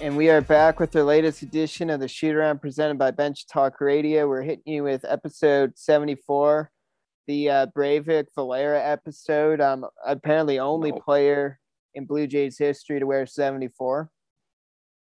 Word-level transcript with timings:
and 0.00 0.16
we 0.16 0.30
are 0.30 0.40
back 0.40 0.78
with 0.78 0.92
the 0.92 1.04
latest 1.04 1.42
edition 1.42 1.90
of 1.90 2.00
the 2.00 2.08
shoot 2.08 2.34
around 2.34 2.60
presented 2.60 2.98
by 2.98 3.10
Bench 3.10 3.46
Talk 3.46 3.80
Radio. 3.80 4.28
We're 4.28 4.42
hitting 4.42 4.72
you 4.74 4.84
with 4.84 5.04
episode 5.04 5.72
74, 5.76 6.70
the 7.26 7.50
uh, 7.50 7.66
Breyvic 7.76 8.26
Valera 8.34 8.82
episode. 8.82 9.60
Um, 9.60 9.86
apparently, 10.06 10.58
only 10.58 10.92
Wow. 10.92 10.98
player 11.04 11.58
in 11.94 12.04
Blue 12.04 12.26
Jays 12.26 12.58
history 12.58 13.00
to 13.00 13.06
wear 13.06 13.26
74. 13.26 14.10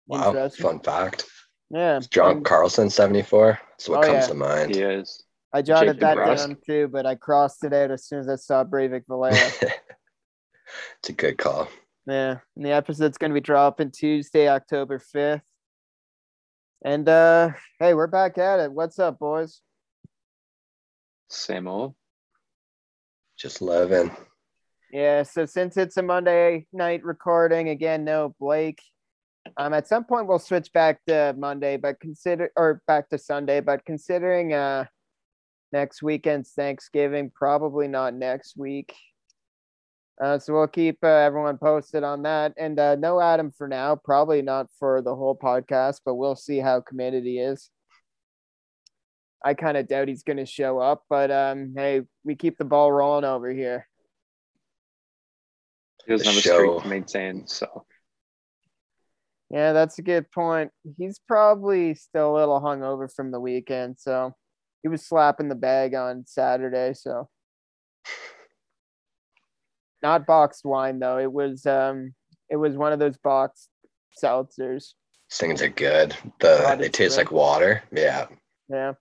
Wow, 0.07 0.29
Interesting. 0.29 0.62
fun 0.65 0.81
fact. 0.81 1.25
Yeah. 1.71 2.01
John 2.10 2.38
um, 2.38 2.43
Carlson, 2.45 2.88
74. 2.88 3.59
That's 3.71 3.88
what 3.88 4.05
Oh, 4.05 4.09
comes 4.09 4.24
yeah. 4.24 4.29
to 4.29 4.35
mind. 4.35 4.74
He 4.74 4.80
is. 4.83 5.24
I 5.52 5.63
jotted 5.63 5.95
Jake 5.95 6.01
that 6.01 6.16
DeBrusk. 6.19 6.37
down 6.37 6.57
too, 6.66 6.88
but 6.88 7.05
I 7.07 7.15
crossed 7.15 7.65
it 7.65 7.73
out 7.73 7.91
as 7.91 8.05
soon 8.05 8.21
as 8.21 8.29
I 8.29 8.37
saw 8.37 8.65
Breyvic 8.65 9.05
Valera. 9.09 9.35
it's 10.99 11.09
a 11.09 11.13
good 11.13 11.37
call. 11.38 11.69
Yeah, 12.09 12.39
and 12.57 12.65
the 12.65 12.71
episode's 12.71 13.19
going 13.19 13.33
to 13.33 13.35
be 13.35 13.41
dropping 13.41 13.91
Tuesday, 13.91 14.49
October 14.49 14.99
5th. 14.99 15.43
And 16.83 17.07
uh 17.09 17.51
hey, 17.80 17.93
we're 17.93 18.07
back 18.07 18.39
at 18.39 18.61
it. 18.61 18.73
What's 18.73 18.99
up, 18.99 19.19
boys? 19.19 19.61
Same 21.29 21.66
old. 21.66 21.95
Just 23.37 23.61
loving. 23.61 24.11
Yeah, 24.91 25.25
so 25.25 25.45
since 25.45 25.77
it's 25.77 25.99
a 25.99 26.02
Monday 26.02 26.66
night 26.73 27.05
recording, 27.05 27.69
again, 27.69 28.05
no 28.05 28.35
Blake. 28.41 28.80
Um, 29.57 29.75
at 29.75 29.88
some 29.88 30.05
point 30.05 30.29
we'll 30.29 30.38
switch 30.38 30.73
back 30.73 31.05
to 31.09 31.35
Monday, 31.37 31.77
but 31.77 32.01
consider 32.01 32.51
or 32.57 32.80
back 32.87 33.11
to 33.11 33.19
Sunday, 33.19 33.61
but 33.61 33.85
considering 33.85 34.54
uh 34.54 34.87
next 35.73 36.02
weekend's 36.02 36.52
Thanksgiving, 36.52 37.30
probably 37.35 37.87
not 37.87 38.15
next 38.15 38.57
week. 38.57 38.95
Uh, 40.21 40.38
so 40.38 40.52
we'll 40.52 40.66
keep 40.66 40.99
uh, 41.05 41.07
everyone 41.07 41.59
posted 41.59 42.02
on 42.02 42.23
that, 42.23 42.52
and 42.57 42.79
uh, 42.80 42.97
no 42.97 43.21
Adam 43.21 43.52
for 43.52 43.69
now. 43.69 43.95
Probably 43.95 44.43
not 44.43 44.66
for 44.79 45.01
the 45.01 45.15
whole 45.15 45.37
podcast, 45.37 46.01
but 46.05 46.16
we'll 46.16 46.35
see 46.35 46.59
how 46.59 46.80
committed 46.80 47.25
he 47.25 47.38
is. 47.38 47.71
I 49.45 49.55
kind 49.55 49.77
of 49.77 49.87
doubt 49.87 50.09
he's 50.09 50.25
going 50.25 50.38
to 50.38 50.47
show 50.47 50.80
up, 50.80 51.05
but 51.09 51.30
um, 51.30 51.73
hey, 51.77 52.02
we 52.25 52.35
keep 52.35 52.59
the 52.59 52.65
ball 52.65 52.91
rolling 52.91 53.25
over 53.25 53.52
here. 53.52 53.87
He 56.05 56.13
doesn't 56.13 56.27
have 56.27 56.37
a 56.37 56.41
streak 56.41 56.55
show. 56.55 56.80
to 56.80 56.88
maintain, 56.88 57.47
so 57.47 57.85
Yeah, 59.51 59.73
that's 59.73 60.01
a 60.01 60.03
good 60.03 60.29
point. 60.32 60.73
He's 60.97 61.21
probably 61.29 61.95
still 61.95 62.37
a 62.37 62.38
little 62.38 62.60
hungover 62.60 63.13
from 63.15 63.30
the 63.30 63.38
weekend, 63.38 63.97
so 64.00 64.34
he 64.82 64.88
was 64.88 65.06
slapping 65.06 65.49
the 65.49 65.55
bag 65.55 65.94
on 65.94 66.25
Saturday. 66.27 66.94
So 66.94 67.28
not 70.03 70.27
boxed 70.27 70.65
wine 70.65 70.99
though. 70.99 71.19
It 71.19 71.32
was 71.32 71.66
um, 71.66 72.15
it 72.49 72.56
was 72.56 72.77
one 72.77 72.93
of 72.93 72.99
those 72.99 73.16
boxed 73.19 73.69
seltzers. 74.22 74.94
These 75.31 75.38
things 75.38 75.62
are 75.62 75.69
good. 75.69 76.15
The 76.41 76.77
they 76.78 76.88
taste 76.88 77.16
like 77.16 77.31
water. 77.31 77.82
Yeah. 77.93 78.26
Yeah, 78.69 78.93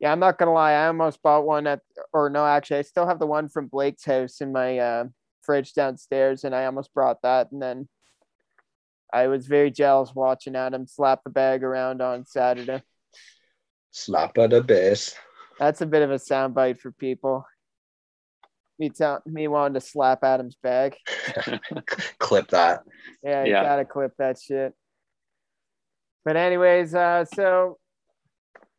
yeah. 0.00 0.12
I'm 0.12 0.20
not 0.20 0.38
gonna 0.38 0.52
lie. 0.52 0.72
I 0.72 0.86
almost 0.86 1.22
bought 1.22 1.46
one 1.46 1.66
at, 1.66 1.80
or 2.12 2.30
no, 2.30 2.46
actually, 2.46 2.78
I 2.78 2.82
still 2.82 3.06
have 3.06 3.18
the 3.18 3.26
one 3.26 3.48
from 3.48 3.66
Blake's 3.66 4.04
house 4.04 4.40
in 4.40 4.52
my 4.52 4.78
uh, 4.78 5.04
fridge 5.42 5.74
downstairs, 5.74 6.44
and 6.44 6.54
I 6.54 6.66
almost 6.66 6.92
brought 6.94 7.22
that, 7.22 7.52
and 7.52 7.60
then 7.60 7.88
I 9.12 9.26
was 9.26 9.46
very 9.46 9.70
jealous 9.70 10.14
watching 10.14 10.56
Adam 10.56 10.86
slap 10.86 11.22
the 11.22 11.30
bag 11.30 11.62
around 11.62 12.00
on 12.00 12.24
Saturday. 12.24 12.82
Slap 13.90 14.38
at 14.38 14.50
the 14.50 14.62
base. 14.62 15.14
That's 15.58 15.82
a 15.82 15.86
bit 15.86 16.02
of 16.02 16.10
a 16.10 16.16
soundbite 16.16 16.80
for 16.80 16.92
people. 16.92 17.46
Me, 18.82 18.90
tell, 18.90 19.22
me 19.26 19.46
wanting 19.46 19.74
to 19.74 19.80
slap 19.80 20.24
Adam's 20.24 20.56
bag. 20.60 20.96
Clip 22.18 22.48
that. 22.48 22.82
Yeah, 23.22 23.44
you 23.44 23.52
Yeah. 23.52 23.62
gotta 23.62 23.84
clip 23.84 24.10
that 24.18 24.40
shit. 24.40 24.74
But 26.24 26.34
anyways, 26.36 26.92
uh, 26.92 27.24
so 27.26 27.78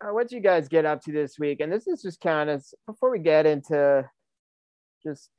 uh, 0.01 0.09
what'd 0.09 0.33
you 0.33 0.41
guys 0.41 0.67
get 0.67 0.83
up 0.85 1.01
to 1.03 1.13
this 1.13 1.39
week? 1.39 1.61
And 1.61 1.71
this 1.71 1.87
is 1.87 2.01
just 2.01 2.19
kind 2.19 2.49
of 2.49 2.65
before 2.85 3.11
we 3.11 3.19
get 3.19 3.45
into 3.45 4.03
just 5.07 5.29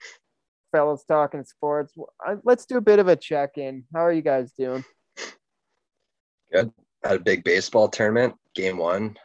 fellas 0.73 1.05
talking 1.05 1.45
sports. 1.45 1.93
uh, 2.27 2.37
Let's 2.43 2.65
do 2.65 2.79
a 2.79 2.81
bit 2.81 2.99
of 3.01 3.07
a 3.09 3.17
check 3.17 3.59
in. 3.59 3.85
How 3.95 4.01
are 4.07 4.13
you 4.15 4.23
guys 4.23 4.51
doing? 4.59 4.83
Good. 6.51 6.73
Had 7.03 7.17
a 7.17 7.21
big 7.21 7.45
baseball 7.45 7.91
tournament. 7.91 8.35
Game 8.55 8.79
one. 8.79 9.19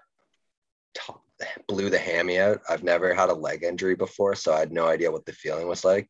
Top, 0.94 1.24
blew 1.68 1.90
the 1.90 1.98
hammy 1.98 2.40
out. 2.40 2.62
I've 2.70 2.84
never 2.84 3.14
had 3.14 3.30
a 3.30 3.34
leg 3.34 3.64
injury 3.64 3.96
before, 3.96 4.36
so 4.36 4.54
I 4.54 4.60
had 4.60 4.72
no 4.72 4.88
idea 4.88 5.12
what 5.12 5.26
the 5.26 5.34
feeling 5.34 5.68
was 5.68 5.84
like. 5.84 6.10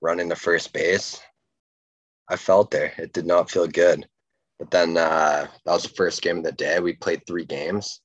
Running 0.00 0.28
to 0.30 0.36
first 0.36 0.72
base. 0.72 1.20
I 2.28 2.36
felt 2.36 2.70
there. 2.70 2.92
It 2.98 3.12
did 3.12 3.26
not 3.26 3.50
feel 3.50 3.66
good. 3.66 4.06
But 4.58 4.70
then 4.70 4.96
uh, 4.96 5.46
that 5.64 5.72
was 5.72 5.82
the 5.84 5.90
first 5.90 6.22
game 6.22 6.38
of 6.38 6.44
the 6.44 6.52
day. 6.52 6.80
We 6.80 6.94
played 6.94 7.22
three 7.26 7.44
games. 7.44 8.00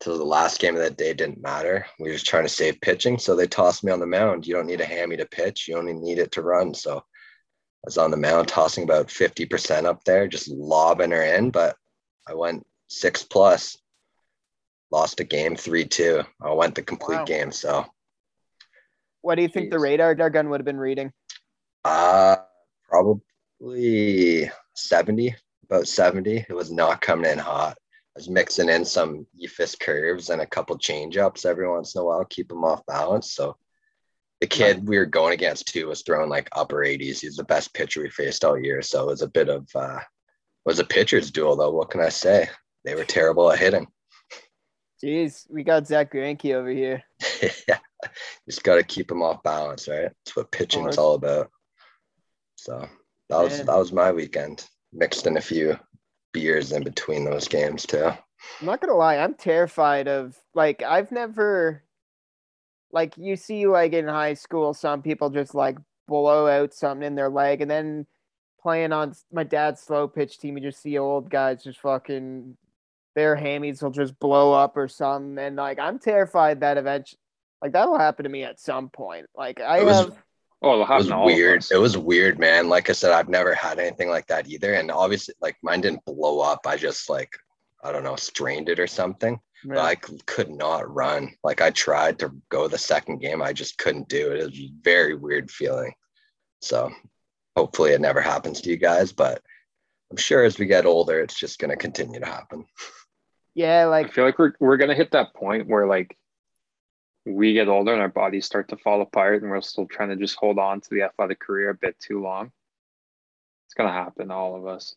Till 0.00 0.16
the 0.16 0.24
last 0.24 0.60
game 0.60 0.76
of 0.76 0.82
the 0.82 0.90
day 0.90 1.12
didn't 1.12 1.42
matter. 1.42 1.84
We 1.98 2.08
were 2.08 2.14
just 2.14 2.26
trying 2.26 2.44
to 2.44 2.48
save 2.48 2.80
pitching. 2.80 3.18
So 3.18 3.34
they 3.34 3.48
tossed 3.48 3.82
me 3.82 3.90
on 3.90 3.98
the 3.98 4.06
mound. 4.06 4.46
You 4.46 4.54
don't 4.54 4.66
need 4.66 4.80
a 4.80 4.84
hammy 4.84 5.16
to 5.16 5.26
pitch. 5.26 5.66
You 5.66 5.76
only 5.76 5.94
need 5.94 6.18
it 6.18 6.30
to 6.32 6.42
run. 6.42 6.72
So 6.72 6.98
I 6.98 7.02
was 7.84 7.98
on 7.98 8.12
the 8.12 8.16
mound 8.16 8.46
tossing 8.46 8.84
about 8.84 9.08
50% 9.08 9.86
up 9.86 10.04
there, 10.04 10.28
just 10.28 10.48
lobbing 10.48 11.10
her 11.10 11.22
in. 11.22 11.50
But 11.50 11.74
I 12.28 12.34
went 12.34 12.64
six 12.86 13.24
plus. 13.24 13.76
Lost 14.90 15.20
a 15.20 15.24
game 15.24 15.54
three 15.56 15.84
two. 15.84 16.22
I 16.40 16.52
went 16.52 16.74
the 16.74 16.82
complete 16.82 17.16
Wow. 17.18 17.24
game. 17.24 17.52
So 17.52 17.84
What 19.22 19.34
do 19.34 19.42
you 19.42 19.48
think 19.48 19.70
the 19.70 19.78
radar 19.78 20.14
gun 20.14 20.48
would 20.50 20.60
have 20.60 20.64
been 20.66 20.78
reading? 20.78 21.12
uh 21.84 22.36
probably 22.88 24.50
70, 24.74 25.34
about 25.64 25.86
70. 25.86 26.46
It 26.48 26.54
was 26.54 26.70
not 26.70 27.00
coming 27.00 27.30
in 27.30 27.38
hot. 27.38 27.76
I 27.78 28.16
was 28.16 28.28
mixing 28.30 28.68
in 28.68 28.84
some 28.84 29.26
Eephus 29.40 29.78
curves 29.78 30.30
and 30.30 30.40
a 30.40 30.46
couple 30.46 30.76
change 30.78 31.16
ups 31.16 31.44
every 31.44 31.68
once 31.68 31.94
in 31.94 32.00
a 32.00 32.04
while, 32.04 32.24
keep 32.24 32.48
them 32.48 32.64
off 32.64 32.84
balance. 32.86 33.32
So 33.34 33.56
the 34.40 34.46
kid 34.46 34.88
we 34.88 34.98
were 34.98 35.06
going 35.06 35.34
against 35.34 35.68
too 35.68 35.88
was 35.88 36.02
throwing 36.02 36.30
like 36.30 36.48
upper 36.52 36.76
80s. 36.78 37.20
He's 37.20 37.36
the 37.36 37.44
best 37.44 37.74
pitcher 37.74 38.02
we 38.02 38.10
faced 38.10 38.44
all 38.44 38.58
year. 38.58 38.82
So 38.82 39.02
it 39.04 39.06
was 39.06 39.22
a 39.22 39.28
bit 39.28 39.48
of 39.48 39.68
uh 39.74 39.98
it 39.98 40.64
was 40.66 40.78
a 40.80 40.84
pitcher's 40.84 41.30
duel 41.30 41.56
though. 41.56 41.70
What 41.72 41.90
can 41.90 42.00
I 42.00 42.08
say? 42.08 42.48
They 42.84 42.94
were 42.94 43.04
terrible 43.04 43.50
at 43.52 43.58
hitting. 43.58 43.86
Jeez, 45.02 45.46
we 45.50 45.62
got 45.62 45.86
Zack 45.86 46.12
Greinke 46.12 46.54
over 46.54 46.70
here. 46.70 47.02
yeah, 47.68 47.78
just 48.48 48.64
got 48.64 48.76
to 48.76 48.82
keep 48.82 49.10
him 49.10 49.22
off 49.22 49.42
balance, 49.42 49.88
right? 49.88 50.10
That's 50.24 50.36
what 50.36 50.50
pitching 50.50 50.88
is 50.88 50.98
all 50.98 51.14
about. 51.14 51.50
So 52.56 52.88
that 53.28 53.38
was 53.38 53.58
Man. 53.58 53.66
that 53.66 53.78
was 53.78 53.92
my 53.92 54.10
weekend. 54.10 54.66
Mixed 54.92 55.26
in 55.26 55.36
a 55.36 55.40
few 55.40 55.78
beers 56.32 56.72
in 56.72 56.82
between 56.82 57.24
those 57.24 57.46
games 57.46 57.86
too. 57.86 58.06
I'm 58.06 58.66
not 58.66 58.80
gonna 58.80 58.94
lie, 58.94 59.18
I'm 59.18 59.34
terrified 59.34 60.08
of 60.08 60.36
like 60.54 60.82
I've 60.82 61.12
never 61.12 61.84
like 62.90 63.16
you 63.16 63.36
see 63.36 63.66
like 63.66 63.92
in 63.92 64.08
high 64.08 64.34
school 64.34 64.74
some 64.74 65.02
people 65.02 65.30
just 65.30 65.54
like 65.54 65.76
blow 66.06 66.46
out 66.48 66.72
something 66.72 67.06
in 67.06 67.14
their 67.14 67.28
leg 67.28 67.60
and 67.60 67.70
then 67.70 68.06
playing 68.60 68.92
on 68.92 69.14
my 69.30 69.44
dad's 69.44 69.80
slow 69.80 70.08
pitch 70.08 70.38
team 70.38 70.56
you 70.56 70.62
just 70.62 70.82
see 70.82 70.98
old 70.98 71.30
guys 71.30 71.62
just 71.62 71.80
fucking 71.80 72.56
their 73.18 73.36
hammies 73.36 73.82
will 73.82 73.90
just 73.90 74.16
blow 74.20 74.52
up 74.52 74.76
or 74.76 74.86
something 74.86 75.36
and 75.44 75.56
like 75.56 75.80
I'm 75.80 75.98
terrified 75.98 76.60
that 76.60 76.78
eventually 76.78 77.18
like 77.60 77.72
that'll 77.72 77.98
happen 77.98 78.22
to 78.22 78.28
me 78.28 78.44
at 78.44 78.60
some 78.60 78.88
point. 78.88 79.26
Like 79.36 79.60
I 79.60 79.78
It 79.80 79.84
was- 79.84 79.96
have 79.96 80.22
oh, 80.62 80.68
it'll 80.74 80.78
was 80.80 80.88
happen 80.88 81.06
to 81.08 81.14
all 81.16 81.28
of 81.28 81.34
weird. 81.34 81.64
It 81.70 81.78
was 81.78 81.98
weird, 81.98 82.38
man. 82.38 82.68
Like 82.68 82.88
I 82.88 82.92
said, 82.92 83.10
I've 83.12 83.28
never 83.28 83.52
had 83.54 83.80
anything 83.80 84.08
like 84.08 84.28
that 84.28 84.46
either. 84.48 84.74
And 84.74 84.92
obviously, 84.92 85.34
like 85.40 85.56
mine 85.62 85.80
didn't 85.80 86.04
blow 86.04 86.38
up. 86.38 86.60
I 86.66 86.76
just 86.76 87.10
like 87.10 87.32
I 87.82 87.90
don't 87.90 88.04
know, 88.04 88.14
strained 88.16 88.68
it 88.68 88.78
or 88.78 88.86
something. 88.86 89.40
But 89.64 89.78
I 89.78 89.94
c- 89.94 90.20
could 90.26 90.50
not 90.50 90.88
run. 90.94 91.34
Like 91.42 91.60
I 91.60 91.70
tried 91.70 92.20
to 92.20 92.30
go 92.48 92.68
the 92.68 92.78
second 92.78 93.18
game, 93.18 93.42
I 93.42 93.52
just 93.52 93.76
couldn't 93.78 94.08
do 94.08 94.30
it. 94.32 94.38
It 94.40 94.44
was 94.50 94.58
a 94.60 94.70
very 94.82 95.16
weird 95.16 95.50
feeling. 95.50 95.92
So 96.62 96.92
hopefully 97.56 97.90
it 97.92 98.00
never 98.00 98.20
happens 98.20 98.60
to 98.60 98.70
you 98.70 98.76
guys, 98.76 99.12
but 99.12 99.42
I'm 100.12 100.16
sure 100.16 100.44
as 100.44 100.58
we 100.58 100.66
get 100.66 100.86
older, 100.86 101.18
it's 101.20 101.38
just 101.38 101.58
going 101.58 101.70
to 101.70 101.76
continue 101.76 102.20
to 102.20 102.26
happen. 102.26 102.64
Yeah, 103.54 103.86
like 103.86 104.06
I 104.06 104.10
feel 104.10 104.24
like 104.24 104.38
we're 104.38 104.52
we're 104.60 104.76
gonna 104.76 104.94
hit 104.94 105.12
that 105.12 105.34
point 105.34 105.68
where 105.68 105.86
like 105.86 106.16
we 107.24 107.52
get 107.52 107.68
older 107.68 107.92
and 107.92 108.00
our 108.00 108.08
bodies 108.08 108.46
start 108.46 108.68
to 108.68 108.76
fall 108.76 109.02
apart, 109.02 109.42
and 109.42 109.50
we're 109.50 109.60
still 109.60 109.86
trying 109.86 110.10
to 110.10 110.16
just 110.16 110.36
hold 110.36 110.58
on 110.58 110.80
to 110.80 110.90
the 110.90 111.02
athletic 111.02 111.40
career 111.40 111.70
a 111.70 111.74
bit 111.74 111.96
too 111.98 112.22
long. 112.22 112.50
It's 113.66 113.74
gonna 113.74 113.92
happen, 113.92 114.28
to 114.28 114.34
all 114.34 114.56
of 114.56 114.66
us. 114.66 114.94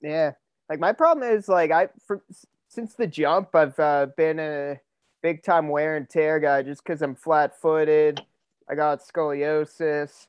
Yeah. 0.00 0.32
Like 0.68 0.80
my 0.80 0.92
problem 0.92 1.28
is 1.30 1.48
like 1.48 1.70
I 1.70 1.88
for 2.06 2.22
since 2.68 2.94
the 2.94 3.06
jump 3.06 3.54
I've 3.54 3.78
uh, 3.78 4.06
been 4.16 4.38
a 4.38 4.80
big 5.22 5.42
time 5.42 5.68
wear 5.68 5.96
and 5.96 6.08
tear 6.08 6.38
guy 6.38 6.62
just 6.62 6.82
because 6.84 7.02
I'm 7.02 7.14
flat 7.14 7.58
footed. 7.60 8.20
I 8.70 8.74
got 8.74 9.00
scoliosis. 9.00 10.26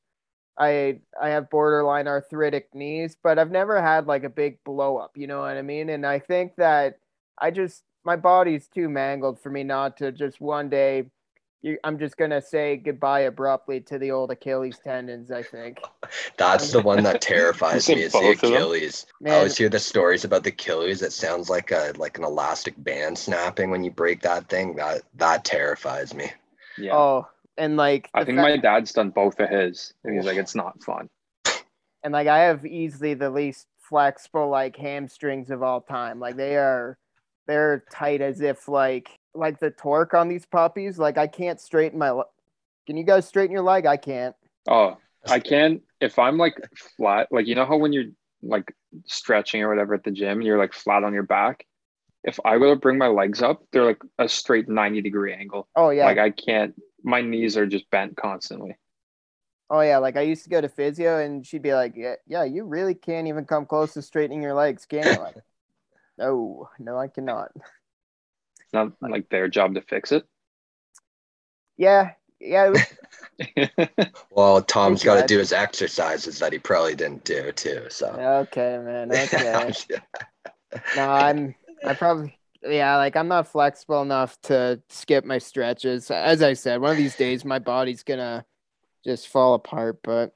I 0.57 0.99
I 1.21 1.29
have 1.29 1.49
borderline 1.49 2.07
arthritic 2.07 2.73
knees, 2.73 3.17
but 3.21 3.37
I've 3.39 3.51
never 3.51 3.81
had 3.81 4.07
like 4.07 4.23
a 4.23 4.29
big 4.29 4.63
blow 4.63 4.97
up, 4.97 5.17
you 5.17 5.27
know 5.27 5.41
what 5.41 5.57
I 5.57 5.61
mean? 5.61 5.89
And 5.89 6.05
I 6.05 6.19
think 6.19 6.55
that 6.57 6.99
I 7.41 7.51
just 7.51 7.83
my 8.03 8.15
body's 8.15 8.67
too 8.67 8.89
mangled 8.89 9.39
for 9.39 9.49
me 9.49 9.63
not 9.63 9.97
to 9.97 10.11
just 10.11 10.39
one 10.41 10.69
day 10.69 11.05
you, 11.61 11.77
I'm 11.83 11.99
just 11.99 12.15
gonna 12.15 12.41
say 12.41 12.77
goodbye 12.77 13.21
abruptly 13.21 13.81
to 13.81 13.97
the 13.97 14.11
old 14.11 14.31
Achilles 14.31 14.79
tendons. 14.81 15.29
I 15.31 15.43
think. 15.43 15.79
That's 16.37 16.71
the 16.71 16.81
one 16.81 17.03
that 17.03 17.21
terrifies 17.21 17.89
me. 17.89 18.01
Is 18.01 18.13
the 18.13 18.19
both 18.19 18.35
of 18.35 18.41
them? 18.41 18.53
Achilles. 18.53 19.05
I 19.25 19.31
always 19.31 19.57
hear 19.57 19.69
the 19.69 19.79
stories 19.79 20.23
about 20.23 20.43
the 20.43 20.51
Achilles. 20.51 21.01
It 21.01 21.11
sounds 21.11 21.49
like 21.49 21.71
a 21.71 21.93
like 21.97 22.17
an 22.17 22.23
elastic 22.23 22.75
band 22.77 23.17
snapping 23.17 23.71
when 23.71 23.83
you 23.83 23.91
break 23.91 24.21
that 24.21 24.47
thing. 24.47 24.75
That 24.77 25.01
that 25.15 25.43
terrifies 25.43 26.13
me. 26.13 26.31
Yeah. 26.77 26.95
oh, 26.95 27.27
and 27.57 27.75
like 27.75 28.09
I 28.13 28.23
think 28.23 28.37
fact- 28.37 28.49
my 28.49 28.57
dad's 28.57 28.93
done 28.93 29.09
both 29.09 29.39
of 29.39 29.49
his. 29.49 29.93
And 30.05 30.15
he's 30.15 30.25
like, 30.25 30.37
it's 30.37 30.55
not 30.55 30.81
fun. 30.81 31.09
and 32.03 32.13
like 32.13 32.27
I 32.27 32.39
have 32.39 32.65
easily 32.65 33.15
the 33.15 33.29
least 33.29 33.67
flexible 33.81 34.47
like 34.47 34.77
hamstrings 34.77 35.49
of 35.49 35.61
all 35.61 35.81
time. 35.81 36.21
Like 36.21 36.37
they 36.37 36.55
are 36.55 36.97
they're 37.49 37.83
tight 37.91 38.21
as 38.21 38.41
if 38.41 38.67
like 38.67 39.09
like 39.33 39.59
the 39.59 39.71
torque 39.71 40.13
on 40.13 40.27
these 40.29 40.45
puppies. 40.45 40.99
Like 40.99 41.17
I 41.17 41.27
can't 41.27 41.59
straighten 41.59 41.97
my. 41.99 42.11
le- 42.11 42.25
Can 42.85 42.95
you 42.95 43.03
guys 43.03 43.27
straighten 43.27 43.51
your 43.51 43.63
leg? 43.63 43.85
I 43.85 43.97
can't. 43.97 44.35
Oh, 44.67 44.97
I 45.27 45.39
can 45.39 45.81
if 45.99 46.17
I'm 46.19 46.37
like 46.37 46.55
flat, 46.95 47.27
like 47.31 47.47
you 47.47 47.55
know 47.55 47.65
how 47.65 47.77
when 47.77 47.91
you're 47.91 48.11
like 48.41 48.73
stretching 49.05 49.61
or 49.63 49.69
whatever 49.69 49.93
at 49.95 50.03
the 50.03 50.11
gym, 50.11 50.41
you're 50.41 50.57
like 50.57 50.73
flat 50.73 51.03
on 51.03 51.13
your 51.13 51.23
back. 51.23 51.65
If 52.23 52.39
I 52.45 52.57
were 52.57 52.73
to 52.73 52.79
bring 52.79 52.97
my 52.97 53.07
legs 53.07 53.41
up, 53.41 53.63
they're 53.71 53.85
like 53.85 54.01
a 54.17 54.27
straight 54.29 54.69
90 54.69 55.01
degree 55.01 55.33
angle. 55.33 55.67
Oh 55.75 55.89
yeah. 55.89 56.05
Like 56.05 56.17
I 56.19 56.29
can't 56.29 56.75
my 57.03 57.21
knees 57.21 57.57
are 57.57 57.65
just 57.65 57.89
bent 57.89 58.15
constantly. 58.15 58.77
oh 59.69 59.81
yeah. 59.81 59.97
Like 59.97 60.17
I 60.17 60.21
used 60.21 60.43
to 60.43 60.49
go 60.49 60.61
to 60.61 60.69
physio, 60.69 61.19
and 61.19 61.45
she'd 61.45 61.61
be 61.61 61.73
like, 61.73 61.93
"Yeah, 61.95 62.15
yeah, 62.27 62.43
you 62.43 62.63
really 62.65 62.93
can't 62.95 63.27
even 63.27 63.45
come 63.45 63.65
close 63.65 63.93
to 63.93 64.01
straightening 64.01 64.41
your 64.41 64.53
legs, 64.53 64.85
can 64.85 65.03
you?" 65.05 65.19
Like, 65.19 65.35
no, 66.19 66.69
no, 66.77 66.97
I 66.97 67.07
cannot. 67.07 67.51
It's 67.55 68.73
not 68.73 68.91
like 69.01 69.29
their 69.29 69.47
job 69.47 69.73
to 69.75 69.81
fix 69.81 70.11
it. 70.11 70.25
Yeah, 71.77 72.11
yeah. 72.39 72.67
It 72.67 73.69
was, 73.97 74.09
Well, 74.31 74.61
Tom's 74.61 75.03
got 75.03 75.21
to 75.21 75.25
do 75.25 75.39
his 75.39 75.53
exercises 75.53 76.39
that 76.39 76.53
he 76.53 76.59
probably 76.59 76.93
didn't 76.93 77.23
do 77.23 77.51
too. 77.53 77.85
So. 77.89 78.07
okay, 78.07 78.77
man. 78.83 79.11
Okay. 79.11 79.73
No, 80.95 81.09
I'm 81.09 81.55
I 81.83 81.93
probably 81.93 82.37
yeah, 82.61 82.97
like 82.97 83.15
I'm 83.15 83.27
not 83.27 83.47
flexible 83.47 84.01
enough 84.01 84.39
to 84.41 84.81
skip 84.89 85.25
my 85.25 85.37
stretches. 85.37 86.11
As 86.11 86.43
I 86.43 86.53
said, 86.53 86.81
one 86.81 86.91
of 86.91 86.97
these 86.97 87.15
days 87.15 87.45
my 87.45 87.59
body's 87.59 88.03
gonna 88.03 88.45
just 89.03 89.29
fall 89.29 89.53
apart. 89.55 89.99
But 90.03 90.33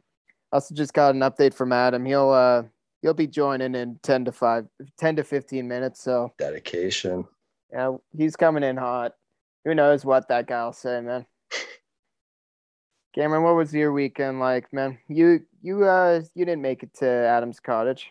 also 0.51 0.73
just 0.73 0.93
got 0.93 1.13
an 1.13 1.21
update 1.21 1.53
from 1.53 1.71
Adam. 1.71 2.05
He'll 2.05 2.31
uh 2.31 2.63
he'll 3.03 3.13
be 3.13 3.27
joining 3.27 3.75
in 3.75 3.99
ten 4.01 4.25
to 4.25 4.31
five 4.31 4.65
10 4.97 5.17
to 5.17 5.23
fifteen 5.23 5.67
minutes. 5.67 6.01
So 6.01 6.33
Dedication. 6.39 7.25
yeah, 7.71 7.91
he's 8.17 8.35
coming 8.35 8.63
in 8.63 8.77
hot. 8.77 9.11
Who 9.65 9.75
knows 9.75 10.03
what 10.03 10.27
that 10.29 10.47
guy'll 10.47 10.73
say, 10.73 10.99
man. 11.01 11.27
Cameron, 13.13 13.43
what 13.43 13.55
was 13.55 13.71
your 13.71 13.91
weekend 13.93 14.39
like, 14.39 14.73
man? 14.73 14.97
You 15.07 15.41
you 15.61 15.83
uh 15.83 16.21
you 16.33 16.45
didn't 16.45 16.63
make 16.63 16.81
it 16.81 16.95
to 16.95 17.07
Adam's 17.07 17.59
cottage. 17.59 18.09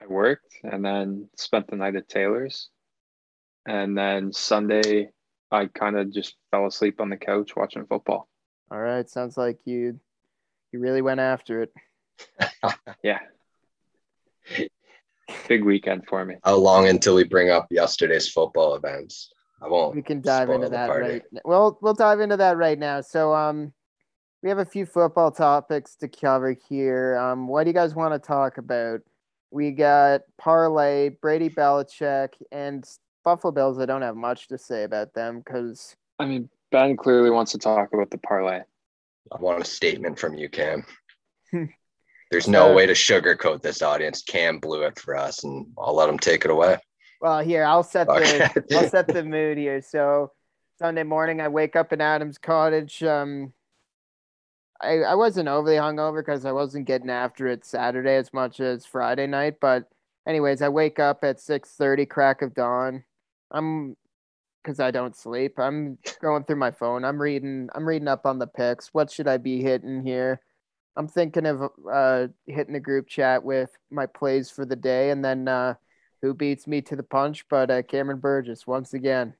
I 0.00 0.06
worked 0.06 0.54
and 0.64 0.84
then 0.84 1.28
spent 1.36 1.68
the 1.68 1.76
night 1.76 1.94
at 1.94 2.08
Taylor's. 2.08 2.70
And 3.66 3.96
then 3.96 4.32
Sunday 4.32 5.10
I 5.52 5.66
kind 5.66 5.96
of 5.96 6.10
just 6.12 6.36
fell 6.50 6.66
asleep 6.66 7.00
on 7.00 7.10
the 7.10 7.16
couch 7.16 7.54
watching 7.54 7.86
football. 7.86 8.28
All 8.72 8.78
right, 8.80 9.08
sounds 9.08 9.36
like 9.36 9.58
you 9.66 10.00
you 10.72 10.80
really 10.80 11.02
went 11.02 11.20
after 11.20 11.62
it. 11.62 11.72
Yeah. 13.02 13.20
Big 15.48 15.64
weekend 15.64 16.06
for 16.06 16.24
me. 16.24 16.36
How 16.44 16.56
long 16.56 16.88
until 16.88 17.14
we 17.14 17.24
bring 17.24 17.50
up 17.50 17.66
yesterday's 17.70 18.28
football 18.28 18.74
events? 18.74 19.30
I 19.62 19.68
won't. 19.68 19.94
We 19.94 20.02
can 20.02 20.20
dive 20.20 20.50
into 20.50 20.68
that 20.68 20.88
party. 20.88 21.08
right. 21.08 21.22
n- 21.34 21.40
Well, 21.44 21.78
we'll 21.82 21.94
dive 21.94 22.20
into 22.20 22.36
that 22.38 22.56
right 22.56 22.78
now. 22.78 23.00
So, 23.00 23.34
um, 23.34 23.72
we 24.42 24.48
have 24.48 24.58
a 24.58 24.64
few 24.64 24.86
football 24.86 25.30
topics 25.30 25.96
to 25.96 26.08
cover 26.08 26.56
here. 26.68 27.16
Um, 27.18 27.46
what 27.46 27.64
do 27.64 27.70
you 27.70 27.74
guys 27.74 27.94
want 27.94 28.14
to 28.14 28.18
talk 28.26 28.56
about? 28.58 29.00
We 29.50 29.70
got 29.72 30.22
parlay, 30.38 31.10
Brady 31.10 31.50
Belichick, 31.50 32.30
and 32.50 32.88
Buffalo 33.22 33.50
Bills. 33.52 33.78
I 33.78 33.84
don't 33.86 34.02
have 34.02 34.16
much 34.16 34.48
to 34.48 34.56
say 34.56 34.84
about 34.84 35.12
them 35.12 35.42
because 35.44 35.94
I 36.18 36.24
mean, 36.24 36.48
Ben 36.70 36.96
clearly 36.96 37.30
wants 37.30 37.52
to 37.52 37.58
talk 37.58 37.92
about 37.92 38.10
the 38.10 38.18
parlay. 38.18 38.60
I 39.32 39.40
want 39.40 39.60
a 39.60 39.64
statement 39.64 40.18
from 40.18 40.34
you, 40.34 40.48
Cam. 40.48 40.84
There's 42.30 42.48
no 42.48 42.68
So- 42.68 42.74
way 42.74 42.86
to 42.86 42.92
sugarcoat 42.92 43.60
this 43.62 43.82
audience. 43.82 44.22
Cam 44.22 44.58
blew 44.58 44.82
it 44.82 44.98
for 44.98 45.16
us, 45.16 45.42
and 45.44 45.66
I'll 45.78 45.94
let 45.94 46.08
him 46.08 46.18
take 46.18 46.44
it 46.44 46.50
away. 46.50 46.78
Well, 47.20 47.40
here 47.40 47.64
I'll 47.64 47.82
set 47.82 48.06
the 48.06 48.64
I'll 48.72 48.88
set 48.88 49.06
the 49.08 49.22
mood 49.24 49.58
here. 49.58 49.82
So 49.82 50.32
Sunday 50.78 51.02
morning, 51.02 51.40
I 51.40 51.48
wake 51.48 51.76
up 51.76 51.92
in 51.92 52.00
Adam's 52.00 52.38
cottage. 52.38 53.02
Um, 53.02 53.52
I 54.80 55.00
I 55.00 55.14
wasn't 55.16 55.48
overly 55.48 55.76
hungover 55.76 56.20
because 56.24 56.46
I 56.46 56.52
wasn't 56.52 56.86
getting 56.86 57.10
after 57.10 57.46
it 57.48 57.66
Saturday 57.66 58.16
as 58.16 58.32
much 58.32 58.60
as 58.60 58.86
Friday 58.86 59.26
night. 59.26 59.56
But 59.60 59.84
anyways, 60.26 60.62
I 60.62 60.70
wake 60.70 60.98
up 60.98 61.22
at 61.24 61.40
six 61.40 61.70
thirty, 61.76 62.06
crack 62.06 62.40
of 62.40 62.54
dawn. 62.54 63.04
I'm 63.50 63.96
because 64.62 64.80
I 64.80 64.90
don't 64.90 65.16
sleep. 65.16 65.58
I'm 65.58 65.98
going 66.22 66.44
through 66.44 66.56
my 66.56 66.70
phone. 66.70 67.04
I'm 67.04 67.20
reading. 67.20 67.68
I'm 67.74 67.86
reading 67.86 68.08
up 68.08 68.24
on 68.24 68.38
the 68.38 68.46
picks. 68.46 68.94
What 68.94 69.10
should 69.10 69.28
I 69.28 69.36
be 69.36 69.60
hitting 69.62 70.02
here? 70.06 70.40
I'm 70.96 71.08
thinking 71.08 71.46
of 71.46 71.62
uh 71.90 72.26
hitting 72.46 72.72
the 72.74 72.80
group 72.80 73.08
chat 73.08 73.42
with 73.44 73.70
my 73.90 74.06
plays 74.06 74.50
for 74.50 74.64
the 74.66 74.76
day, 74.76 75.10
and 75.10 75.24
then 75.24 75.48
uh, 75.48 75.74
who 76.22 76.34
beats 76.34 76.66
me 76.66 76.82
to 76.82 76.96
the 76.96 77.02
punch? 77.02 77.46
But 77.48 77.70
uh, 77.70 77.82
Cameron 77.82 78.18
Burgess 78.20 78.66
once 78.66 78.92
again, 78.94 79.34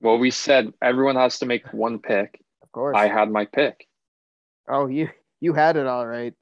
Well, 0.00 0.18
we 0.18 0.30
said 0.30 0.72
everyone 0.80 1.16
has 1.16 1.38
to 1.40 1.46
make 1.46 1.72
one 1.72 1.98
pick. 1.98 2.40
of 2.62 2.70
course. 2.72 2.96
I 2.96 3.08
had 3.08 3.30
my 3.30 3.44
pick. 3.44 3.86
oh, 4.68 4.86
you 4.86 5.08
you 5.40 5.52
had 5.52 5.76
it 5.76 5.86
all 5.86 6.06
right. 6.06 6.34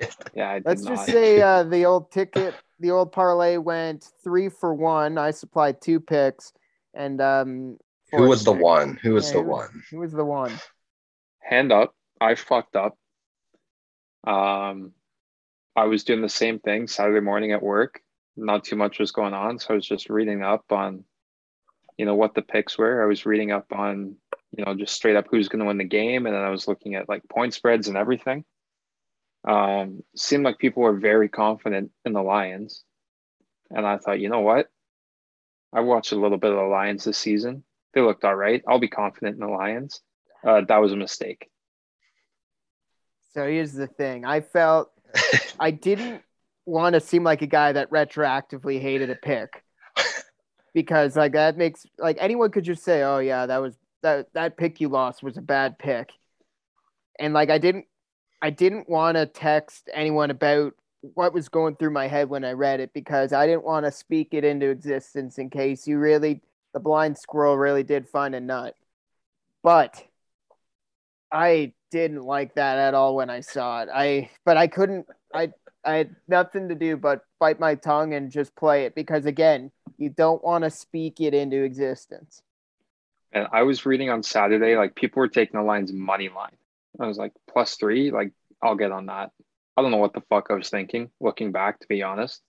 Yeah, 0.34 0.50
I 0.50 0.54
did 0.58 0.66
Let's 0.66 0.82
not. 0.82 0.96
just 0.96 1.06
say 1.06 1.40
uh, 1.50 1.62
the 1.62 1.84
old 1.84 2.10
ticket, 2.10 2.54
the 2.80 2.90
old 2.90 3.12
parlay 3.12 3.56
went 3.58 4.10
three 4.24 4.48
for 4.48 4.74
one. 4.74 5.16
I 5.18 5.30
supplied 5.30 5.80
two 5.80 6.00
picks, 6.00 6.52
and 6.94 7.20
um, 7.20 7.78
Who 8.10 8.26
was 8.28 8.42
the 8.42 8.52
picks. 8.52 8.62
one? 8.64 8.98
Who 9.02 9.12
was 9.14 9.26
Yeah, 9.28 9.34
the 9.34 9.42
who 9.42 9.48
was- 9.50 9.68
one? 9.70 9.82
Who 9.92 9.98
was 10.00 10.12
the 10.12 10.24
one? 10.24 10.52
hand 11.40 11.70
up. 11.70 11.94
I 12.20 12.34
fucked 12.34 12.74
up. 12.74 12.96
Um, 14.26 14.92
I 15.76 15.84
was 15.84 16.04
doing 16.04 16.22
the 16.22 16.28
same 16.28 16.58
thing 16.58 16.86
Saturday 16.86 17.20
morning 17.20 17.52
at 17.52 17.62
work. 17.62 18.00
Not 18.36 18.64
too 18.64 18.76
much 18.76 18.98
was 18.98 19.12
going 19.12 19.34
on, 19.34 19.58
so 19.58 19.68
I 19.70 19.74
was 19.74 19.86
just 19.86 20.10
reading 20.10 20.42
up 20.42 20.64
on, 20.70 21.04
you 21.96 22.04
know, 22.04 22.14
what 22.14 22.34
the 22.34 22.42
picks 22.42 22.76
were. 22.76 23.02
I 23.02 23.06
was 23.06 23.26
reading 23.26 23.52
up 23.52 23.66
on, 23.72 24.16
you 24.56 24.64
know, 24.64 24.74
just 24.74 24.94
straight 24.94 25.16
up 25.16 25.26
who's 25.30 25.48
going 25.48 25.60
to 25.60 25.66
win 25.66 25.78
the 25.78 25.84
game, 25.84 26.26
and 26.26 26.34
then 26.34 26.42
I 26.42 26.50
was 26.50 26.66
looking 26.66 26.94
at 26.94 27.08
like 27.08 27.28
point 27.28 27.54
spreads 27.54 27.88
and 27.88 27.96
everything. 27.96 28.44
Um, 29.46 30.02
seemed 30.16 30.44
like 30.44 30.58
people 30.58 30.82
were 30.82 30.98
very 30.98 31.28
confident 31.28 31.90
in 32.04 32.12
the 32.12 32.22
Lions, 32.22 32.82
and 33.70 33.86
I 33.86 33.98
thought, 33.98 34.20
you 34.20 34.28
know 34.28 34.40
what? 34.40 34.68
I 35.72 35.80
watched 35.80 36.12
a 36.12 36.18
little 36.18 36.38
bit 36.38 36.50
of 36.50 36.56
the 36.56 36.62
Lions 36.62 37.04
this 37.04 37.18
season. 37.18 37.64
They 37.92 38.00
looked 38.00 38.24
all 38.24 38.34
right. 38.34 38.62
I'll 38.66 38.78
be 38.78 38.88
confident 38.88 39.34
in 39.34 39.40
the 39.40 39.52
Lions. 39.52 40.00
Uh, 40.44 40.62
that 40.62 40.80
was 40.80 40.92
a 40.92 40.96
mistake. 40.96 41.50
So 43.34 43.46
here's 43.46 43.72
the 43.72 43.88
thing. 43.88 44.24
I 44.24 44.40
felt 44.40 44.92
I 45.60 45.72
didn't 45.72 46.22
want 46.66 46.94
to 46.94 47.00
seem 47.00 47.24
like 47.24 47.42
a 47.42 47.46
guy 47.46 47.72
that 47.72 47.90
retroactively 47.90 48.80
hated 48.80 49.10
a 49.10 49.16
pick. 49.16 49.62
Because 50.72 51.16
like 51.16 51.32
that 51.32 51.56
makes 51.56 51.86
like 51.98 52.16
anyone 52.18 52.50
could 52.50 52.64
just 52.64 52.82
say, 52.82 53.02
"Oh 53.02 53.18
yeah, 53.18 53.46
that 53.46 53.58
was 53.58 53.76
that 54.02 54.32
that 54.34 54.56
pick 54.56 54.80
you 54.80 54.88
lost 54.88 55.22
was 55.22 55.36
a 55.36 55.42
bad 55.42 55.78
pick." 55.78 56.10
And 57.20 57.32
like 57.32 57.48
I 57.48 57.58
didn't 57.58 57.86
I 58.42 58.50
didn't 58.50 58.88
want 58.88 59.16
to 59.16 59.26
text 59.26 59.88
anyone 59.94 60.30
about 60.30 60.74
what 61.00 61.32
was 61.32 61.48
going 61.48 61.76
through 61.76 61.92
my 61.92 62.08
head 62.08 62.28
when 62.28 62.44
I 62.44 62.52
read 62.52 62.80
it 62.80 62.92
because 62.92 63.32
I 63.32 63.46
didn't 63.46 63.64
want 63.64 63.86
to 63.86 63.92
speak 63.92 64.28
it 64.32 64.42
into 64.42 64.68
existence 64.70 65.38
in 65.38 65.48
case 65.48 65.86
you 65.86 65.98
really 65.98 66.40
the 66.72 66.80
blind 66.80 67.18
squirrel 67.18 67.56
really 67.56 67.84
did 67.84 68.08
find 68.08 68.34
a 68.34 68.40
nut. 68.40 68.74
But 69.62 70.02
I 71.34 71.72
didn't 71.90 72.22
like 72.22 72.54
that 72.54 72.78
at 72.78 72.94
all 72.94 73.16
when 73.16 73.28
I 73.28 73.40
saw 73.40 73.82
it. 73.82 73.88
I 73.92 74.30
but 74.44 74.56
I 74.56 74.68
couldn't 74.68 75.06
I 75.34 75.52
I 75.84 75.96
had 75.96 76.16
nothing 76.28 76.68
to 76.68 76.76
do 76.76 76.96
but 76.96 77.22
bite 77.40 77.58
my 77.58 77.74
tongue 77.74 78.14
and 78.14 78.30
just 78.30 78.54
play 78.54 78.84
it 78.84 78.94
because 78.94 79.26
again, 79.26 79.72
you 79.98 80.10
don't 80.10 80.42
want 80.44 80.62
to 80.62 80.70
speak 80.70 81.20
it 81.20 81.34
into 81.34 81.62
existence. 81.62 82.40
And 83.32 83.48
I 83.52 83.64
was 83.64 83.84
reading 83.84 84.10
on 84.10 84.22
Saturday, 84.22 84.76
like 84.76 84.94
people 84.94 85.20
were 85.20 85.28
taking 85.28 85.58
the 85.58 85.66
Lions 85.66 85.92
money 85.92 86.28
line. 86.28 86.56
I 87.00 87.06
was 87.06 87.18
like, 87.18 87.32
plus 87.52 87.74
three, 87.74 88.12
like 88.12 88.30
I'll 88.62 88.76
get 88.76 88.92
on 88.92 89.06
that. 89.06 89.32
I 89.76 89.82
don't 89.82 89.90
know 89.90 89.96
what 89.96 90.14
the 90.14 90.22
fuck 90.30 90.46
I 90.50 90.54
was 90.54 90.70
thinking, 90.70 91.10
looking 91.20 91.50
back, 91.50 91.80
to 91.80 91.88
be 91.88 92.04
honest. 92.04 92.40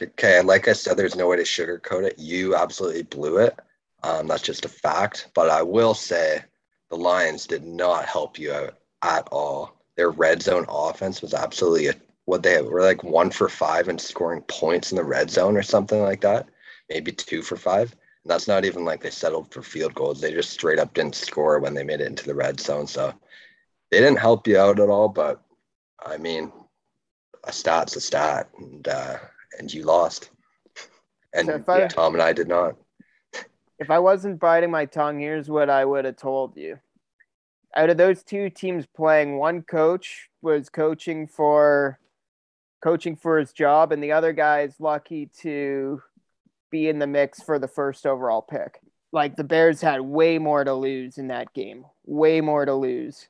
Okay, 0.00 0.40
like 0.42 0.68
I 0.68 0.74
said, 0.74 0.96
there's 0.96 1.16
no 1.16 1.26
way 1.26 1.36
to 1.38 1.42
sugarcoat 1.42 2.04
it. 2.04 2.18
You 2.18 2.54
absolutely 2.54 3.02
blew 3.02 3.38
it. 3.38 3.58
Um, 4.04 4.28
that's 4.28 4.42
just 4.42 4.64
a 4.64 4.68
fact. 4.68 5.28
But 5.34 5.50
I 5.50 5.62
will 5.62 5.92
say 5.92 6.44
the 6.90 6.96
Lions 6.96 7.46
did 7.46 7.64
not 7.64 8.04
help 8.06 8.38
you 8.38 8.52
out 8.52 8.78
at 9.02 9.28
all. 9.30 9.76
Their 9.96 10.10
red 10.10 10.42
zone 10.42 10.66
offense 10.68 11.22
was 11.22 11.34
absolutely 11.34 11.88
a, 11.88 11.94
what 12.24 12.42
they 12.42 12.60
were 12.62 12.82
like 12.82 13.02
one 13.02 13.30
for 13.30 13.48
five 13.48 13.88
and 13.88 14.00
scoring 14.00 14.42
points 14.42 14.92
in 14.92 14.96
the 14.96 15.04
red 15.04 15.30
zone 15.30 15.56
or 15.56 15.62
something 15.62 16.02
like 16.02 16.20
that. 16.22 16.48
Maybe 16.88 17.12
two 17.12 17.42
for 17.42 17.56
five. 17.56 17.92
And 18.24 18.30
that's 18.30 18.48
not 18.48 18.64
even 18.64 18.84
like 18.84 19.02
they 19.02 19.10
settled 19.10 19.52
for 19.52 19.62
field 19.62 19.94
goals. 19.94 20.20
They 20.20 20.32
just 20.32 20.50
straight 20.50 20.78
up 20.78 20.94
didn't 20.94 21.14
score 21.14 21.58
when 21.58 21.74
they 21.74 21.84
made 21.84 22.00
it 22.00 22.06
into 22.06 22.26
the 22.26 22.34
red 22.34 22.60
zone. 22.60 22.86
So 22.86 23.14
they 23.90 23.98
didn't 23.98 24.18
help 24.18 24.46
you 24.46 24.58
out 24.58 24.80
at 24.80 24.88
all. 24.88 25.08
But 25.08 25.40
I 26.04 26.16
mean, 26.16 26.52
a 27.44 27.52
stat's 27.52 27.96
a 27.96 28.00
stat, 28.00 28.48
and 28.58 28.86
uh, 28.86 29.16
and 29.58 29.72
you 29.72 29.84
lost. 29.84 30.30
And 31.32 31.46
I- 31.84 31.88
Tom 31.88 32.14
and 32.14 32.22
I 32.22 32.32
did 32.32 32.48
not. 32.48 32.76
If 33.80 33.90
I 33.90 33.98
wasn't 33.98 34.38
biting 34.38 34.70
my 34.70 34.84
tongue, 34.84 35.18
here's 35.18 35.48
what 35.48 35.70
I 35.70 35.86
would 35.86 36.04
have 36.04 36.16
told 36.16 36.54
you. 36.54 36.78
Out 37.74 37.88
of 37.88 37.96
those 37.96 38.22
two 38.22 38.50
teams 38.50 38.84
playing, 38.84 39.38
one 39.38 39.62
coach 39.62 40.28
was 40.42 40.68
coaching 40.68 41.26
for 41.26 41.98
coaching 42.82 43.16
for 43.16 43.38
his 43.38 43.52
job, 43.52 43.90
and 43.90 44.02
the 44.02 44.12
other 44.12 44.34
guy 44.34 44.60
is 44.62 44.80
lucky 44.80 45.30
to 45.40 46.02
be 46.70 46.88
in 46.88 46.98
the 46.98 47.06
mix 47.06 47.42
for 47.42 47.58
the 47.58 47.68
first 47.68 48.06
overall 48.06 48.42
pick. 48.42 48.80
Like 49.12 49.36
the 49.36 49.44
Bears 49.44 49.80
had 49.80 50.02
way 50.02 50.38
more 50.38 50.62
to 50.62 50.74
lose 50.74 51.16
in 51.16 51.28
that 51.28 51.54
game, 51.54 51.86
way 52.04 52.42
more 52.42 52.66
to 52.66 52.74
lose. 52.74 53.28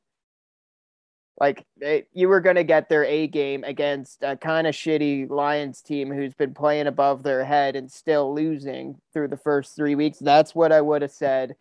Like 1.41 1.65
they, 1.81 2.05
you 2.13 2.29
were 2.29 2.43
going 2.43 2.57
to 2.57 2.65
get 2.65 2.91
their 2.91 3.05
A 3.05 3.27
game 3.27 3.65
against 3.65 4.23
a 4.23 4.37
kind 4.37 4.67
of 4.67 4.75
shitty 4.75 5.31
Lions 5.31 5.81
team 5.81 6.13
who's 6.13 6.35
been 6.35 6.53
playing 6.53 6.87
above 6.87 7.23
their 7.23 7.45
head 7.45 7.77
and 7.77 7.91
still 7.91 8.35
losing 8.35 9.01
through 9.15 9.29
the 9.29 9.39
first 9.39 9.75
three 9.75 9.95
weeks. 9.95 10.19
That's 10.19 10.55
what 10.55 10.71
I 10.71 10.83
would 10.83 11.01
have 11.01 11.11
said. 11.11 11.57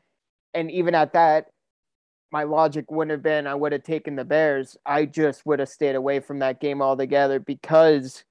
And 0.54 0.70
even 0.70 0.96
at 0.96 1.14
that, 1.14 1.52
my 2.32 2.44
logic 2.44 2.92
wouldn't 2.92 3.12
have 3.12 3.24
been 3.24 3.48
I 3.48 3.56
would 3.56 3.72
have 3.72 3.84
taken 3.84 4.18
the 4.18 4.26
Bears. 4.26 4.78
I 4.86 5.06
just 5.06 5.46
would 5.46 5.60
have 5.60 5.70
stayed 5.70 5.96
away 5.96 6.20
from 6.20 6.40
that 6.40 6.60
game 6.60 6.82
altogether 6.82 7.40
because 7.40 8.26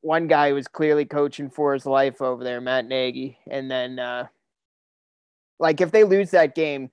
one 0.00 0.26
guy 0.26 0.52
was 0.52 0.66
clearly 0.66 1.04
coaching 1.04 1.48
for 1.48 1.74
his 1.74 1.86
life 1.86 2.20
over 2.20 2.42
there, 2.42 2.60
Matt 2.60 2.86
Nagy. 2.86 3.38
And 3.50 3.70
then, 3.70 3.98
uh, 3.98 4.26
like, 5.58 5.80
if 5.80 5.92
they 5.92 6.04
lose 6.04 6.30
that 6.30 6.54
game, 6.54 6.90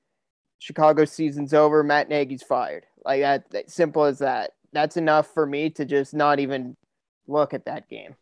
Chicago 0.59 1.05
season's 1.05 1.53
over. 1.53 1.83
Matt 1.83 2.09
Nagy's 2.09 2.43
fired. 2.43 2.85
Like 3.05 3.21
that, 3.21 3.49
that 3.51 3.69
simple 3.69 4.03
as 4.03 4.19
that. 4.19 4.51
That's 4.73 4.97
enough 4.97 5.33
for 5.33 5.45
me 5.45 5.69
to 5.71 5.85
just 5.85 6.13
not 6.13 6.39
even 6.39 6.75
look 7.27 7.53
at 7.53 7.65
that 7.65 7.89
game. 7.89 8.15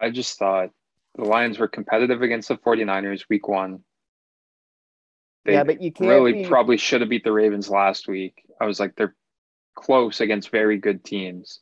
I 0.00 0.10
just 0.10 0.38
thought 0.38 0.70
the 1.14 1.24
Lions 1.24 1.58
were 1.58 1.68
competitive 1.68 2.22
against 2.22 2.48
the 2.48 2.56
49ers 2.56 3.24
week 3.28 3.48
one. 3.48 3.80
They 5.44 5.52
yeah, 5.52 5.64
but 5.64 5.80
you 5.80 5.92
can't 5.92 6.10
really 6.10 6.32
be, 6.32 6.46
probably 6.46 6.76
should 6.76 7.00
have 7.00 7.10
beat 7.10 7.24
the 7.24 7.32
Ravens 7.32 7.70
last 7.70 8.08
week. 8.08 8.44
I 8.60 8.66
was 8.66 8.80
like, 8.80 8.96
they're 8.96 9.14
close 9.74 10.20
against 10.20 10.50
very 10.50 10.78
good 10.78 11.04
teams. 11.04 11.60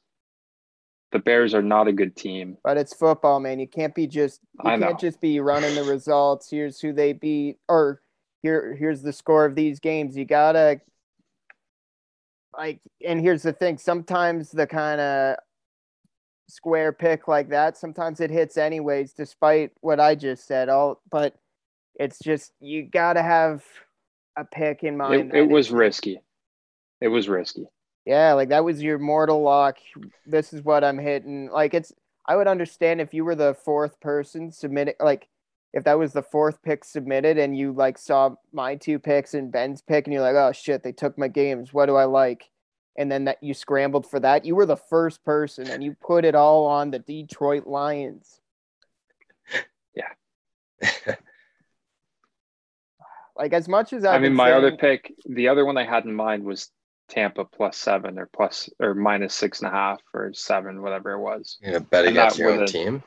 The 1.12 1.18
Bears 1.18 1.54
are 1.54 1.62
not 1.62 1.87
a 1.87 1.92
good 1.92 2.16
team. 2.16 2.56
but 2.64 2.76
it's 2.76 2.94
football, 2.94 3.38
man. 3.38 3.61
You 3.61 3.68
can't 3.68 3.94
be 3.94 4.06
just 4.06 4.40
you 4.64 4.71
I 4.71 4.78
can't 4.78 4.99
just 4.99 5.21
be 5.21 5.38
running 5.38 5.75
the 5.75 5.85
results. 5.85 6.50
Here's 6.50 6.80
who 6.80 6.92
they 6.92 7.12
beat, 7.12 7.59
or 7.68 8.00
here 8.45 8.77
here's 8.79 9.01
the 9.01 9.13
score 9.13 9.47
of 9.47 9.55
these 9.55 9.81
games. 9.81 10.17
You 10.17 10.27
gotta 10.27 10.81
like, 12.57 12.81
and 13.05 13.21
here's 13.21 13.43
the 13.43 13.55
thing. 13.55 13.79
Sometimes 13.79 14.51
the 14.51 14.67
kind 14.67 15.01
of 15.01 15.37
square 16.49 16.93
pick 16.93 17.27
like 17.27 17.49
that, 17.49 17.79
sometimes 17.79 18.21
it 18.21 18.31
hits 18.31 18.59
anyways, 18.59 19.15
despite 19.15 19.73
what 19.81 19.99
I 19.99 20.15
just 20.15 20.47
said. 20.47 20.69
All, 20.69 21.01
but 21.11 21.35
it's 21.95 22.19
just 22.19 22.53
you 22.61 22.83
gotta 22.83 23.23
have 23.23 23.65
a 24.37 24.45
pick 24.45 24.85
in 24.85 24.99
mind. 24.99 25.33
It, 25.35 25.39
it 25.39 25.49
was 25.49 25.69
it's- 25.69 25.77
risky. 25.79 26.21
It 27.01 27.09
was 27.09 27.29
risky. 27.29 27.67
Yeah, 28.05 28.35
like 28.35 28.51
that 28.51 28.65
was 28.65 28.83
your 28.83 28.99
mortal 28.99 29.41
lock. 29.43 29.79
This 30.27 30.53
is 30.53 30.63
what 30.63 30.85
I'm 30.85 30.99
hitting. 30.99 31.49
Like 31.51 31.73
it's 31.73 31.95
I 32.27 32.37
would 32.37 32.47
understand 32.47 33.01
if 33.01 33.15
you 33.15 33.25
were 33.25 33.35
the 33.35 33.55
fourth 33.55 33.99
person 34.01 34.53
submitting 34.53 34.95
like 35.01 35.29
if 35.75 35.85
that 35.85 35.99
was 35.99 36.12
the 36.14 36.23
fourth 36.23 36.62
pick 36.62 36.85
submitted 36.85 37.37
and 37.37 37.59
you 37.59 37.73
like 37.73 37.99
saw 37.99 38.31
my 38.52 38.76
two 38.76 38.99
picks 38.99 39.35
and 39.35 39.52
Ben's 39.52 39.83
pick 39.83 40.07
and 40.07 40.14
you're 40.14 40.23
like, 40.23 40.37
"Oh 40.37 40.52
shit, 40.52 40.83
they 40.83 40.93
took 40.93 41.19
my 41.19 41.28
games. 41.28 41.75
What 41.75 41.87
do 41.87 41.97
I 41.97 42.04
like?" 42.04 42.49
And 42.97 43.11
then 43.12 43.25
that 43.25 43.43
you 43.43 43.52
scrambled 43.54 44.09
for 44.09 44.21
that. 44.21 44.45
You 44.47 44.54
were 44.54 44.66
the 44.66 44.76
first 44.76 45.25
person 45.25 45.69
and 45.69 45.83
you 45.83 45.97
put 46.00 46.25
it 46.25 46.37
all 46.37 46.64
on 46.66 46.90
the 46.93 47.00
Detroit 47.00 47.66
Lions. 47.66 48.40
Yeah. 49.97 50.11
like 53.37 53.52
as 53.52 53.69
much 53.69 53.93
as 53.93 54.04
I've 54.04 54.14
I 54.14 54.19
mean, 54.19 54.31
been 54.31 54.37
my 54.37 54.52
other 54.52 54.76
pick, 54.76 55.12
the 55.26 55.49
other 55.49 55.64
one 55.64 55.76
I 55.76 55.85
had 55.85 56.04
in 56.04 56.14
mind 56.14 56.45
was 56.45 56.71
Tampa 57.09 57.45
plus 57.45 57.76
seven 57.76 58.19
or 58.19 58.26
plus 58.33 58.71
or 58.81 58.95
minus 58.95 59.35
six 59.35 59.61
and 59.61 59.69
a 59.69 59.73
half 59.73 60.00
or 60.12 60.33
seven, 60.33 60.83
whatever 60.83 61.12
it 61.12 61.21
was. 61.21 61.59
You 61.62 61.73
know, 61.73 61.81
bet 61.81 62.07
And 62.07 62.16
against 62.16 62.38
your 62.38 62.50
own 62.50 62.59
would've- 62.61 62.73
team. 62.73 63.02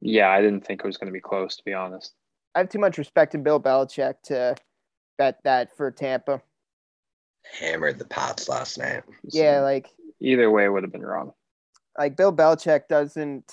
Yeah, 0.00 0.30
I 0.30 0.40
didn't 0.40 0.64
think 0.64 0.80
it 0.80 0.86
was 0.86 0.96
going 0.96 1.08
to 1.08 1.12
be 1.12 1.20
close, 1.20 1.56
to 1.56 1.64
be 1.64 1.74
honest. 1.74 2.14
I 2.54 2.60
have 2.60 2.68
too 2.68 2.78
much 2.78 2.98
respect 2.98 3.34
in 3.34 3.42
Bill 3.42 3.60
Belichick 3.60 4.14
to 4.24 4.54
bet 5.16 5.38
that 5.44 5.76
for 5.76 5.90
Tampa. 5.90 6.40
Hammered 7.60 7.98
the 7.98 8.04
Pats 8.04 8.48
last 8.48 8.78
night. 8.78 9.02
Yeah, 9.24 9.60
like 9.60 9.88
Either 10.20 10.50
way, 10.50 10.68
would 10.68 10.82
have 10.82 10.92
been 10.92 11.06
wrong. 11.06 11.32
like 11.96 12.16
Bill 12.16 12.32
Belichick 12.32 12.88
doesn't 12.88 13.52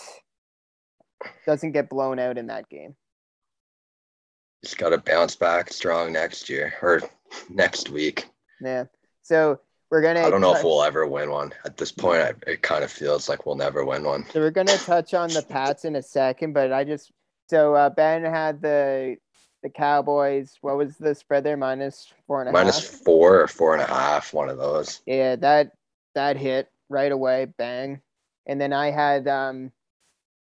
doesn't 1.45 1.71
get 1.71 1.89
blown 1.89 2.19
out 2.19 2.37
in 2.37 2.47
that 2.47 2.69
game. 2.69 2.95
He's 4.61 4.73
got 4.75 4.89
to 4.89 4.97
bounce 4.97 5.35
back 5.35 5.71
strong 5.71 6.11
next 6.11 6.49
year 6.49 6.73
or 6.81 7.01
next 7.49 7.89
week. 7.89 8.25
Yeah. 8.61 8.85
So 9.21 9.59
we're 9.91 10.01
gonna 10.01 10.21
I 10.21 10.29
don't 10.29 10.41
know 10.41 10.55
if 10.55 10.63
we'll 10.63 10.83
ever 10.83 11.05
win 11.07 11.29
one. 11.29 11.53
At 11.65 11.77
this 11.77 11.91
point, 11.91 12.21
I, 12.21 12.33
it 12.47 12.61
kind 12.61 12.83
of 12.83 12.91
feels 12.91 13.29
like 13.29 13.45
we'll 13.45 13.55
never 13.55 13.85
win 13.85 14.03
one. 14.03 14.25
so 14.31 14.39
we're 14.39 14.51
gonna 14.51 14.77
touch 14.77 15.13
on 15.13 15.29
the 15.29 15.41
Pats 15.43 15.85
in 15.85 15.95
a 15.95 16.01
second, 16.01 16.53
but 16.53 16.73
I 16.73 16.83
just 16.83 17.11
so 17.49 17.75
uh, 17.75 17.89
Ben 17.89 18.23
had 18.23 18.61
the 18.61 19.17
the 19.63 19.69
Cowboys. 19.69 20.55
What 20.61 20.77
was 20.77 20.97
the 20.97 21.15
spread 21.15 21.43
there? 21.43 21.57
Minus 21.57 22.11
four 22.27 22.41
and 22.41 22.49
a 22.49 22.51
half. 22.51 22.53
Minus 22.53 23.01
four 23.01 23.41
or 23.41 23.47
four 23.47 23.73
and 23.73 23.81
a 23.81 23.87
half, 23.87 24.33
one 24.33 24.49
of 24.49 24.57
those. 24.57 25.01
Yeah, 25.05 25.35
that 25.37 25.71
that 26.13 26.37
hit 26.37 26.69
right 26.89 27.11
away, 27.11 27.45
bang. 27.57 28.01
And 28.47 28.59
then 28.59 28.73
I 28.73 28.91
had 28.91 29.27
um 29.27 29.71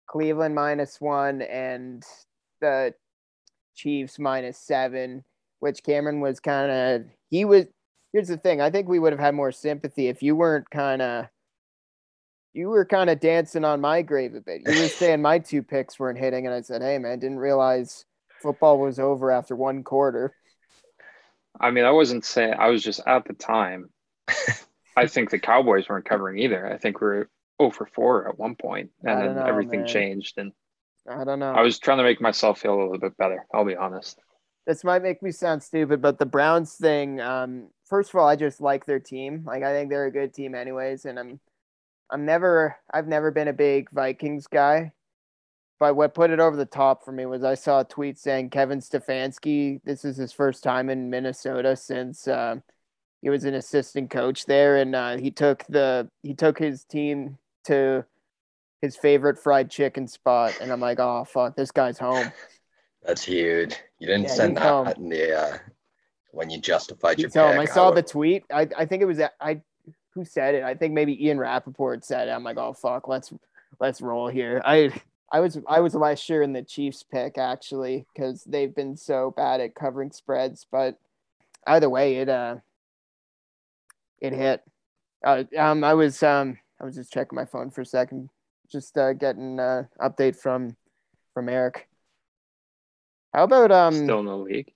Cleveland 0.06 0.54
minus 0.54 1.00
one 1.00 1.42
and 1.42 2.02
the 2.60 2.94
Chiefs 3.74 4.18
minus 4.18 4.58
seven, 4.58 5.24
which 5.60 5.82
Cameron 5.82 6.20
was 6.20 6.40
kind 6.40 6.70
of 6.70 7.04
he 7.30 7.44
was. 7.44 7.66
Here's 8.14 8.28
the 8.28 8.36
thing: 8.36 8.60
I 8.60 8.70
think 8.70 8.88
we 8.88 9.00
would 9.00 9.12
have 9.12 9.20
had 9.20 9.34
more 9.34 9.50
sympathy 9.50 10.06
if 10.06 10.22
you 10.22 10.36
weren't 10.36 10.70
kind 10.70 11.02
of. 11.02 11.26
You 12.52 12.68
were 12.68 12.84
kind 12.84 13.10
of 13.10 13.18
dancing 13.18 13.64
on 13.64 13.80
my 13.80 14.02
grave 14.02 14.36
a 14.36 14.40
bit. 14.40 14.62
You 14.64 14.82
were 14.82 14.88
saying 15.00 15.20
my 15.20 15.40
two 15.40 15.64
picks 15.64 15.98
weren't 15.98 16.20
hitting, 16.20 16.46
and 16.46 16.54
I 16.54 16.60
said, 16.60 16.80
"Hey, 16.80 16.96
man, 16.98 17.18
didn't 17.18 17.40
realize 17.40 18.04
football 18.40 18.78
was 18.78 19.00
over 19.00 19.32
after 19.32 19.56
one 19.56 19.82
quarter." 19.82 20.32
I 21.58 21.72
mean, 21.72 21.84
I 21.84 21.90
wasn't 21.90 22.24
saying, 22.24 22.54
I 22.56 22.68
was 22.68 22.84
just 22.84 23.00
at 23.04 23.24
the 23.26 23.34
time. 23.34 23.90
I 24.96 25.06
think 25.06 25.30
the 25.30 25.38
Cowboys 25.40 25.88
weren't 25.88 26.04
covering 26.04 26.38
either. 26.38 26.72
I 26.72 26.78
think 26.78 27.00
we 27.00 27.06
were 27.06 27.30
0 27.60 27.70
for 27.70 27.86
4 27.86 28.28
at 28.28 28.38
one 28.38 28.56
and 28.62 28.88
then 29.02 29.36
know, 29.36 29.44
everything 29.44 29.80
man. 29.80 29.88
changed. 29.88 30.38
And 30.38 30.52
I 31.08 31.24
don't 31.24 31.38
know. 31.38 31.52
I 31.52 31.62
was 31.62 31.78
trying 31.78 31.98
to 31.98 32.04
make 32.04 32.20
myself 32.20 32.60
feel 32.60 32.74
a 32.74 32.80
little 32.80 32.98
bit 32.98 33.16
better. 33.16 33.46
I'll 33.52 33.64
be 33.64 33.76
honest. 33.76 34.18
This 34.66 34.84
might 34.84 35.02
make 35.02 35.22
me 35.22 35.30
sound 35.30 35.62
stupid, 35.62 36.00
but 36.00 36.18
the 36.18 36.26
Browns 36.26 36.74
thing, 36.74 37.20
um, 37.20 37.68
first 37.86 38.10
of 38.10 38.16
all, 38.16 38.26
I 38.26 38.36
just 38.36 38.60
like 38.60 38.86
their 38.86 39.00
team. 39.00 39.44
Like 39.46 39.62
I 39.62 39.72
think 39.72 39.90
they're 39.90 40.06
a 40.06 40.12
good 40.12 40.32
team 40.32 40.54
anyways, 40.54 41.04
and 41.04 41.18
I'm 41.18 41.40
I'm 42.10 42.24
never 42.24 42.76
I've 42.92 43.06
never 43.06 43.30
been 43.30 43.48
a 43.48 43.52
big 43.52 43.90
Vikings 43.90 44.46
guy. 44.46 44.92
But 45.80 45.96
what 45.96 46.14
put 46.14 46.30
it 46.30 46.40
over 46.40 46.56
the 46.56 46.64
top 46.64 47.04
for 47.04 47.12
me 47.12 47.26
was 47.26 47.44
I 47.44 47.54
saw 47.54 47.80
a 47.80 47.84
tweet 47.84 48.18
saying 48.18 48.50
Kevin 48.50 48.78
Stefanski, 48.78 49.80
this 49.84 50.04
is 50.04 50.16
his 50.16 50.32
first 50.32 50.62
time 50.62 50.88
in 50.88 51.10
Minnesota 51.10 51.76
since 51.76 52.28
uh, 52.28 52.56
he 53.20 53.28
was 53.28 53.44
an 53.44 53.54
assistant 53.54 54.10
coach 54.10 54.46
there, 54.46 54.76
and 54.76 54.94
uh, 54.94 55.16
he 55.16 55.30
took 55.30 55.64
the 55.68 56.08
he 56.22 56.34
took 56.34 56.58
his 56.58 56.84
team 56.84 57.38
to 57.64 58.04
his 58.80 58.96
favorite 58.96 59.38
fried 59.38 59.70
chicken 59.70 60.06
spot, 60.06 60.56
and 60.60 60.72
I'm 60.72 60.80
like, 60.80 61.00
oh 61.00 61.24
fuck, 61.24 61.56
this 61.56 61.70
guy's 61.70 61.98
home. 61.98 62.32
That's 63.04 63.22
huge. 63.22 63.76
You 63.98 64.06
didn't 64.06 64.24
Yeah, 64.24 64.28
send 64.30 64.56
that 64.56 64.96
in 64.98 65.08
the 65.08 65.38
uh, 65.38 65.58
when 66.30 66.50
you 66.50 66.58
justified 66.58 67.18
your 67.18 67.30
home. 67.30 67.52
pick. 67.52 67.60
I 67.60 67.64
saw 67.72 67.90
the 67.90 68.02
tweet. 68.02 68.44
I, 68.52 68.68
I 68.76 68.86
think 68.86 69.02
it 69.02 69.06
was 69.06 69.20
I 69.40 69.60
who 70.14 70.24
said 70.24 70.54
it. 70.54 70.62
I 70.62 70.74
think 70.74 70.94
maybe 70.94 71.24
Ian 71.26 71.38
Rapoport 71.38 72.04
said 72.04 72.28
it. 72.28 72.32
I'm 72.32 72.44
like, 72.44 72.56
oh 72.56 72.72
fuck, 72.72 73.08
let's 73.08 73.32
let's 73.80 74.00
roll 74.00 74.28
here. 74.28 74.62
I 74.64 74.90
I 75.30 75.40
was 75.40 75.58
I 75.68 75.80
was 75.80 75.94
last 75.94 76.28
year 76.28 76.42
in 76.42 76.52
the 76.52 76.62
Chiefs 76.62 77.02
pick 77.02 77.36
actually 77.36 78.06
because 78.14 78.44
they've 78.44 78.74
been 78.74 78.96
so 78.96 79.32
bad 79.36 79.60
at 79.60 79.74
covering 79.74 80.12
spreads. 80.12 80.66
But 80.70 80.98
either 81.66 81.90
way, 81.90 82.16
it 82.16 82.28
uh 82.28 82.56
it 84.20 84.32
hit. 84.32 84.62
Uh, 85.22 85.44
um, 85.58 85.84
I 85.84 85.94
was 85.94 86.22
um 86.22 86.58
I 86.80 86.84
was 86.84 86.94
just 86.94 87.12
checking 87.12 87.36
my 87.36 87.44
phone 87.44 87.70
for 87.70 87.82
a 87.82 87.86
second, 87.86 88.30
just 88.70 88.96
uh, 88.96 89.12
getting 89.12 89.60
uh 89.60 89.84
update 90.00 90.36
from 90.36 90.76
from 91.34 91.48
Eric. 91.48 91.88
How 93.34 93.44
about 93.44 93.72
um 93.72 93.94
Still 93.94 94.20
in 94.20 94.26
the 94.26 94.36
league. 94.36 94.72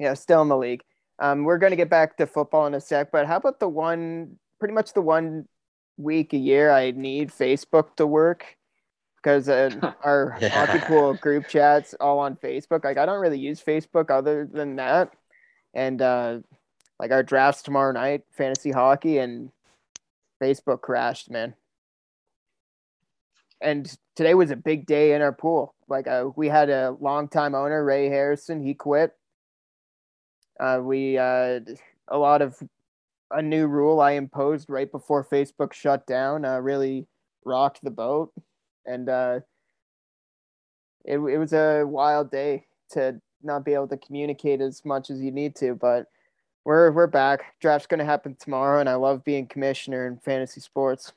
yeah, 0.00 0.14
still 0.14 0.42
in 0.42 0.48
the 0.48 0.56
league. 0.56 0.82
Um, 1.18 1.44
we're 1.44 1.58
going 1.58 1.70
to 1.70 1.76
get 1.76 1.90
back 1.90 2.16
to 2.16 2.26
football 2.26 2.66
in 2.66 2.74
a 2.74 2.80
sec, 2.80 3.12
but 3.12 3.26
how 3.26 3.36
about 3.36 3.60
the 3.60 3.68
one, 3.68 4.36
pretty 4.58 4.74
much 4.74 4.94
the 4.94 5.00
one 5.00 5.46
week 5.96 6.32
a 6.32 6.36
year 6.36 6.72
I 6.72 6.90
need 6.90 7.28
Facebook 7.30 7.94
to 7.96 8.06
work? 8.06 8.56
because 9.22 9.48
uh, 9.48 9.70
our 10.04 10.36
Yeah. 10.40 10.48
hockey 10.50 10.80
pool 10.86 11.14
group 11.14 11.48
chats 11.48 11.94
all 12.00 12.18
on 12.18 12.36
Facebook. 12.36 12.84
Like 12.84 12.98
I 12.98 13.06
don't 13.06 13.20
really 13.20 13.38
use 13.38 13.62
Facebook 13.62 14.10
other 14.10 14.44
than 14.44 14.76
that, 14.76 15.14
and 15.72 16.02
uh, 16.02 16.38
like 17.00 17.10
our 17.10 17.22
drafts 17.22 17.62
tomorrow 17.62 17.92
night, 17.92 18.24
fantasy 18.32 18.70
hockey, 18.70 19.16
and 19.18 19.50
Facebook 20.42 20.82
crashed, 20.82 21.30
man. 21.30 21.54
And 23.64 23.90
today 24.14 24.34
was 24.34 24.50
a 24.50 24.56
big 24.56 24.86
day 24.86 25.14
in 25.14 25.22
our 25.22 25.32
pool. 25.32 25.74
Like 25.88 26.06
uh, 26.06 26.28
we 26.36 26.48
had 26.48 26.68
a 26.68 26.96
longtime 27.00 27.54
owner, 27.54 27.82
Ray 27.82 28.08
Harrison. 28.08 28.62
He 28.62 28.74
quit. 28.74 29.12
Uh, 30.60 30.80
we 30.82 31.18
uh, 31.18 31.60
a 32.08 32.18
lot 32.18 32.42
of 32.42 32.62
a 33.30 33.42
new 33.42 33.66
rule 33.66 34.00
I 34.00 34.12
imposed 34.12 34.68
right 34.68 34.90
before 34.90 35.24
Facebook 35.24 35.72
shut 35.72 36.06
down. 36.06 36.44
Uh, 36.44 36.58
really 36.58 37.06
rocked 37.44 37.82
the 37.82 37.90
boat, 37.90 38.32
and 38.86 39.08
uh, 39.08 39.40
it 41.04 41.18
it 41.18 41.38
was 41.38 41.54
a 41.54 41.84
wild 41.84 42.30
day 42.30 42.66
to 42.90 43.20
not 43.42 43.64
be 43.64 43.74
able 43.74 43.88
to 43.88 43.96
communicate 43.96 44.60
as 44.60 44.84
much 44.84 45.10
as 45.10 45.20
you 45.20 45.32
need 45.32 45.56
to. 45.56 45.74
But 45.74 46.06
we're 46.64 46.92
we're 46.92 47.06
back. 47.06 47.54
Draft's 47.60 47.86
going 47.86 47.98
to 47.98 48.04
happen 48.04 48.36
tomorrow, 48.38 48.80
and 48.80 48.88
I 48.88 48.94
love 48.94 49.24
being 49.24 49.46
commissioner 49.46 50.06
in 50.06 50.18
fantasy 50.18 50.60
sports. 50.60 51.12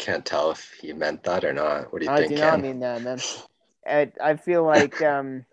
Can't 0.00 0.24
tell 0.24 0.50
if 0.50 0.72
he 0.80 0.92
meant 0.92 1.22
that 1.24 1.44
or 1.44 1.52
not. 1.52 1.92
What 1.92 2.00
do 2.00 2.06
you 2.06 2.10
I 2.10 2.18
think, 2.18 2.32
I 2.32 2.34
do 2.34 2.40
Ken? 2.40 2.50
not 2.50 2.60
mean 2.60 2.80
that, 2.80 3.02
man. 3.02 3.22
I, 3.86 4.12
I 4.22 4.36
feel 4.36 4.64
like 4.64 5.00
um, 5.02 5.44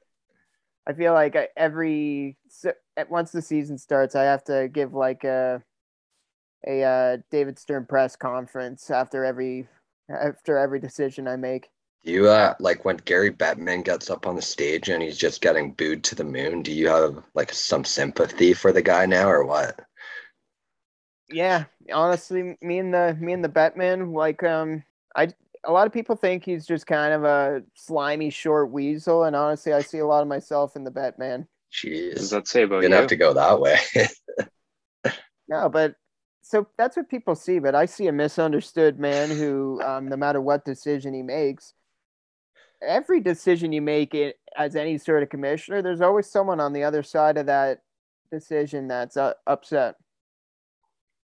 I 0.88 0.94
feel 0.94 1.14
like 1.14 1.36
I- 1.36 1.50
every 1.58 2.38
so, 2.50 2.74
at- 2.96 3.10
once 3.10 3.32
the 3.32 3.42
season 3.42 3.78
starts, 3.78 4.16
I 4.16 4.24
have 4.24 4.44
to 4.46 4.70
give 4.70 4.94
like 4.94 5.24
a 5.24 5.64
a 6.66 6.84
uh, 6.84 7.18
David 7.32 7.60
Stern 7.60 7.86
press 7.86 8.16
conference 8.16 8.90
after 8.90 9.24
every 9.26 9.68
after 10.10 10.58
every 10.58 10.80
decision 10.80 11.28
I 11.28 11.36
make. 11.36 11.70
Do 12.04 12.12
you 12.12 12.28
uh 12.28 12.56
like 12.60 12.86
when 12.86 12.98
Gary 12.98 13.30
Bettman 13.32 13.84
gets 13.86 14.10
up 14.10 14.26
on 14.26 14.36
the 14.36 14.42
stage 14.42 14.90
and 14.90 15.04
he's 15.04 15.16
just 15.18 15.42
getting 15.42 15.74
booed 15.74 16.04
to 16.06 16.16
the 16.16 16.24
moon? 16.24 16.64
Do 16.64 16.72
you 16.72 16.88
have 16.88 17.24
like 17.36 17.54
some 17.54 17.86
sympathy 17.86 18.54
for 18.54 18.72
the 18.72 18.82
guy 18.82 19.06
now 19.06 19.30
or 19.30 19.44
what? 19.46 19.80
Yeah, 21.30 21.66
honestly, 21.92 22.58
me 22.62 22.80
and 22.80 22.94
the 22.94 23.18
me 23.20 23.34
and 23.34 23.44
the 23.44 23.50
Batman, 23.50 24.14
like 24.14 24.44
um, 24.44 24.84
I 25.16 25.30
a 25.66 25.72
lot 25.72 25.88
of 25.88 25.94
people 25.94 26.16
think 26.16 26.46
he's 26.46 26.66
just 26.66 26.88
kind 26.88 27.14
of 27.14 27.24
a 27.26 27.64
slimy 27.76 28.30
short 28.30 28.72
weasel, 28.72 29.24
and 29.26 29.36
honestly, 29.36 29.74
I 29.74 29.82
see 29.82 29.98
a 30.00 30.06
lot 30.08 30.22
of 30.22 30.28
myself 30.28 30.76
in 30.76 30.84
the 30.86 30.92
Batman. 30.92 31.48
What 32.12 32.22
does 32.22 32.30
Jeez, 32.30 32.32
that 32.32 32.48
say 32.48 32.64
about 32.64 32.80
you're 32.82 32.90
you? 32.90 32.90
gonna 32.90 32.98
have 32.98 33.08
to 33.08 33.16
go 33.16 33.34
that 33.34 33.60
way. 33.60 33.78
No, 35.48 35.70
but 35.70 35.96
so 36.42 36.68
that's 36.78 36.98
what 36.98 37.10
people 37.10 37.36
see. 37.36 37.60
But 37.60 37.76
I 37.76 37.86
see 37.86 38.08
a 38.08 38.12
misunderstood 38.12 39.00
man 39.00 39.32
who, 39.32 39.82
um, 39.84 40.08
no 40.08 40.18
matter 40.18 40.42
what 40.42 40.66
decision 40.66 41.14
he 41.14 41.24
makes, 41.24 41.74
every 42.82 43.20
decision 43.22 43.72
you 43.72 43.82
make 43.82 44.14
it 44.14 44.40
as 44.58 44.76
any 44.76 44.98
sort 44.98 45.24
of 45.24 45.30
commissioner, 45.30 45.82
there's 45.82 46.02
always 46.02 46.30
someone 46.30 46.60
on 46.60 46.74
the 46.74 46.84
other 46.84 47.04
side 47.04 47.38
of 47.38 47.46
that 47.48 47.82
decision 48.32 48.88
that's 48.88 49.18
uh, 49.18 49.34
upset. 49.46 49.96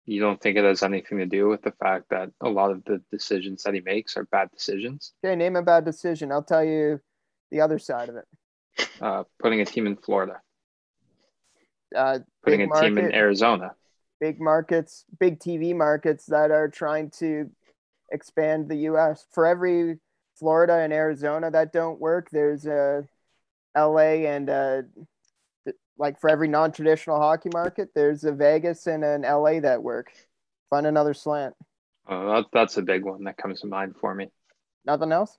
You 0.04 0.20
don't 0.20 0.40
think 0.40 0.56
it 0.56 0.64
has 0.64 0.82
anything 0.82 1.18
to 1.18 1.26
do 1.26 1.48
with 1.48 1.62
the 1.62 1.72
fact 1.72 2.06
that 2.10 2.30
a 2.40 2.48
lot 2.48 2.70
of 2.72 2.84
the 2.84 3.00
decisions 3.12 3.62
that 3.62 3.74
he 3.74 3.80
makes 3.80 4.16
are 4.16 4.24
bad 4.24 4.50
decisions? 4.50 5.12
Okay, 5.24 5.36
name 5.36 5.54
a 5.56 5.62
bad 5.62 5.84
decision. 5.84 6.32
I'll 6.32 6.42
tell 6.42 6.64
you 6.64 7.00
the 7.50 7.60
other 7.60 7.78
side 7.78 8.08
of 8.08 8.16
it. 8.16 8.26
Uh, 9.00 9.24
putting 9.38 9.60
a 9.60 9.64
team 9.64 9.86
in 9.86 9.96
Florida, 9.96 10.40
Uh, 11.94 12.20
putting 12.42 12.62
a 12.62 12.80
team 12.80 12.98
in 12.98 13.12
Arizona. 13.14 13.74
big 14.18 14.40
markets, 14.40 15.04
big 15.20 15.38
TV 15.38 15.74
markets 15.74 16.26
that 16.26 16.50
are 16.50 16.68
trying 16.68 17.10
to 17.10 17.50
expand 18.10 18.68
the 18.68 18.76
US. 18.90 19.26
For 19.32 19.46
every 19.46 19.98
Florida 20.36 20.74
and 20.74 20.92
Arizona 20.92 21.50
that 21.50 21.72
don't 21.72 22.00
work, 22.00 22.30
there's 22.30 22.66
a 22.66 23.06
LA 23.76 24.26
and 24.26 24.48
uh 24.50 24.82
like 26.02 26.20
for 26.20 26.28
every 26.28 26.48
non-traditional 26.48 27.20
hockey 27.20 27.48
market, 27.54 27.90
there's 27.94 28.24
a 28.24 28.32
Vegas 28.32 28.88
and 28.88 29.04
an 29.04 29.22
LA 29.22 29.60
that 29.60 29.80
work. 29.80 30.10
Find 30.68 30.84
another 30.84 31.14
slant. 31.14 31.54
That, 32.08 32.46
that's 32.52 32.76
a 32.76 32.82
big 32.82 33.04
one 33.04 33.22
that 33.24 33.36
comes 33.36 33.60
to 33.60 33.68
mind 33.68 33.94
for 34.00 34.12
me. 34.12 34.26
Nothing 34.84 35.12
else? 35.12 35.38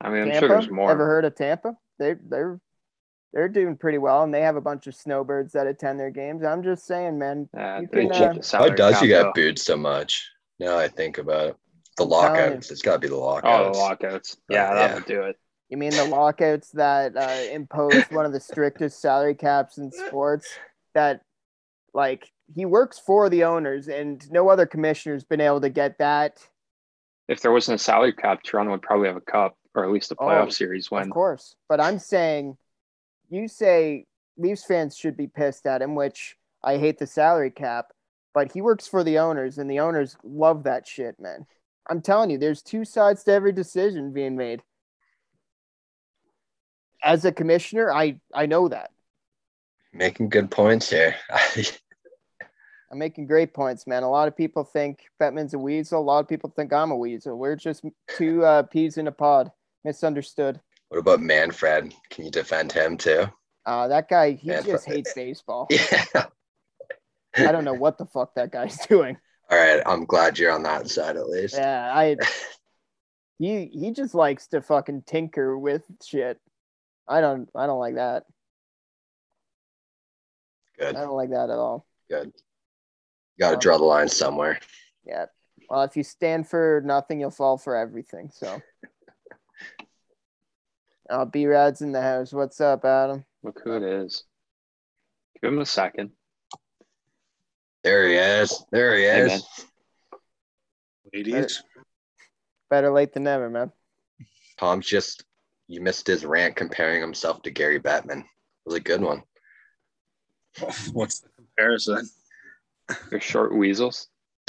I 0.00 0.08
mean, 0.10 0.22
I'm 0.22 0.30
Tampa? 0.30 0.38
sure 0.38 0.48
there's 0.50 0.70
more. 0.70 0.92
Ever 0.92 1.04
heard 1.06 1.24
of 1.24 1.34
Tampa? 1.34 1.76
They 1.98 2.14
they're 2.28 2.60
they're 3.32 3.48
doing 3.48 3.76
pretty 3.76 3.98
well 3.98 4.22
and 4.22 4.32
they 4.32 4.42
have 4.42 4.54
a 4.54 4.60
bunch 4.60 4.86
of 4.86 4.94
snowbirds 4.94 5.52
that 5.54 5.66
attend 5.66 5.98
their 5.98 6.10
games. 6.12 6.44
I'm 6.44 6.62
just 6.62 6.86
saying, 6.86 7.18
man, 7.18 7.48
Uh, 7.58 7.80
you 7.82 7.88
can, 7.88 8.12
uh, 8.12 8.32
the 8.34 8.56
Why 8.58 8.68
does 8.70 8.94
cap 8.94 9.02
you 9.02 9.08
get 9.08 9.34
booed 9.34 9.58
so 9.58 9.76
much? 9.76 10.30
Now 10.60 10.78
I 10.78 10.86
think 10.86 11.18
about 11.18 11.48
it. 11.48 11.56
The 11.96 12.04
lockouts. 12.04 12.70
It's 12.70 12.82
gotta 12.82 13.00
be 13.00 13.08
the 13.08 13.16
lockouts. 13.16 13.66
Oh, 13.68 13.72
the 13.72 13.78
lockouts. 13.78 14.36
Yeah, 14.48 14.70
Uh, 14.70 14.74
that 14.74 14.88
yeah. 14.90 14.94
would 14.94 15.04
do 15.06 15.22
it. 15.22 15.36
You 15.68 15.76
mean 15.76 15.90
the 15.90 16.04
lockouts 16.04 16.70
that 16.72 17.16
uh, 17.16 17.52
imposed 17.52 18.10
one 18.10 18.24
of 18.24 18.32
the 18.32 18.40
strictest 18.40 19.00
salary 19.00 19.34
caps 19.34 19.78
in 19.78 19.92
sports? 19.92 20.48
That, 20.94 21.20
like, 21.92 22.30
he 22.54 22.64
works 22.64 22.98
for 22.98 23.28
the 23.28 23.44
owners, 23.44 23.88
and 23.88 24.24
no 24.30 24.48
other 24.48 24.64
commissioner's 24.66 25.24
been 25.24 25.40
able 25.40 25.60
to 25.60 25.68
get 25.68 25.98
that. 25.98 26.38
If 27.28 27.42
there 27.42 27.52
wasn't 27.52 27.80
a 27.80 27.84
salary 27.84 28.14
cap, 28.14 28.42
Toronto 28.42 28.72
would 28.72 28.82
probably 28.82 29.08
have 29.08 29.16
a 29.16 29.20
cup 29.20 29.56
or 29.74 29.84
at 29.84 29.90
least 29.90 30.10
a 30.10 30.16
playoff 30.16 30.46
Oh, 30.46 30.50
series 30.50 30.90
win. 30.90 31.02
Of 31.02 31.10
course, 31.10 31.54
but 31.68 31.80
I'm 31.80 31.98
saying, 31.98 32.56
you 33.28 33.46
say 33.46 34.06
Leafs 34.38 34.64
fans 34.64 34.96
should 34.96 35.16
be 35.16 35.26
pissed 35.26 35.66
at 35.66 35.82
him, 35.82 35.94
which 35.94 36.36
I 36.64 36.78
hate 36.78 36.98
the 36.98 37.06
salary 37.06 37.50
cap, 37.50 37.88
but 38.32 38.50
he 38.52 38.62
works 38.62 38.88
for 38.88 39.04
the 39.04 39.18
owners, 39.18 39.58
and 39.58 39.70
the 39.70 39.80
owners 39.80 40.16
love 40.24 40.64
that 40.64 40.88
shit, 40.88 41.20
man. 41.20 41.46
I'm 41.90 42.00
telling 42.00 42.30
you, 42.30 42.38
there's 42.38 42.62
two 42.62 42.84
sides 42.84 43.22
to 43.24 43.32
every 43.32 43.52
decision 43.52 44.12
being 44.12 44.36
made. 44.36 44.62
As 47.02 47.24
a 47.24 47.32
commissioner, 47.32 47.92
I 47.92 48.20
I 48.34 48.46
know 48.46 48.68
that. 48.68 48.90
Making 49.92 50.28
good 50.28 50.50
points 50.50 50.90
here. 50.90 51.14
I'm 52.90 52.98
making 52.98 53.26
great 53.26 53.52
points, 53.52 53.86
man. 53.86 54.02
A 54.02 54.10
lot 54.10 54.28
of 54.28 54.36
people 54.36 54.64
think 54.64 55.00
Bettman's 55.20 55.52
a 55.54 55.58
weasel. 55.58 56.00
A 56.00 56.02
lot 56.02 56.20
of 56.20 56.28
people 56.28 56.50
think 56.54 56.72
I'm 56.72 56.90
a 56.90 56.96
weasel. 56.96 57.36
We're 57.38 57.56
just 57.56 57.84
two 58.16 58.44
uh, 58.44 58.62
peas 58.62 58.96
in 58.96 59.06
a 59.06 59.12
pod. 59.12 59.52
Misunderstood. 59.84 60.60
what 60.88 60.98
about 60.98 61.20
Manfred? 61.20 61.94
Can 62.10 62.24
you 62.24 62.30
defend 62.30 62.72
him 62.72 62.96
too? 62.96 63.24
Uh, 63.66 63.88
that 63.88 64.08
guy, 64.08 64.32
he 64.32 64.48
Man, 64.48 64.64
just 64.64 64.86
hates 64.86 65.12
baseball. 65.14 65.68
Yeah. 67.36 67.48
I 67.50 67.52
don't 67.52 67.64
know 67.64 67.74
what 67.74 67.98
the 67.98 68.06
fuck 68.06 68.34
that 68.34 68.50
guy's 68.50 68.78
doing. 68.88 69.16
All 69.50 69.58
right. 69.58 69.82
I'm 69.86 70.06
glad 70.06 70.38
you're 70.38 70.50
on 70.50 70.62
that 70.64 70.88
side 70.88 71.16
at 71.16 71.28
least. 71.28 71.54
Yeah, 71.54 71.92
I. 71.94 72.16
He 73.38 73.66
he 73.66 73.92
just 73.92 74.14
likes 74.14 74.48
to 74.48 74.60
fucking 74.60 75.02
tinker 75.06 75.56
with 75.56 75.82
shit. 76.04 76.40
I 77.08 77.20
don't 77.20 77.48
I 77.54 77.66
don't 77.66 77.78
like 77.80 77.94
that. 77.96 78.24
Good. 80.78 80.94
I 80.96 81.00
don't 81.00 81.16
like 81.16 81.30
that 81.30 81.50
at 81.50 81.58
all. 81.58 81.86
Good. 82.10 82.32
Got 83.40 83.48
to 83.50 83.54
Um, 83.54 83.60
draw 83.60 83.78
the 83.78 83.84
line 83.84 84.08
somewhere. 84.08 84.58
Yeah. 85.04 85.26
Well, 85.68 85.82
if 85.82 85.96
you 85.96 86.02
stand 86.04 86.48
for 86.48 86.82
nothing, 86.84 87.20
you'll 87.20 87.30
fall 87.30 87.58
for 87.58 87.76
everything. 87.76 88.30
So. 88.32 88.60
Uh, 91.10 91.24
B 91.24 91.46
Rad's 91.46 91.80
in 91.80 91.90
the 91.92 92.02
house. 92.02 92.34
What's 92.34 92.60
up, 92.60 92.84
Adam? 92.84 93.24
Look 93.42 93.62
who 93.64 93.72
it 93.78 93.82
is. 93.82 94.24
Give 95.40 95.50
him 95.50 95.58
a 95.60 95.64
second. 95.64 96.10
There 97.82 98.06
he 98.06 98.16
is. 98.16 98.62
There 98.70 98.94
he 98.94 99.04
Hey, 99.04 99.20
is. 99.22 99.28
man. 99.30 99.40
Ladies, 101.14 101.62
Better 102.68 102.90
late 102.90 103.14
than 103.14 103.22
never, 103.22 103.48
man. 103.48 103.72
Tom's 104.58 104.86
just 104.86 105.24
you 105.68 105.80
missed 105.80 106.06
his 106.06 106.24
rant 106.24 106.56
comparing 106.56 107.00
himself 107.00 107.42
to 107.42 107.50
Gary 107.50 107.78
Bettman. 107.78 108.20
It 108.20 108.26
was 108.66 108.74
a 108.74 108.80
good 108.80 109.00
one. 109.00 109.22
what's 110.92 111.20
the 111.20 111.28
comparison? 111.36 112.08
They're 113.10 113.20
short 113.20 113.54
weasels. 113.54 114.08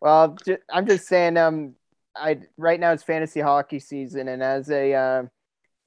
Well, 0.00 0.36
I'm 0.72 0.86
just 0.86 1.06
saying. 1.06 1.36
Um, 1.36 1.74
I 2.16 2.40
right 2.56 2.80
now 2.80 2.92
it's 2.92 3.02
fantasy 3.02 3.40
hockey 3.40 3.78
season, 3.78 4.28
and 4.28 4.42
as 4.42 4.70
a 4.70 4.94
uh, 4.94 5.22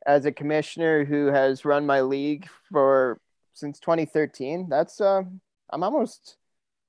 as 0.05 0.25
a 0.25 0.31
commissioner 0.31 1.03
who 1.03 1.27
has 1.27 1.65
run 1.65 1.85
my 1.85 2.01
league 2.01 2.47
for 2.71 3.19
since 3.53 3.79
2013, 3.79 4.69
that's 4.69 5.01
uh, 5.01 5.23
I'm 5.71 5.83
almost 5.83 6.37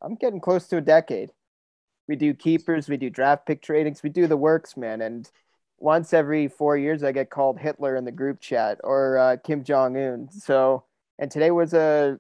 I'm 0.03 0.17
getting 0.17 0.41
close 0.41 0.69
to 0.69 0.77
a 0.77 0.83
decade. 0.83 1.31
We 2.07 2.17
do 2.17 2.35
keepers, 2.35 2.89
we 2.89 2.99
do 2.99 3.09
draft 3.09 3.47
pick 3.47 3.63
tradings, 3.63 4.03
we 4.03 4.11
do 4.11 4.27
the 4.27 4.37
works, 4.37 4.77
man. 4.77 5.01
And 5.01 5.29
once 5.85 6.15
every 6.15 6.49
four 6.49 6.79
years, 6.79 7.05
I 7.05 7.13
get 7.13 7.29
called 7.29 7.59
Hitler 7.59 7.95
in 7.95 8.07
the 8.07 8.11
group 8.11 8.41
chat 8.41 8.81
or 8.83 9.19
uh, 9.19 9.37
Kim 9.37 9.63
Jong 9.63 9.99
Un. 9.99 10.31
So, 10.31 10.83
and 11.19 11.31
today 11.31 11.51
was 11.51 11.75
a 11.75 12.19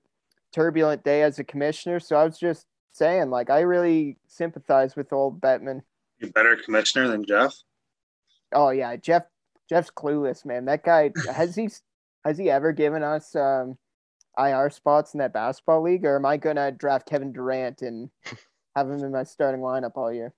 turbulent 0.52 1.02
day 1.02 1.22
as 1.22 1.38
a 1.38 1.44
commissioner. 1.44 1.98
So 1.98 2.14
I 2.14 2.24
was 2.24 2.38
just 2.38 2.66
saying, 2.92 3.30
like, 3.30 3.48
I 3.48 3.60
really 3.60 4.18
sympathize 4.28 4.96
with 4.96 5.14
old 5.14 5.40
Bettman. 5.40 5.80
You're 6.18 6.30
better 6.30 6.56
commissioner 6.56 7.08
than 7.08 7.24
Jeff? 7.24 7.54
Oh 8.52 8.68
yeah, 8.68 8.96
Jeff. 8.96 9.24
Jeff's 9.66 9.90
clueless, 9.90 10.44
man. 10.44 10.66
That 10.66 10.84
guy 10.84 11.10
has 11.34 11.56
he 11.56 11.70
has 12.22 12.36
he 12.36 12.50
ever 12.50 12.70
given 12.70 13.02
us 13.02 13.34
um, 13.34 13.78
IR 14.38 14.68
spots 14.68 15.14
in 15.14 15.18
that 15.20 15.32
basketball 15.32 15.82
league, 15.82 16.04
or 16.04 16.16
am 16.16 16.26
I 16.26 16.36
gonna 16.36 16.70
draft 16.70 17.08
Kevin 17.08 17.32
Durant 17.32 17.80
and 17.80 18.10
have 18.76 18.90
him 18.90 19.02
in 19.02 19.10
my 19.10 19.24
starting 19.24 19.62
lineup 19.62 19.92
all 19.96 20.12
year. 20.12 20.34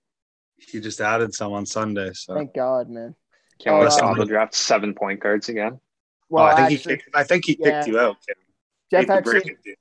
He 0.58 0.80
just 0.80 1.00
added 1.00 1.34
some 1.34 1.52
on 1.52 1.66
Sunday. 1.66 2.12
So 2.14 2.34
Thank 2.34 2.54
God, 2.54 2.88
man. 2.88 3.14
Can't 3.62 3.80
wait 3.80 3.90
to 3.90 4.04
uh, 4.04 4.10
auto 4.10 4.24
draft 4.24 4.54
seven 4.54 4.94
point 4.94 5.20
guards 5.20 5.48
again. 5.48 5.80
Well, 6.28 6.44
oh, 6.44 6.48
I 6.48 6.54
think 6.56 6.78
actually, 6.78 6.92
he 6.94 6.98
kicked, 6.98 7.16
I 7.16 7.24
think 7.24 7.44
he 7.44 7.54
kicked 7.54 7.66
yeah. 7.66 7.86
you 7.86 7.98
out. 7.98 8.16
Kim. 8.26 8.36
Jeff 8.90 9.00
Hate 9.06 9.10
actually, 9.10 9.56
it. 9.64 9.78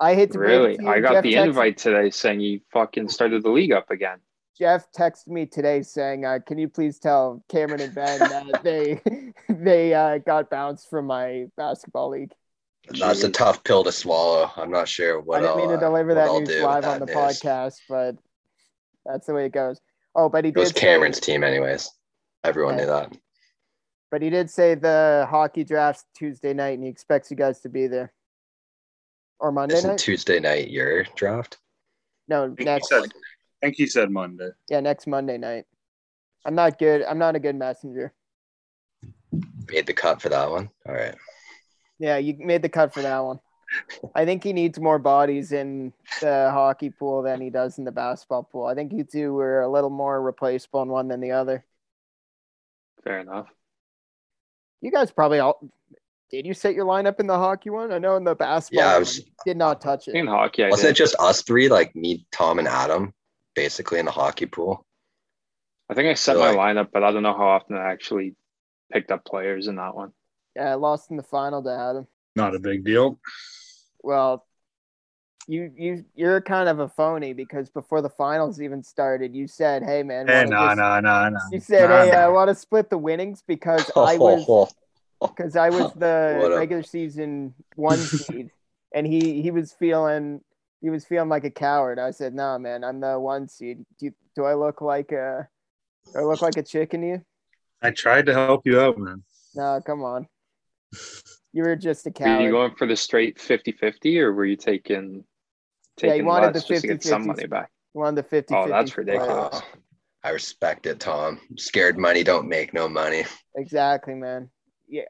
I 0.00 0.14
hate 0.14 0.32
to 0.32 0.38
break 0.38 0.50
it 0.50 0.52
Really? 0.52 0.76
to 0.76 0.82
you, 0.82 0.88
I 0.88 1.00
got 1.00 1.12
Jeff 1.12 1.22
the 1.22 1.34
texted- 1.34 1.46
invite 1.46 1.78
today 1.78 2.10
saying 2.10 2.40
you 2.40 2.60
fucking 2.72 3.08
started 3.08 3.42
the 3.42 3.50
league 3.50 3.72
up 3.72 3.90
again. 3.90 4.18
Jeff 4.58 4.90
texted 4.92 5.28
me 5.28 5.46
today 5.46 5.82
saying, 5.82 6.24
uh, 6.24 6.38
"Can 6.46 6.58
you 6.58 6.68
please 6.68 6.98
tell 6.98 7.42
Cameron 7.48 7.80
and 7.80 7.94
Ben 7.94 8.18
that 8.18 8.60
they 8.64 9.00
they 9.48 9.94
uh, 9.94 10.18
got 10.18 10.50
bounced 10.50 10.90
from 10.90 11.06
my 11.06 11.46
basketball 11.56 12.10
league?" 12.10 12.32
That's 12.88 13.22
a 13.22 13.30
tough 13.30 13.62
pill 13.64 13.84
to 13.84 13.92
swallow. 13.92 14.50
I'm 14.56 14.70
not 14.70 14.88
sure 14.88 15.20
what 15.20 15.38
I 15.38 15.42
didn't 15.42 15.56
mean 15.56 15.68
to 15.68 15.74
I'll, 15.74 15.78
uh, 15.78 15.80
deliver 15.80 16.14
what 16.14 16.14
that 16.14 16.38
news 16.40 16.48
do 16.48 16.54
with 16.56 16.64
live 16.64 16.84
on 16.84 17.00
the 17.00 17.06
news. 17.06 17.14
podcast, 17.14 17.76
but 17.88 18.16
that's 19.06 19.26
the 19.26 19.34
way 19.34 19.46
it 19.46 19.52
goes. 19.52 19.80
Oh, 20.14 20.28
but 20.28 20.44
he 20.44 20.50
It 20.50 20.56
was 20.56 20.68
did 20.70 20.76
say, 20.76 20.80
Cameron's 20.80 21.20
team, 21.20 21.42
anyways. 21.44 21.90
Everyone 22.44 22.74
Yeah. 22.78 22.84
knew 22.84 22.90
that. 22.90 23.16
but 24.10 24.20
he 24.20 24.28
did 24.28 24.50
say 24.50 24.74
the 24.74 25.26
hockey 25.30 25.64
draft's 25.64 26.04
Tuesday 26.14 26.52
night, 26.52 26.74
and 26.74 26.82
he 26.84 26.90
expects 26.90 27.30
you 27.30 27.36
guys 27.36 27.60
to 27.60 27.68
be 27.70 27.86
there. 27.86 28.12
Or 29.40 29.50
Monday 29.52 29.76
Isn't 29.76 29.90
night? 29.90 29.98
Tuesday 29.98 30.38
night 30.38 30.70
your 30.70 31.04
draft? 31.16 31.58
no, 32.28 32.44
I 32.44 32.48
think, 32.48 32.60
next. 32.66 32.88
said, 32.88 33.04
I 33.04 33.08
think 33.66 33.76
he 33.76 33.86
said 33.86 34.10
Monday. 34.10 34.50
Yeah, 34.68 34.80
next 34.80 35.06
Monday 35.06 35.38
night. 35.38 35.64
I'm 36.44 36.54
not 36.54 36.78
good. 36.78 37.02
I'm 37.04 37.18
not 37.18 37.36
a 37.36 37.40
good 37.40 37.56
messenger. 37.56 38.12
Made 39.70 39.86
the 39.86 39.94
cut 39.94 40.20
for 40.20 40.28
that 40.28 40.50
one. 40.50 40.68
All 40.86 40.94
right. 40.94 41.14
Yeah, 41.98 42.18
you 42.18 42.36
made 42.38 42.62
the 42.62 42.68
cut 42.68 42.92
for 42.92 43.00
that 43.02 43.18
one. 43.20 43.40
I 44.14 44.24
think 44.24 44.44
he 44.44 44.52
needs 44.52 44.78
more 44.78 44.98
bodies 44.98 45.52
in 45.52 45.92
the 46.20 46.50
hockey 46.52 46.90
pool 46.90 47.22
than 47.22 47.40
he 47.40 47.50
does 47.50 47.78
in 47.78 47.84
the 47.84 47.92
basketball 47.92 48.42
pool. 48.44 48.66
I 48.66 48.74
think 48.74 48.92
you 48.92 49.04
two 49.04 49.32
were 49.32 49.62
a 49.62 49.68
little 49.68 49.90
more 49.90 50.20
replaceable 50.20 50.82
in 50.82 50.88
one 50.88 51.08
than 51.08 51.20
the 51.20 51.32
other. 51.32 51.64
Fair 53.04 53.20
enough. 53.20 53.48
You 54.80 54.90
guys 54.90 55.10
probably 55.10 55.38
all 55.38 55.60
did 56.30 56.46
you 56.46 56.54
set 56.54 56.74
your 56.74 56.86
lineup 56.86 57.20
in 57.20 57.26
the 57.26 57.36
hockey 57.36 57.68
one? 57.70 57.92
I 57.92 57.98
know 57.98 58.16
in 58.16 58.24
the 58.24 58.34
basketball 58.34 58.84
Yeah, 58.84 58.90
I 58.90 58.94
one, 58.94 59.00
was- 59.02 59.24
did 59.44 59.56
not 59.58 59.80
touch 59.82 60.08
it. 60.08 60.14
In 60.14 60.26
hockey, 60.26 60.64
I 60.64 60.70
Wasn't 60.70 60.86
did. 60.88 60.90
it 60.92 60.96
just 60.96 61.14
us 61.18 61.42
three, 61.42 61.68
like 61.68 61.94
me, 61.94 62.26
Tom, 62.32 62.58
and 62.58 62.66
Adam, 62.66 63.12
basically 63.54 63.98
in 63.98 64.06
the 64.06 64.12
hockey 64.12 64.46
pool? 64.46 64.86
I 65.90 65.94
think 65.94 66.08
I 66.08 66.14
set 66.14 66.36
So, 66.36 66.40
my 66.40 66.52
like- 66.52 66.76
lineup, 66.76 66.88
but 66.90 67.04
I 67.04 67.10
don't 67.12 67.22
know 67.22 67.36
how 67.36 67.48
often 67.48 67.76
I 67.76 67.92
actually 67.92 68.34
picked 68.90 69.10
up 69.12 69.26
players 69.26 69.66
in 69.66 69.76
that 69.76 69.94
one. 69.94 70.12
Yeah, 70.56 70.70
I 70.70 70.74
lost 70.74 71.10
in 71.10 71.18
the 71.18 71.22
final 71.22 71.62
to 71.64 71.70
Adam. 71.70 72.06
Not 72.34 72.54
a 72.54 72.58
big 72.58 72.82
deal. 72.84 73.18
Well, 74.02 74.46
you 75.46 75.72
you 75.76 76.04
you're 76.14 76.40
kind 76.40 76.68
of 76.68 76.78
a 76.78 76.88
phony 76.88 77.32
because 77.32 77.68
before 77.70 78.00
the 78.00 78.08
finals 78.10 78.60
even 78.60 78.82
started, 78.82 79.34
you 79.34 79.46
said, 79.48 79.82
"Hey 79.82 80.02
man, 80.02 80.26
Hey, 80.28 80.44
no, 80.44 80.68
just-" 80.68 80.74
no, 80.74 81.00
no, 81.00 81.28
no. 81.28 81.38
You 81.50 81.60
said, 81.60 81.90
Nah, 81.90 82.04
"Hey, 82.04 82.12
nah. 82.12 82.18
I 82.18 82.28
want 82.28 82.48
to 82.50 82.54
split 82.54 82.90
the 82.90 82.98
winnings 82.98 83.42
because 83.46 83.90
I 83.96 84.18
was 84.18 84.46
because 85.36 85.56
I 85.56 85.70
was 85.70 85.92
the 85.94 86.48
a- 86.54 86.54
regular 86.54 86.82
season 86.82 87.54
one 87.76 88.06
seed, 88.06 88.50
and 88.94 89.06
he 89.06 89.42
he 89.42 89.50
was 89.50 89.72
feeling 89.72 90.42
he 90.82 90.90
was 90.90 91.04
feeling 91.04 91.28
like 91.30 91.44
a 91.44 91.50
coward. 91.50 91.98
I 91.98 92.10
said, 92.12 92.34
"No, 92.34 92.58
man, 92.58 92.84
I'm 92.84 93.00
the 93.00 93.18
one 93.20 93.48
seed. 93.48 93.84
Do 93.98 94.06
you, 94.06 94.14
do 94.36 94.44
I 94.44 94.54
look 94.54 94.80
like 94.82 95.12
a 95.12 95.48
do 96.14 96.20
I 96.20 96.24
look 96.24 96.42
like 96.42 96.58
a 96.58 96.62
chicken 96.62 97.02
to 97.02 97.06
you? 97.08 97.24
I 97.82 97.90
tried 97.90 98.26
to 98.26 98.32
help 98.34 98.66
you 98.66 98.80
out, 98.80 98.98
man. 98.98 99.24
No, 99.54 99.80
come 99.84 100.02
on. 100.02 100.28
You 101.52 101.64
were 101.64 101.76
just 101.76 102.06
a 102.06 102.10
coward. 102.10 102.38
Were 102.38 102.44
you 102.46 102.50
going 102.50 102.74
for 102.76 102.86
the 102.86 102.96
straight 102.96 103.38
50-50 103.38 104.18
or 104.20 104.32
were 104.32 104.44
you 104.46 104.56
taking 104.56 105.24
Yeah, 106.02 106.14
he 106.14 106.22
wanted 106.22 106.54
less 106.54 106.64
the 106.64 106.74
just 106.74 106.82
to 106.82 106.88
get 106.88 107.02
some 107.02 107.24
50-50. 107.24 107.26
money 107.26 107.46
back? 107.46 107.70
You 107.94 108.00
wanted 108.00 108.24
the 108.24 108.28
50 108.28 108.54
Oh, 108.54 108.68
that's 108.68 108.96
ridiculous. 108.96 109.28
Wow. 109.52 109.62
I 110.24 110.30
respect 110.30 110.86
it, 110.86 111.00
Tom. 111.00 111.40
Scared 111.58 111.98
money 111.98 112.22
don't 112.22 112.48
make 112.48 112.72
no 112.72 112.88
money. 112.88 113.24
Exactly, 113.56 114.14
man. 114.14 114.48
Yeah, 114.88 115.02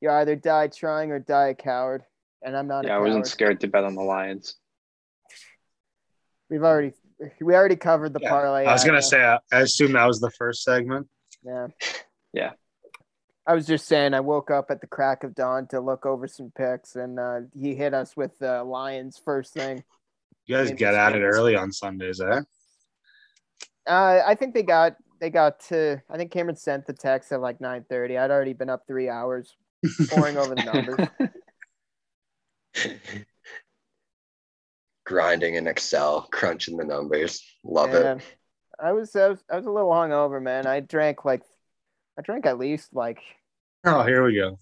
you 0.00 0.10
either 0.10 0.36
die 0.36 0.68
trying 0.68 1.10
or 1.10 1.18
die 1.18 1.48
a 1.48 1.54
coward, 1.54 2.04
and 2.42 2.56
I'm 2.56 2.68
not 2.68 2.84
Yeah, 2.84 2.90
a 2.90 2.94
I 2.94 2.96
coward. 2.98 3.06
wasn't 3.08 3.26
scared 3.26 3.60
to 3.60 3.66
bet 3.68 3.84
on 3.84 3.94
the 3.94 4.02
Lions. 4.02 4.56
We've 6.50 6.62
already 6.62 6.92
we 7.40 7.54
already 7.54 7.76
covered 7.76 8.12
the 8.12 8.20
Yeah, 8.20 8.28
parlay. 8.28 8.64
I 8.66 8.72
was 8.72 8.84
gonna 8.84 9.02
say, 9.02 9.20
I, 9.22 9.38
I 9.50 9.60
assume 9.62 9.92
that 9.92 10.06
was 10.06 10.20
the 10.20 10.30
first 10.30 10.62
segment. 10.62 11.08
Yeah. 11.42 11.68
Yeah. 12.32 12.52
I 13.48 13.54
was 13.54 13.66
just 13.66 13.86
saying, 13.86 14.12
I 14.12 14.20
woke 14.20 14.50
up 14.50 14.70
at 14.70 14.82
the 14.82 14.86
crack 14.86 15.24
of 15.24 15.34
dawn 15.34 15.66
to 15.68 15.80
look 15.80 16.04
over 16.04 16.28
some 16.28 16.52
picks, 16.54 16.96
and 16.96 17.18
uh, 17.18 17.40
he 17.58 17.74
hit 17.74 17.94
us 17.94 18.14
with 18.14 18.38
the 18.38 18.62
Lions 18.62 19.18
first 19.24 19.54
thing. 19.54 19.82
You 20.44 20.56
guys 20.56 20.70
get 20.72 20.92
at 20.92 21.14
it 21.16 21.22
early 21.22 21.56
on 21.56 21.72
Sundays, 21.72 22.20
eh? 22.20 22.42
Uh, 23.86 24.20
I 24.26 24.34
think 24.34 24.52
they 24.52 24.62
got 24.62 24.96
they 25.18 25.30
got 25.30 25.60
to. 25.68 26.02
I 26.10 26.18
think 26.18 26.30
Cameron 26.30 26.56
sent 26.56 26.86
the 26.86 26.92
text 26.92 27.32
at 27.32 27.40
like 27.40 27.58
nine 27.58 27.86
thirty. 27.88 28.18
I'd 28.18 28.30
already 28.30 28.52
been 28.52 28.68
up 28.68 28.82
three 28.86 29.08
hours 29.08 29.56
pouring 30.10 30.36
over 30.36 30.54
the 30.54 30.64
numbers. 30.64 31.08
Grinding 35.06 35.54
in 35.54 35.66
Excel, 35.66 36.28
crunching 36.30 36.76
the 36.76 36.84
numbers. 36.84 37.42
Love 37.64 37.94
Yeah. 37.94 38.16
it. 38.16 38.22
I 38.78 38.92
was, 38.92 39.16
I 39.16 39.28
was 39.28 39.42
I 39.50 39.56
was 39.56 39.64
a 39.64 39.70
little 39.70 39.90
hungover, 39.90 40.40
man. 40.40 40.66
I 40.66 40.80
drank 40.80 41.24
like 41.24 41.42
I 42.18 42.22
drank 42.22 42.46
at 42.46 42.58
least 42.58 42.94
like 42.94 43.20
Oh, 43.84 44.02
here 44.02 44.24
we 44.24 44.34
go. 44.34 44.58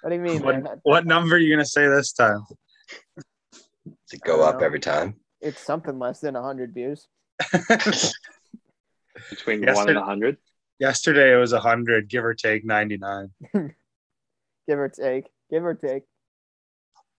what 0.00 0.08
do 0.10 0.14
you 0.16 0.20
mean, 0.22 0.42
What, 0.42 0.78
what 0.82 1.04
number 1.06 1.34
are 1.36 1.38
you 1.38 1.52
gonna 1.54 1.64
say 1.66 1.86
this 1.88 2.12
time? 2.12 2.44
Does 3.84 4.14
it 4.14 4.22
go 4.22 4.42
up 4.42 4.60
know. 4.60 4.66
every 4.66 4.80
time? 4.80 5.16
It's 5.42 5.60
something 5.60 5.98
less 5.98 6.20
than 6.20 6.34
hundred 6.34 6.72
beers. 6.74 7.06
Between 9.30 9.62
Yes, 9.62 9.76
one 9.76 9.84
sir. 9.86 9.90
and 9.90 9.98
a 9.98 10.04
hundred. 10.04 10.38
Yesterday 10.78 11.34
it 11.34 11.36
was 11.36 11.52
hundred, 11.52 12.08
give 12.08 12.24
or 12.24 12.34
take 12.34 12.64
ninety 12.64 12.96
nine. 12.96 13.28
give 13.54 14.78
or 14.78 14.88
take, 14.88 15.26
give 15.50 15.64
or 15.64 15.74
take. 15.74 16.04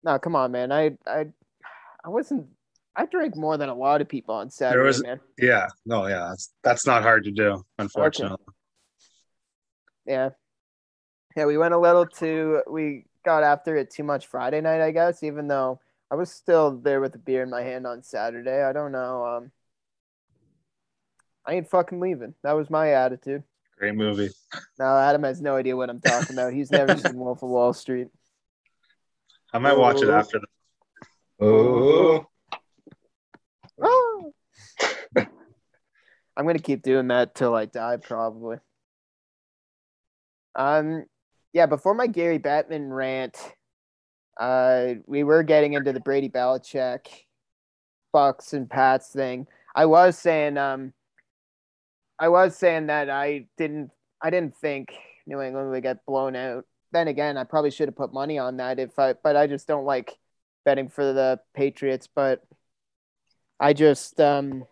No, 0.03 0.19
come 0.19 0.35
on, 0.35 0.53
man. 0.53 0.73
I 0.73 0.93
I 1.07 1.27
I 2.05 2.09
wasn't. 2.09 2.47
I 2.97 3.05
drank 3.07 3.37
more 3.37 3.57
than 3.59 3.69
a 3.69 3.75
lot 3.75 4.01
of 4.01 4.09
people 4.09 4.35
on 4.35 4.51
Saturday, 4.51 4.83
was- 4.87 5.03
man. 5.03 5.21
Yeah, 5.39 5.69
no, 5.85 6.07
yeah, 6.07 6.29
that's 6.31 6.53
that's 6.65 6.87
not 6.87 7.03
hard 7.03 7.25
to 7.25 7.31
do, 7.31 7.63
unfortunately. 7.79 8.39
Yeah, 10.07 10.31
yeah. 11.37 11.47
We 11.47 11.59
went 11.59 11.75
a 11.75 11.79
little 11.79 12.07
too. 12.07 12.63
We 12.69 13.05
got 13.25 13.43
after 13.43 13.77
it 13.77 13.91
too 13.91 14.05
much 14.05 14.27
Friday 14.27 14.61
night, 14.61 14.81
I 14.81 14.91
guess. 14.91 15.23
Even 15.23 15.49
though 15.49 15.81
I 16.11 16.15
was 16.17 16.31
still 16.31 16.77
there 16.77 17.01
with 17.01 17.15
a 17.15 17.19
beer 17.19 17.43
in 17.43 17.51
my 17.51 17.63
hand 17.63 17.87
on 17.87 18.03
Saturday. 18.03 18.63
I 18.63 18.73
don't 18.73 18.93
know. 18.93 19.25
Um, 19.25 19.53
I 21.47 21.55
ain't 21.55 21.71
fucking 21.71 22.01
leaving. 22.01 22.35
That 22.43 22.53
was 22.53 22.69
my 22.71 22.93
attitude. 22.93 23.45
Great 23.79 23.95
movie. 23.95 24.31
Now 24.79 24.99
Adam 24.99 25.23
has 25.23 25.41
no 25.41 25.57
idea 25.57 25.77
what 25.77 25.89
I'm 25.89 26.01
talking 26.01 26.37
about. 26.37 26.53
He's 26.53 26.71
never 26.71 26.97
seen 26.97 27.17
Wolf 27.17 27.43
of 27.43 27.49
Wall 27.49 27.73
Street. 27.73 28.09
I 29.53 29.59
might 29.59 29.77
watch 29.79 30.03
it 30.03 30.11
after 30.11 30.39
the 30.39 30.47
Oh, 31.43 32.27
Oh. 33.83 34.33
I'm 35.17 36.47
gonna 36.47 36.59
keep 36.59 36.83
doing 36.83 37.09
that 37.09 37.35
till 37.35 37.55
I 37.55 37.65
die, 37.67 37.97
probably. 37.97 38.59
Um, 40.61 41.07
yeah. 41.53 41.67
Before 41.67 41.95
my 41.95 42.07
Gary 42.07 42.39
Batman 42.39 42.93
rant, 42.93 43.37
uh, 44.39 44.95
we 45.07 45.25
were 45.25 45.43
getting 45.43 45.73
into 45.73 45.93
the 45.93 46.01
Brady 46.01 46.29
Belichick, 46.29 47.07
Bucks 48.13 48.53
and 48.53 48.69
Pats 48.69 49.09
thing. 49.09 49.47
I 49.75 49.87
was 49.87 50.19
saying, 50.19 50.59
um, 50.59 50.93
I 52.19 52.29
was 52.29 52.57
saying 52.57 52.89
that 52.89 53.09
I 53.09 53.47
didn't, 53.57 53.91
I 54.21 54.29
didn't 54.29 54.57
think 54.57 54.93
New 55.27 55.41
England 55.41 55.71
would 55.71 55.83
get 55.83 56.05
blown 56.05 56.37
out. 56.37 56.67
Then 56.93 57.09
again, 57.09 57.39
I 57.39 57.45
probably 57.45 57.71
should 57.71 57.89
have 57.89 57.97
put 57.97 58.13
money 58.13 58.39
on 58.39 58.59
that 58.59 58.79
if 58.79 58.99
I, 58.99 59.15
but 59.15 59.37
I 59.37 59.47
just 59.47 59.67
don't 59.67 59.85
like 59.87 60.19
betting 60.67 60.91
for 60.91 61.13
the 61.13 61.41
Patriots. 61.55 62.09
But 62.15 62.43
I 63.59 63.73
just 63.73 64.21
um 64.21 64.65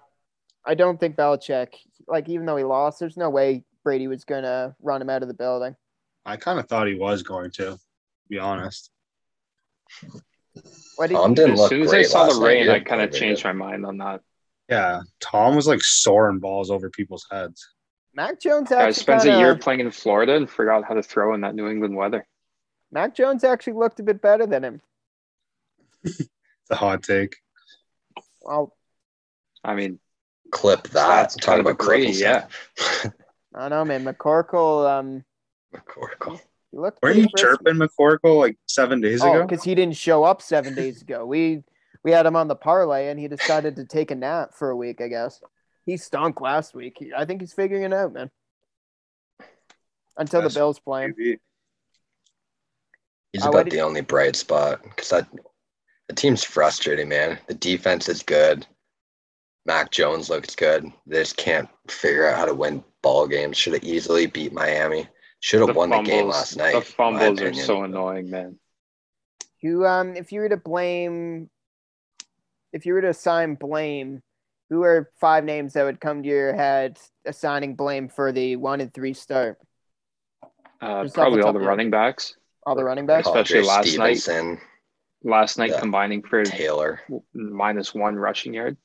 I 0.66 0.74
don't 0.74 0.98
think 0.98 1.16
Belichick 1.16 1.74
like 2.06 2.28
even 2.28 2.44
though 2.44 2.56
he 2.56 2.64
lost, 2.64 3.00
there's 3.00 3.16
no 3.16 3.30
way 3.30 3.64
Brady 3.88 4.06
was 4.06 4.22
gonna 4.26 4.76
run 4.82 5.00
him 5.00 5.08
out 5.08 5.22
of 5.22 5.28
the 5.28 5.34
building. 5.34 5.74
I 6.26 6.36
kind 6.36 6.58
of 6.58 6.68
thought 6.68 6.88
he 6.88 6.94
was 6.94 7.22
going 7.22 7.50
to, 7.52 7.64
to 7.64 7.78
be 8.28 8.38
honest. 8.38 8.90
What 10.96 11.06
did 11.06 11.14
Tom 11.14 11.32
didn't 11.32 11.52
As 11.52 11.58
look 11.58 11.68
soon 11.70 11.82
as 11.84 11.94
I 11.94 12.02
saw 12.02 12.30
the 12.30 12.38
rain, 12.44 12.64
He 12.64 12.70
I 12.70 12.80
kind 12.80 13.00
of 13.00 13.14
changed 13.14 13.44
my 13.44 13.54
mind 13.54 13.86
on 13.86 13.96
that. 13.96 14.20
Yeah, 14.68 15.00
Tom 15.20 15.56
was 15.56 15.66
like 15.66 15.80
soaring 15.80 16.38
balls 16.38 16.70
over 16.70 16.90
people's 16.90 17.26
heads. 17.30 17.66
Mac 18.12 18.38
Jones 18.38 18.68
Guy 18.68 18.88
actually 18.88 18.92
spends 19.00 19.24
a 19.24 19.38
year 19.38 19.52
kinda, 19.52 19.62
playing 19.64 19.80
in 19.80 19.90
Florida 19.90 20.36
and 20.36 20.50
forgot 20.50 20.84
how 20.84 20.92
to 20.92 21.02
throw 21.02 21.32
in 21.32 21.40
that 21.40 21.54
New 21.54 21.66
England 21.66 21.96
weather. 21.96 22.26
Mac 22.92 23.14
Jones 23.14 23.42
actually 23.42 23.72
looked 23.72 24.00
a 24.00 24.02
bit 24.02 24.20
better 24.20 24.46
than 24.46 24.64
him. 24.64 24.82
it's 26.04 26.28
a 26.68 26.76
hot 26.76 27.02
take. 27.02 27.36
Well, 28.42 28.76
I 29.64 29.74
mean, 29.74 29.98
Clip 30.50 30.82
that. 30.88 30.92
That's 30.92 31.36
Talk 31.36 31.44
kind 31.46 31.60
of 31.60 31.66
about 31.66 31.82
agree, 31.82 32.04
clipping 32.04 32.20
yeah. 32.20 32.48
stuff. 33.50 33.60
I 33.62 33.68
don't 33.68 33.78
know, 33.78 33.84
man. 33.84 34.04
McCorkle, 34.04 34.88
um, 34.88 35.24
McCorkle. 35.74 36.40
he 36.70 36.78
looked 36.78 37.02
Were 37.02 37.10
you 37.10 37.22
frisky. 37.22 37.32
chirping 37.36 37.74
McCorkle 37.74 38.38
like 38.38 38.56
seven 38.66 39.00
days 39.00 39.22
Oh, 39.22 39.30
ago? 39.32 39.46
because 39.46 39.64
he 39.64 39.74
didn't 39.74 39.96
show 39.96 40.24
up 40.24 40.42
seven 40.42 40.74
days 40.74 41.02
ago. 41.02 41.24
We 41.26 41.62
we 42.04 42.12
had 42.12 42.26
him 42.26 42.36
on 42.36 42.48
the 42.48 42.54
parlay, 42.56 43.08
and 43.08 43.18
he 43.18 43.28
decided 43.28 43.76
to 43.76 43.84
take 43.84 44.10
a 44.10 44.14
nap 44.14 44.54
for 44.54 44.70
a 44.70 44.76
week. 44.76 45.00
I 45.00 45.08
guess 45.08 45.40
he 45.84 45.96
stunk 45.96 46.40
last 46.40 46.74
week. 46.74 46.96
He- 46.98 47.12
I 47.14 47.24
think 47.24 47.40
he's 47.40 47.52
figuring 47.52 47.82
it 47.82 47.92
out, 47.92 48.12
man. 48.12 48.30
Until 50.16 50.40
the 50.40 50.44
That's- 50.48 50.54
Bills 50.54 50.78
play 50.80 51.04
him. 51.04 51.14
Maybe. 51.16 51.38
He's 53.32 53.44
Uh, 53.44 53.50
about 53.50 53.64
did- 53.64 53.72
the 53.72 53.80
only 53.82 54.00
bright 54.00 54.36
spot 54.36 54.82
because 54.82 55.10
that 55.10 55.28
the 56.08 56.14
team's 56.14 56.42
frustrating, 56.44 57.08
man. 57.08 57.38
The 57.46 57.54
defense 57.54 58.08
is 58.08 58.22
good. 58.22 58.66
Mac 59.68 59.90
Jones 59.90 60.30
looks 60.30 60.56
good. 60.56 60.90
They 61.06 61.18
just 61.18 61.36
can't 61.36 61.68
figure 61.88 62.26
out 62.26 62.38
how 62.38 62.46
to 62.46 62.54
win 62.54 62.82
ball 63.02 63.28
games. 63.28 63.58
Should 63.58 63.74
have 63.74 63.84
easily 63.84 64.24
beat 64.24 64.50
Miami. 64.54 65.06
Should 65.40 65.60
have 65.60 65.76
won 65.76 65.90
the 65.90 66.00
game 66.00 66.26
last 66.26 66.56
night. 66.56 66.72
The 66.72 66.80
fumbles 66.80 67.38
are 67.42 67.52
so 67.52 67.82
annoying, 67.82 68.30
man. 68.30 68.58
Who, 69.60 69.84
um, 69.84 70.16
if 70.16 70.32
you 70.32 70.40
were 70.40 70.48
to 70.48 70.56
blame, 70.56 71.50
if 72.72 72.86
you 72.86 72.94
were 72.94 73.02
to 73.02 73.10
assign 73.10 73.56
blame, 73.56 74.22
who 74.70 74.82
are 74.84 75.10
five 75.20 75.44
names 75.44 75.74
that 75.74 75.84
would 75.84 76.00
come 76.00 76.22
to 76.22 76.28
your 76.28 76.54
head 76.54 76.98
assigning 77.26 77.76
blame 77.76 78.08
for 78.08 78.32
the 78.32 78.56
one 78.56 78.80
and 78.80 78.92
three 78.92 79.12
start? 79.12 79.58
Uh, 80.80 81.02
Just 81.02 81.14
probably 81.14 81.40
the 81.40 81.46
all 81.46 81.52
the 81.52 81.58
of 81.58 81.62
your- 81.62 81.68
running 81.70 81.90
backs. 81.90 82.36
All 82.64 82.74
the 82.74 82.84
running 82.84 83.04
backs. 83.04 83.26
especially 83.28 83.66
Padre 83.66 83.98
last 84.00 84.28
night. 84.28 84.58
Last 85.24 85.58
night 85.58 85.72
combining 85.78 86.22
for 86.22 86.42
Taylor. 86.42 87.02
minus 87.34 87.94
one 87.94 88.16
rushing 88.16 88.54
yard. 88.54 88.78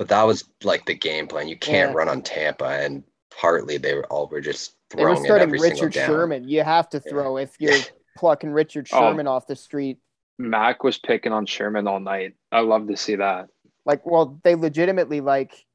But 0.00 0.08
that 0.08 0.22
was 0.22 0.48
like 0.64 0.86
the 0.86 0.94
game 0.94 1.26
plan. 1.26 1.46
You 1.46 1.58
can't 1.58 1.90
Yeah. 1.90 1.94
run 1.94 2.08
on 2.08 2.22
Tampa, 2.22 2.64
and 2.64 3.04
partly 3.38 3.76
they 3.76 3.92
were 3.92 4.06
all 4.06 4.28
were 4.28 4.40
just 4.40 4.74
throwing 4.88 5.04
They 5.04 5.20
were 5.20 5.24
starting 5.26 5.48
every 5.48 5.58
single 5.58 5.76
Richard 5.88 5.92
down. 5.92 6.06
Sherman. 6.08 6.48
You 6.48 6.62
have 6.62 6.88
to 6.88 7.02
Yeah. 7.04 7.10
throw 7.10 7.36
if 7.36 7.60
you're 7.60 7.76
plucking 8.16 8.50
Richard 8.50 8.88
Oh. 8.94 8.98
Sherman 8.98 9.26
off 9.26 9.46
the 9.46 9.56
street. 9.56 9.98
Mac 10.38 10.84
was 10.84 10.96
picking 10.96 11.32
on 11.32 11.44
Sherman 11.44 11.86
all 11.86 12.00
night. 12.00 12.32
I 12.50 12.60
love 12.60 12.88
to 12.88 12.96
see 12.96 13.16
that. 13.16 13.50
Like, 13.84 14.06
well, 14.06 14.40
they 14.42 14.54
legitimately 14.54 15.20
like 15.20 15.66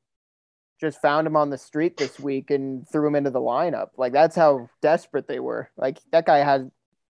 just 0.82 1.00
found 1.04 1.28
him 1.28 1.36
on 1.38 1.52
the 1.52 1.58
street 1.60 1.96
this 1.96 2.20
week 2.20 2.50
and 2.50 2.90
threw 2.90 3.06
him 3.06 3.14
into 3.16 3.30
the 3.30 3.40
lineup. 3.40 3.90
Like 3.96 4.12
that's 4.12 4.36
how 4.36 4.72
desperate 4.82 5.28
they 5.28 5.40
were. 5.40 5.70
Like 5.78 6.00
that 6.12 6.26
guy 6.26 6.40
has 6.40 6.64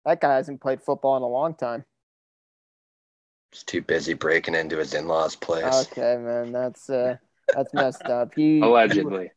that 0.04 0.20
guy 0.20 0.34
hasn't 0.34 0.62
played 0.62 0.82
football 0.82 1.16
in 1.18 1.22
a 1.22 1.28
long 1.28 1.54
time. 1.54 1.86
He's 3.54 3.64
too 3.64 3.84
busy 3.84 4.14
breaking 4.16 4.56
into 4.56 4.78
his 4.78 4.96
in-laws' 4.96 5.36
place. 5.36 5.88
Okay, 5.92 6.18
man, 6.18 6.52
that's 6.52 6.90
uh 6.90 7.18
that's 7.54 7.72
messed 7.72 8.06
up. 8.06 8.34
He 8.36 8.60
Allegedly. 8.62 9.30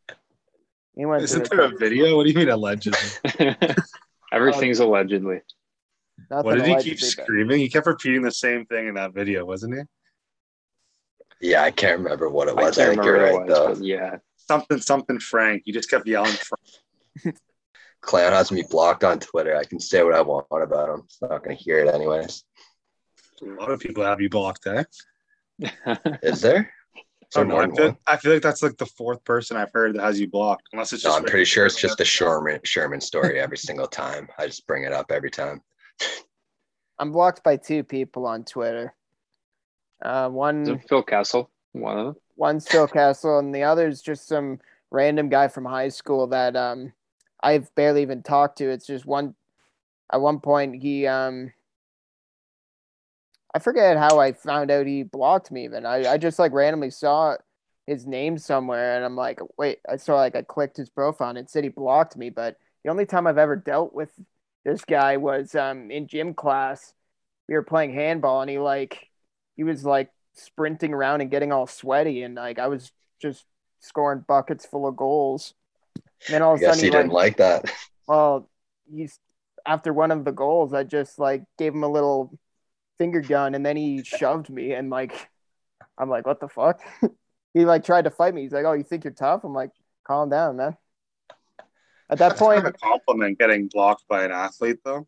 he 0.95 1.05
went 1.05 1.21
to 1.21 1.25
Isn't 1.25 1.51
there 1.51 1.61
a 1.61 1.69
video? 1.77 2.17
What 2.17 2.25
do 2.25 2.31
you 2.31 2.39
mean 2.39 2.49
allegedly? 2.49 2.99
Everything's 4.33 4.81
allegedly. 4.81 5.43
nothing 6.31 6.47
what 6.47 6.57
did 6.57 6.67
he 6.67 6.77
keep 6.83 6.99
but- 6.99 7.07
screaming? 7.07 7.61
He 7.61 7.69
kept 7.69 7.87
repeating 7.87 8.23
the 8.23 8.33
same 8.33 8.65
thing 8.65 8.89
in 8.89 8.95
that 8.95 9.13
video, 9.13 9.45
wasn't 9.45 9.75
he? 9.75 11.51
Yeah, 11.51 11.63
I 11.63 11.71
can't 11.71 11.99
remember 11.99 12.31
what 12.31 12.49
it 12.49 12.57
was. 12.57 12.79
I, 12.79 12.87
can't 12.87 12.97
think 12.97 13.01
remember 13.07 13.27
you're 13.27 13.33
what 13.35 13.41
right 13.41 13.51
it 13.51 13.55
though. 13.55 13.69
was, 13.69 13.81
yeah. 13.83 14.17
Something, 14.37 14.81
something, 14.81 15.19
Frank. 15.19 15.65
You 15.67 15.75
just 15.75 15.91
kept 15.91 16.07
yelling. 16.07 16.33
Frank. 16.33 17.37
Clown 18.01 18.33
has 18.33 18.51
me 18.51 18.65
blocked 18.71 19.05
on 19.05 19.19
Twitter. 19.19 19.55
I 19.55 19.65
can 19.65 19.79
say 19.79 20.03
what 20.03 20.15
I 20.15 20.23
want 20.23 20.47
about 20.51 20.89
him. 20.89 21.03
It's 21.05 21.21
not 21.21 21.43
gonna 21.43 21.55
hear 21.55 21.81
it 21.81 21.95
anyways. 21.95 22.45
A 23.43 23.61
lot 23.61 23.71
of 23.71 23.81
people 23.81 24.05
have 24.05 24.21
you 24.21 24.29
blocked, 24.29 24.67
eh? 24.67 24.85
Is 26.23 26.41
there? 26.41 26.73
So 27.31 27.41
I, 27.41 27.45
know, 27.45 27.57
I, 27.59 27.69
feel. 27.71 27.99
I 28.07 28.17
feel 28.17 28.33
like 28.35 28.43
that's 28.43 28.63
like 28.63 28.77
the 28.77 28.87
fourth 28.87 29.23
person 29.25 29.57
I've 29.57 29.73
heard 29.73 29.95
that 29.97 30.03
has 30.03 30.21
you 30.21 30.29
blocked, 30.29 30.69
unless 30.73 30.93
it's 30.93 31.05
No, 31.05 31.11
just. 31.11 31.19
I'm 31.19 31.25
pretty 31.25 31.45
sure 31.45 31.67
it's 31.67 31.81
just 31.81 31.99
the 31.99 32.05
Sherman 32.05 32.61
Sherman 32.65 33.01
story 33.01 33.41
every 33.41 33.59
single 33.59 33.87
time. 33.89 34.29
I 34.39 34.47
just 34.47 34.67
bring 34.67 34.85
it 34.85 34.93
up 34.93 35.11
every 35.11 35.31
time. 35.31 35.61
I'm 36.99 37.13
blocked 37.13 37.43
by 37.43 37.57
two 37.57 37.83
people 37.85 38.27
on 38.27 38.45
Twitter. 38.45 38.95
Uh, 40.03 40.29
one 40.29 40.79
Phil 40.89 41.03
Kessel, 41.03 41.51
One 41.73 41.99
of 41.99 42.05
them. 42.07 42.17
one's 42.37 42.69
Phil 42.69 42.87
Kessel, 42.87 43.39
and 43.39 43.55
the 43.55 43.65
other's 43.65 44.01
just 44.03 44.29
some 44.29 44.61
random 44.91 45.29
guy 45.29 45.49
from 45.49 45.65
high 45.65 45.89
school 45.89 46.27
that 46.29 46.55
um 46.57 46.93
I've 47.43 47.75
barely 47.75 48.03
even 48.03 48.23
talked 48.23 48.59
to. 48.59 48.71
It's 48.71 48.87
just 48.87 49.05
one. 49.05 49.35
At 50.13 50.21
one 50.21 50.39
point, 50.41 50.81
he 50.83 51.07
um. 51.07 51.53
I 53.57 53.59
forget 53.59 53.97
how 53.97 54.21
I 54.21 54.33
found 54.33 54.71
out 54.71 54.87
he 54.87 55.03
blocked 55.03 55.51
me. 55.51 55.65
Even 55.65 55.87
I, 55.87 56.13
I 56.13 56.19
just 56.19 56.39
like 56.39 56.53
randomly 56.53 56.91
saw 56.91 57.37
his 57.87 58.07
name 58.07 58.37
somewhere, 58.37 58.97
and 58.97 59.03
I'm 59.03 59.17
like, 59.17 59.41
wait. 59.57 59.79
I 59.89 59.97
saw 59.97 60.17
like 60.17 60.37
I 60.37 60.43
clicked 60.43 60.77
his 60.77 60.91
profile 60.91 61.31
and 61.31 61.39
it 61.39 61.49
said 61.49 61.65
he 61.65 61.71
blocked 61.71 62.19
me. 62.19 62.29
But 62.29 62.59
the 62.85 62.91
only 62.91 63.07
time 63.07 63.27
I've 63.27 63.39
ever 63.39 63.57
dealt 63.57 63.95
with 63.95 64.11
this 64.67 64.85
guy 64.85 65.17
was 65.17 65.55
um 65.55 65.91
in 65.91 66.07
gym 66.07 66.35
class. 66.35 66.93
We 67.49 67.55
were 67.55 67.63
playing 67.63 67.95
handball, 67.95 68.43
and 68.43 68.51
he 68.51 68.59
like 68.59 69.09
he 69.57 69.65
was 69.65 69.87
like 69.87 70.11
sprinting 70.35 70.93
around 70.93 71.23
and 71.23 71.31
getting 71.31 71.51
all 71.51 71.67
sweaty, 71.67 72.25
and 72.25 72.35
like 72.35 72.59
I 72.59 72.67
was 72.67 72.93
just 73.23 73.47
scoring 73.81 74.23
buckets 74.29 74.67
full 74.67 74.87
of 74.87 74.97
goals. 74.97 75.55
And 76.27 76.35
then 76.35 76.43
all 76.43 76.57
of 76.57 76.61
a 76.61 76.65
sudden, 76.65 76.81
he 76.81 76.85
he 76.85 76.91
didn't 76.91 77.11
like, 77.11 77.39
like 77.41 77.65
that. 77.65 77.73
well, 78.07 78.51
he's 78.95 79.19
after 79.65 79.95
one 79.95 80.11
of 80.11 80.27
the 80.27 80.33
goals, 80.33 80.75
I 80.75 80.85
just 80.85 81.19
like 81.19 81.45
gave 81.57 81.73
him 81.73 81.85
a 81.85 81.89
little 81.89 82.39
finger 82.99 83.21
gun, 83.23 83.55
and 83.55 83.65
then 83.65 83.77
he 83.77 84.03
shoved 84.03 84.51
me, 84.51 84.73
and 84.73 84.91
like 84.91 85.31
I'm 85.99 86.11
like, 86.11 86.27
what 86.27 86.41
the 86.41 86.49
fuck? 86.49 86.81
he 87.55 87.65
like 87.65 87.85
tried 87.85 88.05
to 88.05 88.11
fight 88.11 88.35
me. 88.35 88.43
He's 88.43 88.53
like, 88.53 88.65
oh, 88.67 88.73
you 88.75 88.85
think 88.85 89.05
you're 89.05 89.13
tough? 89.15 89.45
I'm 89.45 89.55
like, 89.55 89.73
calm 90.07 90.31
down, 90.31 90.57
man. 90.57 90.77
At 92.11 92.19
that 92.19 92.37
That's 92.37 92.43
kind 92.43 92.59
point, 92.59 92.61
of 92.67 92.67
a 92.67 92.73
compliment 92.73 93.39
getting 93.39 93.69
blocked 93.69 94.07
by 94.09 94.25
an 94.25 94.31
athlete, 94.33 94.79
though. 94.85 95.07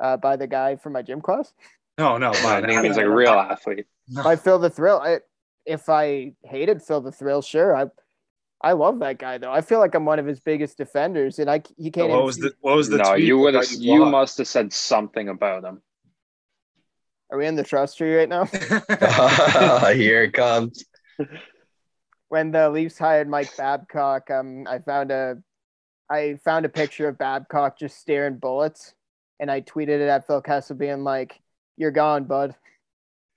uh, 0.00 0.16
by 0.16 0.36
the 0.36 0.46
guy 0.46 0.76
from 0.76 0.92
my 0.92 1.02
gym 1.02 1.20
class, 1.20 1.52
No, 1.98 2.18
no, 2.18 2.36
by 2.42 2.58
I 2.58 2.58
an 2.58 2.66
think 2.66 2.82
he's 2.84 2.96
like 2.96 3.06
a 3.06 3.10
real 3.10 3.32
athlete. 3.32 3.86
by 4.22 4.36
Phil 4.36 4.58
the 4.58 4.70
Thrill. 4.70 5.00
I, 5.00 5.20
if 5.66 5.88
I 5.88 6.32
hated 6.44 6.82
Phil 6.82 7.00
the 7.00 7.12
Thrill, 7.12 7.42
sure, 7.42 7.76
I. 7.76 7.86
I 8.60 8.72
love 8.72 9.00
that 9.00 9.18
guy 9.18 9.38
though. 9.38 9.52
I 9.52 9.60
feel 9.60 9.78
like 9.78 9.94
I'm 9.94 10.04
one 10.04 10.18
of 10.18 10.26
his 10.26 10.40
biggest 10.40 10.78
defenders, 10.78 11.38
and 11.38 11.50
I 11.50 11.62
he 11.76 11.90
can't. 11.90 12.10
What 12.10 12.24
was 12.24 12.36
see- 12.36 12.42
the 12.42 12.54
what 12.60 12.76
was 12.76 12.88
the 12.88 12.98
no, 12.98 13.12
tweet 13.12 13.24
you 13.24 13.38
would 13.38 13.54
have. 13.54 13.70
You 13.70 13.98
blocked? 13.98 14.10
must 14.12 14.38
have 14.38 14.48
said 14.48 14.72
something 14.72 15.28
about 15.28 15.64
him. 15.64 15.82
Are 17.30 17.38
we 17.38 17.46
in 17.46 17.56
the 17.56 17.64
trust 17.64 17.98
tree 17.98 18.14
right 18.14 18.28
now? 18.28 18.44
Here 19.92 20.22
it 20.22 20.32
comes. 20.32 20.84
when 22.28 22.52
the 22.52 22.70
Leafs 22.70 22.98
hired 22.98 23.28
Mike 23.28 23.56
Babcock, 23.56 24.30
um, 24.30 24.66
I 24.68 24.78
found 24.78 25.10
a, 25.10 25.38
I 26.08 26.38
found 26.44 26.64
a 26.64 26.68
picture 26.68 27.08
of 27.08 27.18
Babcock 27.18 27.78
just 27.78 27.98
staring 27.98 28.36
bullets, 28.36 28.94
and 29.40 29.50
I 29.50 29.62
tweeted 29.62 30.00
it 30.00 30.08
at 30.08 30.26
Phil 30.26 30.42
Kessel, 30.42 30.76
being 30.76 31.02
like, 31.02 31.40
"You're 31.76 31.90
gone, 31.90 32.24
bud." 32.24 32.54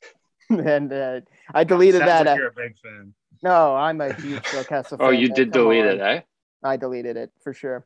and 0.49 0.93
uh, 0.93 1.21
I 1.53 1.63
deleted 1.63 2.01
that. 2.01 2.25
like 2.25 2.35
uh, 2.35 2.39
you're 2.39 2.47
a 2.47 2.53
big 2.53 2.75
fan. 2.77 3.13
No, 3.43 3.75
I'm 3.75 4.01
a 4.01 4.13
huge 4.13 4.45
Phil 4.45 4.63
Kessel. 4.63 4.97
Oh, 5.01 5.09
you 5.09 5.29
did 5.29 5.51
delete 5.51 5.85
on. 5.85 5.91
it, 5.91 5.99
eh? 6.01 6.21
I 6.63 6.77
deleted 6.77 7.17
it 7.17 7.31
for 7.43 7.53
sure. 7.53 7.85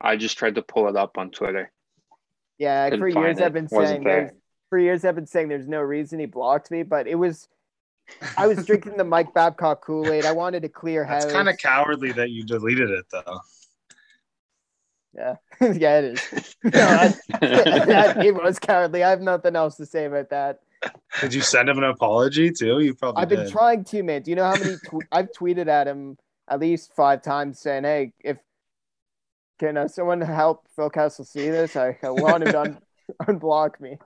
I 0.00 0.16
just 0.16 0.38
tried 0.38 0.56
to 0.56 0.62
pull 0.62 0.88
it 0.88 0.96
up 0.96 1.18
on 1.18 1.30
Twitter. 1.30 1.70
Yeah, 2.58 2.88
Couldn't 2.90 3.00
for 3.00 3.08
years 3.08 3.38
it. 3.38 3.44
I've 3.44 3.52
been 3.52 3.68
saying 3.68 4.04
there's 4.04 4.30
for 4.70 4.78
years 4.78 5.04
I've 5.04 5.14
been 5.14 5.26
saying 5.26 5.48
there's 5.48 5.68
no 5.68 5.80
reason 5.80 6.18
he 6.20 6.26
blocked 6.26 6.70
me, 6.70 6.82
but 6.82 7.06
it 7.06 7.16
was 7.16 7.48
I 8.36 8.46
was 8.46 8.64
drinking 8.66 8.96
the 8.96 9.04
Mike 9.04 9.32
Babcock 9.34 9.84
Kool 9.84 10.10
Aid. 10.12 10.24
I 10.24 10.32
wanted 10.32 10.62
to 10.62 10.68
clear 10.68 11.04
That's 11.08 11.24
house. 11.24 11.32
kind 11.32 11.48
of 11.48 11.56
cowardly 11.58 12.12
that 12.12 12.30
you 12.30 12.44
deleted 12.44 12.90
it, 12.90 13.06
though. 13.10 13.40
yeah, 15.14 15.36
yeah, 15.60 15.98
it 16.00 16.04
is. 16.04 16.56
No, 16.64 16.70
I, 16.80 17.14
that, 17.40 18.24
it 18.24 18.34
was 18.34 18.58
cowardly. 18.58 19.02
I 19.02 19.10
have 19.10 19.20
nothing 19.20 19.56
else 19.56 19.76
to 19.76 19.86
say 19.86 20.04
about 20.06 20.30
that. 20.30 20.60
Did 21.20 21.34
you 21.34 21.42
send 21.42 21.68
him 21.68 21.78
an 21.78 21.84
apology 21.84 22.50
too? 22.50 22.80
You 22.80 22.94
probably 22.94 23.22
I've 23.22 23.28
been 23.28 23.44
did. 23.44 23.52
trying 23.52 23.84
to, 23.84 24.02
man. 24.02 24.22
Do 24.22 24.30
you 24.30 24.36
know 24.36 24.44
how 24.44 24.56
many 24.58 24.76
tw- 24.76 25.06
I've 25.12 25.30
tweeted 25.32 25.68
at 25.68 25.86
him 25.86 26.16
at 26.48 26.60
least 26.60 26.92
five 26.94 27.22
times 27.22 27.60
saying, 27.60 27.84
"Hey, 27.84 28.12
if 28.20 28.38
can 29.58 29.76
uh, 29.76 29.88
someone 29.88 30.20
help 30.20 30.66
Phil 30.74 30.90
Kessel 30.90 31.24
see 31.24 31.48
this? 31.50 31.76
I, 31.76 31.96
I 32.02 32.10
want 32.10 32.42
him 32.44 32.52
to 32.52 32.60
un- 32.60 32.78
unblock 33.22 33.80
me." 33.80 33.98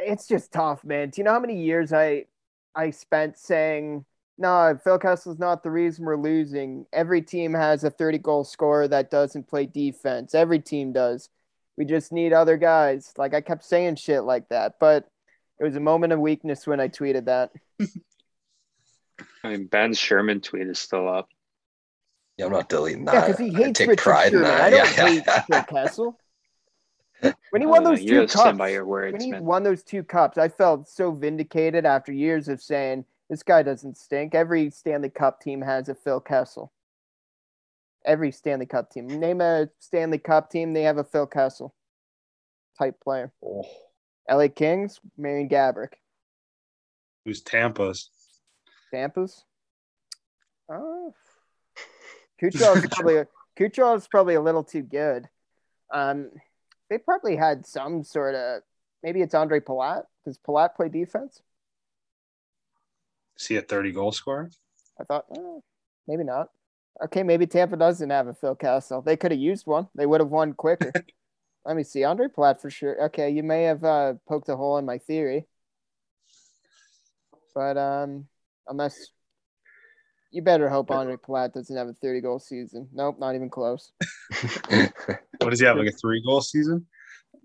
It's 0.00 0.28
just 0.28 0.52
tough, 0.52 0.84
man. 0.84 1.10
Do 1.10 1.20
you 1.20 1.24
know 1.24 1.32
how 1.32 1.40
many 1.40 1.62
years 1.62 1.92
I 1.92 2.26
I 2.74 2.90
spent 2.90 3.38
saying, 3.38 4.04
"No, 4.36 4.78
Phil 4.84 4.98
Kessel's 4.98 5.38
not 5.38 5.62
the 5.62 5.70
reason 5.70 6.04
we're 6.04 6.16
losing. 6.16 6.84
Every 6.92 7.22
team 7.22 7.54
has 7.54 7.84
a 7.84 7.90
30 7.90 8.18
goal 8.18 8.44
scorer 8.44 8.86
that 8.88 9.10
doesn't 9.10 9.48
play 9.48 9.64
defense. 9.64 10.34
Every 10.34 10.60
team 10.60 10.92
does. 10.92 11.30
We 11.76 11.84
just 11.84 12.12
need 12.12 12.32
other 12.32 12.56
guys." 12.56 13.12
Like 13.16 13.34
I 13.34 13.40
kept 13.40 13.64
saying 13.64 13.96
shit 13.96 14.24
like 14.24 14.48
that, 14.48 14.76
but 14.80 15.08
it 15.58 15.64
was 15.64 15.76
a 15.76 15.80
moment 15.80 16.12
of 16.12 16.20
weakness 16.20 16.66
when 16.66 16.80
I 16.80 16.88
tweeted 16.88 17.26
that. 17.26 17.52
I 19.44 19.50
mean, 19.50 19.66
Ben 19.66 19.94
Sherman 19.94 20.40
tweet 20.40 20.66
is 20.66 20.78
still 20.78 21.08
up. 21.08 21.28
Yeah, 22.36 22.46
I'm 22.46 22.52
not 22.52 22.68
deleting 22.68 23.04
that. 23.06 23.14
Yeah, 23.14 23.20
because 23.26 23.38
he 23.38 23.54
I 23.54 23.66
hates 23.66 23.78
take 23.78 23.88
Richard 23.88 24.02
pride 24.02 24.32
in 24.34 24.42
that. 24.42 24.60
I 24.60 24.70
don't 24.70 24.96
yeah. 24.96 25.06
hate 25.06 25.44
Phil 25.46 25.62
Kessel. 25.62 26.18
When 27.50 27.62
he 27.62 27.66
won 27.66 27.82
those 27.82 28.02
you 28.02 28.26
two 28.26 28.26
cups, 28.26 28.58
by 28.58 28.68
your 28.68 28.84
when 28.84 29.18
he 29.18 29.30
man. 29.30 29.42
won 29.42 29.62
those 29.62 29.82
two 29.82 30.02
cups, 30.02 30.36
I 30.36 30.48
felt 30.50 30.86
so 30.86 31.10
vindicated 31.12 31.86
after 31.86 32.12
years 32.12 32.46
of 32.46 32.60
saying 32.60 33.06
this 33.30 33.42
guy 33.42 33.62
doesn't 33.62 33.96
stink. 33.96 34.34
Every 34.34 34.68
Stanley 34.68 35.08
Cup 35.08 35.40
team 35.40 35.62
has 35.62 35.88
a 35.88 35.94
Phil 35.94 36.20
Kessel. 36.20 36.70
Every 38.06 38.30
Stanley 38.30 38.66
Cup 38.66 38.90
team. 38.90 39.06
Name 39.06 39.40
a 39.40 39.68
Stanley 39.80 40.18
Cup 40.18 40.50
team, 40.50 40.72
they 40.72 40.82
have 40.82 40.98
a 40.98 41.04
Phil 41.04 41.26
Kessel 41.26 41.74
type 42.78 43.00
player. 43.02 43.32
Oh, 43.44 43.64
LA 44.30 44.48
Kings, 44.48 45.00
Marian 45.16 45.48
Gaborik. 45.48 45.94
Who's 47.24 47.42
Tampa's? 47.42 48.10
Tampa's. 48.92 49.44
Uh, 50.68 51.10
Kucherov's 52.40 52.88
probably 52.88 53.24
Kucherov's 53.58 54.08
probably 54.08 54.34
a 54.34 54.40
little 54.40 54.64
too 54.64 54.82
good. 54.82 55.28
Um, 55.92 56.30
they 56.90 56.98
probably 56.98 57.36
had 57.36 57.66
some 57.66 58.04
sort 58.04 58.34
of 58.34 58.62
maybe 59.02 59.22
it's 59.22 59.34
Andre 59.34 59.60
Palat. 59.60 60.04
Does 60.24 60.38
Palat 60.38 60.74
play 60.74 60.88
defense? 60.88 61.42
Is 63.38 63.46
he 63.46 63.56
a 63.56 63.62
30 63.62 63.92
goal 63.92 64.12
scorer? 64.12 64.50
I 65.00 65.04
thought 65.04 65.26
eh, 65.34 65.60
maybe 66.08 66.24
not. 66.24 66.50
Okay, 67.04 67.22
maybe 67.22 67.46
Tampa 67.46 67.76
doesn't 67.76 68.10
have 68.10 68.26
a 68.26 68.34
Phil 68.34 68.54
Kessel. 68.54 69.02
They 69.02 69.16
could 69.16 69.30
have 69.30 69.40
used 69.40 69.66
one. 69.66 69.88
They 69.94 70.06
would 70.06 70.20
have 70.20 70.30
won 70.30 70.54
quicker. 70.54 70.92
Let 71.64 71.76
me 71.76 71.82
see. 71.82 72.00
Ondrej 72.00 72.32
Palat 72.32 72.60
for 72.60 72.70
sure. 72.70 73.06
Okay, 73.06 73.30
you 73.30 73.42
may 73.42 73.64
have 73.64 73.84
uh, 73.84 74.14
poked 74.28 74.48
a 74.48 74.56
hole 74.56 74.78
in 74.78 74.86
my 74.86 74.98
theory. 74.98 75.46
But 77.54 77.76
um, 77.76 78.26
unless 78.68 79.10
you 80.30 80.42
better 80.42 80.68
hope 80.68 80.88
Ondrej 80.88 81.18
Palat 81.18 81.52
doesn't 81.52 81.76
have 81.76 81.88
a 81.88 81.92
30 81.92 82.20
goal 82.20 82.38
season. 82.38 82.88
Nope, 82.92 83.18
not 83.18 83.34
even 83.34 83.50
close. 83.50 83.92
What 85.40 85.50
does 85.50 85.60
he 85.60 85.66
have? 85.66 85.76
Like 85.76 85.88
a 85.88 85.92
three 85.92 86.22
goal 86.22 86.40
season? 86.40 86.86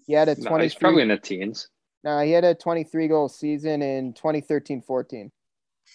He 0.08 0.14
had 0.14 0.30
a 0.30 0.36
No, 0.36 0.50
23 0.50 0.64
he's 0.64 0.76
probably 0.76 1.02
in 1.04 1.10
the 1.10 1.18
teens. 1.18 1.70
No, 2.04 2.20
he 2.22 2.32
had 2.32 2.44
a 2.44 2.56
23 2.56 3.08
goal 3.08 3.30
season 3.30 3.82
in 3.82 4.14
2013 4.14 4.82
14. 4.82 5.32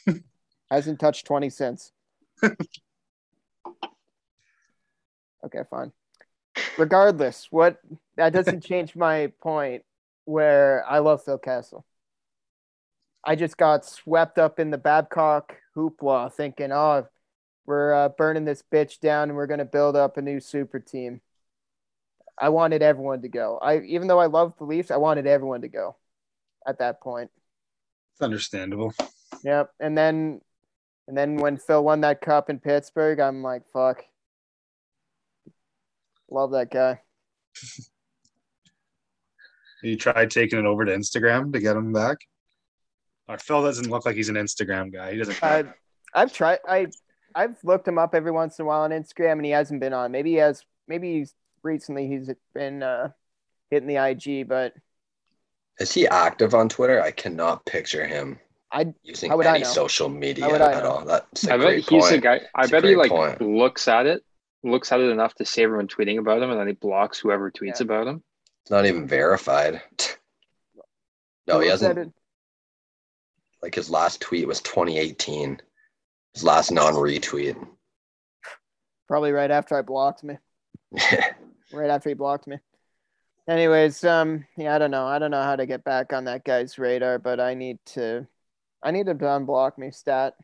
Hasn't 0.70 1.00
touched 1.00 1.26
20 1.26 1.50
since. 1.50 1.92
Okay, 5.46 5.62
fine. 5.70 5.92
Regardless, 6.78 7.48
what 7.50 7.78
that 8.16 8.32
doesn't 8.32 8.64
change 8.64 8.96
my 8.96 9.32
point 9.40 9.82
where 10.24 10.84
I 10.88 10.98
love 10.98 11.22
Phil 11.24 11.38
Kessel. 11.38 11.84
I 13.24 13.34
just 13.34 13.56
got 13.56 13.84
swept 13.84 14.38
up 14.38 14.60
in 14.60 14.70
the 14.70 14.78
Babcock 14.78 15.56
hoopla 15.76 16.32
thinking, 16.32 16.70
oh, 16.72 17.06
we're 17.66 17.92
uh, 17.92 18.08
burning 18.10 18.44
this 18.44 18.62
bitch 18.72 19.00
down 19.00 19.28
and 19.28 19.36
we're 19.36 19.48
going 19.48 19.58
to 19.58 19.64
build 19.64 19.96
up 19.96 20.16
a 20.16 20.22
new 20.22 20.38
super 20.40 20.78
team. 20.78 21.20
I 22.38 22.50
wanted 22.50 22.82
everyone 22.82 23.22
to 23.22 23.28
go. 23.28 23.58
I 23.60 23.80
even 23.80 24.08
though 24.08 24.20
I 24.20 24.26
love 24.26 24.54
the 24.58 24.64
Leafs, 24.64 24.90
I 24.90 24.98
wanted 24.98 25.26
everyone 25.26 25.62
to 25.62 25.68
go 25.68 25.96
at 26.66 26.78
that 26.78 27.00
point. 27.00 27.30
It's 28.12 28.22
understandable. 28.22 28.94
Yep. 29.42 29.70
And 29.80 29.96
then 29.96 30.40
and 31.08 31.16
then 31.16 31.36
when 31.36 31.56
Phil 31.56 31.82
won 31.82 32.00
that 32.02 32.20
cup 32.20 32.50
in 32.50 32.58
Pittsburgh, 32.58 33.20
I'm 33.20 33.42
like, 33.42 33.62
fuck. 33.72 34.04
Love 36.30 36.52
that 36.52 36.70
guy. 36.70 37.00
You 39.82 39.96
tried 39.96 40.30
taking 40.30 40.58
it 40.58 40.64
over 40.64 40.84
to 40.84 40.92
Instagram 40.92 41.52
to 41.52 41.60
get 41.60 41.76
him 41.76 41.92
back? 41.92 42.16
Or 43.28 43.38
Phil 43.38 43.62
doesn't 43.62 43.90
look 43.90 44.06
like 44.06 44.16
he's 44.16 44.28
an 44.28 44.34
Instagram 44.36 44.92
guy. 44.92 45.12
He 45.12 45.18
doesn't. 45.18 45.42
I, 45.42 45.64
I've 46.14 46.32
tried 46.32 46.58
I 46.66 46.86
I've 47.34 47.56
looked 47.62 47.86
him 47.86 47.98
up 47.98 48.14
every 48.14 48.30
once 48.32 48.58
in 48.58 48.64
a 48.64 48.66
while 48.66 48.82
on 48.82 48.90
Instagram 48.90 49.32
and 49.32 49.44
he 49.44 49.50
hasn't 49.50 49.80
been 49.80 49.92
on. 49.92 50.12
Maybe 50.12 50.30
he 50.30 50.36
has 50.36 50.64
maybe 50.88 51.18
he's 51.18 51.34
recently 51.62 52.08
he's 52.08 52.30
been 52.54 52.82
uh 52.82 53.10
hitting 53.70 53.88
the 53.88 53.96
IG, 53.96 54.48
but 54.48 54.72
Is 55.78 55.92
he 55.92 56.08
active 56.08 56.54
on 56.54 56.68
Twitter? 56.68 57.00
I 57.02 57.10
cannot 57.10 57.66
picture 57.66 58.06
him 58.06 58.38
I 58.72 58.86
using 59.02 59.30
How 59.30 59.36
would 59.36 59.46
I 59.46 59.56
any 59.56 59.64
know? 59.64 59.70
social 59.70 60.08
media 60.08 60.46
I 60.46 60.72
at 60.72 60.82
know? 60.82 60.90
all. 60.90 61.04
That's 61.04 61.46
a 61.46 61.52
I 61.54 61.56
bet 61.58 61.66
great 61.66 61.88
he's 61.88 62.02
point. 62.04 62.14
a 62.14 62.18
guy. 62.20 62.40
I 62.54 62.62
It's 62.62 62.70
bet 62.70 62.84
he 62.84 62.96
like 62.96 63.10
point. 63.10 63.40
looks 63.42 63.88
at 63.88 64.06
it, 64.06 64.24
looks 64.62 64.90
at 64.92 65.00
it 65.00 65.10
enough 65.10 65.34
to 65.36 65.44
see 65.44 65.62
everyone 65.62 65.88
tweeting 65.88 66.18
about 66.18 66.42
him, 66.42 66.50
and 66.50 66.58
then 66.58 66.66
he 66.66 66.72
blocks 66.74 67.18
whoever 67.18 67.50
tweets 67.50 67.80
Yeah. 67.80 67.84
about 67.84 68.06
him. 68.06 68.22
It's 68.62 68.70
not 68.70 68.86
even 68.86 69.06
verified. 69.06 69.82
No, 71.48 71.60
he 71.60 71.68
looks 71.68 71.80
hasn't. 71.80 72.12
Like 73.62 73.76
his 73.76 73.88
last 73.88 74.20
tweet 74.20 74.48
was 74.48 74.60
2018. 74.62 75.60
His 76.34 76.42
last 76.42 76.72
non-retweet. 76.72 77.56
probably 79.06 79.30
right 79.30 79.52
after 79.52 79.76
I 79.78 79.82
blocked 79.82 80.24
me. 80.24 80.38
right 81.72 81.88
after 81.88 82.08
he 82.08 82.14
blocked 82.14 82.48
me. 82.48 82.58
Anyways, 83.48 84.02
um, 84.02 84.44
yeah, 84.56 84.74
I 84.74 84.78
don't 84.78 84.90
know. 84.90 85.06
I 85.06 85.20
don't 85.20 85.30
know 85.30 85.42
how 85.44 85.54
to 85.54 85.66
get 85.66 85.84
back 85.84 86.12
on 86.12 86.24
that 86.24 86.42
guy's 86.44 86.78
radar, 86.80 87.20
but 87.20 87.38
I 87.38 87.54
need 87.54 87.78
to, 87.94 88.26
I 88.82 88.90
need 88.90 89.06
him 89.06 89.20
to 89.20 89.24
unblock 89.26 89.78
me. 89.78 89.92
Stat. 89.92 90.34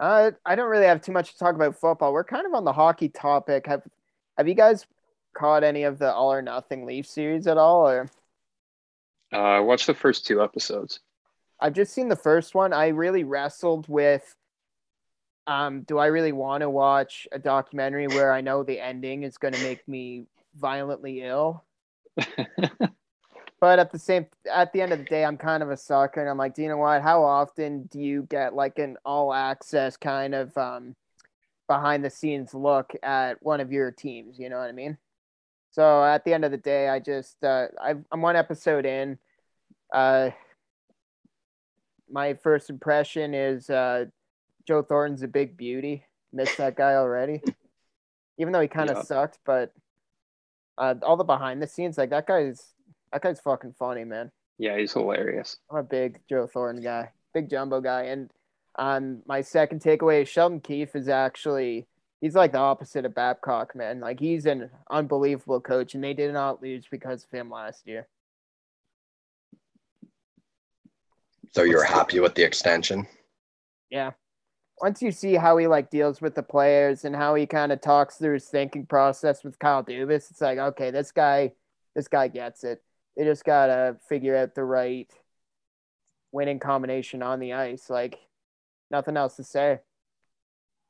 Uh, 0.00 0.30
I 0.46 0.54
don't 0.54 0.70
really 0.70 0.86
have 0.86 1.02
too 1.02 1.12
much 1.12 1.32
to 1.32 1.38
talk 1.38 1.54
about 1.54 1.78
football. 1.78 2.14
We're 2.14 2.24
kind 2.24 2.46
of 2.46 2.54
on 2.54 2.64
the 2.64 2.72
hockey 2.72 3.10
topic. 3.10 3.66
Have, 3.66 3.82
have 4.38 4.48
you 4.48 4.54
guys 4.54 4.86
caught 5.36 5.62
any 5.62 5.82
of 5.82 5.98
the 5.98 6.10
All 6.10 6.32
or 6.32 6.40
Nothing 6.40 6.86
Leaf 6.86 7.06
series 7.06 7.46
at 7.46 7.58
all, 7.58 7.86
or? 7.86 8.08
Uh, 9.30 9.62
watch 9.62 9.84
the 9.84 9.92
first 9.92 10.26
two 10.26 10.42
episodes. 10.42 11.00
I've 11.60 11.74
just 11.74 11.92
seen 11.92 12.08
the 12.08 12.16
first 12.16 12.54
one. 12.54 12.72
I 12.72 12.88
really 12.88 13.24
wrestled 13.24 13.86
with 13.88 14.34
um 15.46 15.82
do 15.82 15.98
I 15.98 16.06
really 16.06 16.32
want 16.32 16.60
to 16.60 16.70
watch 16.70 17.26
a 17.32 17.38
documentary 17.38 18.06
where 18.06 18.32
I 18.32 18.40
know 18.40 18.62
the 18.62 18.78
ending 18.78 19.22
is 19.22 19.38
going 19.38 19.54
to 19.54 19.62
make 19.62 19.86
me 19.86 20.26
violently 20.54 21.22
ill? 21.22 21.64
But 23.60 23.78
at 23.78 23.92
the 23.92 23.98
same 23.98 24.26
at 24.50 24.72
the 24.72 24.80
end 24.80 24.92
of 24.92 24.98
the 24.98 25.04
day 25.04 25.24
I'm 25.24 25.36
kind 25.36 25.62
of 25.62 25.70
a 25.70 25.76
sucker 25.76 26.20
and 26.20 26.30
I'm 26.30 26.38
like, 26.38 26.54
"Do 26.54 26.62
you 26.62 26.68
know 26.68 26.78
what? 26.78 27.02
How 27.02 27.22
often 27.24 27.84
do 27.84 28.00
you 28.00 28.22
get 28.30 28.54
like 28.54 28.78
an 28.78 28.96
all 29.04 29.34
access 29.34 29.96
kind 29.96 30.34
of 30.34 30.56
um 30.56 30.96
behind 31.68 32.04
the 32.04 32.10
scenes 32.10 32.54
look 32.54 32.92
at 33.02 33.42
one 33.42 33.60
of 33.60 33.72
your 33.72 33.90
teams, 33.92 34.38
you 34.38 34.48
know 34.48 34.58
what 34.58 34.68
I 34.68 34.72
mean? 34.72 34.98
So 35.72 36.02
at 36.04 36.24
the 36.24 36.34
end 36.34 36.44
of 36.44 36.50
the 36.52 36.56
day, 36.58 36.88
I 36.88 37.00
just 37.00 37.42
uh 37.44 37.68
i 37.80 37.94
I'm 38.12 38.22
one 38.22 38.36
episode 38.36 38.86
in. 38.86 39.18
Uh 39.92 40.30
my 42.10 42.34
first 42.34 42.70
impression 42.70 43.34
is 43.34 43.70
uh, 43.70 44.06
Joe 44.66 44.82
Thornton's 44.82 45.22
a 45.22 45.28
big 45.28 45.56
beauty. 45.56 46.04
Missed 46.32 46.58
that 46.58 46.76
guy 46.76 46.94
already, 46.94 47.42
even 48.38 48.52
though 48.52 48.60
he 48.60 48.68
kind 48.68 48.90
of 48.90 48.98
Yeah. 48.98 49.02
sucked. 49.04 49.38
But 49.44 49.72
uh, 50.78 50.94
all 51.02 51.16
the 51.16 51.24
behind 51.24 51.62
the 51.62 51.66
scenes, 51.66 51.98
like 51.98 52.10
that 52.10 52.26
guy's 52.26 52.72
that 53.12 53.22
guy's 53.22 53.40
fucking 53.40 53.74
funny, 53.78 54.04
man. 54.04 54.30
yeah, 54.58 54.76
he's 54.78 54.92
hilarious. 54.92 55.56
I'm 55.70 55.78
a 55.78 55.82
big 55.82 56.20
Joe 56.28 56.46
Thornton 56.46 56.82
guy, 56.82 57.10
big 57.34 57.48
jumbo 57.50 57.80
guy. 57.80 58.02
And 58.04 58.30
um, 58.78 59.22
my 59.26 59.40
second 59.40 59.80
takeaway 59.82 60.22
is 60.22 60.28
Sheldon 60.28 60.60
Keefe 60.60 60.94
is 60.94 61.08
actually 61.08 61.86
he's 62.20 62.34
like 62.34 62.52
the 62.52 62.58
opposite 62.58 63.04
of 63.04 63.14
Babcock, 63.14 63.74
man. 63.74 64.00
Like 64.00 64.20
he's 64.20 64.46
an 64.46 64.70
unbelievable 64.90 65.60
coach, 65.60 65.94
and 65.94 66.04
they 66.04 66.14
did 66.14 66.32
not 66.32 66.62
lose 66.62 66.84
because 66.90 67.24
of 67.24 67.30
him 67.30 67.50
last 67.50 67.86
year. 67.86 68.06
so 71.52 71.62
you're 71.62 71.78
What's 71.80 71.90
the- 71.90 71.96
happy 71.96 72.20
with 72.20 72.34
the 72.34 72.44
extension? 72.44 73.06
Yeah. 73.90 74.12
Once 74.80 75.02
you 75.02 75.10
see 75.12 75.34
how 75.34 75.56
he 75.58 75.66
like 75.66 75.90
deals 75.90 76.20
with 76.22 76.34
the 76.34 76.42
players 76.42 77.04
and 77.04 77.14
how 77.14 77.34
he 77.34 77.44
kind 77.46 77.70
of 77.72 77.80
talks 77.80 78.16
through 78.16 78.34
his 78.34 78.46
thinking 78.48 78.86
process 78.86 79.42
with 79.44 79.58
Kyle 79.58 79.84
Dubas, 79.84 80.30
it's 80.30 80.40
like, 80.40 80.58
okay, 80.58 80.90
this 80.90 81.10
guy, 81.12 81.52
this 81.94 82.08
guy 82.08 82.28
gets 82.28 82.64
it. 82.64 82.82
They 83.20 83.26
just 83.26 83.44
gotta 83.44 83.98
figure 84.08 84.34
out 84.34 84.54
the 84.54 84.64
right 84.64 85.06
winning 86.32 86.58
combination 86.58 87.22
on 87.22 87.38
the 87.38 87.52
ice. 87.52 87.90
Like, 87.90 88.16
nothing 88.90 89.18
else 89.18 89.36
to 89.36 89.44
say. 89.44 89.80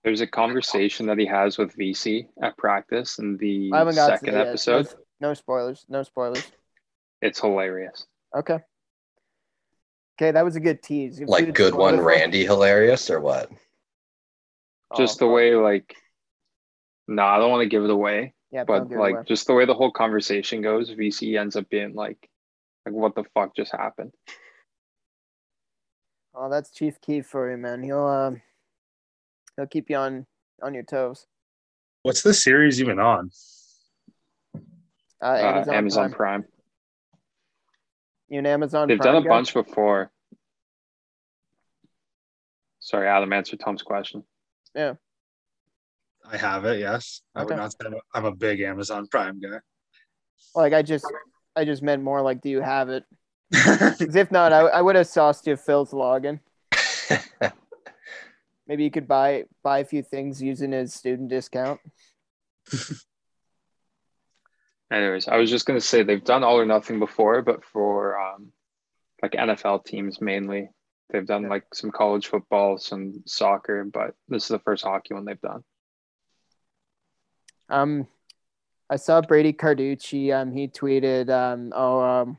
There's 0.05 0.21
a 0.21 0.29
conversation 0.29 1.07
that 1.07 1.19
he 1.19 1.27
has 1.27 1.59
with 1.59 1.77
VC 1.77 2.29
at 2.41 2.57
practice 2.57 3.19
in 3.19 3.37
the 3.37 3.73
I 3.75 3.79
haven't 3.79 3.97
got 3.97 4.11
to 4.11 4.19
second 4.19 4.37
it 4.37 4.47
episode. 4.47 4.87
No, 5.21 5.31
no 5.31 5.35
spoilers. 5.35 5.85
No 5.89 6.05
spoilers. 6.05 6.49
It's 7.21 7.41
hilarious. 7.41 8.07
Okay. 8.39 8.61
Okay, 10.17 10.31
that 10.31 10.45
was 10.45 10.55
a 10.55 10.61
good 10.61 10.85
tease. 10.85 11.15
If 11.17 11.23
you 11.23 11.27
Like 11.27 11.53
good 11.53 11.75
one, 11.75 11.97
it 11.97 12.03
Randy, 12.03 12.45
hilarious 12.45 13.11
or 13.11 13.19
what? 13.19 13.51
Just 14.97 15.21
Oh, 15.21 15.27
the 15.27 15.33
way, 15.33 15.57
like, 15.57 15.97
no, 17.09 17.25
I 17.25 17.39
don't 17.39 17.51
want 17.51 17.63
to 17.63 17.69
give 17.69 17.83
it 17.83 17.91
away, 17.91 18.35
yeah, 18.51 18.65
but 18.65 18.79
don't 18.79 18.89
give 18.89 18.99
it 18.99 19.01
like, 19.01 19.15
away. 19.15 19.25
just 19.27 19.47
the 19.47 19.55
way 19.55 19.65
the 19.65 19.75
whole 19.75 19.91
conversation 19.93 20.63
goes, 20.63 20.91
VC 20.91 21.39
ends 21.39 21.57
up 21.57 21.69
being 21.69 21.95
like, 21.95 22.29
like, 22.87 22.95
what 22.95 23.15
the 23.15 23.25
fuck 23.35 23.55
just 23.55 23.73
happened? 23.73 24.13
Oh, 26.35 26.49
that's 26.49 26.71
Chief 26.71 27.01
Keef 27.01 27.27
for 27.27 27.51
you, 27.51 27.57
man. 27.57 27.83
He'll 27.83 28.07
um, 28.07 28.41
he'll 29.57 29.67
keep 29.67 29.91
you 29.91 29.97
on 29.97 30.27
on 30.63 30.75
your 30.75 30.85
toes. 30.85 31.27
What's 32.03 32.23
the 32.23 32.33
series 32.33 32.81
even 32.81 32.99
on? 32.99 33.31
Uh, 35.23 35.27
Uh, 35.27 35.37
Amazon, 35.37 35.75
Amazon, 35.75 36.13
Prime. 36.13 36.43
Prime. 36.43 36.53
You 38.29 38.39
an 38.39 38.47
Amazon 38.47 38.89
They've 38.89 38.99
Prime 38.99 39.15
done 39.15 39.23
a 39.23 39.25
guy? 39.25 39.29
bunch 39.29 39.53
before. 39.53 40.11
Sorry, 42.79 43.07
Adam, 43.09 43.33
answer 43.33 43.57
Tom's 43.57 43.83
question. 43.83 44.25
Yeah. 44.75 44.95
I 46.31 46.37
have 46.37 46.65
it. 46.65 46.79
Yes, 46.81 47.23
I 47.35 47.41
Okay. 47.43 47.55
would 47.55 47.57
not 47.61 47.73
say 47.73 47.79
I'm 47.87 47.95
a, 47.95 47.99
I'm 48.15 48.25
a 48.27 48.35
big 48.35 48.61
Amazon 48.61 49.07
Prime 49.09 49.41
guy. 49.41 49.59
Like 50.55 50.73
I 50.73 50.83
just, 50.83 51.05
I 51.57 51.65
just 51.65 51.83
meant 51.83 52.03
more 52.03 52.23
like, 52.23 52.41
do 52.41 52.49
you 52.49 52.61
have 52.61 52.89
it? 52.89 53.05
if 53.53 54.31
not, 54.31 54.53
I, 54.53 54.61
I 54.61 54.81
would 54.81 54.95
have 54.97 55.09
sauced 55.09 55.47
you 55.47 55.57
Phil's 55.57 55.91
login. 55.91 56.41
Maybe 58.67 58.85
you 58.85 58.91
could 58.91 59.09
buy 59.09 59.45
buy 59.65 59.81
a 59.81 59.85
few 59.85 60.03
things 60.03 60.41
using 60.41 60.71
his 60.73 60.95
student 60.95 61.29
discount. 61.29 61.81
Anyways, 64.93 65.29
I 65.29 65.37
was 65.37 65.51
just 65.51 65.67
gonna 65.67 65.81
say 65.81 66.03
they've 66.03 66.23
done 66.23 66.45
all 66.45 66.59
or 66.59 66.67
nothing 66.67 67.01
before, 67.01 67.43
but 67.43 67.65
for 67.65 68.21
um, 68.21 68.53
like 69.23 69.33
NFL 69.33 69.85
teams 69.85 70.21
mainly. 70.21 70.69
They've 71.13 71.27
done 71.27 71.49
like 71.49 71.65
some 71.75 71.91
college 71.91 72.29
football, 72.29 72.79
some 72.79 73.25
soccer, 73.27 73.85
but 73.85 74.15
this 74.29 74.45
is 74.45 74.49
the 74.49 74.61
first 74.61 74.85
hockey 74.85 75.13
one 75.15 75.25
they've 75.25 75.41
done. 75.41 75.65
Um, 77.71 78.07
I 78.91 78.97
saw 78.97 79.21
Brady 79.21 79.53
Carducci. 79.53 80.35
Um, 80.35 80.53
he 80.53 80.69
tweeted, 80.69 81.31
um, 81.31 81.73
"Oh, 81.75 82.01
um, 82.01 82.39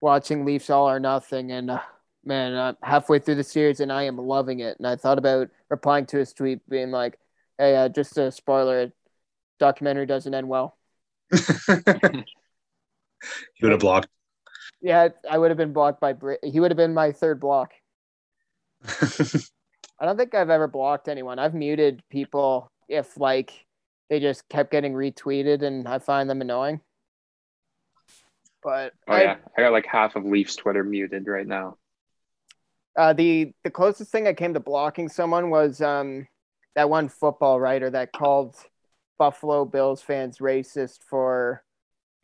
watching 0.00 0.44
Leafs 0.44 0.70
all 0.70 0.88
or 0.88 1.00
nothing, 1.00 1.50
and 1.52 1.70
uh, 1.70 1.80
man, 2.24 2.54
uh, 2.54 2.74
halfway 2.82 3.18
through 3.18 3.34
the 3.34 3.44
series, 3.44 3.80
and 3.80 3.92
I 3.92 4.04
am 4.04 4.16
loving 4.16 4.60
it." 4.60 4.78
And 4.78 4.86
I 4.86 4.96
thought 4.96 5.18
about 5.18 5.50
replying 5.68 6.06
to 6.06 6.18
his 6.18 6.32
tweet, 6.32 6.66
being 6.68 6.92
like, 6.92 7.18
"Hey, 7.58 7.76
uh, 7.76 7.88
just 7.88 8.16
a 8.18 8.30
spoiler, 8.30 8.92
documentary 9.58 10.06
doesn't 10.06 10.32
end 10.32 10.48
well." 10.48 10.78
he 11.30 11.36
would 13.62 13.72
have 13.72 13.80
blocked. 13.80 14.08
Yeah, 14.80 15.08
I 15.28 15.38
would 15.38 15.50
have 15.50 15.58
been 15.58 15.72
blocked 15.72 16.00
by. 16.00 16.12
Bra- 16.12 16.36
he 16.42 16.60
would 16.60 16.70
have 16.70 16.78
been 16.78 16.94
my 16.94 17.12
third 17.12 17.40
block. 17.40 17.72
I 20.00 20.06
don't 20.06 20.16
think 20.16 20.34
I've 20.34 20.50
ever 20.50 20.68
blocked 20.68 21.08
anyone. 21.08 21.38
I've 21.38 21.54
muted 21.54 22.02
people 22.10 22.70
if 22.88 23.18
like 23.18 23.66
they 24.10 24.20
just 24.20 24.46
kept 24.50 24.70
getting 24.72 24.92
retweeted 24.92 25.62
and 25.62 25.88
I 25.88 26.00
find 26.00 26.28
them 26.28 26.42
annoying. 26.42 26.80
But 28.62 28.92
Oh 29.08 29.14
I, 29.14 29.22
yeah, 29.22 29.36
I 29.56 29.62
got 29.62 29.72
like 29.72 29.86
half 29.86 30.16
of 30.16 30.26
Leafs 30.26 30.56
Twitter 30.56 30.84
muted 30.84 31.26
right 31.26 31.46
now. 31.46 31.78
uh, 32.96 33.14
the 33.14 33.54
the 33.64 33.70
closest 33.70 34.10
thing 34.12 34.26
I 34.26 34.34
came 34.34 34.52
to 34.54 34.60
blocking 34.60 35.08
someone 35.08 35.48
was 35.48 35.80
um 35.80 36.26
that 36.74 36.90
one 36.90 37.08
football 37.08 37.58
writer 37.58 37.88
that 37.90 38.12
called 38.12 38.56
Buffalo 39.18 39.64
Bills 39.64 40.02
fans 40.02 40.38
racist 40.38 40.98
for 41.08 41.62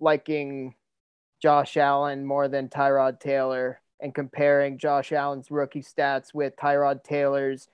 liking 0.01 0.75
Josh 1.41 1.77
Allen 1.77 2.25
more 2.27 2.49
than 2.49 2.69
Tyrod 2.69 3.21
Taylor 3.21 3.81
and 4.01 4.15
comparing 4.15 4.79
Josh 4.79 5.13
Allen's 5.13 5.51
rookie 5.51 5.83
stats 5.83 6.35
with 6.35 6.57
Tyrod 6.57 7.03
Taylor's 7.03 7.69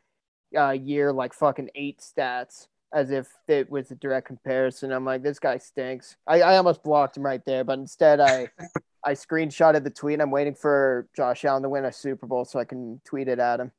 uh, 0.57 0.71
year 0.71 1.13
like 1.13 1.33
fucking 1.33 1.71
eight 1.75 1.99
stats 1.99 2.69
as 2.93 3.11
if 3.11 3.27
it 3.49 3.71
was 3.71 3.91
a 3.91 3.95
direct 3.95 4.27
comparison. 4.27 4.93
I'm 4.93 5.05
like, 5.05 5.23
this 5.23 5.39
guy 5.39 5.59
stinks. 5.59 6.17
I, 6.27 6.43
I 6.43 6.57
almost 6.57 6.83
blocked 6.83 7.17
him 7.17 7.25
right 7.25 7.45
there, 7.45 7.65
but 7.65 7.79
instead 7.79 8.21
I 8.21 8.49
I 9.05 9.13
screenshotted 9.15 9.83
the 9.83 9.91
tweet. 9.91 10.21
I'm 10.21 10.31
waiting 10.31 10.55
for 10.55 11.09
Josh 11.17 11.45
Allen 11.45 11.63
to 11.65 11.69
win 11.69 11.85
a 11.85 11.93
Super 11.93 12.27
Bowl 12.27 12.45
so 12.45 12.61
I 12.61 12.65
can 12.65 13.01
tweet 13.05 13.29
it 13.29 13.39
at 13.39 13.61
him. 13.61 13.73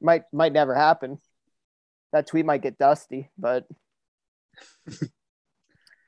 Might 0.00 0.24
might 0.32 0.52
never 0.52 0.74
happen. 0.74 1.18
That 2.12 2.26
tweet 2.26 2.44
might 2.44 2.62
get 2.62 2.78
dusty, 2.78 3.30
but 3.38 3.66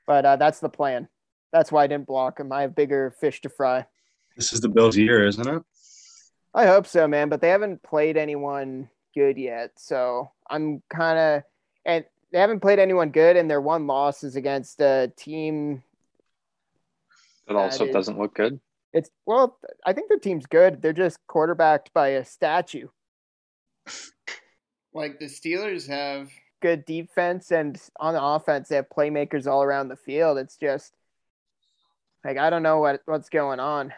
but 0.07 0.25
uh, 0.25 0.37
that's 0.37 0.61
the 0.61 0.69
plan. 0.69 1.09
That's 1.53 1.71
why 1.71 1.85
I 1.85 1.87
didn't 1.87 2.07
block 2.07 2.41
him. 2.41 2.53
I 2.53 2.63
have 2.63 2.75
bigger 2.75 3.15
fish 3.21 3.41
to 3.43 3.49
fry. 3.49 3.87
this 4.37 4.53
is 4.53 4.61
the 4.61 4.69
Bills' 4.69 4.97
year, 4.97 5.25
isn't 5.25 5.47
it? 5.47 5.63
I 6.53 6.67
hope 6.67 6.87
so, 6.87 7.07
man. 7.07 7.29
But 7.29 7.41
they 7.41 7.51
haven't 7.51 7.83
played 7.83 8.17
anyone 8.17 8.89
good 9.15 9.39
yet, 9.39 9.73
so 9.77 10.31
I'm 10.51 10.83
kind 10.91 11.19
of 11.19 11.43
and 11.85 12.05
they 12.33 12.39
haven't 12.41 12.61
played 12.61 12.79
anyone 12.79 13.11
good, 13.11 13.37
and 13.37 13.49
their 13.51 13.61
one 13.61 13.87
loss 13.87 14.25
is 14.25 14.37
against 14.37 14.81
a 14.81 15.13
team. 15.17 15.83
It 17.49 17.55
also 17.57 17.85
That 17.85 17.91
is- 17.91 17.95
doesn't 17.95 18.19
look 18.19 18.35
good. 18.35 18.61
It's 18.93 19.11
well, 19.27 19.59
I 19.85 19.93
think 19.93 20.09
their 20.09 20.19
team's 20.21 20.47
good. 20.47 20.81
They're 20.81 20.93
just 20.93 21.19
quarterbacked 21.27 21.93
by 21.93 22.09
a 22.09 22.25
statue. 22.25 22.89
Like 24.97 25.19
the 25.19 25.25
Steelers 25.25 25.89
have 25.89 26.31
good 26.63 26.85
defense, 26.85 27.51
and 27.51 27.77
on 27.99 28.15
the 28.15 28.23
offense 28.23 28.69
they 28.69 28.77
have 28.77 28.89
playmakers 28.89 29.49
all 29.49 29.65
around 29.65 29.89
the 29.89 29.97
field. 29.97 30.39
It's 30.39 30.57
just 30.57 30.95
like 32.25 32.39
I 32.39 32.49
don't 32.49 32.63
know 32.63 32.79
what 32.79 33.03
what's 33.05 33.29
going 33.29 33.59
on. 33.59 33.93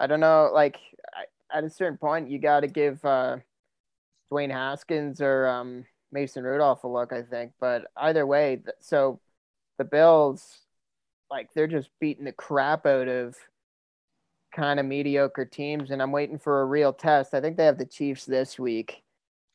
I 0.00 0.06
don't 0.06 0.20
know. 0.20 0.50
Like 0.54 0.78
I, 1.14 1.24
at 1.52 1.64
a 1.64 1.70
certain 1.70 1.98
point, 1.98 2.30
you 2.30 2.38
got 2.38 2.60
to 2.60 2.68
give 2.68 3.04
uh, 3.04 3.36
Dwayne 4.32 4.50
Haskins 4.50 5.20
or 5.20 5.46
um, 5.46 5.84
Mason 6.12 6.44
Rudolph 6.44 6.84
a 6.84 6.88
look. 6.88 7.12
I 7.12 7.22
think, 7.22 7.52
but 7.60 7.86
either 7.96 8.26
way, 8.26 8.60
so 8.80 9.20
the 9.78 9.84
Bills, 9.84 10.60
like 11.30 11.52
they're 11.54 11.66
just 11.66 11.90
beating 12.00 12.24
the 12.24 12.32
crap 12.32 12.86
out 12.86 13.08
of 13.08 13.36
kind 14.54 14.80
of 14.80 14.86
mediocre 14.86 15.44
teams, 15.44 15.90
and 15.90 16.02
I'm 16.02 16.12
waiting 16.12 16.38
for 16.38 16.62
a 16.62 16.66
real 16.66 16.92
test. 16.92 17.34
I 17.34 17.40
think 17.40 17.56
they 17.56 17.64
have 17.64 17.78
the 17.78 17.84
Chiefs 17.84 18.24
this 18.24 18.58
week, 18.58 19.02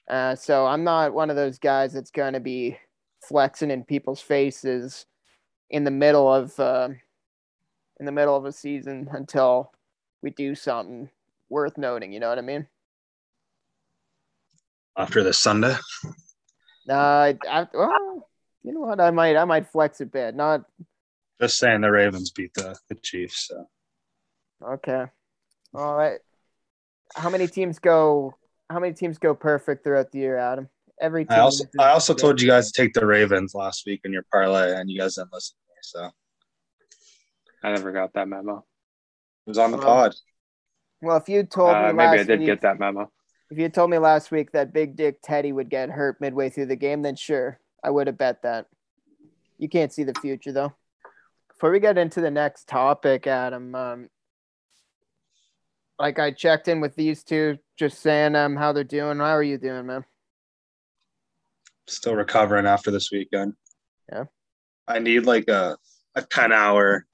uh, 0.09 0.35
so 0.35 0.65
I'm 0.65 0.83
not 0.83 1.13
one 1.13 1.29
of 1.29 1.35
those 1.35 1.59
guys 1.59 1.93
that's 1.93 2.11
going 2.11 2.33
to 2.33 2.39
be 2.39 2.77
flexing 3.21 3.71
in 3.71 3.83
people's 3.83 4.21
faces 4.21 5.05
in 5.69 5.83
the 5.83 5.91
middle 5.91 6.31
of 6.31 6.57
uh, 6.59 6.89
in 7.99 8.05
the 8.05 8.11
middle 8.11 8.35
of 8.35 8.45
a 8.45 8.51
season 8.51 9.09
until 9.11 9.71
we 10.21 10.29
do 10.31 10.55
something 10.55 11.09
worth 11.49 11.77
noting. 11.77 12.11
You 12.11 12.19
know 12.19 12.29
what 12.29 12.37
I 12.37 12.41
mean? 12.41 12.67
After 14.97 15.23
this 15.23 15.39
Sunday, 15.39 15.75
Uh, 16.89 16.93
I, 16.93 17.37
I, 17.49 17.67
well, 17.73 18.29
you 18.63 18.73
know 18.73 18.81
what? 18.81 19.01
I 19.01 19.11
might 19.11 19.35
I 19.35 19.43
might 19.45 19.67
flex 19.71 19.99
a 20.01 20.05
bit. 20.05 20.35
Not 20.35 20.63
just 21.41 21.57
saying 21.57 21.81
the 21.81 21.91
Ravens 21.91 22.31
beat 22.31 22.53
the, 22.53 22.77
the 22.89 22.95
Chiefs. 22.95 23.47
So. 23.47 23.65
okay. 24.73 25.05
All 25.73 25.95
right. 25.95 26.19
How 27.15 27.29
many 27.29 27.47
teams 27.47 27.79
go? 27.79 28.35
How 28.69 28.79
many 28.79 28.93
teams 28.93 29.17
go 29.17 29.35
perfect 29.35 29.83
throughout 29.83 30.11
the 30.11 30.19
year, 30.19 30.37
Adam? 30.37 30.69
Every 31.01 31.25
team. 31.25 31.37
I 31.37 31.41
also 31.41 31.65
I 31.79 31.89
also 31.89 32.13
to- 32.13 32.21
told 32.21 32.41
you 32.41 32.47
guys 32.47 32.71
to 32.71 32.81
take 32.81 32.93
the 32.93 33.05
Ravens 33.05 33.53
last 33.53 33.85
week 33.85 34.01
in 34.05 34.13
your 34.13 34.23
parlay, 34.31 34.73
and 34.75 34.89
you 34.89 34.97
guys 34.99 35.15
didn't 35.15 35.33
listen 35.33 35.55
to 35.57 35.73
me. 35.73 35.79
So 35.81 36.09
I 37.67 37.73
never 37.73 37.91
got 37.91 38.13
that 38.13 38.27
memo. 38.29 38.59
It 39.45 39.49
was 39.49 39.57
on 39.57 39.71
the 39.71 39.77
pod. 39.77 40.15
Well, 41.05 41.17
if 41.17 41.29
you 41.29 41.43
told 41.43 41.69
Uh, 41.75 41.81
me 41.89 41.93
maybe 41.93 42.17
last 42.17 42.19
I 42.21 42.23
did 42.23 42.39
week, 42.39 42.47
get 42.47 42.61
that 42.61 42.79
memo. 42.79 43.11
if 43.51 43.59
you 43.59 43.69
told 43.69 43.91
me 43.91 43.99
last 43.99 44.31
week 44.31 44.51
that 44.53 44.73
Big 44.73 44.95
Dick 44.95 45.19
Teddy 45.21 45.51
would 45.51 45.69
get 45.69 45.89
hurt 45.91 46.19
midway 46.19 46.49
through 46.49 46.65
the 46.65 46.75
game, 46.75 47.03
then 47.03 47.15
sure, 47.15 47.59
I 47.83 47.91
would 47.91 48.07
have 48.07 48.17
bet 48.17 48.41
that. 48.41 48.65
You 49.59 49.69
can't 49.69 49.93
see 49.93 50.03
the 50.03 50.15
future 50.19 50.51
though. 50.51 50.73
Before 51.49 51.69
we 51.69 51.79
get 51.79 51.99
into 51.99 52.21
the 52.21 52.31
next 52.31 52.67
topic, 52.67 53.27
Adam, 53.27 53.75
um, 53.75 54.09
like 55.99 56.17
I 56.17 56.31
checked 56.31 56.67
in 56.67 56.81
with 56.81 56.95
these 56.95 57.23
two, 57.23 57.59
just 57.77 57.99
saying 58.01 58.35
um 58.35 58.55
how 58.55 58.73
they're 58.73 58.83
doing. 58.83 59.19
How 59.19 59.35
are 59.35 59.43
you 59.43 59.59
doing, 59.59 59.85
man? 59.85 60.05
Still 61.85 62.15
recovering 62.15 62.65
after 62.65 62.89
this 62.89 63.11
weekend. 63.11 63.53
Yeah. 64.11 64.23
I 64.87 64.97
need 64.97 65.27
like 65.27 65.47
a 65.49 65.77
a 66.15 66.23
ten 66.23 66.51
hour 66.51 67.05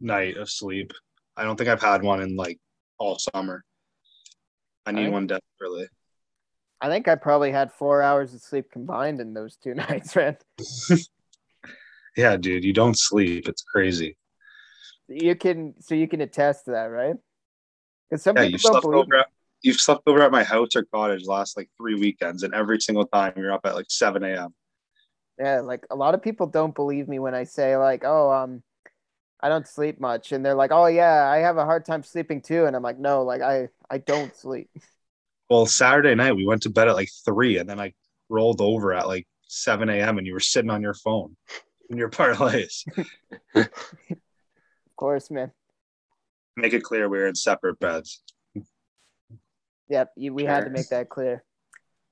night 0.00 0.36
of 0.36 0.48
sleep. 0.48 0.92
I 1.36 1.42
don't 1.42 1.56
think 1.56 1.68
I've 1.68 1.82
had 1.82 2.02
one 2.04 2.22
in 2.22 2.36
like 2.36 2.60
all 3.00 3.18
summer. 3.18 3.64
I 4.86 4.92
need 4.92 5.06
I- 5.06 5.10
one 5.10 5.26
desperately. 5.26 5.88
I 6.82 6.88
think 6.88 7.08
I 7.08 7.14
probably 7.14 7.52
had 7.52 7.70
four 7.72 8.00
hours 8.00 8.32
of 8.32 8.40
sleep 8.40 8.70
combined 8.72 9.20
in 9.20 9.34
those 9.34 9.56
two 9.56 9.74
nights, 9.86 10.14
man. 10.14 10.36
Yeah, 12.16 12.36
dude, 12.36 12.64
you 12.64 12.72
don't 12.72 12.98
sleep. 12.98 13.48
It's 13.48 13.62
crazy. 13.62 14.16
You 15.06 15.36
can, 15.36 15.74
so 15.78 15.94
you 15.94 16.08
can 16.08 16.20
attest 16.20 16.64
to 16.64 16.72
that, 16.72 16.86
right? 16.86 17.14
Because 18.10 18.22
some 18.24 18.36
Yeah, 18.36 18.42
you 18.42 18.50
people 18.58 18.72
don't 18.72 18.80
slept 18.80 18.82
believe. 18.82 19.04
over. 19.04 19.16
At, 19.20 19.26
you've 19.62 19.76
slept 19.80 20.02
over 20.06 20.20
at 20.22 20.32
my 20.32 20.42
house 20.42 20.74
or 20.74 20.82
cottage 20.92 21.24
last 21.26 21.56
like 21.56 21.70
three 21.76 21.94
weekends, 21.94 22.42
and 22.42 22.52
every 22.52 22.80
single 22.80 23.06
time 23.06 23.32
you're 23.36 23.52
up 23.52 23.64
at 23.64 23.76
like 23.76 23.86
seven 23.90 24.24
a.m. 24.24 24.52
Yeah, 25.38 25.60
like 25.60 25.84
a 25.88 25.94
lot 25.96 26.14
of 26.14 26.20
people 26.22 26.48
don't 26.48 26.74
believe 26.74 27.06
me 27.06 27.20
when 27.20 27.34
I 27.34 27.44
say 27.44 27.76
like, 27.76 28.02
"Oh, 28.04 28.30
um, 28.32 28.62
I 29.42 29.48
don't 29.48 29.66
sleep 29.66 30.00
much," 30.00 30.32
and 30.32 30.44
they're 30.44 30.54
like, 30.54 30.72
"Oh 30.72 30.86
yeah, 30.86 31.28
I 31.28 31.38
have 31.38 31.56
a 31.56 31.64
hard 31.64 31.84
time 31.84 32.02
sleeping 32.02 32.40
too," 32.42 32.66
and 32.66 32.76
I'm 32.76 32.82
like, 32.82 32.98
"No, 32.98 33.22
like 33.22 33.42
I 33.42 33.68
I 33.90 33.98
don't 33.98 34.34
sleep." 34.34 34.70
Well, 35.48 35.66
Saturday 35.66 36.14
night 36.14 36.36
we 36.36 36.46
went 36.46 36.62
to 36.62 36.70
bed 36.70 36.88
at 36.88 36.94
like 36.94 37.10
three, 37.24 37.58
and 37.58 37.68
then 37.68 37.80
I 37.80 37.94
rolled 38.28 38.60
over 38.60 38.92
at 38.92 39.08
like 39.08 39.26
seven 39.48 39.88
a.m. 39.88 40.18
and 40.18 40.26
you 40.26 40.32
were 40.32 40.40
sitting 40.40 40.70
on 40.70 40.82
your 40.82 40.94
phone 40.94 41.36
in 41.90 41.96
your 41.96 42.10
parlays. 42.10 42.84
Of 44.90 44.96
course, 44.96 45.30
man. 45.30 45.50
Make 46.56 46.74
it 46.74 46.82
clear 46.82 47.08
we're 47.08 47.26
in 47.26 47.34
separate 47.34 47.80
beds. 47.80 48.22
Yep, 49.88 50.12
you, 50.16 50.34
we 50.34 50.44
had 50.44 50.64
to 50.64 50.70
make 50.70 50.90
that 50.90 51.08
clear. 51.08 51.42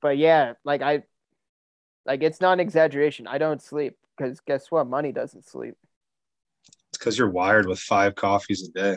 But 0.01 0.17
yeah, 0.17 0.55
like 0.65 0.81
I, 0.81 1.03
like 2.07 2.23
it's 2.23 2.41
not 2.41 2.55
an 2.55 2.61
exaggeration. 2.61 3.27
I 3.27 3.37
don't 3.37 3.61
sleep 3.61 3.99
because 4.17 4.41
guess 4.41 4.71
what? 4.71 4.87
Money 4.87 5.13
doesn't 5.13 5.47
sleep. 5.47 5.77
It's 6.99 7.05
because 7.05 7.17
you're 7.17 7.31
wired 7.31 7.69
with 7.69 7.79
five 7.79 8.17
coffees 8.17 8.69
a 8.69 8.73
day. 8.73 8.97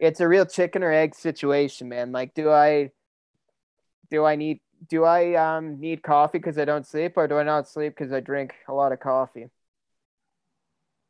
It's 0.00 0.18
a 0.18 0.26
real 0.26 0.44
chicken 0.44 0.82
or 0.82 0.90
egg 0.90 1.14
situation, 1.14 1.88
man. 1.88 2.10
Like, 2.10 2.34
do 2.34 2.50
I, 2.50 2.90
do 4.10 4.24
I 4.24 4.34
need, 4.34 4.60
do 4.88 5.04
I 5.04 5.34
um 5.34 5.78
need 5.78 6.02
coffee 6.02 6.38
because 6.38 6.58
I 6.58 6.64
don't 6.64 6.84
sleep, 6.84 7.12
or 7.16 7.28
do 7.28 7.38
I 7.38 7.44
not 7.44 7.68
sleep 7.68 7.94
because 7.96 8.12
I 8.12 8.18
drink 8.18 8.54
a 8.66 8.72
lot 8.74 8.90
of 8.90 8.98
coffee? 8.98 9.46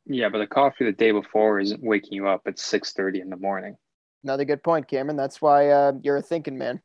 Yeah, 0.05 0.29
but 0.29 0.39
the 0.39 0.47
coffee 0.47 0.85
the 0.85 0.91
day 0.91 1.11
before 1.11 1.59
isn't 1.59 1.81
waking 1.81 2.13
you 2.13 2.27
up 2.27 2.41
at 2.45 2.59
six 2.59 2.93
thirty 2.93 3.19
in 3.21 3.29
the 3.29 3.37
morning. 3.37 3.77
Another 4.23 4.45
good 4.45 4.61
point, 4.61 4.87
Cameron. 4.87 5.15
That's 5.17 5.41
why 5.41 5.69
uh, 5.69 5.93
you're 6.03 6.17
a 6.17 6.21
thinking 6.21 6.57
man. 6.57 6.81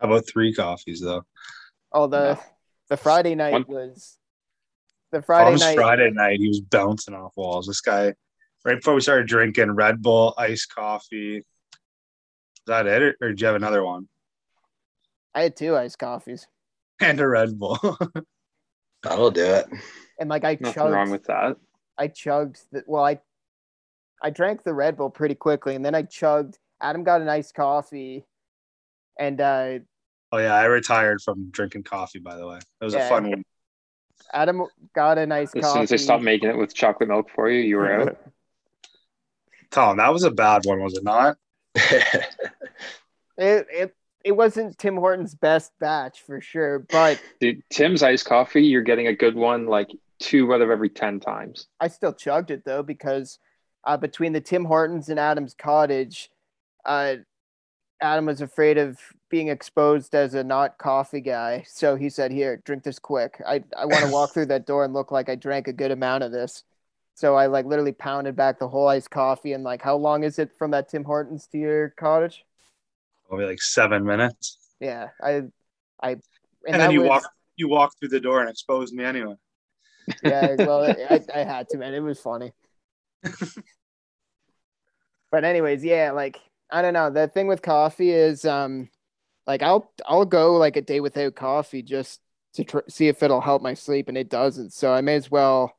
How 0.00 0.08
about 0.08 0.26
three 0.28 0.54
coffees 0.54 1.00
though? 1.02 1.24
Oh, 1.92 2.06
the 2.06 2.34
No. 2.34 2.40
the 2.88 2.96
Friday 2.96 3.34
night 3.34 3.52
One- 3.52 3.64
was 3.68 4.17
the 5.12 5.22
Friday 5.22 5.50
Tom's 5.50 5.60
night. 5.60 5.76
Friday 5.76 6.10
night, 6.10 6.38
he 6.40 6.48
was 6.48 6.60
bouncing 6.60 7.14
off 7.14 7.32
walls. 7.36 7.66
This 7.66 7.80
guy, 7.80 8.14
right 8.64 8.76
before 8.76 8.94
we 8.94 9.00
started 9.00 9.26
drinking 9.26 9.72
Red 9.72 10.02
Bull, 10.02 10.34
iced 10.38 10.74
coffee. 10.74 11.38
Is 11.38 11.44
that 12.66 12.86
it, 12.86 13.02
or, 13.02 13.14
or 13.22 13.28
did 13.30 13.40
you 13.40 13.46
have 13.46 13.56
another 13.56 13.82
one? 13.84 14.08
I 15.34 15.42
had 15.42 15.56
two 15.56 15.76
iced 15.76 15.98
coffees, 15.98 16.46
And 17.00 17.20
a 17.20 17.28
Red 17.28 17.58
Bull. 17.58 17.78
That'll 19.02 19.30
do 19.30 19.44
it. 19.44 19.66
and 20.18 20.28
like 20.28 20.44
I 20.44 20.58
Nothing 20.60 20.74
chugged. 20.74 20.92
wrong 20.92 21.10
with 21.10 21.24
that. 21.24 21.56
I 21.96 22.08
chugged 22.08 22.60
the 22.72 22.84
well, 22.86 23.04
I 23.04 23.20
I 24.22 24.30
drank 24.30 24.64
the 24.64 24.74
Red 24.74 24.96
Bull 24.96 25.10
pretty 25.10 25.34
quickly, 25.36 25.74
and 25.76 25.84
then 25.84 25.94
I 25.94 26.02
chugged. 26.02 26.58
Adam 26.80 27.04
got 27.04 27.20
an 27.20 27.28
iced 27.28 27.54
coffee, 27.54 28.24
and 29.18 29.40
uh, 29.40 29.78
oh 30.32 30.38
yeah, 30.38 30.54
I 30.54 30.64
retired 30.64 31.22
from 31.22 31.50
drinking 31.50 31.84
coffee. 31.84 32.18
By 32.18 32.36
the 32.36 32.46
way, 32.46 32.58
it 32.58 32.84
was 32.84 32.94
Yeah. 32.94 33.06
a 33.06 33.08
fun 33.08 33.30
one. 33.30 33.44
Adam 34.32 34.62
got 34.94 35.18
an 35.18 35.32
iced 35.32 35.56
As 35.56 35.62
coffee. 35.62 35.72
soon 35.72 35.82
as 35.82 35.88
they 35.90 35.96
stopped 35.96 36.22
making 36.22 36.50
it 36.50 36.56
with 36.56 36.74
chocolate 36.74 37.08
milk 37.08 37.28
for 37.34 37.48
you, 37.50 37.60
you 37.60 37.76
were 37.76 37.92
out. 37.92 38.18
Tom, 39.70 39.98
that 39.98 40.12
was 40.12 40.24
a 40.24 40.30
bad 40.30 40.64
one, 40.64 40.80
was 40.82 40.94
it 40.94 41.04
not? 41.04 41.36
It 43.40 43.66
it 43.72 43.96
it 44.24 44.32
wasn't 44.32 44.76
Tim 44.78 44.96
Hortons' 44.96 45.34
best 45.34 45.70
batch 45.78 46.22
for 46.22 46.40
sure, 46.40 46.80
but 46.80 47.22
Dude, 47.40 47.62
Tim's 47.70 48.02
iced 48.02 48.26
coffee, 48.26 48.64
you're 48.64 48.82
getting 48.82 49.06
a 49.06 49.14
good 49.14 49.36
one 49.36 49.66
like 49.66 49.90
two 50.18 50.52
out 50.52 50.60
of 50.60 50.70
every 50.70 50.90
10 50.90 51.20
times. 51.20 51.68
I 51.80 51.86
still 51.86 52.12
chugged 52.12 52.50
it 52.50 52.64
though 52.64 52.82
because 52.82 53.38
uh, 53.84 53.96
between 53.96 54.32
the 54.32 54.40
Tim 54.40 54.64
Hortons 54.64 55.08
and 55.08 55.20
Adam's 55.20 55.54
Cottage, 55.54 56.30
uh, 56.84 57.16
Adam 58.00 58.26
was 58.26 58.40
afraid 58.40 58.78
of 58.78 58.98
being 59.28 59.48
exposed 59.48 60.14
as 60.14 60.34
a 60.34 60.42
not 60.44 60.78
coffee 60.78 61.20
guy, 61.20 61.64
so 61.66 61.96
he 61.96 62.08
said, 62.08 62.30
"Here, 62.32 62.56
drink 62.64 62.82
this 62.84 62.98
quick. 62.98 63.40
I 63.46 63.62
I 63.76 63.84
want 63.86 64.04
to 64.04 64.10
walk 64.12 64.32
through 64.32 64.46
that 64.46 64.66
door 64.66 64.84
and 64.84 64.94
look 64.94 65.10
like 65.12 65.28
I 65.28 65.34
drank 65.34 65.68
a 65.68 65.72
good 65.72 65.90
amount 65.90 66.24
of 66.24 66.32
this." 66.32 66.64
So 67.14 67.34
I 67.34 67.46
like 67.46 67.66
literally 67.66 67.92
pounded 67.92 68.36
back 68.36 68.58
the 68.60 68.68
whole 68.68 68.86
iced 68.86 69.10
coffee 69.10 69.52
and 69.52 69.64
like, 69.64 69.82
how 69.82 69.96
long 69.96 70.22
is 70.22 70.38
it 70.38 70.52
from 70.56 70.70
that 70.70 70.88
Tim 70.88 71.02
Hortons 71.02 71.48
to 71.48 71.58
your 71.58 71.88
cottage? 71.90 72.44
Probably 73.26 73.44
like 73.46 73.60
seven 73.60 74.04
minutes. 74.04 74.58
Yeah, 74.78 75.08
I 75.20 75.42
I 76.00 76.10
And, 76.10 76.22
that 76.68 76.78
then 76.78 76.90
you 76.92 77.00
was- 77.00 77.08
walk 77.08 77.24
you 77.56 77.68
walked 77.68 77.98
through 77.98 78.10
the 78.10 78.20
door 78.20 78.40
and 78.40 78.48
exposed 78.48 78.94
me 78.94 79.02
anyway. 79.04 79.34
yeah, 80.22 80.54
well, 80.60 80.84
I, 81.10 81.20
I 81.34 81.38
had 81.40 81.68
to, 81.70 81.78
man. 81.78 81.92
It 81.92 81.98
was 82.00 82.20
funny. 82.20 82.52
but 85.32 85.44
anyways, 85.44 85.84
yeah, 85.84 86.12
like 86.12 86.38
I 86.70 86.82
don't 86.82 86.94
know. 86.94 87.10
The 87.10 87.28
thing 87.28 87.46
with 87.46 87.62
coffee 87.62 88.10
is, 88.10 88.44
um, 88.44 88.88
like 89.46 89.62
I'll 89.62 89.90
I'll 90.06 90.26
go 90.26 90.56
like 90.56 90.76
a 90.76 90.82
day 90.82 91.00
without 91.00 91.34
coffee 91.34 91.82
just 91.82 92.20
to 92.54 92.64
tr- 92.64 92.78
see 92.88 93.08
if 93.08 93.22
it'll 93.22 93.40
help 93.40 93.62
my 93.62 93.74
sleep, 93.74 94.08
and 94.08 94.18
it 94.18 94.28
doesn't. 94.28 94.72
So 94.72 94.92
I 94.92 95.00
may 95.00 95.14
as 95.16 95.30
well, 95.30 95.74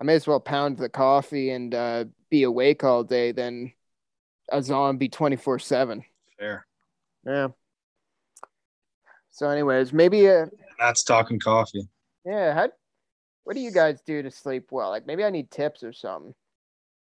I 0.00 0.04
may 0.04 0.14
as 0.14 0.26
well 0.26 0.40
pound 0.40 0.78
the 0.78 0.88
coffee 0.88 1.50
and 1.50 1.74
uh, 1.74 2.04
be 2.30 2.44
awake 2.44 2.84
all 2.84 3.02
day 3.02 3.32
than 3.32 3.72
a 4.52 4.62
zombie 4.62 5.08
twenty 5.08 5.36
four 5.36 5.58
seven. 5.58 6.04
Fair. 6.38 6.66
Yeah. 7.26 7.48
So, 9.32 9.48
anyways, 9.48 9.92
maybe 9.92 10.28
uh, 10.28 10.46
That's 10.78 11.02
talking 11.02 11.38
coffee. 11.38 11.88
yeah. 12.24 12.52
How, 12.54 12.68
what 13.44 13.54
do 13.54 13.60
you 13.60 13.70
guys 13.72 14.00
do 14.02 14.22
to 14.22 14.30
sleep 14.30 14.68
well? 14.70 14.90
Like 14.90 15.06
maybe 15.06 15.24
I 15.24 15.30
need 15.30 15.50
tips 15.50 15.82
or 15.82 15.92
something. 15.92 16.34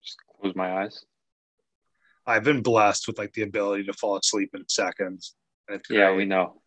Just 0.02 0.18
close 0.40 0.54
my 0.54 0.82
eyes. 0.82 1.04
I've 2.28 2.44
been 2.44 2.60
blessed 2.60 3.08
with 3.08 3.18
like 3.18 3.32
the 3.32 3.42
ability 3.42 3.84
to 3.84 3.94
fall 3.94 4.18
asleep 4.18 4.50
in 4.54 4.68
seconds. 4.68 5.34
It's 5.68 5.88
Yeah, 5.88 6.14
we 6.14 6.26
know. 6.26 6.60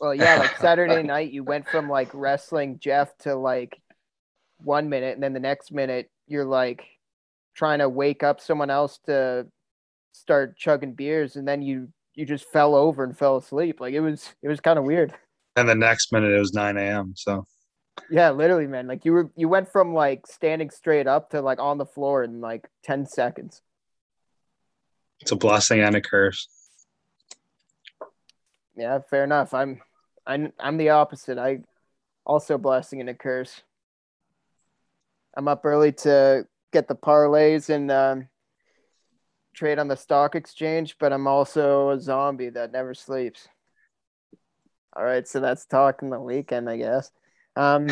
Well, 0.00 0.12
yeah, 0.12 0.34
like 0.34 0.56
Saturday 0.58 1.04
night, 1.04 1.30
you 1.30 1.44
went 1.44 1.68
from 1.68 1.88
like 1.88 2.10
wrestling 2.12 2.80
Jeff 2.80 3.16
to 3.18 3.36
like 3.36 3.80
one 4.58 4.88
minute, 4.88 5.14
and 5.14 5.22
then 5.22 5.32
the 5.32 5.40
next 5.40 5.70
minute, 5.70 6.10
you're 6.26 6.44
like 6.44 6.84
trying 7.54 7.78
to 7.78 7.88
wake 7.88 8.24
up 8.24 8.40
someone 8.40 8.68
else 8.68 8.98
to 9.06 9.46
start 10.10 10.56
chugging 10.56 10.92
beers, 10.92 11.36
and 11.36 11.46
then 11.46 11.62
you 11.62 11.88
you 12.14 12.26
just 12.26 12.46
fell 12.46 12.74
over 12.74 13.04
and 13.04 13.16
fell 13.16 13.36
asleep. 13.36 13.80
Like 13.80 13.94
it 13.94 14.00
was 14.00 14.34
it 14.42 14.48
was 14.48 14.58
kind 14.58 14.76
of 14.76 14.84
weird. 14.84 15.14
And 15.54 15.68
the 15.68 15.76
next 15.76 16.12
minute 16.12 16.32
it 16.32 16.38
was 16.38 16.52
9 16.52 16.76
a.m. 16.76 17.12
So 17.16 17.46
Yeah, 18.10 18.30
literally, 18.30 18.66
man. 18.66 18.88
Like 18.88 19.04
you 19.04 19.12
were 19.12 19.30
you 19.36 19.48
went 19.48 19.70
from 19.70 19.94
like 19.94 20.26
standing 20.26 20.70
straight 20.70 21.06
up 21.06 21.30
to 21.30 21.40
like 21.40 21.60
on 21.60 21.78
the 21.78 21.86
floor 21.86 22.24
in 22.24 22.40
like 22.40 22.68
ten 22.82 23.06
seconds. 23.06 23.62
It's 25.20 25.32
a 25.32 25.36
blessing 25.36 25.80
and 25.80 25.96
a 25.96 26.00
curse. 26.00 26.48
Yeah, 28.76 29.00
fair 29.10 29.24
enough. 29.24 29.54
I'm 29.54 29.80
I'm 30.26 30.52
I'm 30.58 30.76
the 30.76 30.90
opposite. 30.90 31.38
I 31.38 31.60
also 32.24 32.58
blessing 32.58 33.00
and 33.00 33.10
a 33.10 33.14
curse. 33.14 33.62
I'm 35.36 35.48
up 35.48 35.64
early 35.64 35.92
to 35.92 36.46
get 36.72 36.88
the 36.88 36.94
parlays 36.94 37.70
and 37.70 37.90
um, 37.90 38.28
trade 39.54 39.78
on 39.78 39.88
the 39.88 39.96
stock 39.96 40.34
exchange, 40.34 40.96
but 40.98 41.12
I'm 41.12 41.26
also 41.26 41.90
a 41.90 42.00
zombie 42.00 42.50
that 42.50 42.72
never 42.72 42.94
sleeps. 42.94 43.48
All 44.96 45.04
right, 45.04 45.26
so 45.26 45.40
that's 45.40 45.64
talking 45.64 46.10
the 46.10 46.20
weekend, 46.20 46.68
I 46.68 46.76
guess. 46.76 47.10
Um, 47.56 47.88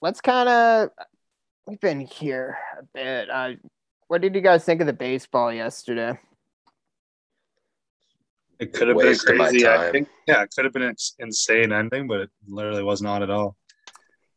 let's 0.00 0.20
kind 0.20 0.48
of 0.48 0.90
we've 1.66 1.80
been 1.80 2.00
here 2.00 2.58
a 2.78 2.82
bit. 2.94 3.30
Uh, 3.30 3.52
what 4.12 4.20
did 4.20 4.34
you 4.34 4.42
guys 4.42 4.62
think 4.62 4.82
of 4.82 4.86
the 4.86 4.92
baseball 4.92 5.50
yesterday? 5.50 6.12
It 8.58 8.74
could 8.74 8.88
have 8.88 8.98
been 8.98 9.06
a 9.06 9.08
Waste 9.08 9.26
of 9.26 9.36
my 9.38 9.48
crazy 9.48 9.64
time. 9.64 9.86
ending. 9.86 10.06
Yeah, 10.26 10.42
it 10.42 10.50
could 10.54 10.66
have 10.66 10.74
been 10.74 10.82
an 10.82 10.96
insane 11.18 11.72
ending, 11.72 12.08
but 12.08 12.20
it 12.20 12.30
literally 12.46 12.82
was 12.82 13.00
not 13.00 13.22
at 13.22 13.30
all. 13.30 13.56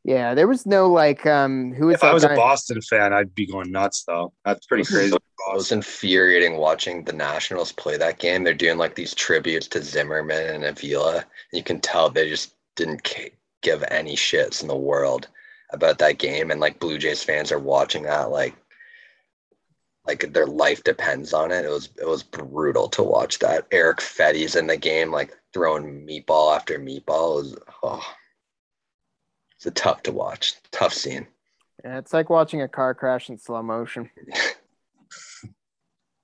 Yeah, 0.05 0.33
there 0.33 0.47
was 0.47 0.65
no 0.65 0.87
like 0.89 1.25
um 1.25 1.73
who 1.73 1.87
was 1.87 1.95
If 1.95 2.03
I 2.05 2.07
that 2.07 2.13
was 2.13 2.23
a? 2.23 2.29
Boston 2.29 2.81
fan, 2.83 3.11
I'd 3.11 3.35
be 3.35 3.45
going 3.45 3.69
nuts 3.69 4.05
though. 4.05 4.31
That's 4.45 4.65
pretty 4.65 4.85
crazy. 4.85 5.13
It 5.13 5.21
was 5.53 5.73
infuriating 5.73 6.55
watching 6.55 7.03
the 7.03 7.11
Nationals 7.11 7.73
play 7.73 7.97
that 7.97 8.17
game. 8.19 8.45
They're 8.45 8.53
doing 8.53 8.77
like 8.77 8.95
these 8.95 9.13
tributes 9.13 9.67
to 9.67 9.83
Zimmerman 9.83 10.55
and 10.55 10.63
Avila. 10.63 11.15
And 11.17 11.25
you 11.51 11.63
can 11.63 11.81
tell 11.81 12.09
they 12.09 12.29
just 12.29 12.55
didn't 12.77 13.03
ca- 13.03 13.35
give 13.61 13.83
any 13.91 14.15
shits 14.15 14.61
in 14.61 14.69
the 14.69 14.77
world 14.77 15.27
about 15.73 15.97
that 15.97 16.17
game. 16.17 16.49
And 16.49 16.61
like 16.61 16.79
Blue 16.79 16.97
Jays 16.97 17.23
fans 17.25 17.51
are 17.51 17.59
watching 17.59 18.03
that 18.03 18.31
like 18.31 18.55
like 20.07 20.31
their 20.33 20.45
life 20.45 20.83
depends 20.83 21.33
on 21.33 21.51
it. 21.51 21.65
It 21.65 21.69
was 21.69 21.89
it 21.99 22.07
was 22.07 22.23
brutal 22.23 22.87
to 22.89 23.03
watch 23.03 23.39
that. 23.39 23.65
Erick 23.71 24.01
Fedde's 24.01 24.55
in 24.55 24.67
the 24.67 24.77
game, 24.77 25.11
like 25.11 25.35
throwing 25.53 26.05
meatball 26.05 26.55
after 26.55 26.77
meatball. 26.79 27.39
It 27.39 27.43
was 27.43 27.57
oh, 27.83 28.13
it's 29.55 29.65
a 29.65 29.71
tough 29.71 30.03
to 30.03 30.11
watch. 30.11 30.55
Tough 30.71 30.93
scene. 30.93 31.27
Yeah, 31.83 31.97
it's 31.97 32.13
like 32.13 32.29
watching 32.29 32.61
a 32.61 32.67
car 32.67 32.93
crash 32.93 33.29
in 33.29 33.37
slow 33.37 33.61
motion. 33.63 34.09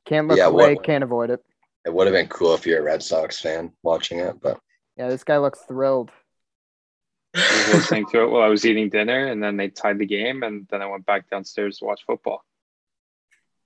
Can't 0.06 0.28
look 0.28 0.38
Yeah, 0.38 0.48
away, 0.48 0.76
what- 0.76 0.84
can't 0.84 1.04
avoid 1.04 1.30
it. 1.30 1.44
It 1.86 1.94
would 1.94 2.06
have 2.06 2.14
been 2.14 2.28
cool 2.28 2.54
if 2.54 2.68
you're 2.68 2.80
a 2.80 2.84
Red 2.84 3.02
Sox 3.02 3.40
fan 3.40 3.72
watching 3.82 4.20
it, 4.20 4.40
but 4.40 4.60
Yeah, 4.98 5.10
this 5.10 5.24
guy 5.24 5.38
looks 5.38 5.60
thrilled. 5.68 6.12
I 7.36 7.40
was 7.40 7.68
listening 7.76 8.06
to 8.12 8.22
it 8.24 8.30
while 8.30 8.44
I 8.44 8.50
was 8.50 8.66
eating 8.66 8.90
dinner, 8.90 9.28
and 9.28 9.42
then 9.42 9.58
they 9.58 9.70
tied 9.70 9.98
the 9.98 10.06
game, 10.06 10.44
and 10.44 10.68
then 10.70 10.82
I 10.82 10.88
went 10.88 11.06
back 11.06 11.30
downstairs 11.30 11.80
to 11.80 11.86
watch 11.86 12.02
football. 12.06 12.44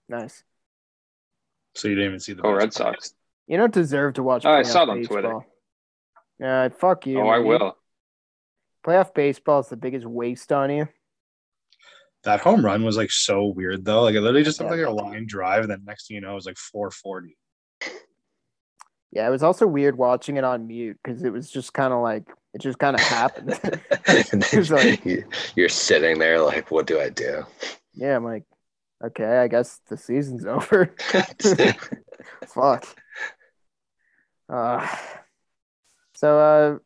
Nice. 0.10 0.44
So 1.76 1.88
you 1.88 1.96
didn't 1.96 2.08
even 2.10 2.20
see 2.20 2.34
the 2.34 2.42
Go 2.42 2.52
Red. 2.54 2.74
Sox. 2.74 3.14
You 3.48 3.58
don't 3.58 3.74
deserve 3.74 4.14
to 4.16 4.24
watch. 4.24 4.46
Oh, 4.46 4.52
I 4.54 4.62
playoff 4.62 4.66
saw 4.68 4.84
it 4.84 4.90
on 4.90 5.04
Twitter. 5.04 5.22
baseball. 5.28 5.46
Yeah, 6.40 6.70
fuck 6.70 7.06
you. 7.08 7.20
oh, 7.22 7.30
I 7.30 7.38
man. 7.40 7.48
will. 7.48 7.78
Playoff 8.86 9.14
baseball 9.14 9.60
is 9.62 9.68
the 9.70 9.78
biggest 9.78 10.06
waste 10.06 10.52
on 10.52 10.70
you. 10.70 10.88
That 12.24 12.40
home 12.40 12.66
run 12.66 12.84
was 12.84 12.98
like 12.98 13.12
so 13.12 13.46
weird 13.48 13.86
though. 13.86 14.02
Like 14.04 14.16
it 14.16 14.22
literally 14.22 14.44
just 14.44 14.60
looked 14.60 14.72
like 14.72 14.82
a 14.86 14.90
line 14.90 15.26
drive, 15.28 15.62
and 15.62 15.70
then 15.72 15.84
next 15.86 16.08
thing 16.08 16.16
you 16.16 16.22
know, 16.22 16.32
it 16.32 16.36
was 16.36 16.46
like 16.46 16.58
440. 16.58 17.38
Yeah, 19.12 19.28
it 19.28 19.32
was 19.32 19.44
also 19.44 19.66
weird 19.68 19.98
watching 19.98 20.36
it 20.38 20.44
on 20.44 20.68
mute 20.68 20.98
because 21.04 21.24
it 21.24 21.32
was 21.32 21.50
just 21.50 21.74
kind 21.74 21.94
of 21.94 22.02
like 22.02 22.24
it 22.54 22.62
just 22.62 22.80
kind 22.80 22.96
of 22.96 23.02
happened. 23.02 23.58
and 23.64 24.42
then 24.42 24.44
It's 24.60 24.70
like- 24.72 25.06
you, 25.06 25.24
you're 25.56 25.70
sitting 25.70 26.20
there 26.20 26.42
like, 26.42 26.70
what 26.72 26.86
do 26.88 27.00
I 27.00 27.10
do? 27.10 27.44
yeah, 27.94 28.16
I'm 28.16 28.24
like, 28.26 28.44
okay, 29.06 29.38
I 29.38 29.48
guess 29.48 29.80
the 29.88 29.98
season's 29.98 30.46
over. 30.46 30.94
Fuck. 32.48 32.86
Uh, 34.48 34.88
so, 36.14 36.40
uh, 36.40 36.78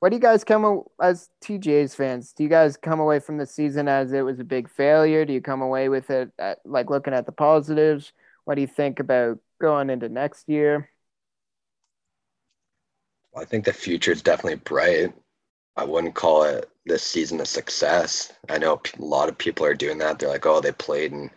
what 0.00 0.10
do 0.10 0.16
you 0.16 0.20
guys 0.20 0.44
come 0.44 0.82
as 1.00 1.28
TJ's 1.44 1.94
fans? 1.94 2.32
Do 2.32 2.42
you 2.42 2.48
guys 2.48 2.76
come 2.76 3.00
away 3.00 3.20
from 3.20 3.38
the 3.38 3.46
season 3.46 3.86
as 3.88 4.12
it 4.12 4.22
was 4.22 4.40
a 4.40 4.44
big 4.44 4.68
failure? 4.68 5.24
Do 5.24 5.32
you 5.32 5.40
come 5.40 5.62
away 5.62 5.88
with 5.88 6.10
it 6.10 6.30
at, 6.38 6.58
like 6.64 6.90
looking 6.90 7.14
at 7.14 7.24
the 7.24 7.32
positives? 7.32 8.12
What 8.44 8.56
do 8.56 8.60
you 8.60 8.66
think 8.66 8.98
about 8.98 9.38
going 9.60 9.90
into 9.90 10.08
next 10.08 10.48
year? 10.48 10.90
Well, 13.32 13.42
I 13.42 13.46
think 13.46 13.64
the 13.64 13.72
future 13.72 14.12
is 14.12 14.22
definitely 14.22 14.56
bright. 14.56 15.14
I 15.76 15.84
wouldn't 15.84 16.14
call 16.14 16.44
it 16.44 16.68
this 16.86 17.02
season 17.02 17.40
a 17.40 17.46
success. 17.46 18.32
I 18.48 18.58
know 18.58 18.80
a 18.98 19.02
lot 19.02 19.28
of 19.28 19.38
people 19.38 19.64
are 19.66 19.74
doing 19.74 19.98
that. 19.98 20.18
They're 20.18 20.28
like, 20.28 20.46
oh, 20.46 20.60
they 20.60 20.72
played 20.72 21.12
in 21.12 21.30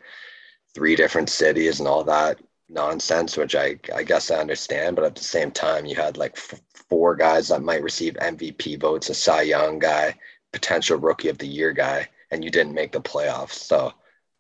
three 0.73 0.95
different 0.95 1.29
cities 1.29 1.79
and 1.79 1.87
all 1.87 2.03
that. 2.05 2.39
nonsense, 2.67 3.37
which 3.37 3.55
I 3.55 3.79
I 3.93 4.03
guess 4.03 4.31
I 4.31 4.37
understand. 4.37 4.95
But 4.95 5.05
at 5.05 5.15
the 5.15 5.23
same 5.23 5.51
time, 5.51 5.85
you 5.85 5.95
had 5.95 6.17
like 6.17 6.33
f- 6.35 6.59
four 6.89 7.15
guys 7.15 7.47
that 7.49 7.61
might 7.61 7.83
receive 7.83 8.15
MVP 8.15 8.79
votes, 8.81 9.09
a 9.09 9.13
Cy 9.13 9.43
Young 9.43 9.79
guy, 9.79 10.15
potential 10.51 10.97
Rookie 10.97 11.29
of 11.29 11.37
the 11.37 11.47
Year 11.47 11.71
guy, 11.73 12.07
and 12.31 12.43
you 12.43 12.49
didn't 12.49 12.73
make 12.73 12.91
the 12.91 13.01
playoffs. 13.01 13.53
So 13.53 13.93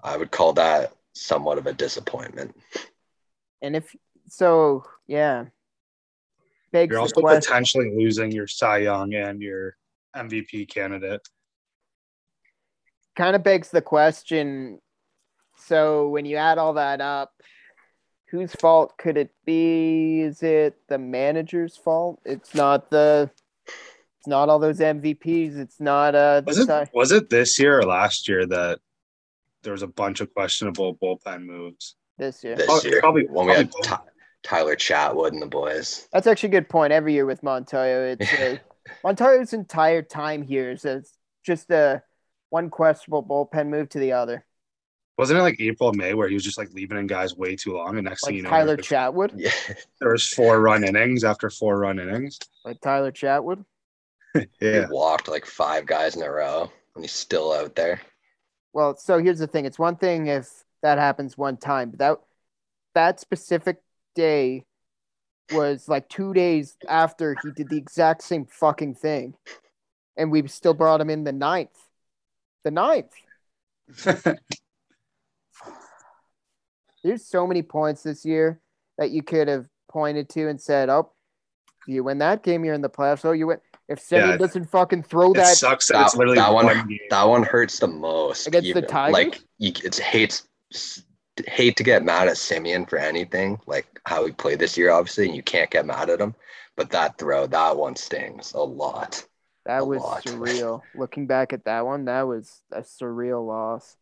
I 0.03 0.17
would 0.17 0.31
call 0.31 0.53
that 0.53 0.93
somewhat 1.13 1.57
of 1.57 1.67
a 1.67 1.73
disappointment. 1.73 2.55
And 3.61 3.75
if 3.75 3.95
so, 4.27 4.83
yeah. 5.07 5.45
Begs 6.71 6.91
You're 6.91 6.99
also 7.01 7.21
question. 7.21 7.41
potentially 7.41 7.91
losing 7.95 8.31
your 8.31 8.47
Cy 8.47 8.79
Young 8.79 9.13
and 9.13 9.41
your 9.41 9.77
MVP 10.15 10.69
candidate. 10.69 11.21
kind 13.15 13.35
of 13.35 13.43
begs 13.43 13.69
the 13.71 13.81
question 13.81 14.79
so 15.57 16.09
when 16.09 16.25
you 16.25 16.35
add 16.35 16.57
all 16.57 16.73
that 16.73 16.99
up 17.01 17.31
whose 18.29 18.51
fault 18.53 18.97
could 18.97 19.15
it 19.17 19.29
be? 19.45 20.19
Is 20.21 20.43
it 20.43 20.75
the 20.89 20.97
manager's 20.97 21.77
fault? 21.77 22.19
It's 22.25 22.53
not 22.53 22.89
the 22.89 23.29
it's 23.65 24.27
not 24.27 24.49
all 24.49 24.59
those 24.59 24.79
mvps 24.79 25.57
it's 25.57 25.79
not 25.79 26.15
uh 26.15 26.41
Was 26.45 26.57
it 26.57 26.65
Cy- 26.67 26.89
was 26.93 27.11
it 27.11 27.29
this 27.29 27.57
year 27.59 27.79
or 27.79 27.83
last 27.83 28.27
year 28.27 28.45
that 28.47 28.79
there 29.63 29.71
was 29.71 29.83
a 29.83 29.87
bunch 29.87 30.19
of 30.21 30.33
questionable 30.33 30.95
bullpen 30.95 31.45
moves? 31.45 31.95
this 32.17 32.43
year. 32.43 32.55
This 32.55 32.65
Probably- 32.65 32.89
year, 32.91 32.99
probably- 33.01 33.25
when 33.27 33.45
we 33.47 33.53
had 33.53 33.71
probably- 33.71 34.11
Tyler 34.43 34.75
Chatwood 34.75 35.29
and 35.29 35.41
the 35.41 35.47
boys. 35.47 36.07
that's 36.13 36.27
actually 36.27 36.49
a 36.49 36.51
good 36.59 36.69
point. 36.69 36.93
Every 36.93 37.13
year 37.13 37.25
with 37.25 37.41
montoya 37.43 38.15
it's 38.19 38.33
uh, 38.39 38.57
montoya's 39.03 39.53
entire 39.53 40.01
time 40.01 40.41
here 40.41 40.71
is 40.71 40.85
it's 40.85 41.17
just 41.45 41.69
a 41.71 42.01
one 42.49 42.69
questionable 42.69 43.23
bullpen 43.23 43.67
move 43.67 43.89
to 43.89 43.99
the 43.99 44.11
other 44.13 44.45
Wasn't 45.17 45.39
it 45.39 45.43
like 45.43 45.59
April, 45.59 45.93
May, 45.93 46.13
where 46.13 46.27
he 46.27 46.33
was 46.33 46.43
just 46.43 46.57
like 46.57 46.73
leaving 46.73 46.97
in 46.97 47.07
guys 47.07 47.35
way 47.35 47.55
too 47.55 47.73
long, 47.75 47.97
and 47.97 48.05
next 48.05 48.25
thing 48.25 48.35
you 48.35 48.41
know, 48.43 48.49
tyler 48.49 48.75
there, 48.75 48.83
chatwood 48.83 49.31
Yeah, 49.35 49.51
there 49.99 50.11
was 50.11 50.27
four 50.27 50.59
run 50.59 50.83
innings 50.83 51.23
after 51.23 51.49
four 51.49 51.79
run 51.79 51.99
innings. 51.99 52.39
like 52.63 52.81
tyler 52.81 53.11
chatwood 53.11 53.63
Yeah, 54.59 54.85
he 54.87 54.93
walked 54.93 55.27
like 55.27 55.45
five 55.45 55.85
guys 55.85 56.15
in 56.15 56.23
a 56.23 56.29
row, 56.29 56.69
and 56.95 57.03
he's 57.03 57.13
still 57.13 57.53
out 57.53 57.75
there. 57.75 58.01
Well, 58.73 58.97
so 58.97 59.17
here's 59.19 59.39
the 59.39 59.47
thing. 59.47 59.63
It's 59.65 59.79
one 59.79 59.95
thing 59.95 60.27
if 60.27 60.49
that 60.81 60.97
happens 60.97 61.37
one 61.37 61.55
time, 61.57 61.91
but 61.91 61.99
that 61.99 62.17
that 62.93 63.19
specific 63.21 63.81
day 64.13 64.65
was 65.51 65.87
like 65.87 66.09
two 66.09 66.33
days 66.33 66.75
after 66.87 67.35
he 67.43 67.51
did 67.51 67.69
the 67.69 67.77
exact 67.77 68.23
same 68.23 68.45
fucking 68.45 68.95
thing. 68.95 69.35
And 70.17 70.31
we 70.31 70.47
still 70.47 70.73
brought 70.73 71.01
him 71.01 71.09
in 71.09 71.23
the 71.23 71.31
ninth. 71.31 71.77
The 72.63 72.71
ninth. 72.71 73.11
There's 77.03 77.25
so 77.25 77.45
many 77.45 77.61
points 77.61 78.01
this 78.03 78.25
year 78.25 78.59
that 78.97 79.11
you 79.11 79.21
could 79.21 79.47
have 79.47 79.67
pointed 79.91 80.29
to 80.29 80.47
and 80.47 80.59
said, 80.59 80.89
Oh, 80.89 81.11
you 81.85 82.03
win 82.03 82.17
that 82.19 82.41
game, 82.41 82.65
you're 82.65 82.73
in 82.73 82.81
the 82.81 82.89
playoffs. 82.89 83.25
Oh, 83.25 83.31
you 83.31 83.47
win 83.47 83.59
if 83.87 83.99
Semien 83.99 84.31
Yeah. 84.31 84.37
doesn't 84.37 84.65
fucking 84.65 85.03
throw 85.03 85.31
it 85.31 85.35
that 85.35 85.57
sucks 85.57 85.89
that, 85.89 85.93
That, 85.93 86.05
it's 86.07 86.15
literally 86.15 86.37
that 86.37 86.51
one, 86.51 86.65
one 86.65 86.87
game. 86.87 86.99
that 87.11 87.23
one 87.23 87.43
hurts 87.43 87.77
the 87.77 87.87
most. 87.87 88.47
Against 88.47 88.73
the 88.73 88.79
even. 88.79 88.87
Tigers? 88.89 89.13
Like 89.13 89.39
you, 89.59 89.71
it's 89.83 89.99
hates 89.99 90.47
hate 91.47 91.77
to 91.77 91.83
get 91.83 92.03
mad 92.03 92.27
at 92.27 92.35
Semien 92.35 92.89
for 92.89 92.97
anything, 92.97 93.59
like 93.67 93.99
how 94.05 94.25
he 94.25 94.31
played 94.31 94.59
this 94.59 94.77
year, 94.77 94.91
obviously, 94.91 95.25
and 95.27 95.35
you 95.35 95.43
can't 95.43 95.69
get 95.71 95.85
mad 95.85 96.09
at 96.09 96.21
him. 96.21 96.35
But 96.75 96.91
that 96.91 97.17
throw, 97.17 97.47
that 97.47 97.77
one 97.77 97.95
stings 97.95 98.53
a 98.53 98.59
lot. 98.59 99.25
That 99.65 99.79
a 99.79 99.85
was 99.85 100.01
lot. 100.01 100.23
surreal. 100.23 100.81
Looking 100.95 101.27
back 101.27 101.53
at 101.53 101.65
that 101.65 101.85
one, 101.85 102.05
that 102.05 102.23
was 102.23 102.61
a 102.71 102.81
surreal 102.81 103.45
loss. 103.45 103.97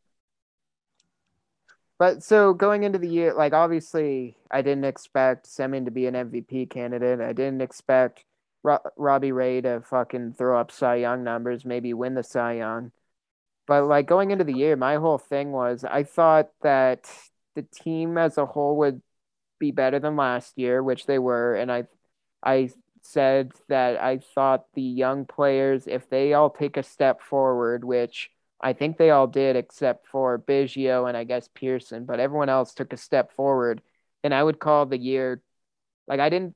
But 2.00 2.24
so 2.24 2.54
going 2.54 2.84
into 2.84 3.00
the 3.00 3.08
year, 3.08 3.34
like 3.34 3.54
obviously, 3.54 4.36
I 4.52 4.62
didn't 4.62 4.86
expect 4.86 5.48
Semien 5.48 5.86
to 5.86 5.92
be 5.92 6.08
an 6.08 6.16
MVP 6.16 6.70
candidate. 6.70 7.22
I 7.22 7.34
didn't 7.34 7.62
expect 7.62 8.26
Ro- 8.64 8.80
Robbie 8.98 9.32
Ray 9.32 9.62
to 9.62 9.82
fucking 9.82 10.34
throw 10.34 10.60
up 10.60 10.72
Cy 10.72 10.96
Young 10.96 11.24
numbers, 11.24 11.64
maybe 11.66 11.94
win 11.94 12.16
the 12.16 12.24
Cy 12.24 12.54
Young. 12.54 12.92
But 13.74 13.88
like 13.88 14.06
going 14.06 14.30
into 14.30 14.44
the 14.44 14.54
year, 14.54 14.76
my 14.76 14.98
whole 14.98 15.18
thing 15.18 15.52
was 15.52 15.84
I 15.84 16.04
thought 16.04 16.50
that 16.62 17.10
the 17.56 17.64
team 17.64 18.20
as 18.20 18.38
a 18.38 18.46
whole 18.46 18.78
would 18.78 19.02
be 19.60 19.72
better 19.72 19.98
than 19.98 20.16
last 20.16 20.60
year, 20.60 20.84
which 20.84 21.08
they 21.08 21.18
were, 21.18 21.56
and 21.56 21.72
I, 21.72 21.86
I 22.44 22.70
said 23.02 23.52
that 23.70 24.00
I 24.00 24.20
thought 24.36 24.66
the 24.76 24.84
young 24.84 25.26
players, 25.26 25.88
if 25.88 26.08
they 26.08 26.34
all 26.34 26.52
take 26.52 26.78
a 26.78 26.84
step 26.84 27.20
forward, 27.24 27.84
which 27.84 28.30
I 28.62 28.74
think 28.74 28.98
they 28.98 29.10
all 29.10 29.26
did, 29.26 29.56
except 29.56 30.06
for 30.08 30.38
Biggio 30.38 31.08
and 31.08 31.18
I 31.18 31.24
guess 31.24 31.50
Pearson, 31.56 32.06
but 32.06 32.20
everyone 32.20 32.50
else 32.50 32.76
took 32.76 32.94
a 32.94 32.98
step 32.98 33.32
forward, 33.32 33.82
And 34.24 34.36
I 34.36 34.44
would 34.44 34.60
call 34.60 34.86
the 34.86 35.00
year 35.00 35.42
like 36.08 36.20
I 36.20 36.30
didn't. 36.30 36.56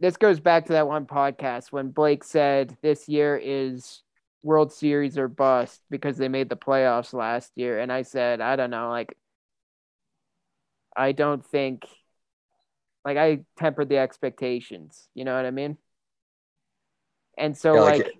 This 0.00 0.16
goes 0.16 0.40
back 0.40 0.64
to 0.66 0.72
that 0.72 0.88
one 0.88 1.04
podcast 1.04 1.72
when 1.72 1.90
Blake 1.90 2.24
said 2.24 2.74
this 2.80 3.06
year 3.06 3.36
is 3.36 4.03
World 4.44 4.72
Series 4.72 5.18
or 5.18 5.28
bust 5.28 5.82
because 5.90 6.18
they 6.18 6.28
made 6.28 6.50
the 6.50 6.56
playoffs 6.56 7.12
last 7.14 7.52
year. 7.56 7.80
And 7.80 7.92
I 7.92 8.02
said, 8.02 8.40
I 8.42 8.56
don't 8.56 8.70
know, 8.70 8.90
like, 8.90 9.16
I 10.96 11.12
don't 11.12 11.44
think, 11.44 11.86
like, 13.04 13.16
I 13.18 13.44
tempered 13.58 13.88
the 13.88 13.98
expectations. 13.98 15.08
You 15.14 15.24
know 15.24 15.34
what 15.36 15.46
I 15.46 15.50
mean? 15.50 15.78
And 17.38 17.56
so, 17.56 17.74
Yeah, 17.74 17.80
like, 17.80 18.04
like, 18.04 18.14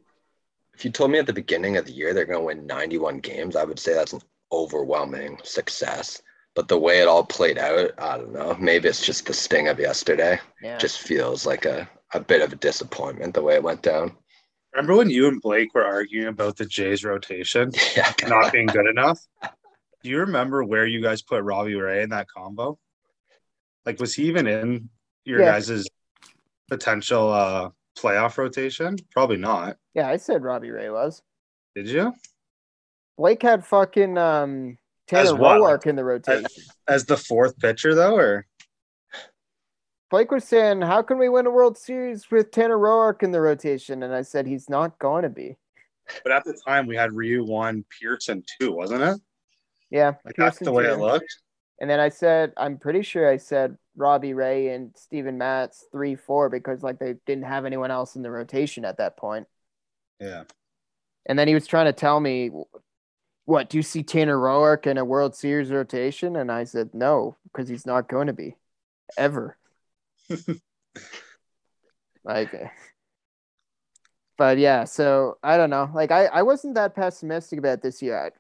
If 0.75 0.85
you 0.85 0.91
told 0.93 1.11
me 1.11 1.19
at 1.19 1.27
the 1.27 1.33
beginning 1.33 1.77
of 1.77 1.87
the 1.87 1.93
year 1.93 2.15
they're 2.15 2.27
going 2.27 2.39
to 2.39 2.45
win 2.45 2.67
91 2.67 3.21
games, 3.21 3.57
I 3.57 3.65
would 3.65 3.79
say 3.79 3.95
that's 3.95 4.13
an 4.13 4.23
overwhelming 4.53 5.41
success. 5.45 6.23
But 6.55 6.69
the 6.69 6.79
way 6.79 7.01
it 7.01 7.09
all 7.09 7.25
played 7.25 7.59
out, 7.59 7.93
I 7.99 8.19
don't 8.19 8.33
know. 8.33 8.57
Maybe 8.61 8.89
it's 8.89 9.05
just 9.05 9.27
the 9.27 9.35
sting 9.35 9.69
of 9.69 9.81
yesterday. 9.81 10.41
yeah. 10.61 10.79
Just 10.79 11.01
feels 11.01 11.47
like 11.47 11.65
a, 11.65 11.89
a 12.15 12.21
bit 12.21 12.43
of 12.43 12.53
a 12.53 12.57
disappointment 12.57 13.35
the 13.35 13.43
way 13.43 13.55
it 13.55 13.63
went 13.63 13.83
down. 13.83 14.17
Remember 14.75 14.97
when 14.97 15.09
you 15.11 15.29
and 15.29 15.41
Blake 15.41 15.73
were 15.75 15.85
arguing 15.85 16.29
about 16.29 16.57
the 16.57 16.67
Jays 16.67 17.05
rotation 17.05 17.71
Yeah. 17.97 18.13
not 18.27 18.53
being 18.53 18.67
good 18.67 18.87
enough? 18.87 19.21
Do 20.03 20.11
you 20.11 20.19
remember 20.21 20.65
where 20.65 20.87
you 20.87 21.01
guys 21.01 21.23
put 21.23 21.43
Robbie 21.45 21.77
Ray 21.77 22.03
in 22.03 22.11
that 22.11 22.27
combo? 22.29 22.79
Like, 23.87 24.01
was 24.01 24.15
he 24.15 24.25
even 24.25 24.47
in 24.47 24.89
your 25.25 25.41
Yeah. 25.41 25.53
guys' 25.53 25.87
potential 26.69 27.31
uh, 27.33 27.71
playoff 27.97 28.37
rotation? 28.37 28.97
Probably 29.13 29.37
not. 29.37 29.77
yeah, 29.95 30.09
I 30.09 30.17
said 30.17 30.43
Robbie 30.43 30.71
Ray 30.71 30.91
was. 30.91 31.23
Did 31.77 31.89
you? 31.89 32.13
Blake 33.17 33.43
had 33.43 33.65
fucking 33.65 34.19
um 34.19 34.77
As 35.13 35.29
Tanner 35.29 35.37
what? 35.41 35.61
Roark 35.61 35.87
in 35.87 35.95
the 35.95 36.05
rotation. 36.05 36.47
As 36.89 37.05
the 37.07 37.17
fourth 37.17 37.57
pitcher, 37.59 37.95
though, 37.95 38.17
or 38.17 38.47
Blake 40.11 40.31
was 40.31 40.45
saying, 40.45 40.83
"How 40.83 41.03
can 41.03 41.19
we 41.19 41.29
win 41.29 41.47
a 41.47 41.51
World 41.51 41.77
Series 41.79 42.31
with 42.31 42.51
Tanner 42.51 42.79
Roark 42.79 43.23
in 43.23 43.33
the 43.33 43.41
rotation?" 43.41 44.03
And 44.03 44.15
I 44.15 44.23
said, 44.23 44.47
"He's 44.47 44.69
not 44.69 44.99
going 44.99 45.23
to 45.23 45.29
be." 45.29 45.57
but 46.23 46.33
at 46.33 46.45
the 46.45 46.53
time 46.67 46.87
we 46.87 46.95
had 46.97 47.13
Ryu 47.15 47.45
one, 47.45 47.83
Pearson 47.99 48.45
two, 48.61 48.73
wasn't 48.73 49.03
it? 49.03 49.19
Yeah, 49.91 50.13
Like 50.25 50.37
that's 50.37 50.59
the 50.59 50.71
way 50.71 50.85
too. 50.85 50.91
it 50.93 50.99
looked. 50.99 51.35
And 51.81 51.89
then 51.89 51.99
I 51.99 52.11
said, 52.11 52.53
I'm 52.59 52.77
pretty 52.79 53.01
sure 53.03 53.27
I 53.29 53.39
said 53.39 53.79
Robbie 53.97 54.35
Ray 54.35 54.69
and 54.69 54.93
Steven 54.97 55.39
Matz 55.39 55.87
three 55.91 56.15
four 56.15 56.51
because 56.51 56.83
like 56.83 56.99
they 56.99 57.15
didn't 57.27 57.45
have 57.45 57.65
anyone 57.65 57.91
else 57.91 58.17
in 58.17 58.23
the 58.23 58.31
rotation 58.31 58.85
at 58.85 58.99
that 58.99 59.17
point. 59.17 59.47
Yeah. 60.21 60.45
And 61.27 61.39
then 61.39 61.49
he 61.49 61.55
was 61.55 61.67
trying 61.67 61.87
to 61.87 61.93
tell 61.95 62.21
me, 62.21 62.51
"What 63.47 63.71
do 63.71 63.79
you 63.79 63.83
see 63.83 64.03
Tanner 64.03 64.37
Roark 64.37 64.87
in 64.87 64.99
a 64.99 65.05
World 65.07 65.35
Series 65.35 65.71
rotation?" 65.73 66.37
And 66.37 66.53
I 66.53 66.65
said, 66.65 66.91
"No, 66.93 67.37
because 67.45 67.69
he's 67.69 67.87
not 67.87 68.09
going 68.09 68.27
to 68.27 68.33
be, 68.35 68.57
ever." 69.17 69.57
like, 72.25 72.55
but 74.37 74.59
yeah. 74.59 74.85
So 74.85 75.39
I 75.43 75.57
don't 75.57 75.71
know. 75.71 75.91
Like 75.95 76.11
I, 76.11 76.27
I 76.27 76.43
wasn't 76.43 76.75
that 76.75 76.95
pessimistic 76.95 77.59
about 77.59 77.83
this 77.83 78.03
year. 78.03 78.33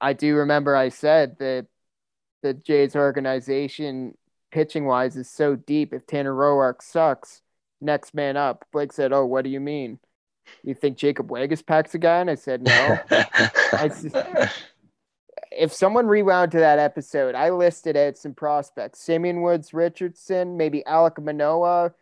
I, 0.00 0.08
I 0.10 0.12
do 0.12 0.36
remember 0.36 0.74
I 0.74 0.88
said 0.88 1.36
that 1.38 1.66
the 2.42 2.54
Jays 2.54 2.96
organization 2.96 4.16
pitching 4.50 4.84
wise 4.84 5.16
is 5.16 5.30
so 5.30 5.56
deep. 5.56 5.92
If 5.94 6.06
Tanner 6.06 6.34
Roark 6.34 6.82
sucks, 6.82 7.42
next 7.80 8.14
man 8.14 8.36
up. 8.36 8.64
Blake 8.72 8.92
said, 8.92 9.12
"Oh, 9.12 9.26
what 9.26 9.44
do 9.44 9.50
you 9.50 9.60
mean? 9.60 9.98
You 10.62 10.74
think 10.74 10.98
Jacob 10.98 11.28
Waguespack 11.28 11.92
a 11.94 11.98
guy?" 11.98 12.20
And 12.20 12.30
I 12.30 12.34
said, 12.34 12.62
"No." 12.62 12.98
I 13.10 13.88
if 15.58 15.72
someone 15.72 16.06
rewound 16.06 16.52
to 16.52 16.58
that 16.58 16.78
episode, 16.78 17.34
I 17.34 17.50
listed 17.50 17.96
out 17.96 18.16
some 18.16 18.34
prospects: 18.34 19.00
Simeon 19.00 19.42
Woods, 19.42 19.74
Richardson, 19.74 20.56
maybe 20.56 20.82
Alek 20.86 21.22
Manoah, 21.22 21.92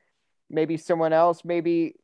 maybe 0.48 0.76
someone 0.76 1.12
else, 1.12 1.44
maybe 1.44 1.96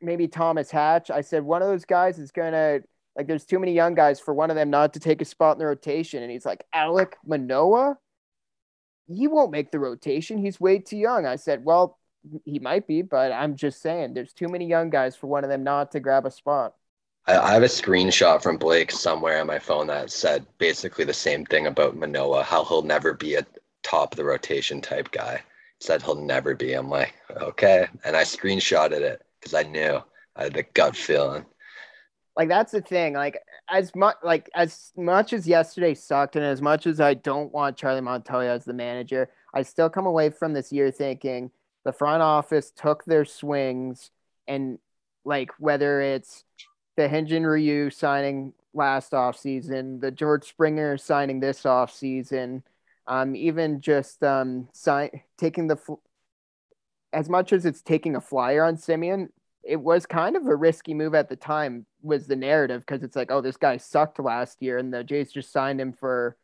maybe 0.00 0.28
Thomas 0.28 0.70
Hatch. 0.70 1.10
I 1.10 1.20
said 1.20 1.42
one 1.44 1.62
of 1.62 1.68
those 1.68 1.84
guys 1.84 2.18
is 2.18 2.30
gonna 2.30 2.80
like. 3.16 3.26
There's 3.26 3.44
too 3.44 3.58
many 3.58 3.72
young 3.72 3.94
guys 3.94 4.20
for 4.20 4.34
one 4.34 4.50
of 4.50 4.56
them 4.56 4.70
not 4.70 4.94
to 4.94 5.00
take 5.00 5.22
a 5.22 5.24
spot 5.24 5.56
in 5.56 5.58
the 5.60 5.66
rotation. 5.66 6.22
And 6.22 6.30
he's 6.32 6.46
like 6.46 6.64
Alek 6.74 7.14
Manoah. 7.26 7.98
He 9.08 9.28
won't 9.28 9.50
make 9.50 9.70
the 9.70 9.80
rotation. 9.80 10.38
He's 10.38 10.60
way 10.60 10.78
too 10.78 10.96
young. 10.96 11.26
I 11.26 11.36
said, 11.36 11.64
well, 11.64 11.98
he 12.44 12.58
might 12.60 12.86
be, 12.86 13.02
but 13.02 13.32
I'm 13.32 13.56
just 13.56 13.82
saying 13.82 14.14
there's 14.14 14.32
too 14.32 14.48
many 14.48 14.66
young 14.66 14.90
guys 14.90 15.16
for 15.16 15.26
one 15.26 15.44
of 15.44 15.50
them 15.50 15.64
not 15.64 15.90
to 15.92 16.00
grab 16.00 16.24
a 16.24 16.30
spot. 16.30 16.74
I, 17.26 17.38
I 17.38 17.52
have 17.52 17.62
a 17.62 17.66
screenshot 17.66 18.42
from 18.42 18.56
Blake 18.56 18.90
somewhere 18.90 19.40
on 19.40 19.46
my 19.46 19.58
phone 19.58 19.86
that 19.88 20.10
said 20.10 20.46
basically 20.58 21.04
the 21.04 21.12
same 21.12 21.44
thing 21.44 21.66
about 21.66 21.96
Manoah, 21.96 22.42
how 22.42 22.64
he'll 22.64 22.82
never 22.82 23.14
be 23.14 23.34
a, 23.36 23.46
top 23.82 24.12
of 24.12 24.16
the 24.16 24.24
rotation 24.24 24.80
type 24.80 25.10
guy. 25.10 25.42
Said 25.80 26.02
he'll 26.02 26.14
never 26.14 26.54
be. 26.54 26.74
I'm 26.74 26.88
like, 26.88 27.14
okay. 27.30 27.86
And 28.04 28.16
I 28.16 28.22
screenshotted 28.22 29.00
it 29.00 29.22
because 29.40 29.54
I 29.54 29.64
knew 29.64 30.00
I 30.36 30.44
had 30.44 30.54
the 30.54 30.62
gut 30.74 30.96
feeling. 30.96 31.44
Like 32.36 32.48
that's 32.48 32.72
the 32.72 32.80
thing. 32.80 33.14
Like 33.14 33.40
as 33.68 33.94
much 33.94 34.16
like 34.22 34.48
as 34.54 34.92
much 34.96 35.32
as 35.32 35.46
yesterday 35.46 35.94
sucked, 35.94 36.36
and 36.36 36.44
as 36.44 36.62
much 36.62 36.86
as 36.86 37.00
I 37.00 37.14
don't 37.14 37.52
want 37.52 37.76
Charlie 37.76 38.00
Montoya 38.00 38.54
as 38.54 38.64
the 38.64 38.72
manager, 38.72 39.28
I 39.52 39.62
still 39.62 39.90
come 39.90 40.06
away 40.06 40.30
from 40.30 40.52
this 40.52 40.72
year 40.72 40.90
thinking 40.90 41.50
the 41.84 41.92
front 41.92 42.22
office 42.22 42.70
took 42.70 43.04
their 43.04 43.24
swings 43.24 44.10
and 44.46 44.78
like 45.24 45.50
whether 45.58 46.00
it's 46.00 46.44
the 46.96 47.08
Hyun-Jin 47.08 47.46
Ryu 47.46 47.90
signing 47.90 48.52
last 48.74 49.12
offseason, 49.12 50.00
the 50.00 50.10
George 50.10 50.44
Springer 50.44 50.96
signing 50.96 51.40
this 51.40 51.62
offseason, 51.62 52.62
um, 53.06 53.34
even 53.34 53.80
just 53.80 54.22
um, 54.22 54.68
sign, 54.72 55.10
taking 55.36 55.66
the 55.66 55.76
fl- 55.76 55.94
as 57.12 57.28
much 57.28 57.52
as 57.52 57.66
it's 57.66 57.82
taking 57.82 58.16
a 58.16 58.20
flyer 58.20 58.64
on 58.64 58.76
Semien, 58.76 59.28
it 59.62 59.76
was 59.76 60.06
kind 60.06 60.36
of 60.36 60.46
a 60.46 60.56
risky 60.56 60.94
move 60.94 61.14
at 61.14 61.28
the 61.28 61.36
time. 61.36 61.86
Was 62.02 62.26
the 62.26 62.36
narrative 62.36 62.80
because 62.80 63.04
it's 63.04 63.14
like, 63.14 63.30
oh, 63.30 63.40
this 63.40 63.56
guy 63.56 63.76
sucked 63.76 64.18
last 64.18 64.60
year, 64.60 64.78
and 64.78 64.92
the 64.92 65.04
Jays 65.04 65.30
just 65.30 65.52
signed 65.52 65.80
him 65.80 65.92
for, 65.92 66.36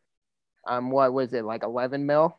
um, 0.66 0.90
what 0.90 1.12
was 1.12 1.32
it 1.32 1.44
like 1.44 1.64
eleven 1.64 2.06
mil? 2.06 2.38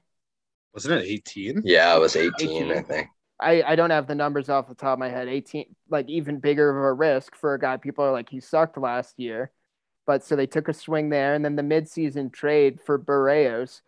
Wasn't 0.73 0.93
it 0.93 1.05
18? 1.05 1.63
Yeah, 1.65 1.95
it 1.95 1.99
was 1.99 2.15
18, 2.15 2.31
18. 2.39 2.71
I 2.71 2.81
think. 2.81 3.07
I, 3.39 3.63
I 3.63 3.75
don't 3.75 3.89
have 3.89 4.07
the 4.07 4.15
numbers 4.15 4.49
off 4.49 4.67
the 4.67 4.75
top 4.75 4.93
of 4.93 4.99
my 4.99 5.09
head. 5.09 5.27
18, 5.27 5.75
like 5.89 6.09
even 6.09 6.39
bigger 6.39 6.69
of 6.69 6.83
a 6.83 6.93
risk 6.93 7.35
for 7.35 7.53
a 7.53 7.59
guy. 7.59 7.77
People 7.77 8.03
are 8.03 8.11
like, 8.11 8.29
he 8.29 8.39
sucked 8.39 8.77
last 8.77 9.19
year. 9.19 9.51
But 10.05 10.23
so 10.23 10.35
they 10.35 10.47
took 10.47 10.67
a 10.67 10.73
swing 10.73 11.09
there. 11.09 11.35
And 11.35 11.45
then 11.45 11.55
the 11.55 11.61
midseason 11.61 12.33
trade 12.33 12.79
for 12.85 12.99
Berríos, 12.99 13.81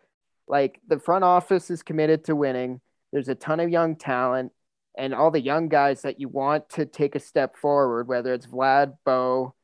like 0.48 0.80
the 0.88 0.98
front 0.98 1.24
office 1.24 1.70
is 1.70 1.82
committed 1.82 2.24
to 2.24 2.36
winning. 2.36 2.80
There's 3.12 3.28
a 3.28 3.34
ton 3.34 3.60
of 3.60 3.68
young 3.68 3.96
talent 3.96 4.52
and 4.96 5.14
all 5.14 5.30
the 5.30 5.40
young 5.40 5.68
guys 5.68 6.02
that 6.02 6.20
you 6.20 6.28
want 6.28 6.68
to 6.70 6.86
take 6.86 7.14
a 7.14 7.20
step 7.20 7.56
forward, 7.56 8.08
whether 8.08 8.32
it's 8.34 8.46
Vlad, 8.46 8.96
Bo, 9.04 9.54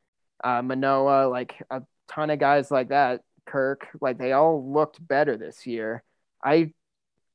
uh, 0.43 0.61
Manoah, 0.61 1.27
like 1.29 1.61
a 1.69 1.81
ton 2.07 2.29
of 2.29 2.39
guys 2.39 2.71
like 2.71 2.89
that, 2.89 3.21
Kirk, 3.45 3.87
like 4.01 4.17
they 4.17 4.31
all 4.31 4.71
looked 4.71 5.05
better 5.05 5.37
this 5.37 5.65
year. 5.65 6.03
I 6.43 6.73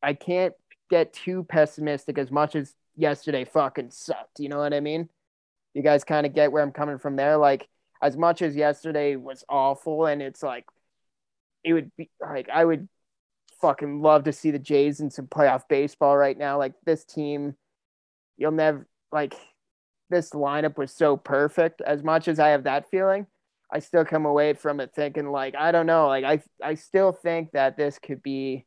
I 0.03 0.15
can't 0.15 0.55
get 0.91 1.13
too 1.13 1.45
pessimistic 1.45 2.19
as 2.19 2.31
much 2.31 2.55
as 2.55 2.75
yesterday 2.97 3.45
fucking 3.45 3.91
sucked. 3.91 4.39
You 4.39 4.49
know 4.49 4.59
what 4.59 4.75
I 4.75 4.81
mean? 4.81 5.09
You 5.75 5.83
guys 5.83 6.05
kind 6.05 6.27
of 6.27 6.35
get 6.35 6.53
where 6.53 6.63
I'm 6.63 6.73
coming 6.73 6.99
from 6.99 7.17
there. 7.17 7.37
Like, 7.37 7.69
as 8.03 8.17
much 8.17 8.43
as 8.43 8.55
yesterday 8.55 9.17
was 9.17 9.45
awful, 9.49 10.07
and 10.07 10.23
it's 10.23 10.43
like, 10.43 10.67
it 11.65 11.73
would 11.73 11.91
be 11.97 12.11
like, 12.21 12.49
I 12.49 12.65
would 12.65 12.89
fucking 13.61 14.03
love 14.03 14.25
to 14.25 14.33
see 14.33 14.51
the 14.51 14.59
Jays 14.59 15.01
in 15.01 15.11
some 15.11 15.27
playoff 15.27 15.63
baseball 15.69 16.17
right 16.17 16.37
now. 16.37 16.59
Like, 16.59 16.75
this 16.85 17.05
team, 17.05 17.57
you'll 18.37 18.53
never, 18.53 18.87
like, 19.11 19.35
this 20.11 20.31
lineup 20.31 20.77
was 20.77 20.93
so 20.93 21.17
perfect. 21.17 21.81
As 21.81 22.03
much 22.03 22.29
as 22.29 22.39
I 22.39 22.49
have 22.49 22.65
that 22.65 22.91
feeling, 22.91 23.27
I 23.73 23.79
still 23.79 24.05
come 24.05 24.27
away 24.27 24.53
from 24.53 24.79
it 24.81 24.93
thinking, 24.95 25.31
like, 25.31 25.55
I 25.57 25.73
don't 25.73 25.87
know. 25.87 26.07
Like, 26.07 26.25
I, 26.25 26.43
I 26.63 26.75
still 26.75 27.11
think 27.11 27.53
that 27.53 27.77
this 27.77 27.99
could 27.99 28.23
be 28.23 28.67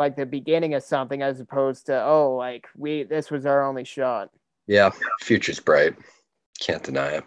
like 0.00 0.16
the 0.16 0.24
beginning 0.26 0.72
of 0.74 0.82
something 0.82 1.20
as 1.22 1.38
opposed 1.40 1.86
to 1.86 2.02
oh 2.02 2.34
like 2.34 2.66
we 2.76 3.04
this 3.04 3.30
was 3.30 3.44
our 3.46 3.64
only 3.64 3.84
shot 3.84 4.30
Yeah, 4.66 4.90
future's 5.20 5.60
bright. 5.60 5.94
Can't 6.58 6.82
deny 6.82 7.10
it. 7.10 7.24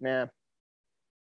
yeah 0.00 0.26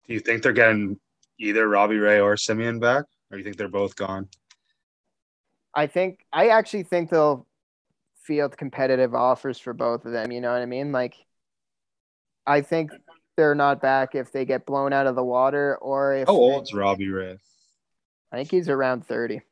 Do 0.05 0.13
you 0.13 0.19
think 0.19 0.43
they're 0.43 0.51
getting 0.53 0.99
either 1.39 1.67
Robbie 1.67 1.97
Ray 1.97 2.19
or 2.19 2.35
Semien 2.35 2.79
back? 2.79 3.05
Or 3.31 3.37
you 3.37 3.43
think 3.43 3.55
they're 3.57 3.67
both 3.69 3.95
gone? 3.95 4.27
i 5.75 5.85
think 5.87 6.25
i 6.33 6.49
actually 6.49 6.81
think 6.83 7.09
they'll 7.11 7.45
field 8.23 8.57
competitive 8.57 9.13
offers 9.13 9.59
for 9.59 9.71
both 9.71 10.03
of 10.03 10.11
them 10.11 10.31
you 10.31 10.41
know 10.41 10.51
what 10.51 10.61
i 10.63 10.65
mean 10.65 10.91
like 10.91 11.13
i 12.47 12.59
think 12.59 12.89
they're 13.37 13.53
not 13.53 13.79
back 13.79 14.15
if 14.15 14.31
they 14.31 14.45
get 14.45 14.65
blown 14.65 14.91
out 14.93 15.05
of 15.05 15.15
the 15.15 15.23
water 15.23 15.77
or 15.79 16.15
if 16.15 16.27
How 16.27 16.33
old's 16.33 16.73
Robbie 16.73 17.09
Ray? 17.09 17.37
i 18.31 18.35
think 18.37 18.49
he's 18.49 18.67
around 18.67 19.05
30 19.05 19.35
Hmm. 19.35 19.48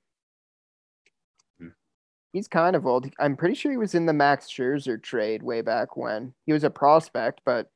He's 2.34 2.48
kind 2.48 2.76
of 2.76 2.86
old 2.86 3.10
i'm 3.20 3.36
pretty 3.36 3.56
sure 3.56 3.72
he 3.72 3.78
was 3.78 3.96
in 3.96 4.06
the 4.06 4.14
max 4.14 4.48
scherzer 4.48 5.02
trade 5.02 5.42
way 5.42 5.62
back 5.62 5.98
when 5.98 6.34
he 6.46 6.54
was 6.54 6.64
a 6.64 6.70
prospect 6.70 7.42
but 7.46 7.72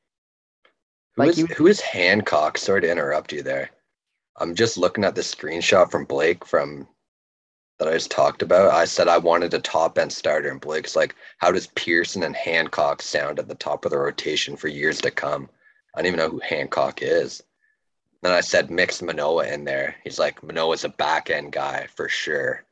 Who 1.16 1.22
Like 1.22 1.30
is 1.30 1.38
you- 1.38 1.46
who 1.46 1.66
is 1.66 1.80
Hancock? 1.80 2.58
Sorry 2.58 2.80
to 2.82 2.90
interrupt 2.90 3.32
you 3.32 3.42
there. 3.42 3.70
I'm 4.38 4.54
just 4.54 4.78
looking 4.78 5.04
at 5.04 5.14
the 5.14 5.20
screenshot 5.20 5.90
from 5.90 6.04
Blake 6.06 6.44
from 6.46 6.88
that 7.78 7.88
I 7.88 7.92
just 7.92 8.10
talked 8.10 8.42
about. 8.42 8.72
I 8.72 8.84
said 8.86 9.08
I 9.08 9.18
wanted 9.18 9.52
a 9.52 9.58
top 9.58 9.98
end 9.98 10.12
starter, 10.12 10.50
and 10.50 10.60
Blake's 10.60 10.96
like, 10.96 11.14
how 11.38 11.50
does 11.52 11.66
Pearson 11.66 12.22
and 12.22 12.34
Hancock 12.36 13.02
sound 13.02 13.38
at 13.38 13.48
the 13.48 13.54
top 13.56 13.84
of 13.84 13.90
the 13.90 13.98
rotation 13.98 14.56
for 14.56 14.68
years 14.68 15.00
to 15.02 15.10
come? 15.10 15.50
I 15.94 16.00
don't 16.00 16.06
even 16.06 16.18
know 16.18 16.30
who 16.30 16.38
Hancock 16.40 17.02
is. 17.02 17.42
Then 18.22 18.32
I 18.32 18.40
said 18.40 18.70
mix 18.70 19.02
Manoah 19.02 19.48
in 19.48 19.64
there. 19.64 19.96
He's 20.04 20.18
like, 20.18 20.42
Manoah's 20.42 20.84
a 20.84 20.88
back 20.90 21.28
end 21.28 21.52
guy 21.52 21.88
for 21.94 22.08
sure. 22.08 22.64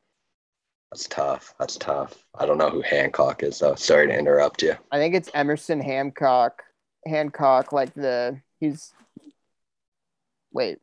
That's 0.90 1.06
tough. 1.06 1.54
That's 1.58 1.76
tough. 1.76 2.24
I 2.36 2.46
don't 2.46 2.58
know 2.58 2.68
who 2.70 2.82
Hancock 2.82 3.42
is 3.42 3.58
though. 3.60 3.76
Sorry 3.76 4.08
to 4.08 4.18
interrupt 4.18 4.62
you. 4.62 4.74
I 4.90 4.98
think 4.98 5.14
it's 5.14 5.30
Emerson 5.34 5.80
Hancock. 5.80 6.62
Hancock, 7.06 7.72
like 7.72 7.94
the 7.94 8.40
he's 8.58 8.92
wait. 10.52 10.78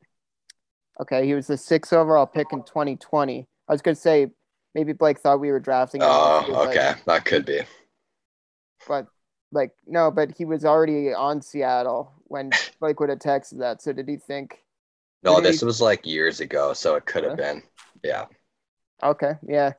Okay, 1.02 1.26
he 1.26 1.34
was 1.34 1.48
the 1.48 1.58
sixth 1.58 1.94
overall 1.94 2.26
pick 2.26 2.48
in 2.54 2.64
2020. 2.64 3.46
I 3.68 3.72
was 3.72 3.82
gonna 3.82 3.96
say 3.96 4.28
maybe 4.74 4.94
Blake 4.94 5.20
thought 5.20 5.40
we 5.40 5.52
were 5.52 5.60
drafting 5.60 6.02
him. 6.02 6.08
Oh, 6.10 6.46
was 6.48 6.50
like- 6.68 6.70
okay. 6.78 6.94
That 7.06 7.26
could 7.26 7.46
be. 7.46 7.62
but 8.88 9.08
like 9.52 9.72
no, 9.86 10.10
but 10.10 10.32
he 10.38 10.46
was 10.46 10.64
already 10.66 11.14
on 11.14 11.42
Seattle 11.42 12.14
when 12.26 12.52
Blake 12.80 13.00
would 13.00 13.10
have 13.10 13.20
texted 13.20 13.60
that. 13.60 13.82
So 13.82 13.92
did 13.94 14.08
he 14.08 14.16
think? 14.18 14.64
No, 15.24 15.36
Did 15.36 15.46
he- 15.46 15.52
this 15.52 15.62
was 15.62 15.82
like 15.82 16.06
years 16.06 16.40
ago, 16.40 16.74
so 16.74 16.96
it 16.96 17.06
could 17.06 17.26
have 17.26 17.36
been. 17.38 17.62
Yeah. 18.04 18.26
Okay, 19.04 19.34
yeah. 19.48 19.74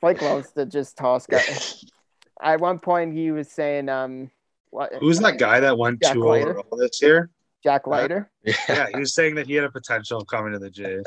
Blake 0.00 0.20
loves 0.22 0.50
to 0.52 0.66
just 0.66 0.96
toss 0.96 1.26
guys. 1.26 1.84
At 2.42 2.60
one 2.60 2.78
point, 2.78 3.14
he 3.14 3.30
was 3.30 3.50
saying, 3.50 3.88
um, 3.88 4.30
what? 4.70 4.92
Who's 5.00 5.18
that 5.20 5.38
guy 5.38 5.60
that 5.60 5.78
went 5.78 6.02
Jack 6.02 6.12
two 6.14 6.24
Leiter? 6.24 6.50
overall 6.58 6.78
this 6.78 7.00
year? 7.00 7.30
Jack 7.64 7.86
Leiter. 7.86 8.30
yeah. 8.44 8.54
Yeah, 8.68 8.86
he 8.92 8.98
was 9.00 9.14
saying 9.14 9.36
that 9.36 9.46
he 9.46 9.54
had 9.54 9.64
a 9.64 9.70
potential 9.70 10.20
of 10.20 10.26
coming 10.26 10.52
to 10.52 10.58
the 10.58 10.70
Jays. 10.70 11.06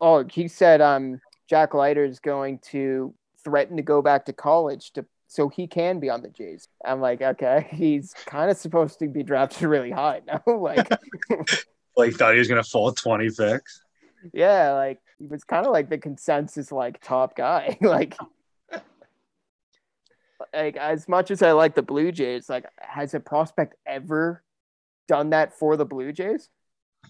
Oh, 0.00 0.24
he 0.24 0.48
said 0.48 0.80
um 0.80 1.20
Jack 1.48 1.74
Leiter 1.74 2.04
is 2.04 2.18
going 2.20 2.58
to 2.70 3.14
threaten 3.44 3.76
to 3.76 3.82
go 3.82 4.02
back 4.02 4.24
to 4.26 4.32
college 4.32 4.92
to 4.92 5.04
so 5.28 5.48
he 5.48 5.66
can 5.66 6.00
be 6.00 6.08
on 6.08 6.22
the 6.22 6.28
Jays. 6.28 6.68
I'm 6.84 7.00
like, 7.00 7.20
okay, 7.20 7.68
he's 7.72 8.14
kind 8.26 8.50
of 8.50 8.56
supposed 8.56 8.98
to 9.00 9.08
be 9.08 9.22
drafted 9.22 9.62
really 9.68 9.90
high 9.90 10.22
now. 10.26 10.42
like, 10.46 10.88
Like 11.96 12.14
thought 12.14 12.32
he 12.32 12.38
was 12.38 12.48
gonna 12.48 12.62
fall 12.64 12.92
20 12.92 13.30
picks. 13.30 13.82
yeah, 14.32 14.72
like 14.72 15.00
he 15.18 15.26
was 15.26 15.44
kind 15.44 15.66
of 15.66 15.72
like 15.72 15.88
the 15.88 15.98
consensus 15.98 16.70
like 16.72 17.00
top 17.02 17.36
guy. 17.36 17.76
like, 17.82 18.16
like 20.52 20.76
as 20.76 21.08
much 21.08 21.30
as 21.30 21.42
I 21.42 21.52
like 21.52 21.74
the 21.74 21.82
Blue 21.82 22.12
Jays, 22.12 22.48
like 22.48 22.66
has 22.78 23.14
a 23.14 23.20
prospect 23.20 23.74
ever 23.86 24.42
done 25.08 25.30
that 25.30 25.58
for 25.58 25.76
the 25.76 25.84
Blue 25.84 26.12
Jays? 26.12 26.48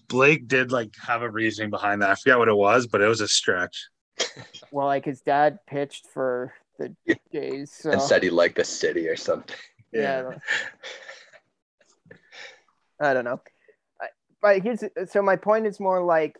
Blake 0.07 0.47
did 0.47 0.71
like 0.71 0.93
have 1.05 1.21
a 1.21 1.29
reasoning 1.29 1.69
behind 1.69 2.01
that. 2.01 2.09
I 2.09 2.15
forget 2.15 2.37
what 2.37 2.47
it 2.47 2.55
was, 2.55 2.87
but 2.87 3.01
it 3.01 3.07
was 3.07 3.21
a 3.21 3.27
stretch. 3.27 3.87
Well, 4.71 4.87
like 4.87 5.05
his 5.05 5.21
dad 5.21 5.59
pitched 5.65 6.07
for 6.13 6.53
the 6.77 6.93
Jays, 7.31 7.71
so 7.71 7.91
And 7.91 8.01
said 8.01 8.21
he 8.21 8.29
liked 8.29 8.57
the 8.57 8.65
city 8.65 9.07
or 9.07 9.15
something. 9.15 9.55
yeah. 9.93 10.31
I 12.99 13.13
don't 13.13 13.23
know. 13.23 13.39
But 14.41 14.61
here's 14.61 14.83
so 15.09 15.21
my 15.21 15.35
point 15.35 15.65
is 15.67 15.79
more 15.79 16.03
like 16.03 16.37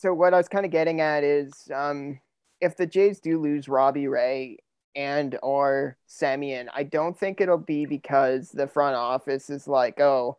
so 0.00 0.14
what 0.14 0.32
I 0.32 0.38
was 0.38 0.48
kind 0.48 0.64
of 0.64 0.72
getting 0.72 1.00
at 1.02 1.24
is 1.24 1.52
um 1.74 2.20
if 2.60 2.76
the 2.76 2.86
Jays 2.86 3.20
do 3.20 3.40
lose 3.40 3.68
Robbie 3.68 4.08
Ray 4.08 4.58
and 4.94 5.38
or 5.42 5.96
Semien, 6.08 6.68
I 6.74 6.82
don't 6.84 7.16
think 7.18 7.40
it'll 7.40 7.58
be 7.58 7.86
because 7.86 8.50
the 8.50 8.66
front 8.66 8.96
office 8.96 9.48
is 9.50 9.68
like, 9.68 10.00
oh, 10.00 10.38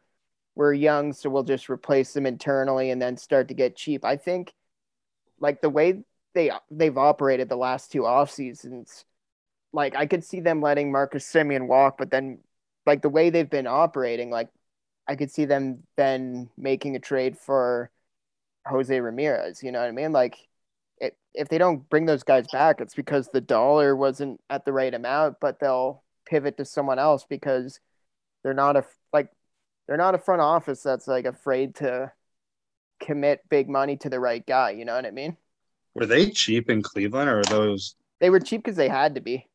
we're 0.56 0.74
young, 0.74 1.14
so 1.14 1.30
we'll 1.30 1.44
just 1.44 1.70
replace 1.70 2.14
them 2.14 2.26
internally 2.26 2.92
and 2.92 3.02
then 3.02 3.18
start 3.18 3.48
to 3.48 3.54
get 3.54 3.76
cheap. 3.78 4.04
I 4.04 4.18
think 4.18 4.54
like 5.40 5.62
the 5.62 5.70
way 5.70 6.04
they 6.34 6.52
they've 6.72 6.98
operated 6.98 7.50
the 7.50 7.56
last 7.56 7.92
two 7.92 8.06
off 8.06 8.32
seasons, 8.32 9.06
like 9.74 9.96
I 9.96 10.08
could 10.08 10.24
see 10.24 10.40
them 10.42 10.62
letting 10.62 10.92
Marcus 10.92 11.32
Semien 11.32 11.68
walk, 11.68 11.98
but 11.98 12.12
then 12.12 12.40
like 12.88 13.02
the 13.04 13.10
way 13.10 13.30
they've 13.30 13.50
been 13.50 13.68
operating, 13.68 14.32
like 14.32 14.50
I 15.08 15.16
could 15.16 15.32
see 15.32 15.46
them 15.46 15.84
then 15.98 16.50
making 16.58 16.96
a 16.96 17.00
trade 17.00 17.38
for 17.38 17.92
Jose 18.66 19.00
Ramirez. 19.00 19.64
You 19.64 19.72
know 19.72 19.80
what 19.80 19.88
I 19.88 19.92
mean? 19.92 20.12
Like 20.12 20.38
it, 20.98 21.18
if 21.34 21.50
they 21.50 21.58
don't 21.58 21.90
bring 21.90 22.06
those 22.06 22.24
guys 22.24 22.46
back, 22.52 22.82
it's 22.82 22.96
because 22.96 23.30
the 23.30 23.42
dollar 23.42 23.96
wasn't 23.96 24.40
at 24.50 24.66
the 24.66 24.74
right 24.74 24.94
amount, 24.94 25.38
but 25.42 25.60
they'll 25.60 26.04
pivot 26.26 26.58
to 26.58 26.66
someone 26.66 27.00
else 27.00 27.26
because 27.28 27.80
they're 28.44 28.54
not 28.54 28.78
a 28.78 28.86
like 29.12 29.30
they're 29.88 29.98
not 29.98 30.16
a 30.16 30.20
front 30.20 30.42
office 30.42 30.82
that's 30.82 31.08
like 31.08 31.26
afraid 31.26 31.76
to 31.76 32.12
commit 33.02 33.42
big 33.50 33.68
money 33.68 33.98
to 33.98 34.10
the 34.10 34.20
right 34.20 34.46
guy. 34.46 34.72
You 34.72 34.86
know 34.86 34.96
what 34.96 35.06
I 35.06 35.12
mean? 35.12 35.36
Were 35.94 36.06
they 36.06 36.30
cheap 36.30 36.70
in 36.70 36.82
Cleveland 36.82 37.30
or 37.30 37.44
those? 37.44 37.96
They 38.20 38.30
were 38.30 38.40
cheap 38.40 38.64
because 38.64 38.78
they 38.78 38.88
had 38.88 39.16
to 39.16 39.22
be. 39.22 39.48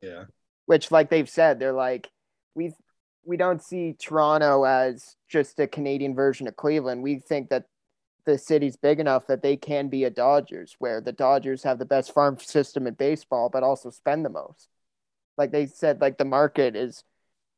Yeah. 0.00 0.24
Which, 0.66 0.90
like 0.90 1.10
they've 1.10 1.28
said, 1.28 1.58
they're 1.58 1.72
like 1.72 2.10
we 2.54 2.72
we 3.24 3.36
don't 3.36 3.62
see 3.62 3.94
Toronto 3.94 4.64
as 4.64 5.16
just 5.28 5.60
a 5.60 5.66
Canadian 5.66 6.14
version 6.14 6.48
of 6.48 6.56
Cleveland. 6.56 7.02
We 7.02 7.18
think 7.18 7.50
that 7.50 7.64
the 8.24 8.38
city's 8.38 8.76
big 8.76 9.00
enough 9.00 9.26
that 9.26 9.42
they 9.42 9.56
can 9.56 9.88
be 9.88 10.04
a 10.04 10.10
Dodgers, 10.10 10.76
where 10.78 11.00
the 11.00 11.12
Dodgers 11.12 11.62
have 11.62 11.78
the 11.78 11.84
best 11.84 12.12
farm 12.12 12.38
system 12.38 12.86
in 12.86 12.94
baseball, 12.94 13.48
but 13.48 13.62
also 13.62 13.90
spend 13.90 14.24
the 14.24 14.30
most. 14.30 14.68
Like 15.36 15.52
they 15.52 15.66
said, 15.66 16.00
like 16.00 16.18
the 16.18 16.24
market 16.24 16.76
is 16.76 17.04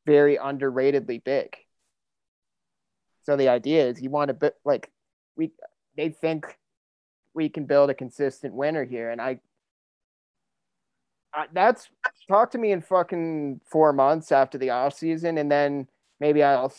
very 0.07 0.37
underratedly 0.37 1.23
big. 1.23 1.57
So 3.25 3.37
the 3.37 3.49
idea 3.49 3.87
is 3.87 4.01
you 4.01 4.11
want 4.11 4.29
to 4.29 4.35
be 4.35 4.51
like 4.65 4.91
we 5.37 5.51
they 5.97 6.11
think 6.11 6.59
we 7.35 7.49
can 7.49 7.67
build 7.67 7.91
a 7.91 7.95
consistent 7.95 8.55
winner 8.55 8.85
here, 8.85 9.11
and 9.11 9.21
I, 9.21 9.41
I 11.35 11.47
that's 11.53 11.89
talk 12.29 12.53
to 12.53 12.59
me 12.59 12.73
in 12.73 12.81
fucking 12.81 13.61
four 13.71 13.93
months 13.93 14.33
after 14.33 14.59
the 14.59 14.71
off 14.71 14.95
season, 14.95 15.39
and 15.39 15.51
then 15.51 15.89
maybe 16.21 16.43
I'll 16.43 16.73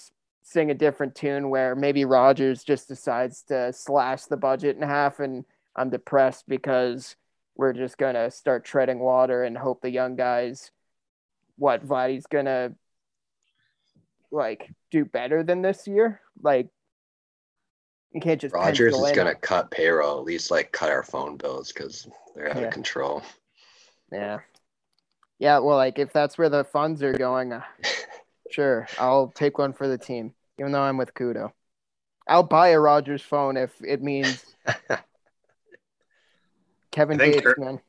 sing 0.48 0.72
a 0.72 0.74
different 0.74 1.14
tune 1.14 1.50
where 1.50 1.76
maybe 1.76 2.06
Rogers 2.06 2.64
just 2.64 2.88
decides 2.88 3.42
to 3.44 3.74
slash 3.74 4.24
the 4.24 4.38
budget 4.38 4.78
in 4.78 4.82
half, 4.82 5.20
and 5.20 5.44
I'm 5.76 5.90
depressed 5.90 6.48
because 6.48 7.18
we're 7.58 7.74
just 7.74 7.98
gonna 7.98 8.32
start 8.32 8.64
treading 8.64 9.00
water 9.00 9.44
and 9.44 9.58
hope 9.58 9.82
the 9.82 9.90
young 9.90 10.16
guys, 10.16 10.72
what 11.58 11.86
Vladdy's 11.86 12.28
gonna 12.28 12.72
like 14.32 14.72
do 14.90 15.04
better 15.04 15.44
than 15.44 15.62
this 15.62 15.86
year. 15.86 16.22
Like 16.42 16.70
you 18.14 18.22
can't 18.22 18.40
just 18.40 18.56
Rogers 18.56 18.98
is 18.98 19.12
gonna 19.12 19.36
cut 19.36 19.70
payroll, 19.70 20.18
at 20.18 20.24
least 20.24 20.50
like 20.50 20.72
cut 20.72 20.90
our 20.90 21.04
phone 21.04 21.36
bills 21.36 21.74
because 21.74 22.08
they're 22.36 22.50
out 22.50 22.56
Yeah. 22.56 22.68
of 22.68 22.74
control. 22.74 23.22
Yeah. 24.14 24.40
Yeah, 25.40 25.60
well, 25.60 25.76
like 25.76 26.00
if 26.00 26.14
that's 26.14 26.38
where 26.38 26.50
the 26.50 26.64
funds 26.64 27.04
are 27.04 27.12
going, 27.12 27.52
uh, 27.52 27.64
sure, 28.52 28.88
I'll 28.98 29.28
take 29.28 29.58
one 29.58 29.74
for 29.74 29.88
the 29.88 29.98
team, 29.98 30.34
even 30.60 30.72
though 30.72 30.82
I'm 30.82 30.98
with 30.98 31.14
Koodo. 31.14 31.52
I'll 32.28 32.44
buy 32.44 32.70
a 32.70 32.80
Rogers 32.80 33.22
phone 33.22 33.56
if 33.58 33.74
it 33.82 34.02
means 34.02 34.44
Kevin 36.92 37.20
I 37.20 37.24
think 37.24 37.34
Gates, 37.36 37.46
Kurt- 37.46 37.60
man. 37.60 37.80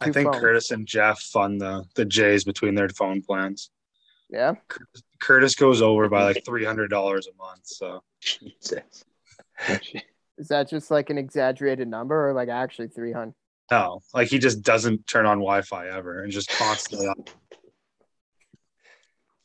I 0.00 0.10
think 0.10 0.30
phones. 0.32 0.40
Curtis 0.40 0.70
and 0.70 0.86
Jeff 0.86 1.20
fund 1.20 1.60
the 1.60 1.84
the 1.94 2.04
Jays 2.04 2.44
between 2.44 2.74
their 2.74 2.88
phone 2.88 3.22
plans. 3.22 3.70
Yeah. 4.30 4.54
Curtis 5.20 5.54
goes 5.54 5.82
over 5.82 6.08
by 6.08 6.24
like 6.24 6.44
three 6.44 6.64
hundred 6.64 6.88
dollars 6.88 7.28
a 7.28 7.36
month. 7.36 7.60
So 7.64 8.02
Jesus. 8.20 9.04
Is 10.38 10.48
that 10.48 10.68
just 10.68 10.90
like 10.90 11.10
an 11.10 11.18
exaggerated 11.18 11.86
number 11.86 12.28
or 12.28 12.32
like 12.32 12.48
actually 12.48 12.88
300? 12.88 13.34
no, 13.70 14.00
like 14.12 14.28
he 14.28 14.38
just 14.38 14.62
doesn't 14.62 15.06
turn 15.06 15.24
on 15.24 15.38
Wi-Fi 15.38 15.88
ever 15.88 16.22
and 16.22 16.32
just 16.32 16.50
constantly 16.50 17.06
on. 17.06 17.24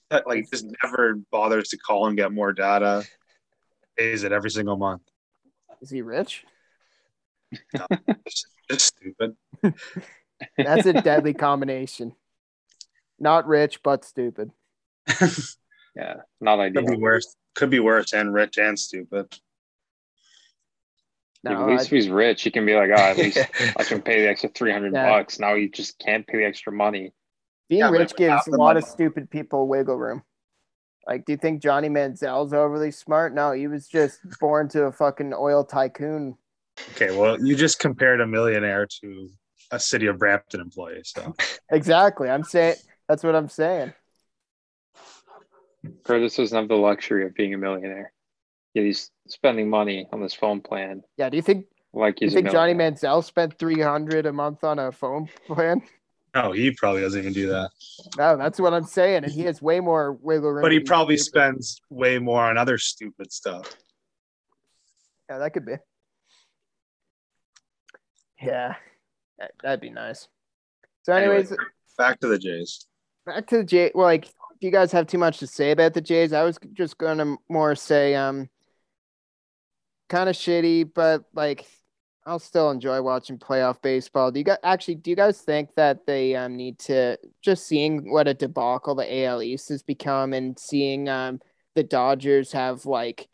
That, 0.09 0.25
Like 0.27 0.49
just 0.51 0.65
never 0.83 1.15
bothers 1.31 1.69
to 1.69 1.77
call 1.77 2.07
and 2.07 2.15
get 2.17 2.31
more 2.31 2.53
data. 2.53 3.03
Pays 3.97 4.23
it 4.23 4.31
every 4.31 4.51
single 4.51 4.77
month. 4.77 5.01
Is 5.81 5.89
he 5.89 6.01
rich? 6.01 6.45
It's 8.25 8.45
just 8.69 8.95
stupid. 8.97 9.35
That's 10.57 10.85
a 10.85 10.93
deadly 10.93 11.33
combination. 11.33 12.13
Not 13.19 13.47
rich, 13.47 13.81
but 13.83 14.05
stupid. 14.05 14.51
Yeah, 15.95 16.17
not 16.39 16.59
ideal. 16.59 16.83
Could 16.83 16.91
be 16.91 17.01
worse. 17.01 17.35
Could 17.55 17.69
be 17.71 17.79
worse 17.79 18.13
and 18.13 18.31
rich 18.31 18.59
and 18.59 18.77
stupid. 18.77 19.35
No, 21.43 21.53
at 21.53 21.67
least 21.67 21.79
I- 21.81 21.85
if 21.85 21.89
he's 21.89 22.07
rich, 22.07 22.43
he 22.43 22.51
can 22.51 22.67
be 22.67 22.75
like, 22.75 22.91
oh, 22.91 22.93
at 22.93 23.17
least 23.17 23.39
I 23.77 23.83
can 23.83 24.03
pay 24.03 24.21
the 24.21 24.29
extra 24.29 24.49
three 24.49 24.71
hundred 24.71 24.93
Yeah. 24.93 25.09
bucks. 25.09 25.39
Now 25.39 25.55
he 25.55 25.69
just 25.69 25.97
can't 25.97 26.27
pay 26.27 26.37
the 26.37 26.45
extra 26.45 26.71
money. 26.71 27.13
Being 27.69 27.79
Yeah, 27.79 27.89
rich 27.89 28.15
gives 28.15 28.47
a 28.47 28.51
lot 28.51 28.57
money- 28.73 28.77
of 28.79 28.83
stupid 28.85 29.29
people 29.29 29.67
wiggle 29.67 29.97
room. 29.97 30.23
Like, 31.05 31.25
do 31.25 31.31
you 31.33 31.37
think 31.37 31.61
Johnny 31.61 31.87
Manziel's 31.89 32.51
overly 32.53 32.91
smart? 32.91 33.33
No, 33.33 33.51
he 33.53 33.67
was 33.67 33.87
just 33.87 34.19
born 34.41 34.67
to 34.69 34.83
a 34.85 34.91
fucking 34.91 35.33
oil 35.33 35.63
tycoon. 35.63 36.37
Okay, 36.91 37.15
well, 37.17 37.41
you 37.43 37.55
just 37.55 37.79
compared 37.79 38.19
a 38.21 38.27
millionaire 38.27 38.85
to 39.01 39.29
a 39.71 39.79
city 39.79 40.07
of 40.07 40.17
Brampton 40.19 40.59
employee. 40.61 41.01
So 41.05 41.33
Exactly. 41.71 42.29
I'm 42.29 42.43
saying 42.43 42.75
that's 43.07 43.23
what 43.23 43.35
I'm 43.35 43.47
saying. 43.49 43.93
Curtis 46.03 46.35
doesn't 46.35 46.57
have 46.57 46.67
the 46.67 46.75
luxury 46.75 47.25
of 47.25 47.33
being 47.35 47.53
a 47.53 47.57
millionaire. 47.57 48.11
Yet 48.73 48.83
he's 48.85 49.09
spending 49.27 49.69
money 49.69 50.07
on 50.11 50.21
this 50.21 50.33
phone 50.33 50.61
plan 50.61 51.03
Yeah. 51.17 51.29
Do 51.29 51.37
you 51.37 51.41
think 51.43 51.65
like 51.93 52.21
you 52.21 52.29
think 52.29 52.51
Johnny 52.51 52.73
millionaire. 52.73 52.91
Manziel 53.13 53.23
spent 53.23 53.57
three 53.57 53.81
hundred 53.81 54.25
a 54.25 54.33
month 54.33 54.63
on 54.63 54.77
a 54.77 54.91
phone 54.91 55.29
plan? 55.47 55.81
No, 56.41 56.51
he 56.51 56.71
probably 56.71 57.01
doesn't 57.01 57.19
even 57.19 57.33
do 57.33 57.47
that. 57.49 57.69
No, 58.17 58.37
that's 58.37 58.59
what 58.59 58.73
I'm 58.73 58.83
saying, 58.85 59.23
and 59.23 59.31
he 59.33 59.41
has 59.41 59.61
way 59.61 59.79
more 59.79 60.13
wiggle 60.13 60.51
room. 60.51 60.61
But 60.61 60.71
he 60.71 60.79
probably 60.79 61.17
stupid. 61.17 61.39
spends 61.39 61.81
way 61.89 62.19
more 62.19 62.41
on 62.43 62.57
other 62.57 62.77
stupid 62.77 63.31
stuff. 63.33 63.75
Yeah, 65.29 65.39
that 65.39 65.51
could 65.51 65.65
be. 65.65 65.73
Yeah, 68.41 68.75
that, 69.39 69.51
that'd 69.63 69.81
be 69.81 69.89
nice. 69.89 70.27
So, 71.03 71.13
Anyway. 71.13 71.39
anyways, 71.39 71.57
Back 71.97 72.19
to 72.19 72.27
the 72.27 72.37
Jays. 72.37 72.85
back 73.25 73.47
to 73.47 73.57
the 73.57 73.63
J. 73.63 73.91
Well, 73.95 74.05
like, 74.05 74.27
you 74.59 74.69
guys 74.71 74.91
have 74.91 75.07
too 75.07 75.17
much 75.17 75.39
to 75.39 75.47
say 75.47 75.71
about 75.71 75.93
the 75.95 76.01
Jays? 76.01 76.33
I 76.33 76.43
was 76.43 76.59
just 76.73 76.97
gonna 76.97 77.35
more 77.49 77.75
say, 77.75 78.13
um, 78.15 78.49
kind 80.09 80.29
of 80.29 80.35
shitty, 80.35 80.91
but 80.93 81.23
like, 81.33 81.65
I'll 82.27 82.39
still 82.39 82.71
enjoy 82.71 83.01
watching 83.01 83.39
playoff 83.39 83.81
baseball. 83.81 84.31
Do 84.31 84.39
you 84.39 84.43
guys 84.43 84.57
actually? 84.61 84.95
Do 84.95 85.09
you 85.09 85.15
guys 85.15 85.39
think 85.41 85.73
that 85.75 86.05
they 86.05 86.35
um 86.35 86.57
need 86.57 86.77
to 86.79 87.17
just 87.41 87.65
seeing 87.65 88.11
what 88.11 88.27
a 88.27 88.33
debacle 88.33 88.95
the 88.95 89.23
AL 89.23 89.41
East 89.41 89.69
has 89.69 89.81
become 89.81 90.33
and 90.33 90.59
seeing 90.59 91.07
um 91.07 91.39
the 91.75 91.83
Dodgers 91.83 92.51
have 92.51 92.85
like 92.85 93.29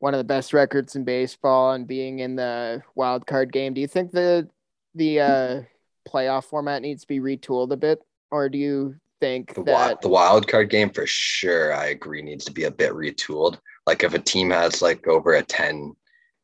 one 0.00 0.12
of 0.12 0.18
the 0.18 0.24
best 0.24 0.52
records 0.52 0.96
in 0.96 1.04
baseball 1.04 1.72
and 1.72 1.86
being 1.86 2.18
in 2.18 2.34
the 2.34 2.82
wild 2.96 3.26
card 3.26 3.52
game? 3.52 3.74
Do 3.74 3.80
you 3.80 3.86
think 3.86 4.10
the 4.10 4.48
the 4.96 5.20
uh 5.20 5.62
playoff 6.08 6.44
format 6.46 6.82
needs 6.82 7.02
to 7.02 7.08
be 7.08 7.20
retooled 7.20 7.70
a 7.70 7.76
bit, 7.76 8.00
or 8.32 8.48
do 8.48 8.58
you 8.58 8.96
think 9.20 9.54
The, 9.54 9.62
that 9.64 10.00
the 10.02 10.08
wild 10.08 10.48
card 10.48 10.68
game 10.70 10.90
for 10.90 11.06
sure, 11.06 11.72
I 11.72 11.86
agree, 11.86 12.22
needs 12.22 12.44
to 12.46 12.52
be 12.52 12.64
a 12.64 12.70
bit 12.72 12.92
retooled. 12.92 13.58
Like 13.86 14.02
if 14.02 14.14
a 14.14 14.18
team 14.18 14.50
has 14.50 14.82
like 14.82 15.06
over 15.06 15.34
a 15.34 15.42
10 15.44 15.94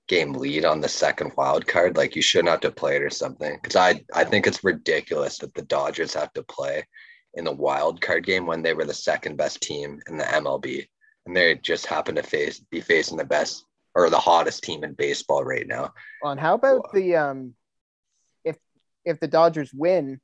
game 0.09 0.33
lead 0.33 0.65
on 0.65 0.81
the 0.81 0.89
second 0.89 1.33
wild 1.37 1.67
card, 1.67 1.97
like 1.97 2.17
you 2.17 2.23
shouldn't 2.23 2.51
have 2.51 2.61
to 2.61 2.71
play 2.71 2.97
it 2.97 3.03
or 3.03 3.11
something. 3.11 3.59
Because 3.63 3.77
I, 3.77 4.03
I 4.15 4.25
think 4.25 4.47
it's 4.47 4.65
ridiculous 4.65 5.39
that 5.39 5.55
the 5.55 5.63
Dodgers 5.63 6.15
have 6.15 6.33
to 6.35 6.43
play 6.43 6.87
in 7.35 7.45
the 7.45 7.53
wild 7.53 8.01
card 8.01 8.27
game 8.27 8.47
when 8.47 8.63
they 8.63 8.75
were 8.75 8.85
the 8.85 8.95
second 8.95 9.37
best 9.37 9.61
team 9.63 10.01
in 10.09 10.17
the 10.17 10.25
MLB. 10.25 10.87
And 11.27 11.37
they 11.37 11.55
just 11.55 11.87
happen 11.87 12.17
to 12.17 12.23
face 12.23 12.61
be 12.71 12.81
facing 12.81 13.17
the 13.17 13.25
best 13.25 13.65
or 13.95 14.11
the 14.11 14.19
hottest 14.19 14.65
team 14.65 14.85
in 14.85 14.95
baseball 14.95 15.45
right 15.45 15.67
now. 15.67 15.93
on 16.23 16.39
how 16.39 16.55
about 16.55 16.93
the 16.93 17.17
um 17.17 17.55
if 18.45 18.57
if 19.05 19.21
the 19.21 19.29
Dodgers 19.29 19.73
win, 19.73 20.21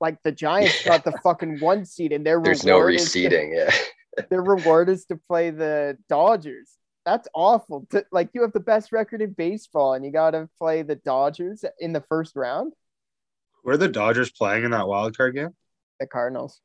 like 0.00 0.16
the 0.22 0.32
Giants 0.32 0.84
got 0.86 1.04
the 1.04 1.12
fucking 1.22 1.60
one 1.60 1.84
seed 1.84 2.12
and 2.12 2.24
their 2.24 2.40
There's 2.40 2.64
no 2.64 2.78
reward 2.78 2.98
to- 2.98 3.04
reseeding. 3.04 3.54
Yeah. 3.54 3.74
their 4.30 4.42
reward 4.42 4.88
is 4.88 5.04
to 5.06 5.16
play 5.16 5.50
the 5.50 5.98
Dodgers. 6.08 6.70
That's 7.08 7.28
awful. 7.34 7.86
To, 7.92 8.04
like 8.12 8.28
you 8.34 8.42
have 8.42 8.52
the 8.52 8.60
best 8.60 8.92
record 8.92 9.22
in 9.22 9.32
baseball 9.32 9.94
and 9.94 10.04
you 10.04 10.12
got 10.12 10.32
to 10.32 10.46
play 10.58 10.82
the 10.82 10.96
Dodgers 10.96 11.64
in 11.80 11.94
the 11.94 12.02
first 12.02 12.36
round. 12.36 12.74
Were 13.64 13.78
the 13.78 13.88
Dodgers 13.88 14.30
playing 14.30 14.64
in 14.64 14.72
that 14.72 14.86
wild 14.86 15.16
card 15.16 15.34
game? 15.34 15.56
The 16.00 16.06
Cardinals. 16.06 16.60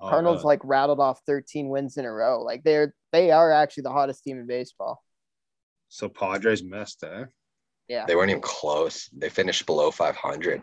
Oh, 0.00 0.08
Cardinals 0.08 0.38
really? 0.38 0.46
like 0.46 0.60
rattled 0.64 1.00
off 1.00 1.20
13 1.26 1.68
wins 1.68 1.98
in 1.98 2.06
a 2.06 2.10
row. 2.10 2.42
Like 2.42 2.64
they're 2.64 2.94
they 3.12 3.30
are 3.30 3.52
actually 3.52 3.82
the 3.82 3.90
hottest 3.90 4.24
team 4.24 4.38
in 4.38 4.46
baseball. 4.46 5.02
so 5.90 6.08
Padres 6.08 6.64
missed, 6.64 7.04
eh? 7.04 7.24
Yeah. 7.88 8.06
They 8.06 8.16
weren't 8.16 8.30
even 8.30 8.40
close. 8.40 9.10
They 9.14 9.28
finished 9.28 9.66
below 9.66 9.90
500. 9.90 10.62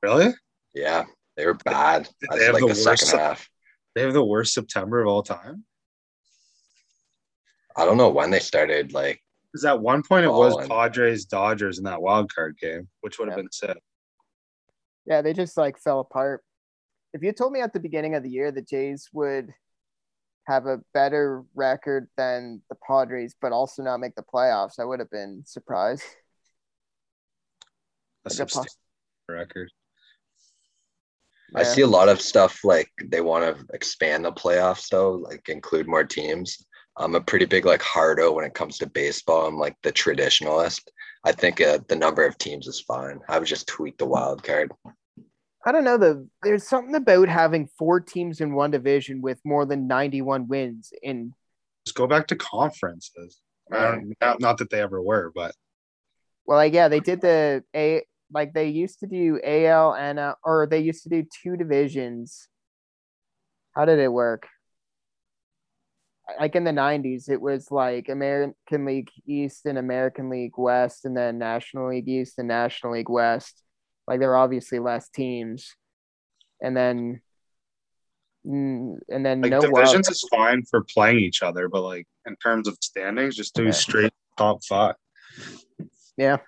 Really? 0.00 0.32
Yeah, 0.74 1.06
they 1.36 1.44
were 1.44 1.54
bad. 1.54 2.08
They 2.30 2.44
have 2.44 2.54
like 2.54 2.62
the 2.62 2.68
the, 2.68 2.74
second 2.76 3.08
worst- 3.08 3.16
half. 3.16 3.50
They 3.96 4.02
have 4.02 4.12
the 4.12 4.24
worst 4.24 4.54
September 4.54 5.00
of 5.00 5.08
all 5.08 5.24
time. 5.24 5.64
I 7.76 7.84
don't 7.84 7.96
know 7.96 8.10
when 8.10 8.30
they 8.30 8.40
started. 8.40 8.92
Like, 8.92 9.20
Because 9.52 9.64
at 9.64 9.80
one 9.80 10.02
point 10.02 10.24
it 10.24 10.28
was 10.30 10.54
Balling. 10.54 10.68
Padres 10.68 11.24
Dodgers 11.26 11.78
in 11.78 11.84
that 11.84 12.02
wild 12.02 12.32
card 12.34 12.56
game, 12.58 12.88
which 13.00 13.18
would 13.18 13.28
have 13.28 13.36
Yeah. 13.38 13.42
been 13.42 13.52
sick. 13.52 13.78
Yeah, 15.06 15.22
they 15.22 15.32
just 15.32 15.56
like 15.56 15.78
fell 15.78 16.00
apart. 16.00 16.42
If 17.12 17.22
you 17.22 17.32
told 17.32 17.52
me 17.52 17.60
at 17.60 17.72
the 17.72 17.80
beginning 17.80 18.14
of 18.14 18.22
the 18.22 18.30
year 18.30 18.50
the 18.50 18.62
Jays 18.62 19.08
would 19.12 19.52
have 20.46 20.66
a 20.66 20.80
better 20.92 21.44
record 21.54 22.08
than 22.16 22.62
the 22.68 22.76
Padres, 22.86 23.34
but 23.40 23.52
also 23.52 23.82
not 23.82 23.98
make 24.00 24.14
the 24.14 24.22
playoffs, 24.24 24.78
I 24.78 24.84
would 24.84 24.98
have 25.00 25.10
been 25.10 25.42
surprised. 25.46 26.02
A 28.26 28.28
Like 28.30 28.38
a 28.38 28.42
pos- 28.42 28.52
substantial 28.52 28.76
record. 29.28 29.70
I 31.54 31.62
see 31.62 31.82
a 31.82 31.86
lot 31.86 32.08
of 32.08 32.20
stuff 32.20 32.64
like 32.64 32.90
they 33.04 33.20
want 33.20 33.44
to 33.56 33.64
expand 33.74 34.24
the 34.24 34.32
playoffs, 34.32 34.88
though, 34.88 35.12
like 35.12 35.48
include 35.48 35.86
more 35.86 36.02
teams. 36.02 36.66
I'm 36.96 37.14
a 37.14 37.20
pretty 37.20 37.44
big 37.44 37.64
like 37.64 37.82
hardo 37.82 38.32
when 38.32 38.44
it 38.44 38.54
comes 38.54 38.78
to 38.78 38.86
baseball. 38.86 39.46
I'm 39.46 39.58
like 39.58 39.76
the 39.82 39.92
traditionalist. 39.92 40.82
I 41.24 41.32
think 41.32 41.60
uh, 41.60 41.78
the 41.88 41.96
number 41.96 42.24
of 42.24 42.38
teams 42.38 42.66
is 42.66 42.80
fine. 42.80 43.20
I 43.28 43.38
would 43.38 43.48
just 43.48 43.66
tweak 43.66 43.98
the 43.98 44.06
wild 44.06 44.42
card. 44.42 44.72
I 45.66 45.72
don't 45.72 45.84
know. 45.84 45.96
The 45.96 46.28
there's 46.42 46.68
something 46.68 46.94
about 46.94 47.28
having 47.28 47.68
four 47.78 47.98
teams 48.00 48.40
in 48.40 48.54
one 48.54 48.70
division 48.70 49.22
with 49.22 49.40
more 49.44 49.64
than 49.64 49.88
91 49.88 50.46
wins 50.46 50.92
in 51.02 51.32
Just 51.86 51.96
go 51.96 52.06
back 52.06 52.26
to 52.28 52.36
conferences. 52.36 53.40
I 53.72 53.92
don't, 53.92 54.14
not, 54.20 54.40
not 54.40 54.58
that 54.58 54.68
they 54.68 54.80
ever 54.80 55.00
were, 55.00 55.32
but 55.34 55.54
well, 56.46 56.58
like 56.58 56.74
yeah, 56.74 56.88
they 56.88 57.00
did 57.00 57.22
the 57.22 57.64
a 57.74 58.04
like 58.32 58.52
they 58.52 58.68
used 58.68 59.00
to 59.00 59.06
do 59.06 59.40
AL 59.42 59.94
and 59.94 60.18
uh, 60.18 60.34
or 60.44 60.66
they 60.66 60.80
used 60.80 61.02
to 61.04 61.08
do 61.08 61.26
two 61.42 61.56
divisions. 61.56 62.48
How 63.74 63.86
did 63.86 63.98
it 63.98 64.12
work? 64.12 64.46
Like 66.40 66.56
in 66.56 66.64
the 66.64 66.70
90s, 66.70 67.28
it 67.28 67.40
was 67.40 67.70
like 67.70 68.08
American 68.08 68.86
League 68.86 69.10
East 69.26 69.66
and 69.66 69.76
American 69.76 70.30
League 70.30 70.56
West, 70.56 71.04
and 71.04 71.14
then 71.16 71.38
National 71.38 71.90
League 71.90 72.08
East 72.08 72.38
and 72.38 72.48
National 72.48 72.94
League 72.94 73.10
West. 73.10 73.62
Like 74.08 74.20
there 74.20 74.30
are 74.32 74.38
obviously 74.38 74.78
less 74.78 75.08
teams, 75.10 75.74
and 76.62 76.74
then 76.76 77.20
mm, 78.46 78.96
and 79.10 79.26
then 79.26 79.42
like 79.42 79.50
no 79.50 79.60
wild- 79.60 79.74
divisions 79.74 80.08
is 80.08 80.26
fine 80.30 80.62
for 80.64 80.82
playing 80.94 81.18
each 81.18 81.42
other, 81.42 81.68
but 81.68 81.82
like 81.82 82.06
in 82.26 82.36
terms 82.36 82.68
of 82.68 82.76
standings, 82.80 83.36
just 83.36 83.54
do 83.54 83.64
Yeah. 83.64 83.70
straight 83.72 84.12
top 84.38 84.64
five. 84.64 84.94
Yeah. 86.16 86.38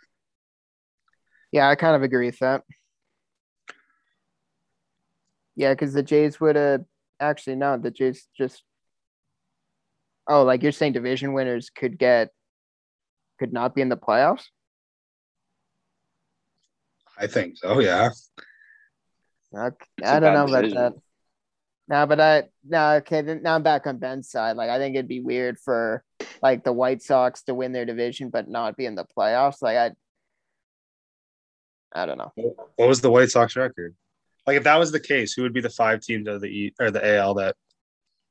Yeah, 1.53 1.69
I 1.69 1.75
kind 1.75 1.97
of 1.97 2.03
agree 2.03 2.27
with 2.27 2.39
that. 2.39 2.63
Yeah, 5.55 5.73
because 5.73 5.93
the 5.95 6.03
Jays 6.03 6.41
would 6.41 6.57
have 6.57 6.85
actually 7.21 7.57
no, 7.57 7.79
the 7.79 7.91
Jays 7.91 8.29
just 8.37 8.63
oh, 10.29 10.45
like 10.45 10.63
you're 10.63 10.73
saying 10.73 10.93
division 10.93 11.33
winners 11.33 11.71
could 11.71 11.99
get 11.99 12.31
could 13.39 13.53
not 13.53 13.75
be 13.75 13.83
in 13.83 13.89
the 13.89 13.97
playoffs? 13.97 14.45
I 17.19 17.27
think 17.27 17.57
so. 17.57 17.81
Yeah. 17.81 18.11
Okay. 19.55 19.77
It's 19.99 20.09
I 20.09 20.17
a 20.17 20.21
don't 20.21 20.35
know 20.35 20.45
bad 20.47 20.51
about 20.51 20.63
decision. 20.63 20.83
that. 20.83 20.93
No, 21.89 22.07
but 22.07 22.21
I 22.21 22.45
no 22.65 22.95
okay. 22.97 23.23
Then 23.23 23.43
now 23.43 23.55
I'm 23.55 23.63
back 23.63 23.87
on 23.87 23.99
Ben's 23.99 24.29
side. 24.29 24.57
Like 24.57 24.71
I 24.71 24.79
think 24.79 24.97
it'd 24.97 25.09
be 25.09 25.21
weird 25.21 25.59
for 25.59 26.03
like 26.43 26.65
the 26.65 26.73
White 26.73 27.03
Sox 27.03 27.43
to 27.45 27.55
win 27.55 27.73
their 27.73 27.85
division 27.85 28.29
but 28.31 28.49
not 28.49 28.77
be 28.77 28.87
in 28.87 28.97
the 28.97 29.07
playoffs. 29.17 29.63
Like 29.63 29.77
I, 29.77 29.93
I 31.95 32.07
don't 32.07 32.19
know. 32.19 32.33
What 32.77 32.89
was 32.89 33.01
the 33.01 33.11
White 33.11 33.31
Sox 33.31 33.57
record? 33.57 33.95
Like 34.47 34.57
if 34.57 34.65
that 34.65 34.79
was 34.79 34.93
the 34.93 35.01
case, 35.01 35.33
who 35.33 35.43
would 35.43 35.55
be 35.55 35.61
the 35.61 35.71
five 35.71 36.01
teams 36.01 36.29
of 36.29 36.41
the 36.41 36.49
E 36.49 36.75
or 36.81 36.91
the 36.91 37.17
AL 37.17 37.35
that 37.35 37.57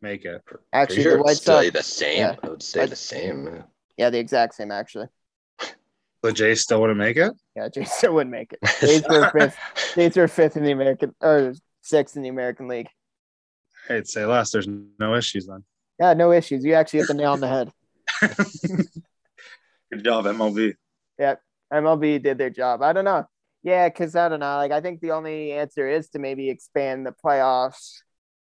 make 0.02 0.26
it? 0.26 0.42
Actually, 0.74 1.04
sure 1.04 1.18
the 1.18 1.24
White 1.24 1.32
it'd 1.32 1.42
stay 1.44 1.66
Sox, 1.66 1.72
the 1.78 1.84
same. 1.84 2.18
yeah. 2.20 2.32
It 2.44 2.50
would 2.50 2.64
stay 2.64 2.82
I- 2.82 2.86
the 2.88 2.96
same. 2.96 3.64
yeah, 3.98 4.10
the 4.10 4.20
exact 4.20 4.56
same 4.56 4.72
actually. 4.72 5.08
The 6.24 6.34
Jays 6.34 6.62
still 6.62 6.82
wouldn't 6.82 6.98
make 6.98 7.18
it. 7.18 7.34
Yeah, 7.56 7.70
Jays 7.70 7.92
still 7.92 8.16
wouldn't 8.16 8.32
make 8.32 8.52
it. 8.52 8.60
Jays 8.82 9.04
were 9.08 9.30
fifth. 9.30 9.58
Jays 9.94 10.18
were 10.18 10.28
fifth 10.28 10.58
in 10.58 10.64
the 10.64 10.72
American 10.72 11.14
or 11.22 11.54
sixth 11.84 12.16
in 12.18 12.24
the 12.24 12.30
American 12.30 12.68
League. 12.68 12.88
I'd 13.92 14.08
say 14.08 14.26
less. 14.26 14.50
There's 14.50 14.68
no 15.00 15.14
issues 15.14 15.46
then. 15.46 15.64
Yeah, 16.00 16.16
no 16.16 16.32
issues. 16.32 16.66
You 16.66 16.74
actually 16.74 17.00
hit 17.02 17.10
the 17.10 17.14
nail 17.14 17.34
on 17.34 17.42
the 17.42 17.48
head. 17.48 17.72
Good 19.92 20.04
job, 20.04 20.26
MLB. 20.26 20.74
Yeah, 21.20 21.36
MLB 21.72 22.24
did 22.24 22.40
their 22.40 22.50
job. 22.50 22.82
I 22.82 22.92
don't 22.94 23.06
know. 23.06 23.26
Yeah, 23.62 23.88
because 23.90 24.16
I 24.16 24.28
don't 24.28 24.40
know. 24.40 24.56
Like 24.58 24.72
I 24.72 24.82
think 24.82 25.02
the 25.02 25.12
only 25.12 25.52
answer 25.52 25.88
is 25.88 26.10
to 26.10 26.20
maybe 26.20 26.50
expand 26.50 27.06
the 27.06 27.14
playoffs. 27.24 28.02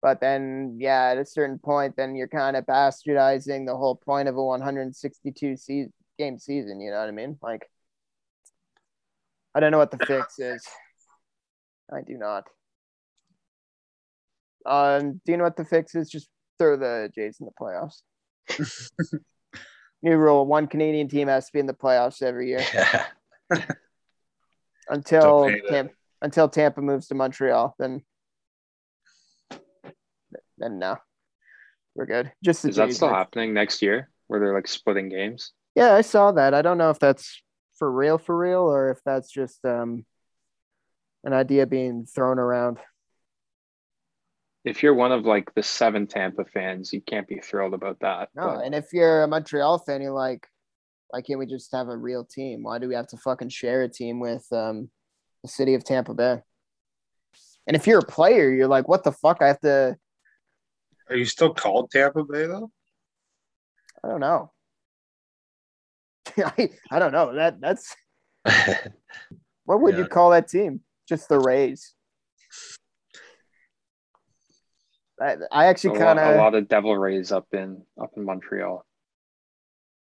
But 0.01 0.21
then, 0.21 0.77
yeah, 0.79 1.11
at 1.11 1.19
a 1.19 1.25
certain 1.27 1.59
point, 1.59 1.97
then 1.97 2.15
you're 2.15 2.29
kind 2.29 2.57
of 2.57 2.65
bastardizing 2.67 3.67
the 3.67 3.77
whole 3.77 3.97
point 3.97 4.29
of 4.29 4.37
a 4.37 4.43
162 4.45 5.57
se- 5.57 5.89
game 6.19 6.39
season. 6.39 6.81
You 6.81 6.93
know 6.93 7.01
what 7.01 7.09
I 7.09 7.13
mean? 7.13 7.37
Like, 7.43 7.69
I 9.55 9.61
don't 9.61 9.73
know 9.73 9.79
what 9.79 9.91
the 9.91 10.05
fix 10.07 10.39
is. 10.39 10.65
I 11.93 12.03
do 12.03 12.17
not. 12.17 12.45
Um, 14.67 15.21
do 15.25 15.33
you 15.33 15.39
know 15.39 15.45
what 15.45 15.57
the 15.57 15.65
fix 15.65 15.95
is? 15.95 16.09
Just 16.09 16.29
throw 16.59 16.77
the 16.77 17.11
Jays 17.15 17.39
in 17.41 17.47
the 17.47 17.53
playoffs. 17.61 18.03
New 20.03 20.17
rule: 20.17 20.47
one 20.47 20.67
Canadian 20.69 21.09
team 21.09 21.29
has 21.29 21.47
to 21.47 21.53
be 21.53 21.59
in 21.59 21.67
the 21.67 21.75
playoffs 21.75 22.23
every 22.23 22.49
year 22.49 22.63
Yeah. 22.73 23.07
until 24.89 25.23
Don't 25.23 25.49
pay 25.51 25.61
that. 25.61 25.69
Tampa, 25.71 25.95
until 26.23 26.49
Tampa 26.49 26.83
moves 26.83 27.09
to 27.09 27.15
Montreal. 27.15 27.75
Then, 27.79 28.03
then 30.59 30.79
no, 30.79 30.97
we're 31.95 32.07
good. 32.07 32.33
Just 32.45 32.65
Is 32.65 32.77
that 32.77 32.93
still 32.93 33.09
happening 33.09 33.55
next 33.55 33.83
year 33.83 34.09
where 34.27 34.41
they're 34.41 34.55
like 34.55 34.69
splitting 34.69 35.09
games? 35.09 35.53
Yeah, 35.75 35.95
I 35.95 36.01
saw 36.01 36.33
that. 36.33 36.55
I 36.55 36.63
don't 36.63 36.79
know 36.79 36.91
if 36.91 36.99
that's 36.99 37.43
for 37.79 37.91
real, 37.91 38.19
for 38.19 38.37
real, 38.37 38.61
or 38.61 38.91
if 38.91 38.99
that's 39.05 39.31
just 39.31 39.65
um 39.65 40.05
an 41.25 41.33
idea 41.33 41.67
being 41.67 42.07
thrown 42.07 42.39
around. 42.39 42.79
If 44.65 44.83
you're 44.83 44.95
one 44.95 45.13
of 45.13 45.25
like 45.25 45.55
the 45.55 45.63
seven 45.63 46.07
Tampa 46.07 46.45
fans, 46.45 46.93
you 46.93 47.01
can't 47.01 47.29
be 47.29 47.39
thrilled 47.39 47.75
about 47.75 48.01
that. 48.01 48.29
No, 48.35 48.43
but 48.45 48.65
and 48.65 48.75
if 48.75 48.93
you're 48.93 49.23
a 49.23 49.29
Montreal 49.29 49.79
fan, 49.79 50.03
you're 50.03 50.13
like, 50.13 50.47
why 51.09 51.23
can't 51.23 51.39
we 51.39 51.47
just 51.47 51.73
have 51.73 51.89
a 51.89 51.97
real 51.97 52.25
team? 52.25 52.63
Why 52.63 52.79
do 52.79 52.89
we 52.89 52.95
have 52.95 53.09
to 53.09 53.17
fucking 53.17 53.49
share 53.49 53.83
a 53.83 53.89
team 53.89 54.21
with 54.21 54.47
um 54.53 54.91
the 55.43 55.49
city 55.49 55.75
of 55.75 55.85
Tampa 55.85 56.15
Bay? 56.15 56.43
And 57.67 57.77
if 57.77 57.87
you're 57.87 58.01
a 58.01 58.05
player, 58.05 58.51
you're 58.51 58.69
like, 58.69 58.89
what 58.89 59.05
the 59.05 59.13
fuck? 59.13 59.43
I 59.43 59.49
have 59.49 59.61
to. 59.61 59.97
Are 61.11 61.17
you 61.17 61.25
still 61.25 61.55
called 61.55 61.91
Tampa 61.91 62.25
Bay 62.25 62.47
though? 62.47 62.71
I 64.05 64.09
don't 64.09 64.21
know. 64.21 64.53
I, 66.39 66.71
I 66.91 66.99
don't 66.99 67.13
know. 67.13 67.35
That 67.35 67.61
that's 67.61 67.95
what 69.65 69.81
would 69.81 69.97
you 69.97 70.07
call 70.07 70.31
that 70.31 70.49
team? 70.49 70.81
Just 71.09 71.29
the 71.29 71.39
Rays. 71.39 71.95
I, 75.21 75.37
I 75.51 75.65
a 75.65 75.69
actually 75.69 75.99
lot, 75.99 76.17
kind 76.17 76.35
a 76.35 76.37
lot 76.37 76.55
of 76.55 76.69
Devil 76.69 76.97
Rays 76.97 77.33
up 77.33 77.47
in 77.53 77.83
up 78.01 78.11
in 78.17 78.25
Montreal. 78.25 78.85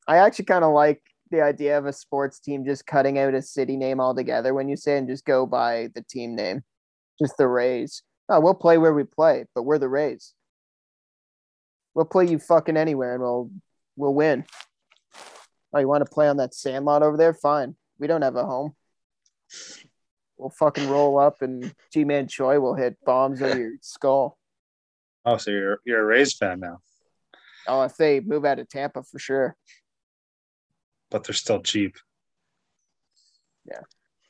I 0.09 0.19
actually 0.19 0.47
kind 0.47 0.65
of 0.65 0.73
like 0.73 1.03
the 1.31 1.43
idea 1.43 1.77
of 1.79 1.87
a 1.87 1.93
sports 1.93 2.39
team 2.41 2.65
just 2.65 2.87
cutting 2.87 3.19
out 3.19 3.35
a 3.35 3.43
city 3.43 3.77
name 3.77 4.01
altogether 4.01 4.55
when 4.55 4.69
you 4.69 4.77
say 4.77 4.97
and 4.97 5.09
just 5.09 5.25
go 5.25 5.47
by 5.47 5.89
the 5.95 6.03
team 6.03 6.35
name, 6.35 6.63
just 7.21 7.37
the 7.37 7.47
Rays. 7.47 8.03
Oh, 8.29 8.41
we'll 8.41 8.55
play 8.55 8.79
where 8.79 8.95
we 8.95 9.05
play, 9.05 9.45
but 9.55 9.63
we're 9.63 9.79
the 9.79 9.89
Rays. 9.89 10.35
We'll 11.97 12.05
play 12.05 12.27
you 12.27 12.39
fucking 12.39 12.77
anywhere 12.77 13.15
and 13.15 13.23
we'll 13.23 13.51
we'll 13.97 14.13
win. 14.13 14.45
Oh, 15.73 15.79
you 15.79 15.89
want 15.89 16.05
to 16.05 16.11
play 16.13 16.29
on 16.29 16.37
that 16.37 16.55
sandlot 16.55 17.03
over 17.03 17.17
there? 17.17 17.33
Fine. 17.33 17.75
We 17.99 18.07
don't 18.07 18.21
have 18.21 18.37
a 18.37 18.45
home. 18.45 18.75
We'll 20.37 20.51
fucking 20.51 20.91
roll 20.91 21.19
up 21.19 21.41
and 21.41 21.75
Ji-Man 21.95 22.29
Choi 22.29 22.61
will 22.61 22.75
hit 22.75 22.99
bombs 23.07 23.41
at 23.41 23.57
your 23.57 23.73
skull. 23.81 24.37
Oh, 25.25 25.39
so 25.39 25.51
you're 25.51 25.81
you're 25.87 26.03
a 26.03 26.05
Rays 26.05 26.35
fan 26.35 26.61
now, 26.61 26.81
Oh, 27.67 27.81
if 27.85 27.97
they 27.97 28.21
move 28.21 28.45
out 28.45 28.59
of 28.59 28.69
Tampa 28.69 29.03
for 29.03 29.19
sure. 29.19 29.57
but 31.11 31.25
they're 31.25 31.33
still 31.35 31.63
cheap. 31.63 31.97
Yeah, 33.65 33.81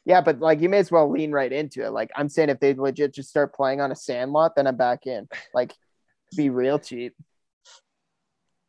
Yeah, 0.05 0.21
but 0.21 0.39
like 0.39 0.61
you 0.61 0.69
may 0.69 0.79
as 0.79 0.93
well 0.93 1.11
lean 1.11 1.33
right 1.33 1.53
into 1.53 1.85
it. 1.85 1.91
Like 1.91 2.11
I'm 2.15 2.29
saying, 2.29 2.49
if 2.51 2.61
they 2.61 2.75
legit 2.75 3.13
just 3.13 3.29
start 3.29 3.53
playing 3.53 3.81
on 3.81 3.91
a 3.91 3.97
sandlot, 3.97 4.55
then 4.55 4.69
I'm 4.69 4.77
back 4.77 5.07
in. 5.07 5.29
Like, 5.53 5.75
be 6.37 6.49
real 6.49 6.79
cheap. 6.79 7.15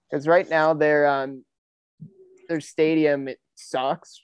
Because 0.09 0.27
right 0.27 0.49
now 0.49 0.73
their 0.73 1.07
um 1.07 1.43
their 2.47 2.61
stadium 2.61 3.27
it 3.27 3.39
sucks 3.55 4.21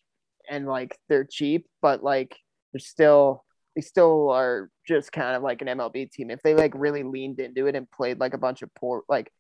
and 0.50 0.66
like 0.66 0.98
they're 1.10 1.28
cheap, 1.30 1.68
but 1.82 2.04
like 2.04 2.36
they're 2.72 2.80
still 2.80 3.44
they 3.76 3.82
still 3.82 4.30
are 4.30 4.70
just 4.88 5.12
kind 5.12 5.36
of 5.36 5.44
like 5.44 5.62
an 5.62 5.68
MLB 5.68 6.12
team. 6.12 6.30
If 6.30 6.42
they 6.42 6.54
like 6.54 6.74
really 6.76 7.04
leaned 7.04 7.40
into 7.40 7.68
it 7.68 7.76
and 7.76 7.90
played 7.90 8.20
like 8.20 8.34
a 8.34 8.38
bunch 8.38 8.62
of 8.62 8.74
poor 8.76 9.04
like 9.10 9.32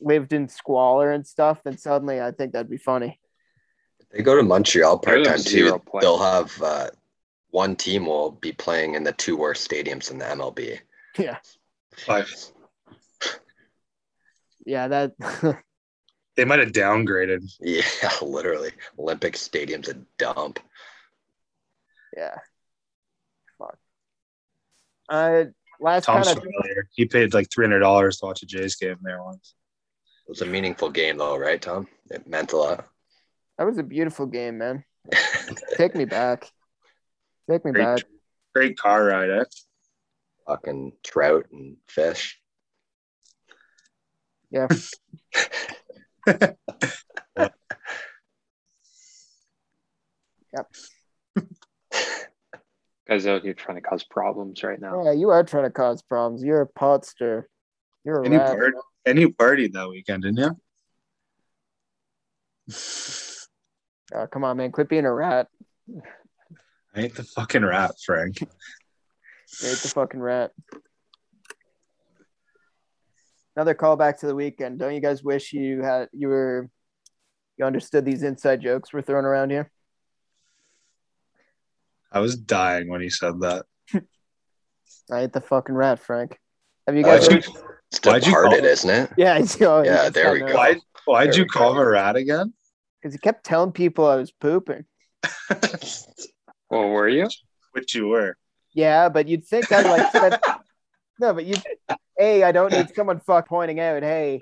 lived 0.00 0.32
in 0.32 0.48
squalor 0.48 1.10
and 1.10 1.26
stuff, 1.26 1.62
then 1.64 1.76
suddenly 1.76 2.20
I 2.20 2.30
think 2.30 2.52
that'd 2.52 2.70
be 2.70 2.78
funny. 2.78 3.20
If 4.00 4.08
they 4.10 4.22
go 4.22 4.36
to 4.36 4.42
Montreal 4.42 4.98
part 4.98 5.24
time 5.24 5.42
too. 5.42 5.78
play. 5.86 6.00
They'll 6.00 6.18
have 6.18 6.62
uh, 6.62 6.90
one 7.50 7.76
team 7.76 8.06
will 8.06 8.30
be 8.30 8.52
playing 8.52 8.94
in 8.94 9.02
the 9.02 9.12
two 9.12 9.36
worst 9.36 9.68
stadiums 9.68 10.10
in 10.10 10.18
the 10.18 10.24
MLB. 10.24 10.78
Yeah. 11.18 11.38
Five. 11.96 12.32
Yeah, 14.68 14.88
that 14.88 15.12
They 16.36 16.44
might 16.44 16.58
have 16.60 16.72
downgraded. 16.72 17.50
Yeah, 17.60 17.82
literally. 18.22 18.70
Olympic 18.98 19.36
Stadium's 19.36 19.88
a 19.88 19.94
dump. 20.18 20.60
yeah. 22.16 22.36
Fuck. 23.58 23.78
Uh 25.08 25.44
last 25.80 26.04
Tom's 26.04 26.26
kind 26.26 26.38
of. 26.38 26.44
He 26.94 27.06
paid 27.06 27.32
like 27.34 27.48
three 27.52 27.64
hundred 27.64 27.80
dollars 27.80 28.18
to 28.18 28.26
watch 28.26 28.42
a 28.42 28.46
Jays 28.46 28.76
game 28.76 28.98
there 29.02 29.22
once. 29.22 29.54
It 30.26 30.30
was 30.30 30.42
a 30.42 30.46
meaningful 30.46 30.90
game 30.90 31.16
though, 31.16 31.38
right, 31.38 31.60
Tom? 31.60 31.88
It 32.10 32.28
meant 32.28 32.52
a 32.52 32.56
lot. 32.58 32.86
that 33.56 33.64
was 33.64 33.78
a 33.78 33.82
beautiful 33.82 34.26
game, 34.26 34.58
man. 34.58 34.84
Take 35.76 35.94
me 35.94 36.04
back. 36.04 36.50
Take 37.50 37.64
me 37.64 37.72
Great, 37.72 37.84
back. 37.84 38.02
great 38.54 38.76
car 38.78 39.06
ride, 39.06 39.30
eh? 39.30 39.44
Fucking 40.46 40.92
trout 41.02 41.46
and 41.52 41.78
fish. 41.88 42.37
Yeah. 44.50 44.68
Yep. 50.54 50.66
Guys 53.06 53.26
out 53.26 53.42
here 53.42 53.54
trying 53.54 53.76
to 53.76 53.82
cause 53.82 54.02
problems 54.04 54.62
right 54.62 54.80
now. 54.80 55.04
Yeah, 55.04 55.12
you 55.12 55.28
are 55.30 55.44
trying 55.44 55.64
to 55.64 55.70
cause 55.70 56.02
problems. 56.02 56.42
You're 56.42 56.62
a 56.62 56.66
podster. 56.66 57.44
You're 58.04 58.20
a 58.20 58.24
And 58.24 58.32
you, 58.34 58.40
rat. 58.40 58.48
part- 58.58 58.74
and 59.06 59.18
you 59.18 59.30
partied 59.30 59.72
that 59.72 59.88
weekend, 59.88 60.22
didn't 60.24 60.38
you? 60.38 60.56
Oh, 64.14 64.26
come 64.26 64.44
on, 64.44 64.56
man. 64.56 64.72
Quit 64.72 64.88
being 64.88 65.04
a 65.06 65.12
rat. 65.12 65.48
I 66.94 67.00
ain't 67.02 67.14
the 67.14 67.24
fucking 67.24 67.64
rat, 67.64 67.92
Frank. 68.04 68.40
You 68.40 68.48
ain't 69.62 69.82
the 69.82 69.88
fucking 69.88 70.20
rat. 70.20 70.52
Another 73.58 73.74
callback 73.74 74.20
to 74.20 74.26
the 74.28 74.36
weekend. 74.36 74.78
Don't 74.78 74.94
you 74.94 75.00
guys 75.00 75.24
wish 75.24 75.52
you 75.52 75.82
had 75.82 76.08
you 76.12 76.28
were 76.28 76.70
you 77.56 77.64
understood 77.64 78.04
these 78.04 78.22
inside 78.22 78.60
jokes 78.60 78.92
we're 78.92 79.02
throwing 79.02 79.24
around 79.24 79.50
here? 79.50 79.68
I 82.12 82.20
was 82.20 82.36
dying 82.36 82.88
when 82.88 83.00
he 83.00 83.10
said 83.10 83.40
that. 83.40 83.66
I 85.10 85.22
ain't 85.22 85.32
the 85.32 85.40
fucking 85.40 85.74
rat, 85.74 85.98
Frank. 85.98 86.38
Have 86.86 86.94
you 86.94 87.02
Why'd 87.02 87.22
guys? 87.22 87.30
you, 87.32 87.38
it's 87.90 88.00
Why'd 88.04 88.24
you 88.24 88.32
call- 88.32 88.52
isn't 88.52 88.90
it? 88.90 89.10
Yeah, 89.16 89.38
it's, 89.38 89.60
oh, 89.60 89.82
Yeah, 89.82 90.06
it's 90.06 90.14
there 90.14 90.32
we 90.32 90.38
go. 90.38 90.46
no- 90.46 90.54
Why? 90.54 90.76
Why'd 91.06 91.32
There 91.32 91.40
you 91.40 91.46
call 91.46 91.74
go. 91.74 91.80
him 91.80 91.86
a 91.88 91.90
rat 91.90 92.14
again? 92.14 92.52
Because 93.02 93.12
he 93.12 93.18
kept 93.18 93.42
telling 93.44 93.72
people 93.72 94.06
I 94.06 94.14
was 94.14 94.30
pooping. 94.30 94.84
Well, 96.70 96.90
were 96.90 97.08
you? 97.08 97.28
Which 97.72 97.96
you 97.96 98.06
were. 98.06 98.36
Yeah, 98.72 99.08
but 99.08 99.26
you'd 99.26 99.44
think 99.44 99.72
I'd 99.72 99.84
like 99.86 100.14
spend... 100.14 100.38
no, 101.18 101.32
but 101.34 101.44
you 101.44 101.56
a 102.18 102.42
I 102.42 102.52
don't 102.52 102.72
need 102.72 102.88
someone 102.94 103.20
fuck 103.20 103.48
pointing 103.48 103.80
out, 103.80 104.02
hey, 104.02 104.40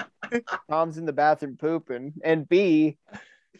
Tom's 0.70 0.98
in 0.98 1.06
the 1.06 1.12
bathroom 1.12 1.56
pooping, 1.56 2.14
and 2.24 2.48
b 2.48 2.98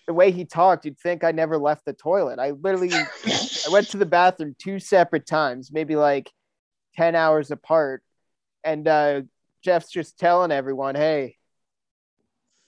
the 0.07 0.15
way 0.15 0.31
he 0.31 0.45
talked, 0.45 0.85
you'd 0.85 0.99
think 0.99 1.25
I 1.25 1.33
never 1.33 1.59
left 1.59 1.85
the 1.85 1.93
toilet. 1.93 2.39
I 2.39 2.51
literally 2.51 2.93
I 2.93 3.69
went 3.71 3.89
to 3.91 3.97
the 3.97 4.07
bathroom 4.07 4.55
two 4.59 4.79
separate 4.79 5.27
times, 5.27 5.73
maybe 5.73 5.97
like 5.97 6.31
ten 6.95 7.15
hours 7.15 7.51
apart, 7.51 8.03
and 8.65 8.87
uh, 8.87 9.23
Jeff's 9.63 9.91
just 9.91 10.19
telling 10.19 10.53
everyone, 10.53 10.95
hey, 10.95 11.37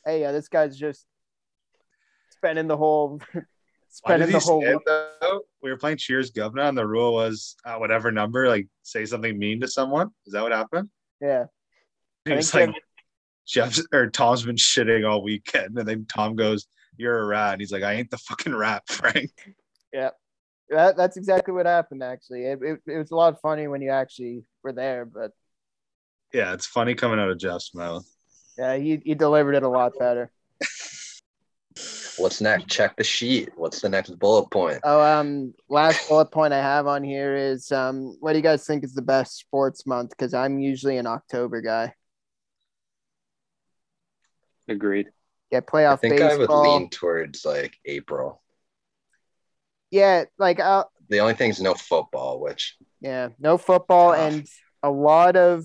hey, 0.04 0.24
uh, 0.24 0.32
this 0.32 0.48
guy's 0.48 0.76
just 0.76 1.06
spending 2.30 2.66
the 2.66 2.76
whole 2.76 3.20
spending 3.88 4.30
the 4.30 4.40
whole 4.40 4.64
it. 4.64 5.42
We 5.62 5.70
were 5.70 5.76
playing 5.76 5.98
Cheers 5.98 6.30
Governor, 6.30 6.62
and 6.62 6.78
the 6.78 6.86
rule 6.86 7.14
was 7.14 7.56
at 7.64 7.80
whatever 7.80 8.10
number, 8.10 8.48
like 8.48 8.66
say 8.82 9.04
something 9.04 9.38
mean 9.38 9.60
to 9.60 9.68
someone. 9.68 10.10
Is 10.26 10.32
that 10.32 10.42
what 10.42 10.52
happened? 10.52 10.88
Yeah. 11.20 11.46
He 12.24 12.32
I 12.32 12.36
was 12.36 12.54
like, 12.54 12.74
Jeff's 13.46 13.86
or 13.92 14.10
Tom's 14.10 14.44
been 14.44 14.56
shitting 14.56 15.08
all 15.08 15.22
weekend, 15.22 15.78
and 15.78 15.88
then 15.88 16.06
Tom 16.06 16.36
goes, 16.36 16.66
"You're 16.96 17.18
a 17.18 17.26
rat." 17.26 17.52
And 17.54 17.60
he's 17.62 17.72
like, 17.72 17.82
"I 17.82 17.94
ain't 17.94 18.10
the 18.10 18.18
fucking 18.18 18.54
rat, 18.54 18.82
Frank." 18.88 19.30
Yeah, 19.92 20.10
that, 20.68 20.96
that's 20.96 21.16
exactly 21.16 21.54
what 21.54 21.64
happened. 21.66 22.02
Actually, 22.02 22.44
it, 22.44 22.58
it, 22.62 22.80
it 22.86 22.98
was 22.98 23.10
a 23.10 23.16
lot 23.16 23.40
funny 23.40 23.66
when 23.68 23.80
you 23.80 23.90
actually 23.90 24.42
were 24.62 24.72
there, 24.72 25.06
but 25.06 25.30
Yeah, 26.32 26.52
it's 26.52 26.66
funny 26.66 26.94
coming 26.94 27.18
out 27.18 27.30
of 27.30 27.38
Jeff's 27.38 27.74
mouth. 27.74 28.06
yeah, 28.58 28.76
he, 28.76 29.00
he 29.02 29.14
delivered 29.14 29.54
it 29.54 29.62
a 29.62 29.68
lot 29.68 29.92
better. 29.98 30.30
What's 32.18 32.40
next? 32.40 32.68
Check 32.68 32.96
the 32.96 33.04
sheet. 33.04 33.50
What's 33.56 33.80
the 33.80 33.88
next 33.88 34.18
bullet 34.18 34.50
point? 34.50 34.80
Oh, 34.82 35.00
um, 35.00 35.54
last 35.68 36.08
bullet 36.08 36.30
point 36.32 36.52
I 36.52 36.58
have 36.58 36.86
on 36.86 37.04
here 37.04 37.36
is 37.36 37.70
um, 37.70 38.16
what 38.20 38.32
do 38.32 38.38
you 38.38 38.42
guys 38.42 38.66
think 38.66 38.82
is 38.82 38.94
the 38.94 39.02
best 39.02 39.38
sports 39.38 39.86
month? 39.86 40.10
Because 40.10 40.34
I'm 40.34 40.58
usually 40.58 40.96
an 40.96 41.06
October 41.06 41.60
guy. 41.60 41.94
Agreed. 44.68 45.06
Yeah, 45.50 45.60
playoff. 45.60 45.92
I 45.92 45.96
playoff 45.96 46.00
think 46.00 46.20
I 46.20 46.36
would 46.36 46.50
lean 46.50 46.90
towards 46.90 47.44
like 47.44 47.76
April. 47.84 48.42
Yeah, 49.90 50.24
like 50.38 50.60
uh, 50.60 50.84
The 51.08 51.20
only 51.20 51.34
thing 51.34 51.50
is 51.50 51.60
no 51.60 51.74
football, 51.74 52.40
which 52.40 52.76
yeah, 53.00 53.28
no 53.38 53.56
football 53.56 54.12
Tough. 54.12 54.32
and 54.32 54.46
a 54.82 54.90
lot 54.90 55.36
of 55.36 55.64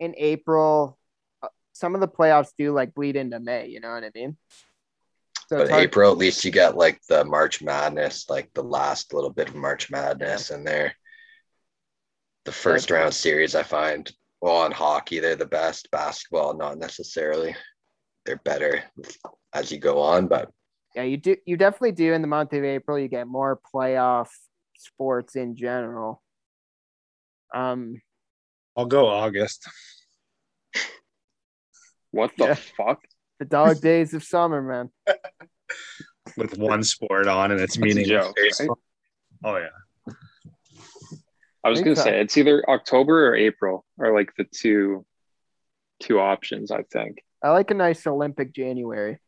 in 0.00 0.14
April. 0.16 0.96
uh, 1.42 1.48
Some 1.72 1.94
of 1.94 2.00
the 2.00 2.08
playoffs 2.08 2.52
do 2.56 2.72
like 2.72 2.94
bleed 2.94 3.16
into 3.16 3.40
May. 3.40 3.66
You 3.66 3.80
know 3.80 3.92
what 3.92 4.04
I 4.04 4.10
mean? 4.14 4.36
So 5.48 5.56
but 5.58 5.62
it's 5.62 5.70
hard- 5.70 5.82
April 5.84 6.10
at 6.12 6.18
least 6.18 6.44
you 6.44 6.50
get 6.50 6.76
like 6.76 7.00
the 7.08 7.24
March 7.24 7.62
Madness, 7.62 8.28
like 8.28 8.52
the 8.54 8.62
last 8.64 9.14
little 9.14 9.30
bit 9.30 9.48
of 9.48 9.54
March 9.54 9.90
Madness 9.90 10.50
in 10.50 10.64
there. 10.64 10.94
The 12.44 12.52
first 12.52 12.90
round 12.90 13.14
series, 13.14 13.54
I 13.54 13.62
find. 13.62 14.10
Well, 14.40 14.66
in 14.66 14.72
hockey, 14.72 15.18
they're 15.18 15.34
the 15.36 15.46
best. 15.46 15.90
Basketball, 15.90 16.54
not 16.56 16.78
necessarily. 16.78 17.56
They're 18.24 18.36
better 18.44 18.84
as 19.52 19.70
you 19.72 19.78
go 19.78 20.00
on, 20.00 20.26
but 20.28 20.50
Yeah, 20.94 21.02
you 21.02 21.16
do. 21.16 21.36
You 21.46 21.56
definitely 21.56 21.92
do. 21.92 22.12
In 22.12 22.22
the 22.22 22.28
month 22.28 22.52
of 22.52 22.64
April, 22.64 22.98
you 22.98 23.08
get 23.08 23.26
more 23.28 23.60
playoff 23.74 24.28
sports 24.78 25.36
in 25.36 25.56
general. 25.56 26.22
Um, 27.54 28.00
I'll 28.76 28.86
go 28.86 29.06
August. 29.06 29.68
What 32.10 32.32
the 32.36 32.46
Yeah. 32.46 32.54
fuck? 32.54 33.02
The 33.38 33.44
dog 33.44 33.80
days 33.80 34.14
of 34.14 34.22
summer, 34.24 34.62
man. 34.62 34.90
with 36.36 36.58
one 36.58 36.82
sport 36.82 37.26
on 37.28 37.52
and 37.52 37.60
it's 37.60 37.76
That's 37.76 37.78
a 37.78 37.80
meaning 37.80 38.06
joke, 38.06 38.36
Oh 39.44 39.56
yeah. 39.56 40.12
I 41.64 41.68
was 41.70 41.80
gonna 41.80 41.96
say 41.96 42.20
it's 42.20 42.36
either 42.36 42.64
October 42.68 43.28
or 43.28 43.34
April 43.34 43.84
are 44.00 44.14
like 44.14 44.32
the 44.36 44.44
two 44.44 45.04
two 46.00 46.18
options. 46.20 46.70
I 46.70 46.82
think 46.82 47.22
I 47.42 47.50
like 47.50 47.70
a 47.70 47.74
nice 47.74 48.06
Olympic 48.06 48.52
January. 48.54 49.18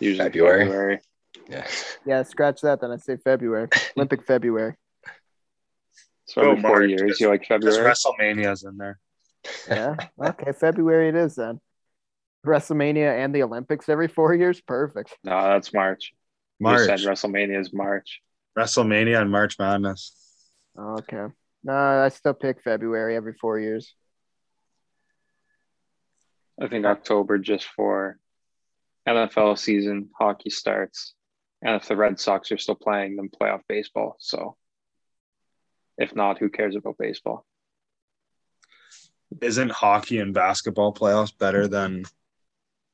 usually 0.00 0.18
February. 0.18 0.64
February. 0.66 0.98
Yeah. 1.48 1.66
Yeah, 2.06 2.22
scratch 2.22 2.60
that. 2.60 2.80
Then 2.80 2.90
I 2.92 2.96
say 2.98 3.16
February. 3.16 3.68
Olympic 3.96 4.22
February. 4.24 4.74
So 6.26 6.42
Oh, 6.42 6.50
every 6.52 6.62
four 6.62 6.82
years, 6.84 7.02
because- 7.02 7.20
you 7.20 7.28
like 7.28 7.46
February. 7.46 7.78
WrestleMania's 7.90 8.64
in 8.64 8.76
there. 8.76 8.98
Yeah. 9.68 9.96
Okay, 10.22 10.52
February 10.52 11.08
it 11.08 11.16
is 11.16 11.34
then. 11.34 11.60
WrestleMania 12.46 13.24
and 13.24 13.34
the 13.34 13.42
Olympics 13.42 13.88
every 13.88 14.08
four 14.08 14.34
years. 14.34 14.60
Perfect. 14.60 15.16
No, 15.24 15.40
that's 15.42 15.72
March. 15.72 16.12
You 16.58 16.64
March. 16.64 16.86
said 16.86 17.00
WrestleMania 17.00 17.60
is 17.60 17.72
March. 17.72 18.20
WrestleMania 18.58 19.20
and 19.20 19.30
March 19.30 19.58
Madness. 19.58 20.12
Okay. 20.78 21.26
No, 21.64 21.72
I 21.72 22.08
still 22.08 22.34
pick 22.34 22.62
February 22.62 23.14
every 23.16 23.34
four 23.34 23.58
years. 23.58 23.94
I 26.60 26.68
think 26.68 26.84
October 26.84 27.38
just 27.38 27.66
for 27.66 28.18
NFL 29.08 29.58
season, 29.58 30.10
hockey 30.18 30.50
starts, 30.50 31.14
and 31.62 31.76
if 31.76 31.86
the 31.88 31.96
Red 31.96 32.20
Sox 32.20 32.52
are 32.52 32.58
still 32.58 32.74
playing, 32.74 33.16
then 33.16 33.30
playoff 33.30 33.62
baseball. 33.68 34.16
So, 34.18 34.56
if 35.98 36.14
not, 36.14 36.38
who 36.38 36.50
cares 36.50 36.76
about 36.76 36.98
baseball? 36.98 37.44
Isn't 39.40 39.72
hockey 39.72 40.18
and 40.18 40.34
basketball 40.34 40.92
playoffs 40.92 41.36
better 41.36 41.66
than 41.66 42.04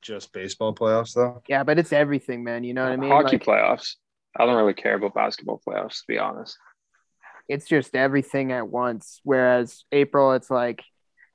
just 0.03 0.33
baseball 0.33 0.75
playoffs 0.75 1.15
though? 1.15 1.43
Yeah, 1.49 1.65
but 1.65 1.79
it's 1.79 1.93
everything, 1.93 2.45
man. 2.45 2.65
You 2.65 2.75
know 2.75 2.85
what 2.85 2.93
I 2.93 2.97
mean? 2.97 3.11
hockey 3.11 3.37
Like, 3.37 3.45
playoffs. 3.45 3.97
I 4.37 4.47
don't 4.47 4.57
really 4.57 4.75
care 4.75 4.95
about 4.95 5.15
basketball 5.15 5.61
playoffs, 5.67 5.99
to 5.99 6.05
be 6.07 6.19
honest. 6.19 6.57
it's 7.49 7.67
just 7.67 7.97
everything 7.97 8.53
at 8.53 8.69
once. 8.69 9.21
Whereas 9.25 9.85
April, 9.91 10.33
it's 10.33 10.51
like 10.51 10.83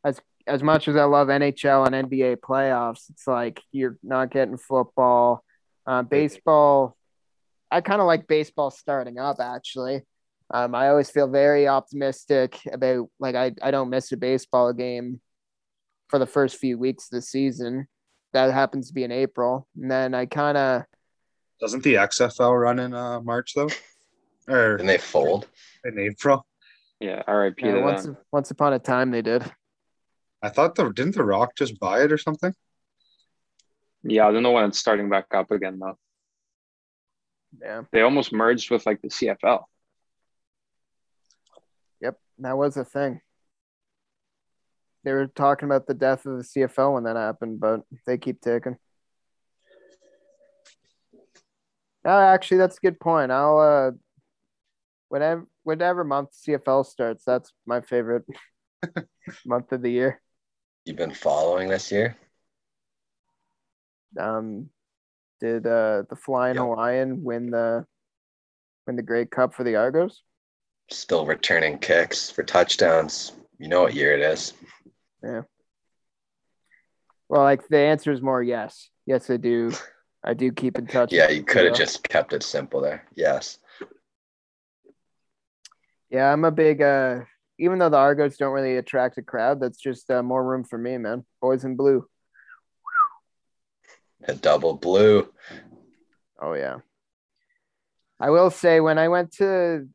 as 0.04 0.22
as 0.46 0.62
much 0.62 0.88
as 0.88 0.96
I 0.96 1.06
love 1.06 1.30
NHL 1.30 1.88
and 1.88 2.10
NBA 2.10 2.38
playoffs, 2.38 3.10
it's 3.10 3.28
like 3.28 3.62
you're 3.72 3.98
not 4.04 4.32
getting 4.32 4.58
football, 4.58 5.44
uh, 5.88 6.04
baseball. 6.04 6.96
I 7.72 7.82
kind 7.82 8.02
of 8.02 8.08
like 8.08 8.28
baseball 8.28 8.70
starting 8.70 9.18
up 9.18 9.38
actually. 9.40 10.04
Um, 10.54 10.76
I 10.76 10.90
always 10.90 11.10
feel 11.10 11.28
very 11.28 11.68
optimistic 11.68 12.60
about 12.72 13.10
like 13.20 13.36
I, 13.36 13.54
I 13.62 13.72
don't 13.72 13.90
miss 13.90 14.12
a 14.12 14.18
baseball 14.18 14.72
game 14.74 15.20
for 16.10 16.20
the 16.20 16.28
first 16.28 16.58
few 16.58 16.78
weeks 16.78 17.06
of 17.06 17.16
the 17.16 17.22
season. 17.24 17.88
That 18.34 18.52
happens 18.52 18.88
to 18.88 18.94
be 18.94 19.04
in 19.04 19.12
April, 19.12 19.68
and 19.80 19.90
then 19.90 20.14
I 20.14 20.26
kind 20.26 20.58
of 20.58 20.84
Doesn't 21.60 21.84
the 21.84 21.96
XFL 21.96 22.60
run 22.60 22.80
in 22.80 22.94
uh, 22.94 23.22
March 23.22 23.54
though? 23.56 23.70
Or 24.48 24.76
And 24.76 24.90
they 24.90 24.98
fold. 24.98 25.48
in 25.86 25.98
April? 26.00 26.46
Yeah, 27.00 27.22
RIP 27.32 27.60
yeah, 27.62 27.82
once 27.82 28.04
them. 28.04 28.18
once 28.32 28.52
upon 28.52 28.74
a 28.74 28.80
time 28.80 29.12
they 29.12 29.22
did. 29.22 29.44
I 30.42 30.50
thought 30.50 30.76
the 30.76 30.90
didn't 30.90 31.16
the 31.16 31.24
Rock 31.24 31.56
just 31.56 31.80
buy 31.80 32.04
it 32.04 32.12
or 32.12 32.18
something? 32.18 32.54
Yeah, 34.04 34.28
I 34.28 34.32
don't 34.32 34.44
know 34.44 34.52
when 34.52 34.66
it's 34.66 34.80
starting 34.80 35.10
back 35.10 35.28
up 35.34 35.52
again 35.52 35.80
though. 35.80 35.98
Yeah. 37.62 37.84
They 37.92 38.02
almost 38.02 38.34
merged 38.34 38.72
with 38.72 38.86
like 38.86 39.02
the 39.02 39.10
CFL. 39.10 39.64
Yep, 42.02 42.18
that 42.40 42.58
was 42.58 42.78
a 42.78 42.84
thing. 42.84 43.22
They 45.04 45.12
were 45.12 45.28
talking 45.28 45.68
about 45.68 45.86
the 45.86 45.94
death 45.94 46.26
of 46.26 46.38
the 46.38 46.44
CFL 46.44 46.94
when 46.94 47.04
that 47.04 47.16
happened, 47.18 47.60
but 47.60 47.82
they 48.06 48.18
keep 48.18 48.42
ticking. 48.42 48.78
No, 52.06 52.12
actually, 52.12 52.58
that's 52.58 52.78
a 52.78 52.82
good 52.82 53.00
point. 53.00 53.32
I'll 53.32 53.60
uh, 53.60 53.92
whatever 55.10 55.46
whatever 55.64 56.04
month 56.04 56.30
CFL 56.46 56.86
starts, 56.86 57.24
that's 57.26 57.52
my 57.66 57.82
favorite 57.82 58.24
month 59.46 59.72
of 59.72 59.82
the 59.82 59.92
year. 59.92 60.22
You've 60.86 60.98
been 60.98 61.14
following 61.14 61.70
this 61.70 61.92
year. 61.92 62.18
Um, 64.20 64.70
did 65.40 65.66
uh, 65.66 66.04
the 66.10 66.16
Flying 66.16 66.56
Yep. 66.56 66.64
Hawaiian 66.64 67.24
win 67.24 67.52
the 67.52 67.86
win 68.86 68.96
the 68.96 69.02
Grey 69.02 69.26
Cup 69.26 69.54
for 69.54 69.64
the 69.64 69.76
Argos? 69.76 70.22
Still 70.90 71.26
returning 71.26 71.78
kicks 71.80 72.30
for 72.30 72.44
touchdowns. 72.44 73.32
You 73.60 73.70
know 73.70 73.82
what 73.82 73.94
year 73.94 74.14
it 74.14 74.22
is. 74.22 74.54
Well, 75.24 75.46
like 77.42 77.68
the 77.68 77.80
answer 77.80 78.12
is 78.12 78.22
more 78.22 78.44
yes. 78.44 78.90
Yes, 79.06 79.30
I 79.30 79.38
do. 79.38 79.72
I 80.24 80.34
do 80.34 80.52
keep 80.52 80.78
in 80.78 80.88
touch. 80.88 81.12
Yeah, 81.12 81.30
you 81.30 81.44
could 81.44 81.66
have 81.66 81.76
just 81.76 82.08
kept 82.08 82.34
it 82.34 82.44
simple 82.44 82.82
there. 82.82 83.06
Yes. 83.16 83.60
Yeah, 86.10 86.32
I'm 86.32 86.46
a 86.46 86.52
big. 86.52 86.82
uh 86.82 87.22
Even 87.58 87.80
though 87.80 87.90
the 87.90 87.98
Argos 87.98 88.38
don't 88.38 88.54
really 88.54 88.78
attract 88.78 89.18
a 89.18 89.22
crowd, 89.22 89.60
that's 89.60 89.80
just 89.80 90.10
uh, 90.12 90.24
more 90.24 90.44
room 90.44 90.64
for 90.64 90.78
me, 90.78 90.98
man. 90.98 91.26
Boys 91.42 91.64
in 91.64 91.76
blue. 91.76 92.08
A 94.26 94.36
double 94.36 94.76
blue. 94.76 95.28
Oh 96.42 96.54
yeah. 96.54 96.78
I 98.20 98.30
will 98.30 98.52
say 98.52 98.80
when 98.80 98.98
I 98.98 99.10
went 99.10 99.34
to 99.38 99.88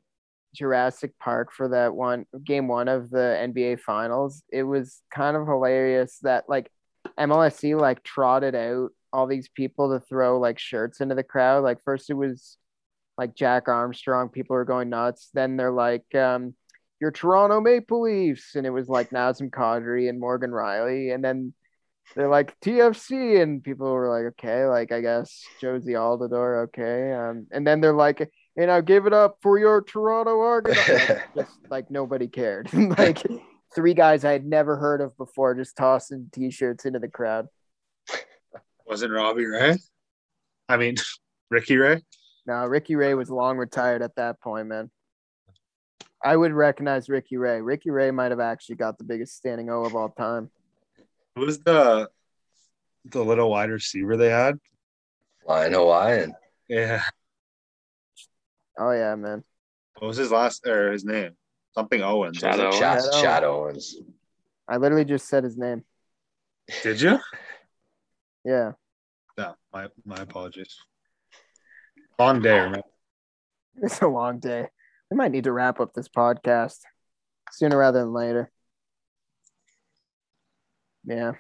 Jurassic 0.55 1.19
Park 1.19 1.53
for 1.53 1.69
that 1.69 1.95
one 1.95 2.27
game 2.45 2.69
one 2.69 2.89
of 2.89 3.11
the 3.11 3.39
NBA 3.41 3.81
finals, 3.81 4.43
it 4.53 4.63
was 4.63 5.03
kind 5.15 5.37
of 5.37 5.47
hilarious 5.47 6.19
that 6.23 6.45
like 6.49 6.71
MLSE 7.19 7.79
like 7.79 8.03
trotted 8.03 8.55
out 8.55 8.91
all 9.13 9.27
these 9.27 9.49
people 9.49 9.91
to 9.91 10.05
throw 10.07 10.39
like 10.39 10.59
shirts 10.59 11.01
into 11.01 11.15
the 11.15 11.23
crowd. 11.23 11.63
Like 11.65 11.83
first 11.85 12.11
it 12.11 12.15
was 12.15 12.57
like 13.17 13.35
Jack 13.35 13.69
Armstrong, 13.69 14.29
people 14.29 14.55
were 14.55 14.65
going 14.65 14.89
nuts. 14.89 15.31
Then 15.35 15.57
they're 15.57 15.73
like, 15.73 16.15
um, 16.15 16.55
your 17.01 17.11
Toronto 17.11 17.61
Maple 17.61 18.03
Leafs, 18.03 18.55
and 18.55 18.67
it 18.67 18.71
was 18.71 18.89
like 18.89 19.11
Nazem 19.11 19.51
Kadri 19.51 20.09
and 20.09 20.19
Morgan 20.19 20.51
Rielly, 20.51 21.15
and 21.15 21.23
then 21.25 21.53
they're 22.17 22.29
like 22.29 22.59
TFC, 22.61 23.41
and 23.41 23.63
people 23.63 23.91
were 23.91 24.09
like, 24.09 24.33
okay, 24.33 24.65
like 24.67 24.91
I 24.93 25.01
guess 25.01 25.45
Jozy 25.63 25.91
Altidore, 25.91 26.65
okay, 26.65 27.13
um, 27.13 27.47
and 27.53 27.67
then 27.67 27.81
they're 27.81 27.93
like, 27.93 28.31
hey, 28.59 28.67
now 28.67 28.81
give 28.81 29.07
it 29.07 29.13
up 29.13 29.39
for 29.41 29.59
your 29.59 29.83
Toronto 29.83 30.41
Argonauts. 30.41 30.87
Just 31.37 31.59
like 31.71 31.91
nobody 31.91 32.27
cared. 32.27 32.69
like 32.99 33.23
three 33.75 33.95
guys 33.95 34.25
I 34.25 34.33
had 34.33 34.45
never 34.45 34.77
heard 34.77 35.01
of 35.01 35.17
before 35.17 35.55
just 35.55 35.77
tossing 35.77 36.29
t-shirts 36.33 36.85
into 36.85 36.99
the 36.99 37.09
crowd. 37.09 37.47
Wasn't 38.87 39.13
Robbie 39.13 39.47
Ray? 39.47 39.79
I 40.69 40.77
mean, 40.77 40.97
Ricky 41.51 41.77
Ray? 41.77 42.03
No, 42.47 42.65
Ricky 42.65 42.97
Ray 42.97 43.15
was 43.15 43.31
long 43.31 43.59
retired 43.59 44.03
at 44.03 44.17
that 44.17 44.41
point, 44.41 44.67
man. 44.67 44.91
I 46.25 46.35
would 46.37 46.53
recognize 46.53 47.09
Ricky 47.09 47.37
Ray. 47.37 47.61
Ricky 47.61 47.91
Ray 47.91 48.11
might 48.11 48.33
have 48.33 48.41
actually 48.41 48.77
got 48.77 48.99
the 48.99 49.05
biggest 49.05 49.37
standing 49.37 49.71
O 49.71 49.85
of 49.85 49.95
all 49.95 50.09
time. 50.09 50.51
Who 51.37 51.43
was 51.43 51.61
the 51.61 52.09
the 53.05 53.23
little 53.23 53.51
wide 53.51 53.71
receiver 53.71 54.17
they 54.17 54.31
had? 54.31 54.59
Flying 55.45 55.75
Hawaiian. 55.75 56.35
Yeah. 56.69 57.03
Oh 58.79 58.93
yeah, 58.93 59.15
man. 59.17 59.43
What 59.99 60.09
was 60.09 60.17
his 60.17 60.31
last 60.31 60.67
or 60.67 60.93
his 60.93 61.05
name? 61.05 61.33
Something 61.75 62.03
Owens. 62.03 62.43
was 62.43 62.55
it? 62.55 62.59
Shadow. 62.59 62.71
Chad, 62.71 63.03
Shadow. 63.03 63.23
Chad 63.23 63.45
Owens. 63.45 63.97
I 64.69 64.77
literally 64.77 65.05
just 65.05 65.29
said 65.29 65.45
his 65.45 65.57
name. 65.57 65.85
Did 66.83 67.01
you? 67.01 67.19
Yeah. 68.45 68.73
No, 69.37 69.55
my 69.73 69.89
my 70.05 70.17
apologies. 70.17 70.77
Long 72.19 72.41
day, 72.41 72.69
man. 72.69 72.83
It's 73.81 74.01
a 74.03 74.09
long 74.09 74.41
day. 74.41 74.67
We 75.09 75.17
might 75.17 75.31
need 75.31 75.45
to 75.45 75.53
wrap 75.53 75.79
up 75.79 75.95
this 75.95 76.09
podcast 76.09 76.79
sooner 77.53 77.79
rather 77.79 78.01
than 78.01 78.13
later. 78.13 78.51
Yeah. 81.05 81.33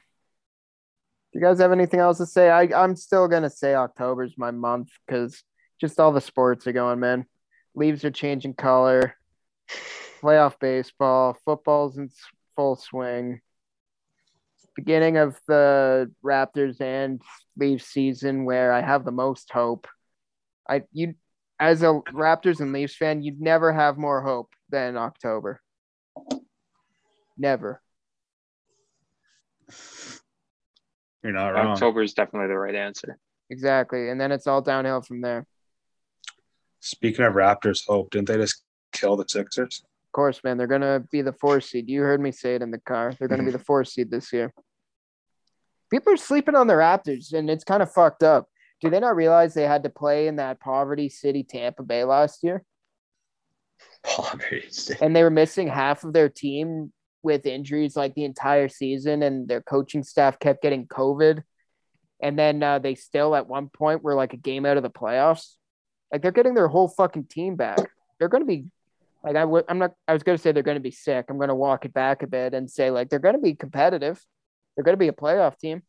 Do 1.32 1.38
you 1.38 1.40
guys 1.40 1.58
have 1.58 1.72
anything 1.72 1.98
else 1.98 2.18
to 2.18 2.26
say? 2.26 2.48
I, 2.48 2.68
I'm 2.80 2.94
still 2.94 3.26
gonna 3.26 3.50
say 3.50 3.74
October's 3.74 4.34
my 4.38 4.52
month 4.52 4.90
because 5.06 5.42
just 5.80 6.00
all 6.00 6.12
the 6.12 6.20
sports 6.20 6.66
are 6.66 6.72
going, 6.72 7.00
man. 7.00 7.26
Leaves 7.74 8.04
are 8.04 8.10
changing 8.10 8.54
color. 8.54 9.14
Playoff 10.20 10.58
baseball, 10.58 11.36
football's 11.44 11.96
in 11.96 12.10
full 12.56 12.76
swing. 12.76 13.40
Beginning 14.74 15.16
of 15.16 15.38
the 15.46 16.10
Raptors 16.24 16.80
and 16.80 17.20
Leafs 17.56 17.86
season, 17.86 18.44
where 18.44 18.72
I 18.72 18.80
have 18.80 19.04
the 19.04 19.12
most 19.12 19.50
hope. 19.52 19.86
I 20.68 20.82
you 20.92 21.14
as 21.60 21.82
a 21.82 22.00
Raptors 22.12 22.60
and 22.60 22.72
Leafs 22.72 22.96
fan, 22.96 23.22
you'd 23.22 23.40
never 23.40 23.72
have 23.72 23.98
more 23.98 24.22
hope 24.22 24.50
than 24.68 24.96
October. 24.96 25.60
Never. 27.36 27.80
You're 31.22 31.32
not 31.32 31.50
wrong. 31.50 31.68
October 31.68 32.02
is 32.02 32.14
definitely 32.14 32.48
the 32.48 32.58
right 32.58 32.74
answer. 32.74 33.18
Exactly. 33.50 34.10
And 34.10 34.20
then 34.20 34.32
it's 34.32 34.46
all 34.46 34.62
downhill 34.62 35.02
from 35.02 35.20
there. 35.20 35.46
Of 36.80 36.84
Speaking 36.84 37.24
of 37.24 37.34
Raptors 37.34 37.86
hope, 37.86 38.10
didn't 38.10 38.28
they 38.28 38.36
just 38.36 38.62
kill 38.92 39.16
the 39.16 39.24
Sixers? 39.28 39.82
Of 39.84 40.12
course, 40.12 40.42
man, 40.42 40.56
they're 40.56 40.66
gonna 40.66 41.00
be 41.10 41.22
the 41.22 41.32
four 41.32 41.60
seed. 41.60 41.88
You 41.88 42.02
heard 42.02 42.20
me 42.20 42.32
say 42.32 42.54
it 42.54 42.62
in 42.62 42.70
the 42.70 42.78
car. 42.78 43.14
They're 43.18 43.28
gonna 43.28 43.44
be 43.44 43.50
the 43.50 43.58
four 43.66 43.84
seed 43.84 44.10
this 44.10 44.32
year. 44.32 44.52
People 45.90 46.12
are 46.12 46.18
sleeping 46.18 46.54
on 46.54 46.66
the 46.66 46.74
Raptors, 46.74 47.32
and 47.32 47.48
it's 47.50 47.64
kind 47.64 47.82
of 47.82 47.92
fucked 47.92 48.22
up. 48.22 48.48
Do 48.80 48.90
they 48.90 49.00
not 49.00 49.16
realize 49.16 49.54
they 49.54 49.62
had 49.62 49.82
to 49.82 49.90
play 49.90 50.28
in 50.28 50.36
that 50.36 50.60
poverty 50.60 51.08
city 51.08 51.42
Tampa 51.42 51.82
Bay 51.82 52.04
last 52.04 52.44
year? 52.44 52.62
Poverty. 54.04 54.64
city. 54.70 54.98
and 55.04 55.14
they 55.14 55.22
were 55.22 55.30
missing 55.30 55.68
half 55.68 56.04
of 56.04 56.12
their 56.12 56.28
team 56.28 56.92
with 57.22 57.46
injuries 57.46 57.96
like 57.96 58.14
the 58.14 58.24
entire 58.24 58.68
season 58.68 59.22
and 59.22 59.48
their 59.48 59.60
coaching 59.60 60.02
staff 60.02 60.38
kept 60.38 60.62
getting 60.62 60.86
covid 60.86 61.42
and 62.22 62.38
then 62.38 62.62
uh, 62.62 62.78
they 62.78 62.94
still 62.94 63.34
at 63.34 63.48
one 63.48 63.68
point 63.68 64.02
were 64.02 64.14
like 64.14 64.32
a 64.32 64.38
game 64.38 64.64
out 64.64 64.76
of 64.76 64.82
the 64.82 64.90
playoffs 64.90 65.54
like 66.12 66.22
they're 66.22 66.32
getting 66.32 66.54
their 66.54 66.68
whole 66.68 66.88
fucking 66.88 67.24
team 67.24 67.56
back 67.56 67.78
they're 68.18 68.28
going 68.28 68.42
to 68.42 68.46
be 68.46 68.64
like 69.22 69.36
I 69.36 69.40
w- 69.40 69.64
i'm 69.68 69.78
not 69.78 69.92
i 70.06 70.12
was 70.12 70.22
going 70.22 70.36
to 70.36 70.42
say 70.42 70.52
they're 70.52 70.62
going 70.62 70.76
to 70.76 70.80
be 70.82 70.90
sick 70.90 71.26
i'm 71.28 71.36
going 71.36 71.48
to 71.48 71.54
walk 71.54 71.84
it 71.84 71.92
back 71.92 72.22
a 72.22 72.26
bit 72.26 72.54
and 72.54 72.70
say 72.70 72.90
like 72.90 73.08
they're 73.10 73.18
going 73.18 73.34
to 73.34 73.40
be 73.40 73.54
competitive 73.54 74.24
they're 74.76 74.84
going 74.84 74.94
to 74.94 74.98
be 74.98 75.08
a 75.08 75.12
playoff 75.12 75.58
team 75.58 75.82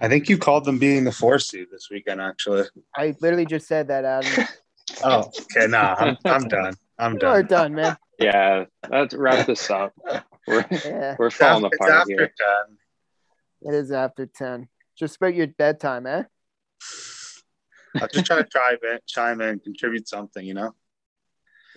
I 0.00 0.06
think 0.08 0.28
you 0.28 0.38
called 0.38 0.64
them 0.64 0.78
being 0.78 1.02
the 1.02 1.10
four 1.10 1.40
seed 1.40 1.66
this 1.72 1.88
weekend, 1.90 2.20
actually. 2.20 2.68
i 2.96 3.16
literally 3.20 3.46
just 3.46 3.66
said 3.66 3.88
that 3.88 4.04
adam 4.04 4.46
Oh, 5.04 5.30
okay. 5.54 5.66
Nah, 5.68 5.94
I'm, 5.98 6.16
done. 6.24 6.32
I'm 6.34 6.48
done. 6.48 6.74
I'm 6.98 7.12
you 7.20 7.28
are 7.28 7.42
done. 7.42 7.72
done 7.72 7.74
man 7.74 7.96
Yeah, 8.18 8.64
let's 8.90 9.14
wrap 9.14 9.46
this 9.46 9.70
up. 9.70 9.92
We're 10.46 10.64
yeah 10.70 11.14
we're 11.18 11.26
It's 11.26 11.36
falling 11.36 11.64
after, 11.64 11.66
it's 11.66 11.74
apart 11.76 11.92
after 11.92 12.10
here. 12.10 12.32
10. 13.62 13.72
it 13.72 13.76
is 13.76 13.92
after 13.92 14.26
10 14.26 14.68
just 14.98 15.16
about 15.16 15.34
your 15.34 15.46
bedtime 15.48 16.06
eh 16.06 16.22
I'm 18.02 18.08
just 18.12 18.26
trying 18.26 18.44
to 18.44 18.48
try 18.48 18.72
in, 18.72 18.98
chime 19.06 19.40
in, 19.40 19.58
contribute 19.60 20.08
something, 20.08 20.44
you 20.44 20.54
know? 20.54 20.74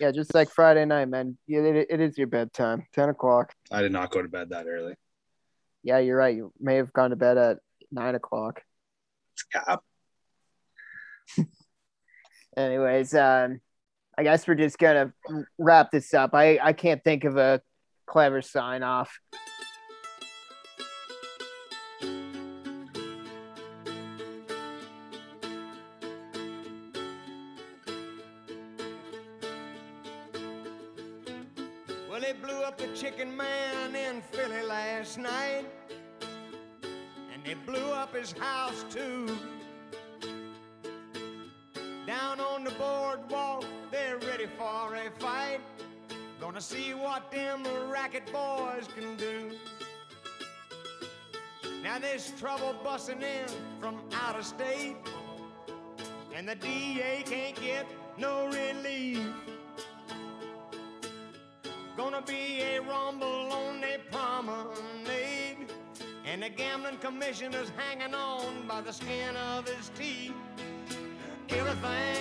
Yeah, 0.00 0.10
just 0.10 0.34
like 0.34 0.50
Friday 0.50 0.84
night, 0.84 1.08
man. 1.08 1.36
It, 1.46 1.86
it 1.90 2.00
is 2.00 2.18
your 2.18 2.26
bedtime, 2.26 2.86
10 2.94 3.10
o'clock. 3.10 3.52
I 3.70 3.82
did 3.82 3.92
not 3.92 4.10
go 4.10 4.22
to 4.22 4.28
bed 4.28 4.50
that 4.50 4.66
early. 4.66 4.94
Yeah, 5.82 5.98
you're 5.98 6.16
right. 6.16 6.34
You 6.34 6.52
may 6.60 6.76
have 6.76 6.92
gone 6.92 7.10
to 7.10 7.16
bed 7.16 7.38
at 7.38 7.58
9 7.90 8.14
o'clock. 8.14 8.62
It's 9.34 9.42
cap. 9.52 9.82
Anyways, 12.56 13.14
um, 13.14 13.60
I 14.16 14.22
guess 14.22 14.46
we're 14.46 14.54
just 14.54 14.78
going 14.78 15.12
to 15.28 15.44
wrap 15.58 15.90
this 15.90 16.12
up. 16.14 16.34
I, 16.34 16.58
I 16.62 16.72
can't 16.72 17.02
think 17.02 17.24
of 17.24 17.36
a 17.36 17.62
clever 18.06 18.42
sign 18.42 18.82
off. 18.82 19.18
Commissioner's 67.52 67.72
hanging 67.76 68.14
on 68.14 68.66
by 68.66 68.80
the 68.80 68.92
skin 68.92 69.36
of 69.36 69.68
his 69.68 69.90
teeth. 69.90 70.32
Everything. 71.50 72.11